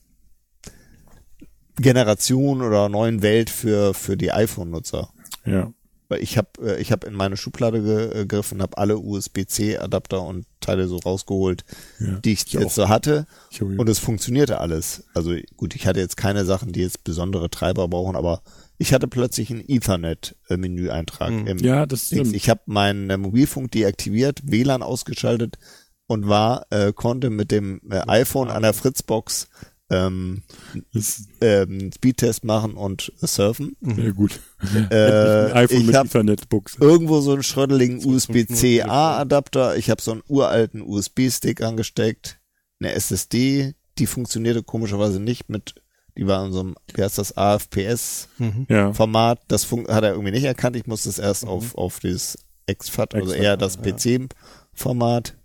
Generation 1.77 2.63
oder 2.63 2.89
neuen 2.89 3.23
Welt 3.23 3.51
für, 3.51 3.95
für 3.95 4.17
die 4.17 4.33
iPhone-Nutzer. 4.33 5.11
Ja. 5.45 5.73
Weil 6.13 6.23
ich 6.23 6.37
habe 6.39 6.49
äh, 6.63 6.81
ich 6.81 6.93
habe 6.93 7.07
in 7.07 7.15
meine 7.15 7.37
Schublade 7.37 7.83
gegriffen, 7.83 8.61
habe 8.63 8.79
alle 8.79 8.99
USB-C-Adapter 8.99 10.23
und 10.23 10.47
Teile 10.61 10.87
so 10.87 10.97
rausgeholt, 10.99 11.65
Ja, 11.99 12.21
die 12.21 12.33
ich, 12.33 12.47
ich 12.47 12.53
jetzt 12.53 12.65
auch. 12.67 12.71
so 12.71 12.89
hatte 12.89 13.27
und 13.61 13.89
es 13.89 13.99
funktionierte 13.99 14.61
alles. 14.61 15.05
Also 15.15 15.35
gut, 15.57 15.75
ich 15.75 15.87
hatte 15.87 16.01
jetzt 16.01 16.17
keine 16.17 16.45
Sachen, 16.45 16.73
die 16.73 16.81
jetzt 16.83 17.03
besondere 17.05 17.51
Treiber 17.51 17.89
brauchen, 17.89 18.15
aber 18.17 18.43
ich 18.79 18.93
hatte 18.93 19.09
plötzlich 19.09 19.51
einen 19.51 19.65
Ethernet-Menü-Eintrag 19.67 21.31
Hm. 21.31 21.47
im 21.47 21.59
ja, 21.59 21.87
das 21.87 22.07
stimmt. 22.07 22.35
Ich 22.35 22.49
habe 22.51 22.61
meinen 22.67 23.11
äh, 23.11 23.17
Mobilfunk 23.17 23.71
deaktiviert, 23.73 24.41
WLAN 24.45 24.83
ausgeschaltet 24.83 25.57
und 26.07 26.29
war 26.29 26.67
äh, 26.71 26.93
konnte 26.93 27.31
mit 27.31 27.51
dem 27.51 27.81
äh, 27.91 28.03
iPhone 28.09 28.51
an 28.51 28.63
der 28.63 28.73
Fritzbox 28.75 29.49
ähm, 29.91 30.43
Das 30.95 31.25
ähm, 31.41 31.91
Speedtest 31.95 32.45
machen 32.45 32.75
und 32.75 33.13
surfen. 33.21 33.77
ist 33.81 33.97
sehr 33.97 34.13
gut. 34.13 34.41
Äh, 34.91 34.95
Ein 34.95 35.53
iPhone 35.53 35.81
ich 35.81 35.87
mit 35.87 35.97
habe 35.97 36.09
Ethernet-Buchse. 36.09 36.79
irgendwo 36.81 37.21
so 37.21 37.33
einen 37.33 37.43
schrödeligen 37.43 38.01
2.5 38.01 38.15
USB-C-A-Adapter. 38.15 39.77
Ich 39.77 39.91
habe 39.91 40.01
so 40.01 40.13
einen 40.13 40.23
uralten 40.29 40.83
USB-Stick 40.83 41.63
angesteckt, 41.63 42.39
eine 42.81 42.93
SSD, 42.93 43.75
die 43.99 44.07
funktionierte 44.07 44.63
komischerweise 44.63 45.21
nicht 45.21 45.49
mit, 45.51 45.75
die 46.17 46.27
war 46.27 46.45
in 46.47 46.53
so 46.53 46.61
einem, 46.61 46.75
wie 46.95 47.03
heißt 47.03 47.19
das, 47.19 47.37
AFPS-Format. 47.37 49.39
Ja, 49.39 49.45
Das 49.49 49.65
fun- 49.65 49.87
hat 49.89 50.05
er 50.05 50.13
irgendwie 50.13 50.31
nicht 50.33 50.45
erkannt. 50.45 50.77
Ich 50.77 50.87
musste 50.87 51.09
es 51.09 51.19
erst 51.19 51.47
auf, 51.47 51.75
auf 51.77 52.01
dieses 52.01 52.39
XFAT, 52.73 53.15
also 53.15 53.33
eher 53.33 53.57
das 53.57 53.77
ja. 53.77 53.83
PC-Format. 53.93 55.37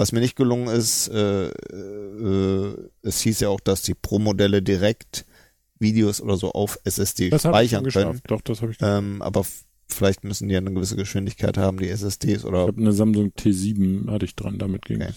Was 0.00 0.12
mir 0.12 0.20
nicht 0.20 0.34
gelungen 0.34 0.74
ist, 0.74 1.08
äh, 1.08 1.48
äh, 1.48 2.88
es 3.02 3.20
hieß 3.20 3.40
ja 3.40 3.50
auch, 3.50 3.60
dass 3.60 3.82
die 3.82 3.92
Pro-Modelle 3.92 4.62
direkt 4.62 5.26
Videos 5.78 6.22
oder 6.22 6.38
so 6.38 6.52
auf 6.52 6.78
SSD 6.84 7.28
das 7.28 7.44
ich 7.44 7.50
speichern 7.50 7.84
können. 7.84 8.18
Doch, 8.26 8.40
das 8.40 8.62
habe 8.62 8.72
ich 8.72 8.78
Ähm, 8.80 9.20
aber 9.20 9.44
vielleicht 9.88 10.24
müssen 10.24 10.48
die 10.48 10.54
ja 10.54 10.60
eine 10.60 10.72
gewisse 10.72 10.96
Geschwindigkeit 10.96 11.58
haben, 11.58 11.78
die 11.78 11.90
SSDs 11.90 12.38
Ich 12.38 12.44
oder. 12.46 12.60
habe 12.60 12.80
eine 12.80 12.94
Samsung 12.94 13.32
T7 13.38 14.10
hatte 14.10 14.24
ich 14.24 14.34
dran, 14.34 14.56
damit 14.56 14.86
ging 14.86 15.02
Okay. 15.02 15.12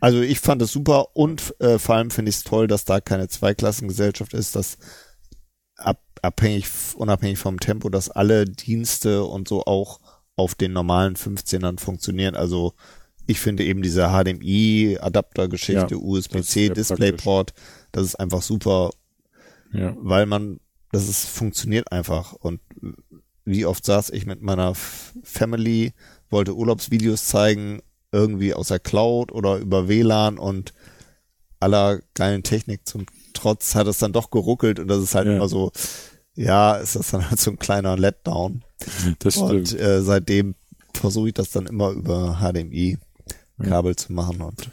Also 0.00 0.20
ich 0.20 0.40
fand 0.40 0.60
es 0.60 0.72
super 0.72 1.16
und 1.16 1.54
äh, 1.60 1.78
vor 1.78 1.94
allem 1.94 2.10
finde 2.10 2.28
ich 2.28 2.36
es 2.36 2.44
toll, 2.44 2.66
dass 2.66 2.84
da 2.84 3.00
keine 3.00 3.28
Zweiklassengesellschaft 3.28 4.34
ist, 4.34 4.56
dass 4.56 4.76
ab, 5.76 6.02
abhängig, 6.20 6.66
unabhängig 6.96 7.38
vom 7.38 7.58
Tempo, 7.60 7.88
dass 7.88 8.10
alle 8.10 8.44
Dienste 8.44 9.24
und 9.24 9.48
so 9.48 9.64
auch 9.64 10.00
auf 10.36 10.54
den 10.54 10.74
normalen 10.74 11.16
15ern 11.16 11.80
funktionieren. 11.80 12.34
Also 12.34 12.74
ich 13.26 13.40
finde 13.40 13.64
eben 13.64 13.82
diese 13.82 14.08
HDMI-Adapter-Geschichte, 14.08 15.72
Ja, 15.80 15.86
das 15.86 15.98
ist 15.98 16.02
USB-C, 16.02 16.68
DisplayPort, 16.70 17.54
das 17.92 18.04
ist 18.04 18.14
einfach 18.16 18.42
super 18.42 18.90
Ja, 19.72 19.94
weil 19.98 20.26
man, 20.26 20.60
das 20.90 21.08
ist, 21.08 21.26
funktioniert 21.26 21.90
einfach. 21.92 22.32
Und 22.34 22.60
wie 23.44 23.64
oft 23.66 23.84
saß 23.84 24.10
ich 24.10 24.26
mit 24.26 24.42
meiner 24.42 24.74
Family, 25.22 25.92
wollte 26.30 26.54
Urlaubsvideos 26.54 27.26
zeigen, 27.26 27.80
irgendwie 28.12 28.52
aus 28.54 28.68
der 28.68 28.78
Cloud 28.78 29.32
oder 29.32 29.56
über 29.56 29.88
WLAN 29.88 30.38
und 30.38 30.72
aller 31.60 32.00
geilen 32.14 32.42
Technik 32.42 32.86
zum 32.86 33.06
Trotz 33.34 33.74
hat 33.74 33.86
es 33.86 33.98
dann 33.98 34.12
doch 34.12 34.30
geruckelt 34.30 34.78
und 34.78 34.88
das 34.88 35.02
ist 35.02 35.14
halt 35.14 35.26
Ja. 35.26 35.36
immer 35.36 35.48
so, 35.48 35.72
ja, 36.34 36.74
ist 36.76 36.96
das 36.96 37.10
dann 37.12 37.28
halt 37.30 37.40
so 37.40 37.50
ein 37.50 37.58
kleiner 37.58 37.96
Letdown. 37.96 38.62
das 39.20 39.36
Und 39.38 39.78
äh, 39.80 40.02
seitdem 40.02 40.54
versuche 40.94 41.28
ich 41.28 41.34
das 41.34 41.50
dann 41.50 41.66
immer 41.66 41.90
über 41.90 42.40
HDMI-Kabel 43.58 43.96
zu 43.96 44.12
machen 44.12 44.40
und 44.42 44.70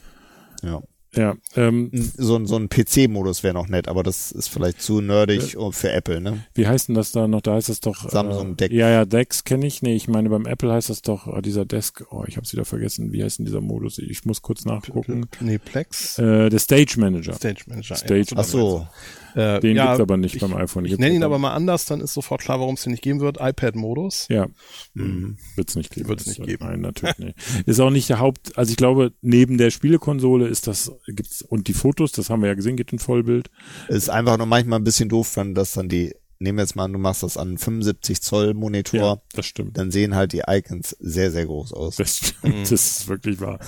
ja. 0.64 0.82
Ja, 1.16 1.36
ähm, 1.56 1.90
So, 1.94 2.36
ein- 2.36 2.46
so 2.46 2.56
ein 2.56 2.70
PC-Modus 2.70 3.42
wäre 3.42 3.56
noch 3.56 3.68
nett, 3.68 3.88
aber 3.88 4.04
das 4.04 4.32
ist 4.32 4.48
vielleicht 4.48 4.80
zu 4.80 5.02
nerdig 5.02 5.58
für 5.72 5.92
Apple, 5.92 6.22
ne? 6.22 6.46
wie 6.54 6.68
heißt 6.68 6.88
denn 6.88 6.94
das 6.94 7.12
da 7.12 7.28
noch? 7.28 7.42
Da 7.42 7.56
heißt 7.56 7.68
das 7.68 7.80
doch 7.80 8.08
Samsung 8.08 8.52
äh, 8.52 8.56
Deck. 8.58 8.72
Ja, 8.72 8.92
ja, 8.92 9.06
Dex 9.06 9.44
kenne 9.44 9.66
ich. 9.66 9.82
Nee, 9.82 9.96
ich 9.96 10.08
meine 10.08 10.30
beim 10.30 10.46
Apple 10.46 10.72
heißt 10.72 10.92
das 10.92 11.02
doch 11.02 11.26
äh, 11.36 11.42
dieser 11.42 11.66
Desk. 11.66 12.06
Oh, 12.12 12.26
ich 12.28 12.38
habe 12.38 12.46
es 12.46 12.54
wieder 12.54 12.64
vergessen. 12.64 13.12
Wie 13.12 13.24
heißt 13.24 13.40
denn 13.40 13.46
dieser 13.46 13.60
Modus? 13.60 13.98
Ich 13.98 14.24
muss 14.26 14.44
kurz 14.44 14.66
nachgucken. 14.66 15.26
Nee, 15.40 15.58
Plex. 15.58 16.20
Äh, 16.20 16.50
der 16.52 16.60
Stage 16.60 17.00
Manager. 17.00 17.34
Stage 17.34 17.64
Manager. 17.66 17.96
Stage- 17.96 18.20
ja, 18.30 18.38
Ach 18.38 18.44
so. 18.44 18.88
Äh, 19.36 19.60
Den 19.60 19.76
ja, 19.76 19.86
gibt's 19.88 20.00
aber 20.02 20.18
nicht 20.18 20.36
ich, 20.36 20.42
beim 20.42 20.56
iPhone. 20.56 20.86
Ich 20.86 20.98
nenne 20.98 21.16
ihn 21.16 21.24
aber 21.24 21.38
mal 21.40 21.54
anders, 21.54 21.86
dann 21.86 22.02
ist 22.02 22.14
sofort 22.14 22.42
klar, 22.42 22.60
warum 22.60 22.76
es 22.76 22.84
den 22.84 22.92
nicht 22.92 23.04
geben 23.04 23.20
wird. 23.20 23.38
iPad-Modus. 23.40 24.28
Ja, 24.30 24.48
Mhm. 24.94 25.38
wird's 25.56 25.76
nicht 25.76 25.92
geben. 25.92 26.08
Wird's 26.10 26.26
nicht 26.28 26.40
Das- 26.40 26.48
geben. 26.48 26.66
Nein, 26.66 26.82
natürlich 26.82 27.18
nicht. 27.20 27.38
Ist 27.66 27.80
auch 27.80 27.90
nicht 27.92 28.10
der 28.10 28.20
Haupt, 28.20 28.58
also 28.58 28.70
ich 28.72 28.78
glaube, 28.78 29.14
neben 29.22 29.58
der 29.58 29.70
Spielekonsole 29.72 30.48
ist 30.48 30.68
das, 30.68 30.92
gibt's, 31.08 31.42
und 31.42 31.68
die 31.68 31.74
Fotos, 31.74 32.12
das 32.12 32.30
haben 32.30 32.42
wir 32.42 32.48
ja 32.50 32.56
gesehen, 32.56 32.76
geht 32.78 32.92
in 32.92 33.00
Vollbild. 33.00 33.50
Ist 33.88 34.10
einfach 34.10 34.38
nur 34.38 34.48
manchmal 34.48 34.80
ein 34.80 34.84
bisschen 34.84 35.10
doof, 35.10 35.36
wenn 35.38 35.54
das 35.56 35.74
dann 35.74 35.90
die, 35.90 36.14
nehmen 36.40 36.58
wir 36.58 36.64
jetzt 36.64 36.76
mal 36.76 36.86
an, 36.86 36.94
du 36.94 37.00
machst 37.00 37.22
das 37.24 37.36
an 37.38 37.58
75 37.58 38.22
Zoll 38.22 38.54
Monitor, 38.54 39.00
Ja, 39.00 39.18
das 39.34 39.46
stimmt. 39.46 39.78
dann 39.78 39.92
sehen 39.92 40.16
halt 40.16 40.32
die 40.32 40.44
Icons 40.48 40.96
sehr, 41.00 41.32
sehr 41.32 41.46
groß 41.46 41.74
aus. 41.74 41.98
Das 41.98 42.16
stimmt, 42.18 42.62
das 42.72 42.72
ist 42.72 43.08
wirklich 43.10 43.42
wahr. 43.42 43.60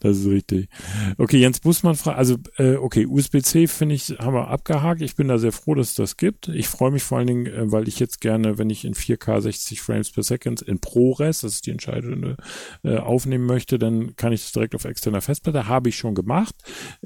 Das 0.00 0.18
ist 0.18 0.26
richtig. 0.26 0.68
Okay, 1.18 1.36
Jens 1.38 1.60
Bussmann 1.60 1.94
fragt, 1.94 2.18
also 2.18 2.36
äh, 2.56 2.76
okay, 2.76 3.06
USB-C 3.06 3.66
finde 3.66 3.94
ich, 3.94 4.08
haben 4.18 4.34
wir 4.34 4.48
abgehakt. 4.48 5.02
Ich 5.02 5.16
bin 5.16 5.28
da 5.28 5.38
sehr 5.38 5.52
froh, 5.52 5.74
dass 5.74 5.90
es 5.90 5.94
das 5.94 6.16
gibt. 6.16 6.48
Ich 6.48 6.66
freue 6.68 6.90
mich 6.90 7.02
vor 7.02 7.18
allen 7.18 7.26
Dingen, 7.26 7.46
äh, 7.46 7.70
weil 7.70 7.88
ich 7.88 7.98
jetzt 8.00 8.20
gerne, 8.22 8.56
wenn 8.58 8.70
ich 8.70 8.84
in 8.86 8.94
4K 8.94 9.42
60 9.42 9.80
Frames 9.82 10.10
per 10.10 10.22
Second 10.22 10.62
in 10.62 10.78
ProRes, 10.78 11.40
das 11.42 11.54
ist 11.54 11.66
die 11.66 11.70
entscheidende, 11.72 12.36
äh, 12.82 12.96
aufnehmen 12.96 13.44
möchte, 13.44 13.78
dann 13.78 14.16
kann 14.16 14.32
ich 14.32 14.42
das 14.42 14.52
direkt 14.52 14.74
auf 14.74 14.84
externer 14.86 15.20
Festplatte. 15.20 15.68
Habe 15.68 15.90
ich 15.90 15.96
schon 15.96 16.14
gemacht. 16.14 16.54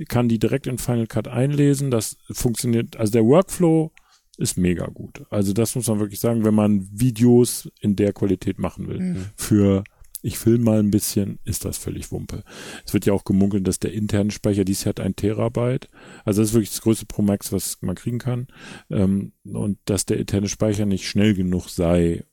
Kann 0.09 0.29
die 0.29 0.39
direkt 0.39 0.67
in 0.69 0.79
Final 0.79 1.07
Cut 1.09 1.27
einlesen. 1.27 1.91
Das 1.91 2.17
funktioniert, 2.31 2.97
also 2.97 3.13
der 3.13 3.25
Workflow 3.25 3.91
ist 4.39 4.57
mega 4.57 4.87
gut. 4.87 5.25
Also 5.31 5.53
das 5.53 5.75
muss 5.75 5.89
man 5.89 5.99
wirklich 6.01 6.21
sagen, 6.21 6.45
wenn 6.45 6.55
man 6.55 6.89
Videos 6.93 7.71
in 7.81 7.97
der 7.97 8.13
Qualität 8.13 8.59
machen 8.59 8.89
will. 8.89 9.17
Für 9.37 9.85
ich 10.23 10.39
film 10.39 10.63
mal 10.63 10.79
ein 10.81 10.91
bisschen, 10.91 11.39
ist 11.45 11.65
das 11.65 11.79
völlig 11.79 12.11
Wumpe. 12.11 12.43
Es 12.85 12.93
wird 12.93 13.07
ja 13.07 13.13
auch 13.13 13.25
gemunkelt, 13.25 13.67
dass 13.69 13.79
der 13.79 13.93
interne 13.93 14.31
Speicher, 14.31 14.65
dies 14.65 14.87
hat 14.87 15.01
ein 15.01 15.15
Terabyte. 15.15 15.89
Also 16.25 16.41
das 16.41 16.51
ist 16.51 16.55
wirklich 16.55 16.71
das 16.71 16.81
größte 16.81 17.07
Pro 17.07 17.23
Max, 17.23 17.53
was 17.53 17.79
man 17.83 17.95
kriegen 17.95 18.19
kann. 18.19 18.49
Ähm, 18.91 19.33
und 19.45 19.79
dass 19.85 20.07
der 20.07 20.19
interne 20.19 20.49
Speicher 20.49 20.87
nicht 20.87 21.07
schnell 21.07 21.35
genug 21.35 21.69
sei. 21.69 22.25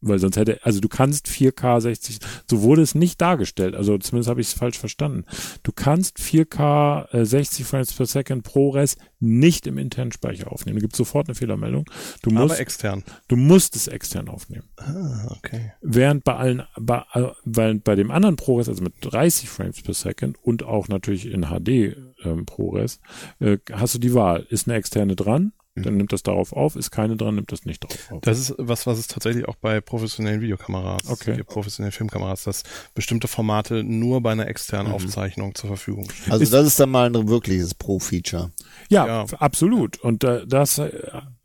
Weil 0.00 0.18
sonst 0.20 0.36
hätte, 0.36 0.60
also 0.62 0.80
du 0.80 0.88
kannst 0.88 1.26
4K 1.26 1.80
60, 1.80 2.18
so 2.48 2.62
wurde 2.62 2.82
es 2.82 2.94
nicht 2.94 3.20
dargestellt, 3.20 3.74
also 3.74 3.98
zumindest 3.98 4.30
habe 4.30 4.40
ich 4.40 4.48
es 4.48 4.52
falsch 4.52 4.78
verstanden. 4.78 5.24
Du 5.64 5.72
kannst 5.72 6.18
4K 6.18 7.12
äh, 7.12 7.24
60 7.24 7.66
Frames 7.66 7.92
per 7.92 8.06
Second 8.06 8.44
ProRes 8.44 8.96
nicht 9.20 9.66
im 9.66 9.78
internen 9.78 10.12
Speicher 10.12 10.52
aufnehmen. 10.52 10.76
Da 10.76 10.82
gibt 10.82 10.92
es 10.94 10.98
sofort 10.98 11.28
eine 11.28 11.34
Fehlermeldung. 11.34 11.84
Du 12.22 12.30
musst, 12.30 12.52
Aber 12.52 12.60
extern. 12.60 13.02
du 13.26 13.36
musst 13.36 13.74
es 13.74 13.88
extern 13.88 14.28
aufnehmen. 14.28 14.68
Ah, 14.76 15.34
okay. 15.36 15.72
Während 15.80 16.22
bei 16.22 16.36
allen, 16.36 16.62
bei, 16.78 17.02
äh, 17.14 17.24
weil 17.44 17.74
bei 17.80 17.96
dem 17.96 18.10
anderen 18.12 18.36
ProRes, 18.36 18.68
also 18.68 18.82
mit 18.82 18.94
30 19.00 19.48
Frames 19.48 19.82
per 19.82 19.94
Second 19.94 20.36
und 20.42 20.62
auch 20.62 20.88
natürlich 20.88 21.26
in 21.26 21.46
HD 21.46 21.96
ähm, 22.24 22.46
ProRes, 22.46 23.00
äh, 23.40 23.58
hast 23.72 23.94
du 23.94 23.98
die 23.98 24.14
Wahl. 24.14 24.46
Ist 24.48 24.68
eine 24.68 24.76
externe 24.76 25.16
dran, 25.16 25.52
dann 25.82 25.96
nimmt 25.96 26.12
das 26.12 26.22
darauf 26.22 26.52
auf, 26.52 26.76
ist 26.76 26.90
keine 26.90 27.16
dran, 27.16 27.34
nimmt 27.34 27.52
das 27.52 27.64
nicht 27.64 27.82
darauf 27.84 28.12
auf. 28.12 28.20
Das 28.22 28.38
ist 28.38 28.54
was, 28.58 28.86
was 28.86 28.98
es 28.98 29.06
tatsächlich 29.06 29.46
auch 29.48 29.56
bei 29.56 29.80
professionellen 29.80 30.40
Videokameras 30.40 31.08
Okay. 31.08 31.36
gibt, 31.36 31.48
professionellen 31.48 31.92
Filmkameras, 31.92 32.44
dass 32.44 32.62
bestimmte 32.94 33.28
Formate 33.28 33.82
nur 33.84 34.20
bei 34.20 34.32
einer 34.32 34.46
externen 34.48 34.92
Aufzeichnung 34.92 35.54
zur 35.54 35.68
Verfügung 35.68 36.08
stehen. 36.10 36.32
Also 36.32 36.42
Ist- 36.42 36.52
das 36.52 36.66
ist 36.66 36.80
dann 36.80 36.90
mal 36.90 37.06
ein 37.14 37.28
wirkliches 37.28 37.74
Pro-Feature. 37.74 38.52
Ja, 38.88 39.06
Ja. 39.06 39.26
absolut. 39.38 39.98
Und 40.00 40.24
äh, 40.24 40.46
das, 40.46 40.78
äh, 40.78 40.90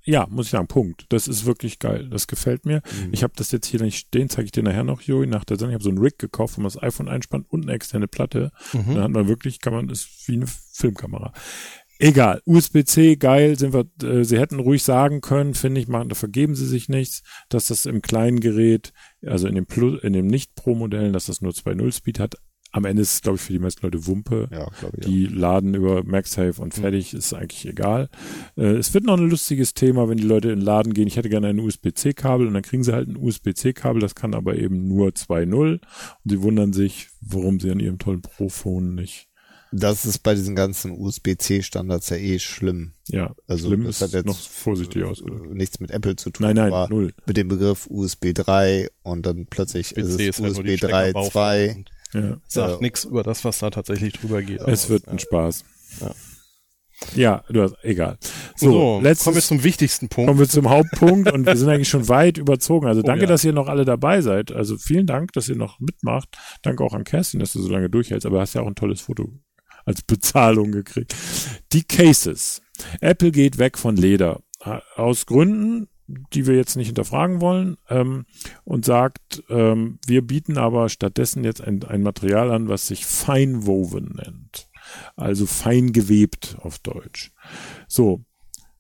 ja, 0.06 0.28
muss 0.30 0.48
ich 0.48 0.52
sagen, 0.52 0.68
Punkt. 0.68 1.06
Das 1.10 1.30
ist 1.30 1.46
wirklich 1.46 1.80
geil. 1.80 2.10
Das 2.10 2.28
gefällt 2.28 2.66
mir. 2.66 2.82
Ich 3.14 3.24
habe 3.24 3.32
das 3.38 3.52
jetzt 3.54 3.68
hier 3.68 3.82
nicht 3.82 3.98
stehen, 4.08 4.28
zeige 4.28 4.46
ich 4.48 4.52
dir 4.52 4.62
nachher 4.62 4.84
noch, 4.84 5.00
Joey, 5.02 5.28
nach 5.28 5.46
der 5.46 5.56
Sendung. 5.58 5.72
Ich 5.72 5.76
habe 5.76 5.84
so 5.84 5.90
einen 5.92 6.00
Rig 6.00 6.18
gekauft, 6.18 6.58
wo 6.58 6.62
man 6.62 6.70
das 6.72 6.82
iPhone 6.84 7.08
einspannt 7.08 7.46
und 7.50 7.64
eine 7.64 7.72
externe 7.72 8.10
Platte. 8.10 8.52
Mhm. 8.74 8.96
Dann 8.96 9.04
hat 9.04 9.12
man 9.12 9.28
wirklich, 9.30 9.62
kann 9.62 9.72
man, 9.74 9.88
ist 9.90 10.10
wie 10.28 10.34
eine 10.34 10.48
Filmkamera. 10.48 11.32
Egal, 12.04 12.42
USB-C, 12.44 13.16
geil, 13.16 13.58
sind 13.58 13.74
wir, 13.74 13.86
äh, 14.04 14.26
sie 14.26 14.38
hätten 14.38 14.60
ruhig 14.60 14.84
sagen 14.84 15.22
können, 15.22 15.54
finde 15.54 15.80
ich, 15.80 15.88
machen, 15.88 16.10
da 16.10 16.16
vergeben 16.16 16.54
sie 16.54 16.66
sich 16.66 16.90
nichts, 16.90 17.24
dass 17.48 17.68
das 17.68 17.86
im 17.86 18.02
kleinen 18.02 18.42
Gerät, 18.42 18.92
also 19.26 19.48
in 19.48 19.56
dem 19.56 19.66
Plus, 19.66 20.04
in 20.04 20.12
dem 20.12 20.28
Nicht-Pro-Modellen, 20.28 21.14
dass 21.14 21.28
das 21.28 21.40
nur 21.40 21.54
2.0 21.54 21.94
Speed 21.94 22.20
hat. 22.20 22.36
Am 22.74 22.84
Ende 22.84 23.04
ist 23.04 23.14
es, 23.14 23.22
glaube 23.22 23.38
ich, 23.38 23.44
für 23.44 23.54
die 23.54 23.60
meisten 23.60 23.86
Leute 23.86 24.06
Wumpe. 24.06 24.50
Ja, 24.52 24.68
glaube 24.82 24.98
ich. 24.98 25.06
Die 25.06 25.28
laden 25.28 25.76
über 25.76 26.04
MagSafe 26.04 26.62
und 26.62 26.74
fertig, 26.74 27.14
ist 27.14 27.34
eigentlich 27.34 27.66
egal. 27.66 28.10
Äh, 28.58 28.74
es 28.74 28.94
wird 28.94 29.06
noch 29.06 29.18
ein 29.18 29.30
lustiges 29.30 29.74
Thema, 29.74 30.10
wenn 30.10 30.18
die 30.18 30.28
Leute 30.28 30.52
in 30.52 30.60
den 30.60 30.66
Laden 30.66 30.94
gehen. 30.94 31.08
Ich 31.08 31.16
hätte 31.16 31.30
gerne 31.30 31.48
ein 31.48 31.60
USB-C-Kabel 31.60 32.48
und 32.48 32.54
dann 32.54 32.64
kriegen 32.64 32.84
sie 32.84 32.92
halt 32.92 33.08
ein 33.08 33.16
USB-C-Kabel, 33.16 34.02
das 34.02 34.14
kann 34.14 34.34
aber 34.34 34.58
eben 34.58 34.90
nur 34.90 35.12
2.0 35.12 35.56
und 35.56 35.82
sie 36.26 36.42
wundern 36.42 36.74
sich, 36.74 37.08
warum 37.22 37.62
sie 37.62 37.72
an 37.72 37.80
ihrem 37.80 37.98
tollen 37.98 38.22
Pro-Phone 38.22 38.94
nicht. 38.94 39.30
Das 39.76 40.06
ist 40.06 40.20
bei 40.20 40.36
diesen 40.36 40.56
ganzen 40.56 40.92
USB-C-Standards 40.92 42.10
ja 42.10 42.18
eh 42.18 42.38
schlimm. 42.40 42.92
Ja, 43.08 43.34
Also 43.48 43.68
schlimm 43.68 43.86
das 43.86 43.96
ist 43.98 44.02
hat 44.02 44.12
jetzt 44.12 44.26
noch 44.26 44.38
vorsichtig 44.40 45.04
aus. 45.04 45.22
Oder? 45.22 45.36
nichts 45.48 45.80
mit 45.80 45.90
Apple 45.92 46.16
zu 46.16 46.30
tun. 46.30 46.46
Nein, 46.46 46.56
nein, 46.58 46.72
aber 46.74 46.88
null. 46.94 47.14
mit 47.26 47.38
dem 47.38 47.48
Begriff 47.48 47.88
USB 47.90 48.34
3 48.34 48.90
und 49.02 49.26
dann 49.26 49.48
plötzlich 49.48 49.94
ist 49.98 50.08
es 50.10 50.20
halt 50.20 50.38
die 50.38 50.42
USB 50.44 50.64
3 50.66 50.78
Steckerbauform 50.78 51.32
2. 51.32 51.76
und 51.76 51.90
Ja. 52.14 52.38
Sagt 52.48 52.72
Ja. 52.74 52.78
nichts 52.82 53.06
über 53.06 53.24
das, 53.24 53.44
was 53.44 53.58
da 53.60 53.72
tatsächlich 53.72 54.14
drüber 54.14 54.42
geht. 54.44 54.60
Es 54.62 54.84
aus. 54.86 54.90
wird 54.90 55.06
Ja. 55.08 55.12
ein 55.14 55.20
Spaß. 55.20 55.64
Ja, 57.16 57.44
du 57.50 57.64
hast, 57.64 57.76
egal. 57.84 58.18
So, 58.56 58.72
So, 58.72 59.00
letztes, 59.02 59.24
kommen 59.26 59.36
wir 59.36 59.42
zum 59.42 59.64
wichtigsten 59.64 60.08
Punkt. 60.10 60.28
kommen 60.28 60.40
wir 60.40 60.48
zum 60.48 60.70
Hauptpunkt 60.70 61.32
und 61.32 61.46
wir 61.46 61.58
sind 61.58 61.68
eigentlich 61.70 61.90
schon 61.90 62.08
weit 62.08 62.38
überzogen. 62.38 62.88
Also 62.88 63.02
Oh, 63.02 63.06
danke, 63.06 63.24
ja. 63.24 63.28
dass 63.28 63.44
ihr 63.44 63.52
noch 63.52 63.68
alle 63.68 63.84
dabei 63.84 64.22
seid. 64.22 64.52
Also 64.52 64.78
vielen 64.78 65.06
Dank, 65.08 65.34
dass 65.34 65.50
ihr 65.50 65.56
noch 65.56 65.80
mitmacht. 65.80 66.30
Danke 66.62 66.84
auch 66.84 66.94
an 66.94 67.04
Kerstin, 67.04 67.40
dass 67.40 67.52
du 67.54 67.62
so 67.62 67.70
lange 67.70 67.90
durchhältst, 67.90 68.26
aber 68.26 68.40
hast 68.40 68.54
ja 68.54 68.62
auch 68.62 68.68
ein 68.68 68.76
tolles 68.76 69.02
Foto 69.02 69.32
als 69.86 70.02
Bezahlung 70.02 70.72
gekriegt. 70.72 71.16
Die 71.72 71.84
Cases. 71.84 72.62
Apple 73.02 73.32
geht 73.32 73.58
weg 73.58 73.78
von 73.78 73.96
Leder. 73.96 74.42
Aus 74.96 75.26
Gründen, 75.26 75.88
die 76.08 76.48
wir 76.48 76.56
jetzt 76.56 76.76
nicht 76.76 76.88
hinterfragen 76.88 77.42
wollen, 77.42 77.78
ähm, 77.90 78.26
und 78.64 78.86
sagt, 78.86 79.44
ähm, 79.50 80.00
wir 80.06 80.22
bieten 80.22 80.58
aber 80.58 80.90
stattdessen 80.90 81.44
jetzt 81.44 81.62
ein, 81.62 81.84
ein 81.84 82.02
Material 82.02 82.52
an, 82.52 82.70
was 82.70 82.88
sich 82.88 83.06
Feinwoven 83.06 84.16
nennt. 84.16 84.70
Also 85.16 85.46
fein 85.46 85.94
gewebt 85.94 86.58
auf 86.62 86.80
Deutsch. 86.80 87.32
So, 87.88 88.24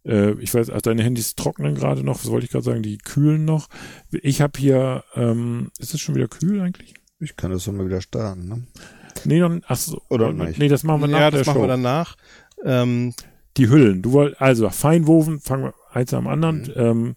äh, 0.05 0.33
ich 0.39 0.53
weiß, 0.53 0.69
also 0.69 0.81
deine 0.81 1.03
Handys 1.03 1.35
trocknen 1.35 1.75
gerade 1.75 2.03
noch, 2.03 2.23
was 2.23 2.29
wollte 2.29 2.45
ich 2.45 2.51
gerade 2.51 2.65
sagen, 2.65 2.83
die 2.83 2.97
kühlen 2.97 3.45
noch. 3.45 3.67
Ich 4.11 4.41
habe 4.41 4.59
hier, 4.59 5.03
ähm, 5.15 5.71
ist 5.79 5.93
es 5.93 6.01
schon 6.01 6.15
wieder 6.15 6.27
kühl 6.27 6.61
eigentlich? 6.61 6.93
Ich 7.19 7.35
kann 7.35 7.51
das 7.51 7.65
doch 7.65 7.71
mal 7.71 7.85
wieder 7.85 8.01
starten, 8.01 8.47
ne? 8.47 8.67
Nee, 9.25 9.39
noch, 9.39 9.59
ach 9.67 9.75
so, 9.75 10.01
Oder 10.09 10.33
nicht? 10.33 10.59
Nee, 10.59 10.67
das 10.67 10.83
machen 10.83 11.01
wir 11.01 11.07
nach 11.07 11.19
ja, 11.19 11.31
das 11.31 11.45
machen 11.45 11.57
Show. 11.57 11.63
wir 11.63 11.67
danach. 11.67 12.15
Ähm, 12.63 13.13
Die 13.57 13.69
Hüllen. 13.69 14.01
Du 14.01 14.11
wolltest, 14.13 14.41
also 14.41 14.69
Feinwoven, 14.69 15.39
fangen 15.39 15.65
wir 15.65 15.73
eins 15.91 16.13
am 16.13 16.27
anderen. 16.27 16.61
Mhm. 16.63 16.73
Ähm, 16.75 17.15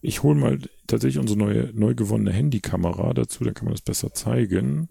ich 0.00 0.22
hole 0.22 0.38
mal 0.38 0.58
tatsächlich 0.86 1.18
unsere 1.18 1.38
neue, 1.38 1.70
neu 1.74 1.94
gewonnene 1.94 2.32
Handykamera 2.32 3.12
dazu, 3.14 3.44
dann 3.44 3.54
kann 3.54 3.64
man 3.66 3.74
das 3.74 3.82
besser 3.82 4.12
zeigen. 4.12 4.88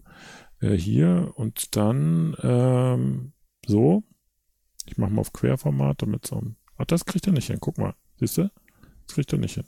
Äh, 0.60 0.72
hier 0.72 1.32
und 1.36 1.76
dann 1.76 2.36
ähm, 2.42 3.32
so. 3.66 4.02
Ich 4.86 4.98
mache 4.98 5.10
mal 5.10 5.20
auf 5.20 5.32
Querformat, 5.32 6.02
damit 6.02 6.26
so. 6.26 6.42
Ach, 6.78 6.84
das 6.84 7.04
kriegt 7.04 7.26
er 7.26 7.32
nicht 7.32 7.48
hin. 7.48 7.58
Guck 7.60 7.78
mal. 7.78 7.94
Siehst 8.18 8.38
du? 8.38 8.50
Das 9.06 9.14
kriegt 9.14 9.32
er 9.32 9.38
nicht 9.38 9.54
hin. 9.54 9.64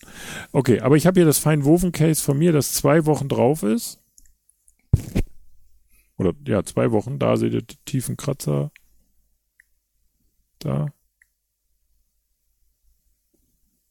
Okay, 0.53 0.81
aber 0.81 0.97
ich 0.97 1.07
habe 1.07 1.19
hier 1.21 1.27
das 1.27 1.39
Feinwoven-Case 1.39 2.23
von 2.23 2.39
mir, 2.39 2.53
das 2.53 2.73
zwei 2.73 3.07
Wochen 3.07 3.29
drauf 3.29 3.63
ist. 3.63 4.01
Oder 6.19 6.35
ja, 6.47 6.63
zwei 6.65 6.93
Wochen. 6.93 7.19
Da 7.19 7.37
seht 7.37 7.55
ihr 7.55 7.63
die 7.63 7.77
tiefen 7.85 8.17
Kratzer. 8.17 8.71
Da. 10.59 10.93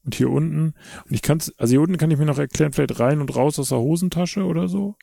Und 0.04 0.14
hier 0.14 0.30
unten, 0.30 0.74
und 1.04 1.12
ich 1.14 1.22
kann's, 1.22 1.52
also 1.58 1.72
hier 1.72 1.80
unten 1.82 1.98
kann 1.98 2.10
ich 2.10 2.18
mir 2.18 2.24
noch 2.24 2.38
erklären, 2.38 2.72
vielleicht 2.72 2.98
rein 2.98 3.20
und 3.20 3.34
raus 3.34 3.58
aus 3.58 3.70
der 3.70 3.78
Hosentasche 3.78 4.44
oder 4.44 4.68
so. 4.68 4.96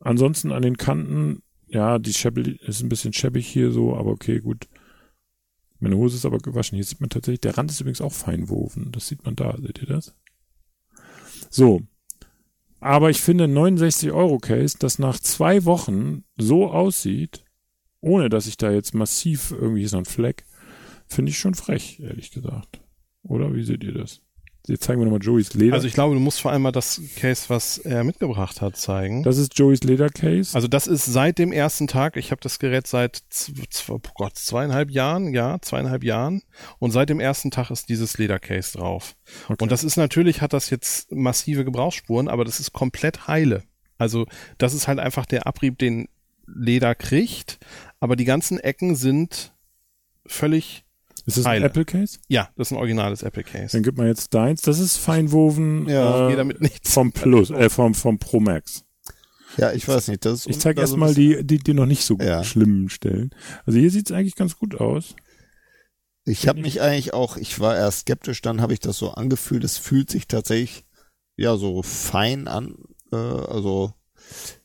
Ansonsten 0.00 0.50
an 0.50 0.62
den 0.62 0.76
Kanten, 0.76 1.42
ja, 1.68 1.98
die 1.98 2.12
Schäbel 2.12 2.56
ist 2.56 2.82
ein 2.82 2.88
bisschen 2.88 3.12
schäbig 3.12 3.46
hier 3.46 3.70
so, 3.70 3.96
aber 3.96 4.10
okay, 4.10 4.40
gut. 4.40 4.68
Meine 5.78 5.96
Hose 5.96 6.16
ist 6.16 6.26
aber 6.26 6.38
gewaschen. 6.38 6.76
Hier 6.76 6.84
sieht 6.84 7.00
man 7.00 7.10
tatsächlich, 7.10 7.40
der 7.40 7.56
Rand 7.56 7.70
ist 7.70 7.80
übrigens 7.80 8.00
auch 8.00 8.12
feinwoven. 8.12 8.92
Das 8.92 9.08
sieht 9.08 9.24
man 9.24 9.36
da, 9.36 9.56
seht 9.60 9.80
ihr 9.80 9.88
das? 9.88 10.14
So. 11.50 11.82
Aber 12.82 13.10
ich 13.10 13.20
finde 13.20 13.44
ein 13.44 13.52
69 13.52 14.10
Euro 14.10 14.38
Case, 14.38 14.76
das 14.76 14.98
nach 14.98 15.20
zwei 15.20 15.64
Wochen 15.64 16.24
so 16.36 16.68
aussieht, 16.68 17.44
ohne 18.00 18.28
dass 18.28 18.48
ich 18.48 18.56
da 18.56 18.72
jetzt 18.72 18.92
massiv 18.92 19.52
irgendwie 19.52 19.86
so 19.86 19.98
ein 19.98 20.04
Fleck, 20.04 20.44
finde 21.06 21.30
ich 21.30 21.38
schon 21.38 21.54
frech, 21.54 22.00
ehrlich 22.00 22.32
gesagt. 22.32 22.80
Oder 23.22 23.54
wie 23.54 23.62
seht 23.62 23.84
ihr 23.84 23.92
das? 23.92 24.20
Jetzt 24.68 24.84
zeigen 24.84 25.00
wir 25.00 25.06
nochmal 25.06 25.22
Joeys 25.22 25.54
Leder. 25.54 25.74
also 25.74 25.88
ich 25.88 25.94
glaube, 25.94 26.14
du 26.14 26.20
musst 26.20 26.40
vor 26.40 26.52
allem 26.52 26.62
mal 26.62 26.70
das 26.70 27.00
Case, 27.16 27.46
was 27.48 27.78
er 27.78 28.04
mitgebracht 28.04 28.60
hat, 28.60 28.76
zeigen. 28.76 29.24
das 29.24 29.36
ist 29.36 29.58
Joeys 29.58 29.82
Ledercase. 29.82 30.54
Also 30.54 30.68
das 30.68 30.86
ist 30.86 31.04
seit 31.04 31.38
dem 31.38 31.50
ersten 31.52 31.88
Tag, 31.88 32.16
ich 32.16 32.30
habe 32.30 32.40
das 32.40 32.60
Gerät 32.60 32.86
seit 32.86 33.22
oh 33.88 33.98
Gott, 34.14 34.36
zweieinhalb 34.36 34.90
Jahren, 34.90 35.34
ja, 35.34 35.58
zweieinhalb 35.60 36.04
Jahren. 36.04 36.42
Und 36.78 36.92
seit 36.92 37.08
dem 37.08 37.18
ersten 37.18 37.50
Tag 37.50 37.70
ist 37.70 37.88
dieses 37.88 38.18
Ledercase 38.18 38.78
drauf. 38.78 39.16
Okay. 39.48 39.56
Und 39.60 39.72
das 39.72 39.82
ist 39.82 39.96
natürlich, 39.96 40.40
hat 40.40 40.52
das 40.52 40.70
jetzt 40.70 41.10
massive 41.10 41.64
Gebrauchsspuren, 41.64 42.28
aber 42.28 42.44
das 42.44 42.60
ist 42.60 42.72
komplett 42.72 43.26
heile. 43.26 43.64
Also 43.98 44.26
das 44.58 44.74
ist 44.74 44.86
halt 44.86 45.00
einfach 45.00 45.26
der 45.26 45.46
Abrieb, 45.46 45.78
den 45.78 46.08
Leder 46.46 46.94
kriegt, 46.94 47.58
aber 48.00 48.16
die 48.16 48.24
ganzen 48.24 48.58
Ecken 48.58 48.96
sind 48.96 49.54
völlig, 50.26 50.81
ist 51.26 51.36
das 51.38 51.44
ein 51.46 51.52
Heile. 51.52 51.66
Apple 51.66 51.84
Case? 51.84 52.18
ja, 52.28 52.48
das 52.56 52.68
ist 52.68 52.72
ein 52.72 52.78
originales 52.78 53.22
Apple 53.22 53.44
Case. 53.44 53.72
Dann 53.72 53.82
gibt 53.82 53.98
man 53.98 54.06
jetzt 54.06 54.32
deins. 54.34 54.62
Das 54.62 54.78
ist 54.78 54.96
feinwoven 54.96 55.88
Ja, 55.88 56.26
äh, 56.26 56.30
Geht 56.30 56.38
damit 56.38 56.60
nichts. 56.60 56.92
vom 56.92 57.12
Plus, 57.12 57.50
äh, 57.50 57.68
vom, 57.70 57.94
vom 57.94 58.18
Pro 58.18 58.40
Max. 58.40 58.84
Ja, 59.58 59.72
ich 59.72 59.86
weiß 59.86 60.08
nicht. 60.08 60.24
Das 60.24 60.40
ist 60.40 60.46
Ich 60.48 60.58
zeige 60.60 60.80
ein 60.80 60.84
erstmal 60.84 61.14
die, 61.14 61.44
die, 61.44 61.58
die 61.58 61.74
noch 61.74 61.86
nicht 61.86 62.04
so 62.04 62.16
Ja. 62.18 62.42
schlimmen 62.42 62.88
Stellen. 62.88 63.30
Also 63.66 63.78
hier 63.78 63.90
sieht's 63.90 64.10
eigentlich 64.12 64.34
ganz 64.36 64.56
gut 64.58 64.80
aus. 64.80 65.14
Ich 66.24 66.46
habe 66.48 66.60
mich 66.60 66.80
eigentlich 66.80 67.12
auch, 67.14 67.36
ich 67.36 67.58
war 67.60 67.76
erst 67.76 68.00
skeptisch, 68.00 68.40
dann 68.42 68.60
habe 68.60 68.72
ich 68.72 68.80
das 68.80 68.96
so 68.96 69.10
angefühlt. 69.10 69.64
Es 69.64 69.76
fühlt 69.76 70.08
sich 70.08 70.26
tatsächlich 70.28 70.84
ja 71.36 71.56
so 71.56 71.82
fein 71.82 72.48
an. 72.48 72.76
Äh, 73.12 73.16
also 73.16 73.92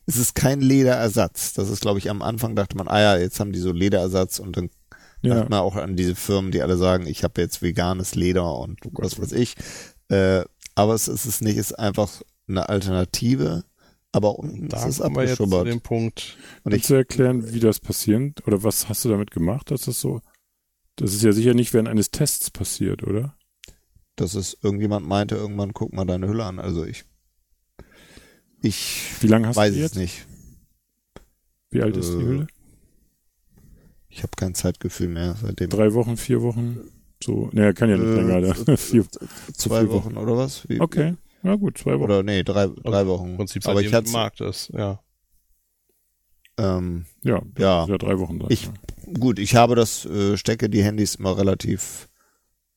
es 0.06 0.16
ist 0.16 0.34
kein 0.34 0.60
Lederersatz. 0.60 1.52
Das 1.52 1.68
ist, 1.68 1.80
glaube 1.80 1.98
ich, 1.98 2.08
am 2.10 2.22
Anfang 2.22 2.56
dachte 2.56 2.76
man, 2.76 2.88
ah 2.88 3.00
ja, 3.00 3.18
jetzt 3.18 3.40
haben 3.40 3.52
die 3.52 3.58
so 3.58 3.72
Lederersatz 3.72 4.38
und 4.38 4.56
dann 4.56 4.70
Ja. 5.22 5.34
dachte 5.36 5.50
man 5.50 5.60
auch 5.60 5.76
an 5.76 5.96
diese 5.96 6.14
Firmen, 6.14 6.50
die 6.52 6.62
alle 6.62 6.76
sagen, 6.76 7.06
ich 7.06 7.24
habe 7.24 7.40
jetzt 7.40 7.60
veganes 7.62 8.14
Leder 8.14 8.56
und 8.58 8.78
was 8.92 9.20
weiß 9.20 9.32
ich. 9.32 9.54
Äh, 10.08 10.44
aber 10.74 10.94
es 10.94 11.08
ist 11.08 11.24
es 11.26 11.40
nicht, 11.40 11.56
es 11.58 11.70
ist 11.72 11.78
einfach 11.78 12.22
eine 12.48 12.68
Alternative. 12.68 13.64
Aber 14.12 14.38
unten 14.38 14.68
Da 14.68 14.78
ist 14.86 15.00
es 15.00 15.00
wir 15.00 15.24
jetzt 15.24 15.36
zu 15.36 15.42
abgeschubbert. 15.44 15.66
dem 15.66 15.80
Punkt. 15.80 16.38
Und 16.64 16.72
ich, 16.72 16.82
Kannst 16.82 16.90
du 16.90 16.94
erklären, 16.94 17.52
wie 17.52 17.60
das 17.60 17.78
passiert? 17.80 18.46
Oder 18.46 18.62
was 18.62 18.88
hast 18.88 19.04
du 19.04 19.08
damit 19.10 19.30
gemacht, 19.32 19.70
dass 19.70 19.82
das 19.82 20.00
so? 20.00 20.20
Das 20.96 21.12
ist 21.12 21.22
ja 21.22 21.32
sicher 21.32 21.52
nicht 21.54 21.74
während 21.74 21.88
eines 21.88 22.10
Tests 22.10 22.50
passiert, 22.50 23.02
oder? 23.02 23.34
dass 24.16 24.34
es 24.34 24.56
irgendjemand 24.62 25.06
meinte, 25.06 25.36
irgendwann 25.36 25.72
guck 25.72 25.92
mal 25.92 26.04
deine 26.04 26.26
Hülle 26.26 26.44
an. 26.44 26.58
Also 26.58 26.84
ich, 26.84 27.04
ich 28.62 29.12
Wie 29.20 29.28
lange 29.28 29.46
hast 29.48 29.56
weiß 29.56 29.70
du 29.72 29.76
die 29.78 29.84
es 29.84 29.90
jetzt? 29.94 29.96
nicht. 30.00 30.26
Wie 31.70 31.82
alt 31.82 31.96
ist 31.96 32.10
die 32.12 32.16
Äh, 32.16 32.24
Hülle? 32.26 32.46
Ich 34.08 34.18
habe 34.22 34.30
kein 34.36 34.54
Zeitgefühl 34.54 35.08
mehr 35.08 35.36
seitdem. 35.40 35.70
Drei 35.70 35.92
Wochen, 35.94 36.16
vier 36.16 36.40
Wochen? 36.42 36.78
So, 37.22 37.50
naja, 37.52 37.72
kann 37.72 37.90
ja 37.90 37.96
nicht 37.96 38.06
Äh, 38.08 38.22
länger. 38.22 38.54
Da. 38.64 38.76
vier, 38.76 39.04
Zwei 39.54 39.80
vier 39.80 39.90
Wochen 39.90 40.16
oder 40.16 40.36
was? 40.36 40.68
Wie, 40.68 40.80
okay, 40.80 41.14
ja 41.42 41.54
gut, 41.56 41.78
zwei 41.78 41.92
Wochen. 41.94 42.04
Oder 42.04 42.22
nee, 42.22 42.42
drei, 42.42 42.66
drei 42.68 43.06
Wochen. 43.06 43.30
Im 43.30 43.36
Prinzip 43.36 43.66
Aber 43.66 43.80
ich 43.82 43.92
hatte 43.92 44.10
Markt 44.10 44.40
ist, 44.40 44.70
ja. 44.72 45.00
ähm, 46.58 47.04
ja, 47.22 47.40
ja. 47.58 47.86
ja, 47.86 47.98
drei 47.98 48.18
Wochen. 48.18 48.38
Dann. 48.38 48.50
Ich- 48.50 48.70
gut, 49.18 49.38
ich 49.38 49.54
habe 49.56 49.74
das, 49.74 50.04
äh, 50.06 50.36
stecke 50.36 50.68
die 50.70 50.82
Handys 50.82 51.16
immer 51.16 51.36
relativ 51.36 52.08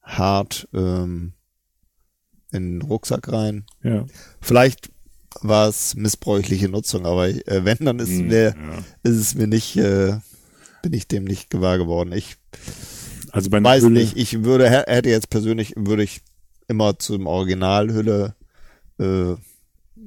hart 0.02 0.68
ähm, 0.74 1.34
in 2.52 2.80
den 2.80 2.82
Rucksack 2.82 3.32
rein. 3.32 3.66
ja. 3.84 4.06
Vielleicht 4.41 4.91
war 5.41 5.70
es 5.70 5.95
missbräuchliche 5.95 6.68
Nutzung, 6.68 7.06
aber 7.06 7.30
äh, 7.30 7.64
wenn, 7.64 7.78
dann 7.86 7.99
ist, 7.99 8.10
Hm, 8.10 8.28
mir, 8.28 8.53
ja. 8.58 8.78
ist 9.03 9.16
es 9.18 9.36
mir 9.36 9.48
nicht, 9.48 9.78
äh, 9.78 10.18
bin 10.82 10.94
ich 10.94 11.08
dem 11.08 11.24
nicht 11.24 11.49
gewahr 11.49 11.78
geworden. 11.78 12.12
Ich 12.14 12.38
Also 13.32 13.49
bei 13.49 13.64
weiß 13.64 13.84
Hülle, 13.84 13.99
nicht, 13.99 14.18
ich 14.18 14.44
würde, 14.44 14.70
hä- 14.70 14.84
hätte 14.88 15.10
jetzt 15.10 15.30
persönlich, 15.30 15.74
würde 15.76 16.03
ich 16.03 16.22
immer 16.68 16.98
zum 16.99 17.28
Originalhülle 17.28 18.36
äh, 18.99 19.36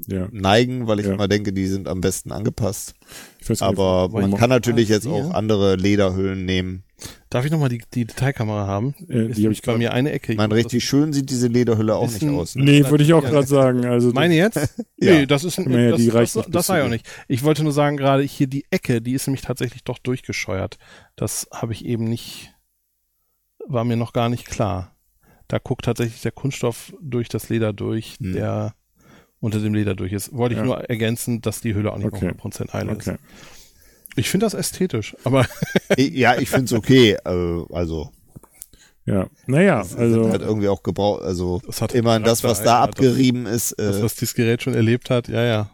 ja, 0.08 0.28
neigen, 0.32 0.86
weil 0.86 1.00
ich 1.00 1.06
Ja. 1.06 1.14
immer 1.14 1.28
denke, 1.28 1.52
die 1.52 1.66
sind 1.66 1.88
am 1.88 2.00
besten 2.00 2.32
angepasst. 2.32 2.94
ich 3.40 3.48
weiß 3.50 3.60
gar 3.60 3.70
nicht, 3.70 3.78
Aber 3.78 4.12
wobei 4.12 4.26
man 4.26 4.38
kann 4.38 4.50
natürlich 4.50 4.88
jetzt 4.88 5.04
hier- 5.04 5.12
auch 5.12 5.32
andere 5.34 5.76
Lederhüllen 5.76 6.44
nehmen. 6.44 6.84
Darf 7.28 7.44
ich 7.44 7.50
nochmal 7.50 7.68
die, 7.68 7.82
die 7.92 8.04
Detailkamera 8.06 8.66
haben? 8.66 8.94
Äh, 9.08 9.28
die 9.28 9.42
habe 9.44 9.52
ich 9.52 9.60
bei 9.62 9.76
mir 9.76 9.92
eine 9.92 10.12
Ecke. 10.12 10.32
Ich 10.32 10.38
meine, 10.38 10.54
richtig 10.54 10.84
schön 10.84 11.12
sieht 11.12 11.28
diese 11.28 11.48
Lederhülle 11.48 11.96
auch 11.96 12.10
nicht 12.10 12.26
aus. 12.28 12.54
Ne? 12.54 12.64
Nee, 12.64 12.84
würde 12.88 13.04
ich 13.04 13.12
auch 13.12 13.22
gerade 13.24 13.46
sagen. 13.46 13.84
Also 13.84 14.12
Meine 14.12 14.34
jetzt? 14.36 14.56
Ja. 14.98 15.12
Nee, 15.12 15.26
das 15.26 15.44
ist 15.44 15.58
ein, 15.58 15.70
Naja, 15.70 15.90
das, 15.90 16.00
die 16.00 16.08
reicht 16.08 16.34
das, 16.36 16.46
nicht 16.46 16.54
das 16.54 16.66
sei 16.68 16.82
auch 16.84 16.88
nicht. 16.88 17.06
Ich 17.28 17.42
wollte 17.42 17.62
nur 17.62 17.72
sagen, 17.72 17.96
gerade 17.98 18.22
hier 18.22 18.46
die 18.46 18.64
Ecke, 18.70 19.02
die 19.02 19.12
ist 19.12 19.26
nämlich 19.26 19.42
tatsächlich 19.42 19.84
doch 19.84 19.98
durchgescheuert. 19.98 20.78
Das 21.16 21.46
habe 21.52 21.72
ich 21.74 21.84
eben 21.84 22.04
nicht, 22.04 22.54
war 23.66 23.84
mir 23.84 23.96
noch 23.96 24.12
gar 24.14 24.28
nicht 24.30 24.46
klar. 24.46 24.96
Da 25.48 25.58
guckt 25.58 25.84
tatsächlich 25.84 26.22
der 26.22 26.32
Kunststoff 26.32 26.94
durch 27.02 27.28
das 27.28 27.50
Leder 27.50 27.72
durch, 27.74 28.16
Hm. 28.18 28.32
der 28.32 28.74
unter 29.44 29.60
dem 29.60 29.74
Leder 29.74 29.94
durch 29.94 30.12
ist. 30.12 30.32
Wollte 30.32 30.54
ich 30.54 30.58
Ja. 30.60 30.64
nur 30.66 30.78
ergänzen, 30.90 31.40
dass 31.42 31.60
die 31.60 31.74
Hülle 31.74 31.92
auch 31.92 31.98
nicht 31.98 32.06
Okay. 32.12 32.30
100% 32.30 32.72
heil 32.72 32.88
ist. 32.88 33.06
Okay. 33.08 33.16
Ich 34.16 34.30
finde 34.30 34.46
das 34.46 34.54
ästhetisch, 34.54 35.16
aber 35.24 35.46
Ja, 35.98 36.36
ich 36.38 36.48
finde 36.50 36.66
es 36.66 36.72
okay. 36.72 37.16
Äh, 37.24 37.62
also, 37.72 38.10
Ja, 39.06 39.26
naja, 39.46 39.84
also 39.98 40.30
hat 40.32 40.40
irgendwie 40.40 40.68
auch 40.68 40.82
gebraucht, 40.82 41.22
also 41.22 41.60
das 41.66 41.82
hat 41.82 41.94
immerhin 41.94 42.22
das, 42.22 42.42
was 42.42 42.62
da 42.62 42.80
abgerieben 42.80 43.44
ist. 43.46 43.74
Das, 43.78 43.98
Äh, 43.98 44.02
was 44.02 44.14
dieses 44.14 44.34
Gerät 44.34 44.62
schon 44.62 44.74
erlebt 44.74 45.10
hat, 45.10 45.28
ja, 45.28 45.42
ja. 45.44 45.70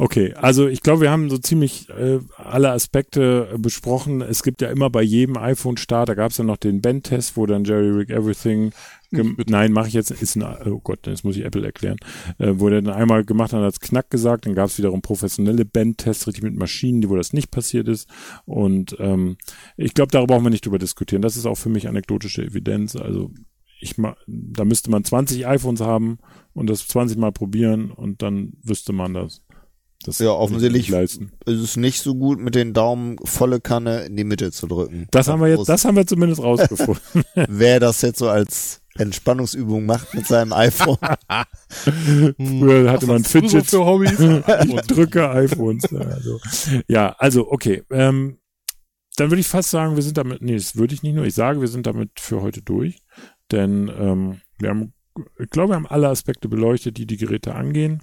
Okay, 0.00 0.32
also 0.32 0.66
ich 0.66 0.80
glaube, 0.80 1.02
wir 1.02 1.10
haben 1.10 1.28
so 1.28 1.36
ziemlich 1.36 1.90
äh, 1.90 2.20
alle 2.38 2.70
Aspekte 2.70 3.50
äh, 3.52 3.58
besprochen. 3.58 4.22
Es 4.22 4.42
gibt 4.42 4.62
ja 4.62 4.70
immer 4.70 4.88
bei 4.88 5.02
jedem 5.02 5.36
iPhone-Start, 5.36 6.08
da 6.08 6.14
gab 6.14 6.30
es 6.30 6.38
ja 6.38 6.44
noch 6.44 6.56
den 6.56 6.80
Band-Test, 6.80 7.36
wo 7.36 7.44
dann 7.44 7.64
Jerry 7.64 7.90
Rick 7.90 8.08
Everything 8.08 8.72
Nein, 9.10 9.72
mache 9.72 9.88
ich 9.88 9.94
jetzt, 9.94 10.10
ist 10.10 10.36
ein, 10.36 10.44
oh 10.66 10.80
Gott, 10.80 11.00
das 11.02 11.22
muss 11.22 11.36
ich 11.36 11.44
Apple 11.44 11.66
erklären, 11.66 11.98
äh, 12.38 12.54
wo 12.54 12.70
der 12.70 12.80
dann 12.80 12.94
einmal 12.94 13.24
gemacht 13.24 13.52
hat, 13.52 13.60
als 13.60 13.80
Knack 13.80 14.08
gesagt, 14.08 14.46
dann 14.46 14.54
gab 14.54 14.68
es 14.68 14.78
wiederum 14.78 15.02
professionelle 15.02 15.66
Bandtests, 15.66 16.26
richtig 16.26 16.44
mit 16.44 16.56
Maschinen, 16.56 17.10
wo 17.10 17.16
das 17.16 17.34
nicht 17.34 17.50
passiert 17.50 17.86
ist. 17.86 18.08
Und 18.46 18.96
ähm, 19.00 19.36
ich 19.76 19.92
glaube, 19.92 20.12
darüber 20.12 20.34
brauchen 20.34 20.46
wir 20.46 20.50
nicht 20.50 20.64
drüber 20.64 20.78
diskutieren. 20.78 21.20
Das 21.20 21.36
ist 21.36 21.44
auch 21.44 21.56
für 21.56 21.68
mich 21.68 21.88
anekdotische 21.88 22.42
Evidenz. 22.42 22.96
Also 22.96 23.32
ich 23.80 23.98
ma 23.98 24.16
da 24.26 24.64
müsste 24.64 24.90
man 24.90 25.04
20 25.04 25.46
iPhones 25.46 25.80
haben 25.80 26.18
und 26.54 26.70
das 26.70 26.86
20 26.86 27.18
Mal 27.18 27.32
probieren 27.32 27.90
und 27.90 28.22
dann 28.22 28.54
wüsste 28.62 28.92
man 28.92 29.12
das. 29.12 29.42
Das 30.04 30.18
Ja, 30.18 30.30
offensichtlich- 30.30 30.84
nicht 30.84 30.90
leisten. 30.90 31.32
Es 31.44 31.60
ist 31.60 31.76
nicht 31.76 32.00
so 32.00 32.14
gut, 32.14 32.38
mit 32.40 32.54
den 32.54 32.72
Daumen 32.72 33.16
volle 33.24 33.60
Kanne 33.60 34.04
in 34.04 34.16
die 34.16 34.24
Mitte 34.24 34.50
zu 34.50 34.66
drücken. 34.66 35.06
Das 35.10 35.28
haben 35.28 35.40
wir 35.42 35.48
jetzt, 35.48 35.68
das 35.68 35.84
haben 35.84 35.96
wir 35.96 36.06
zumindest 36.06 36.42
rausgefunden. 36.42 37.02
Wer 37.48 37.80
das 37.80 38.00
jetzt 38.00 38.18
so 38.18 38.28
als 38.28 38.80
Entspannungsübung 38.96 39.86
macht 39.86 40.14
mit 40.14 40.26
seinem 40.26 40.52
iPhone. 40.52 40.96
Früher 42.36 42.90
hatte 42.90 43.06
man 43.06 43.24
Was 43.24 43.34
hast 43.34 43.34
du 43.34 43.40
so 43.40 43.48
Fidget 43.48 43.66
für 43.66 43.84
Hobbys? 43.84 44.18
ich 44.74 44.80
drücke 44.86 45.30
iPhones. 45.30 45.84
Also. 45.92 46.40
Ja, 46.88 47.14
also 47.18 47.50
okay. 47.50 47.82
Ähm, 47.90 48.38
dann 49.16 49.30
würde 49.30 49.40
ich 49.40 49.48
fast 49.48 49.70
sagen, 49.70 49.96
wir 49.96 50.02
sind 50.02 50.16
damit, 50.16 50.40
nee, 50.40 50.54
das 50.54 50.76
würde 50.76 50.94
ich 50.94 51.02
nicht 51.02 51.14
nur, 51.14 51.24
ich 51.26 51.34
sage, 51.34 51.60
wir 51.60 51.68
sind 51.68 51.86
damit 51.86 52.20
für 52.20 52.40
heute 52.40 52.62
durch. 52.62 53.02
Denn 53.52 53.90
ähm, 53.96 54.40
wir 54.58 54.70
haben, 54.70 54.92
ich 55.38 55.50
glaube, 55.50 55.70
wir 55.70 55.76
haben 55.76 55.86
alle 55.86 56.08
Aspekte 56.08 56.48
beleuchtet, 56.48 56.96
die 56.96 57.06
die 57.06 57.16
Geräte 57.16 57.54
angehen. 57.54 58.02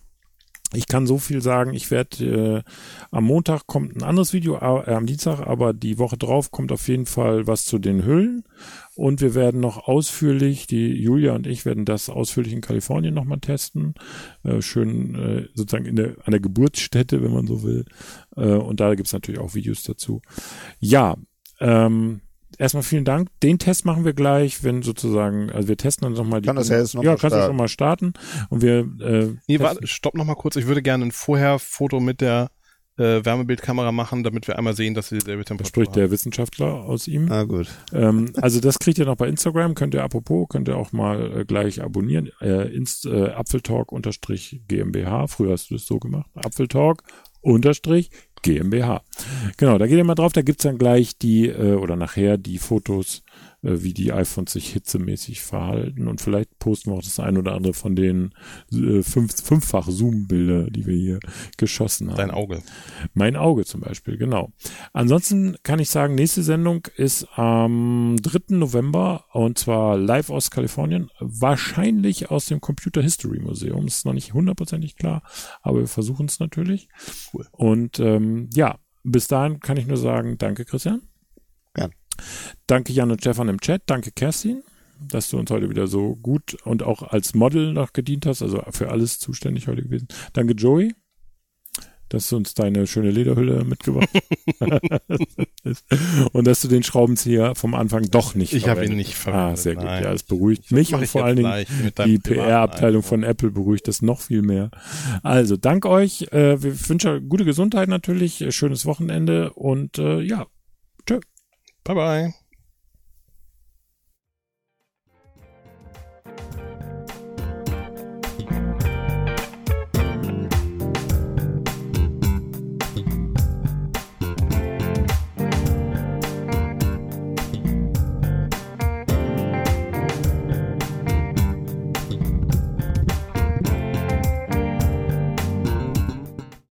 Ich 0.74 0.88
kann 0.88 1.08
so 1.08 1.18
viel 1.18 1.42
sagen, 1.42 1.74
ich 1.74 1.92
werde 1.92 2.64
äh, 2.66 2.72
am 3.12 3.24
Montag 3.24 3.68
kommt 3.68 3.96
ein 3.96 4.04
anderes 4.04 4.34
Video, 4.34 4.56
äh, 4.56 4.92
am 4.92 5.06
Dienstag, 5.06 5.40
aber 5.40 5.74
die 5.74 5.98
Woche 5.98 6.18
drauf 6.18 6.52
kommt 6.52 6.74
auf 6.74 6.90
jeden 6.90 7.06
Fall 7.06 7.48
was 7.48 7.64
zu 7.64 7.80
den 7.80 8.06
Hüllen. 8.06 8.44
Und 8.96 9.22
wir 9.22 9.34
werden 9.34 9.62
noch 9.62 9.88
ausführlich, 9.88 10.68
die 10.68 10.88
Julia 10.92 11.36
und 11.36 11.48
ich 11.48 11.66
werden 11.66 11.86
das 11.86 12.10
ausführlich 12.10 12.52
in 12.52 12.62
Kalifornien 12.62 13.14
nochmal 13.14 13.40
testen. 13.40 13.94
Äh, 14.44 14.62
schön 14.62 15.16
äh, 15.16 15.48
sozusagen 15.54 15.86
in 15.86 15.96
der, 15.96 16.16
an 16.26 16.32
der 16.32 16.42
Geburtsstätte, 16.42 17.24
wenn 17.24 17.32
man 17.32 17.48
so 17.48 17.64
will. 17.64 17.86
Äh, 18.36 18.56
und 18.56 18.82
da 18.82 18.94
gibt's 18.96 19.14
natürlich 19.14 19.40
auch 19.40 19.56
Videos 19.56 19.84
dazu. 19.84 20.22
Ja, 20.80 21.16
ähm, 21.62 22.22
erstmal 22.58 22.84
vielen 22.84 23.06
Dank. 23.06 23.30
Den 23.44 23.60
Test 23.60 23.86
machen 23.86 24.06
wir 24.06 24.14
gleich, 24.14 24.64
wenn 24.64 24.82
sozusagen, 24.82 25.50
also 25.52 25.68
wir 25.68 25.78
testen 25.78 26.06
dann 26.06 26.14
nochmal 26.14 26.42
die. 26.42 26.48
Kann 26.48 26.56
das 26.56 26.70
ja 26.70 26.78
jetzt 26.78 26.96
noch 26.96 27.04
ja, 27.04 27.12
mal 27.12 27.18
kannst 27.18 27.36
du 27.36 27.38
starten. 27.38 27.50
schon 27.50 27.56
mal 27.58 27.68
starten. 27.68 28.14
Und 28.50 28.62
wir 28.62 28.80
äh, 29.02 29.36
Nee, 29.48 29.60
warte, 29.60 29.86
stopp 29.88 30.16
noch 30.16 30.26
mal 30.26 30.36
kurz. 30.36 30.56
Ich 30.56 30.68
würde 30.68 30.82
gerne 30.82 31.06
ein 31.06 31.12
Vorher-Foto 31.12 32.00
mit 32.00 32.22
der 32.22 32.50
äh, 32.98 33.24
Wärmebildkamera 33.24 33.92
machen, 33.92 34.24
damit 34.24 34.48
wir 34.48 34.58
einmal 34.58 34.76
sehen, 34.76 34.94
dass 34.94 35.10
sie 35.10 35.18
dieselbe 35.20 35.46
Temperatur 35.46 35.70
spricht 35.70 35.92
haben. 35.92 36.00
der 36.00 36.12
Wissenschaftler 36.12 36.84
aus 36.84 37.08
ihm. 37.08 37.26
Na 37.26 37.44
gut. 37.44 37.68
Ähm, 37.94 38.32
also 38.36 38.60
das 38.60 38.80
kriegt 38.80 38.98
ihr 38.98 39.06
noch 39.06 39.18
bei 39.18 39.28
Instagram, 39.28 39.76
könnt 39.76 39.94
ihr 39.94 40.04
apropos, 40.04 40.48
könnt 40.50 40.68
ihr 40.68 40.78
auch 40.78 40.92
mal 40.92 41.42
äh, 41.42 41.46
gleich 41.46 41.82
abonnieren. 41.82 42.32
Äh, 42.42 42.76
Inst, 42.76 43.06
äh, 43.06 43.30
Apfeltalk 43.30 43.92
unterstrich 43.92 44.62
GmbH. 44.68 45.28
Früher 45.28 45.52
hast 45.52 45.70
du 45.70 45.76
es 45.76 45.86
so 45.86 46.00
gemacht. 46.00 46.30
Apfeltalk 46.36 47.04
unterstrich 47.42 48.10
GmbH. 48.42 49.04
Genau, 49.58 49.78
da 49.78 49.88
geht 49.88 49.98
ihr 49.98 50.04
mal 50.04 50.16
drauf, 50.16 50.34
da 50.34 50.42
gibt's 50.42 50.64
dann 50.64 50.78
gleich 50.78 51.18
die, 51.18 51.48
äh, 51.48 51.76
oder 51.76 51.96
nachher 51.96 52.38
die 52.38 52.58
Fotos, 52.58 53.24
wie 53.62 53.94
die 53.94 54.14
iPhones 54.14 54.54
sich 54.54 54.72
hitzemäßig 54.72 55.42
verhalten 55.42 56.08
und 56.08 56.22
vielleicht 56.22 56.60
posten 56.60 56.92
wir 56.92 56.98
auch 56.98 57.04
das 57.04 57.20
ein 57.20 57.38
oder 57.38 57.54
andere 57.54 57.74
von 57.74 57.96
den 57.96 58.34
äh, 58.72 59.02
fünf, 59.02 59.36
fünffach 59.42 59.90
Zoom-Bilder, 59.90 60.70
die 60.70 60.86
wir 60.86 60.96
hier 60.96 61.20
geschossen 61.58 62.10
haben. 62.10 62.18
Dein 62.18 62.32
Auge. 62.32 62.62
Mein 63.14 63.36
Auge 63.36 63.66
zum 63.66 63.82
Beispiel, 63.82 64.18
genau. 64.18 64.52
Ansonsten 64.94 65.56
kann 65.64 65.80
ich 65.80 65.90
sagen, 65.90 66.16
nächste 66.16 66.44
Sendung 66.44 66.88
ist 66.96 67.28
am 67.36 68.18
3. 68.22 68.56
November 68.56 69.26
und 69.34 69.58
zwar 69.58 69.98
live 69.98 70.30
aus 70.30 70.52
Kalifornien. 70.52 71.10
Wahrscheinlich 71.20 72.30
aus 72.30 72.46
dem 72.46 72.62
Computer 72.62 73.02
History 73.02 73.40
Museum. 73.40 73.88
Ist 73.88 74.06
noch 74.06 74.14
nicht 74.14 74.34
hundertprozentig 74.34 74.96
klar, 74.96 75.24
aber 75.62 75.80
wir 75.80 75.88
versuchen 75.88 76.28
es 76.28 76.40
natürlich. 76.40 76.90
Cool. 77.34 77.48
Und 77.52 78.00
ähm, 78.00 78.50
ja, 78.54 78.78
bis 79.04 79.28
dahin 79.28 79.60
kann 79.60 79.78
ich 79.78 79.88
nur 79.88 79.98
sagen, 79.98 80.38
danke 80.38 80.66
Christian. 80.66 81.02
Danke 82.68 82.94
Jan 82.94 83.12
und 83.12 83.22
Stefan 83.22 83.50
im 83.50 83.62
Chat. 83.62 83.84
Danke 83.86 84.12
Kerstin, 84.12 84.64
dass 85.00 85.30
du 85.30 85.38
uns 85.38 85.50
heute 85.52 85.70
wieder 85.70 85.88
so 85.88 86.16
gut 86.16 86.56
und 86.64 86.84
auch 86.84 87.04
als 87.04 87.34
Model 87.34 87.74
noch 87.74 87.94
gedient 87.94 88.26
hast, 88.26 88.42
also 88.42 88.64
für 88.72 88.90
alles 88.90 89.20
zuständig 89.20 89.68
heute 89.68 89.84
gewesen. 89.84 90.08
Danke 90.34 90.54
Joey 90.54 90.94
dass 92.10 92.30
du 92.30 92.38
uns 92.38 92.54
deine 92.54 92.88
schöne 92.88 93.12
Lederhülle 93.12 93.64
mitgebracht 93.66 94.10
hast. 94.60 95.84
und 96.32 96.48
dass 96.48 96.62
du 96.62 96.68
den 96.68 96.84
Schraubenzieher 96.84 97.56
vom 97.56 97.74
Anfang 97.74 98.10
doch 98.10 98.36
nicht 98.36 98.54
Ich 98.54 98.68
habe 98.68 98.86
ihn 98.86 98.96
nicht 98.96 99.16
verwendet. 99.16 99.54
Ah, 99.54 99.56
sehr 99.56 99.76
gut. 99.76 99.84
nein. 99.84 100.04
Ja, 100.04 100.14
es 100.14 100.24
beruhigt 100.24 100.72
mich 100.72 100.92
Mach 100.92 101.00
und 101.00 101.04
ich 101.04 101.10
vor 101.10 101.26
allen 101.26 101.38
Dingen 101.38 101.66
die 102.06 102.18
PR-Abteilung 102.20 103.04
von 103.04 103.24
Apple 103.24 103.52
beruhigt 103.52 103.88
das 103.88 104.02
noch 104.02 104.22
viel 104.22 104.42
mehr. 104.42 104.72
Also, 105.24 105.58
dank 105.58 105.86
euch. 105.86 106.24
Äh, 106.32 106.62
wir 106.62 106.90
wünschen 106.90 107.28
gute 107.28 107.46
Gesundheit 107.46 107.90
natürlich, 107.90 108.42
äh, 108.42 108.52
schönes 108.52 108.86
Wochenende 108.86 109.54
und 109.54 109.98
äh, 109.98 110.22
ja, 110.22 110.48
Bye 111.88 111.94
bye. 111.96 112.34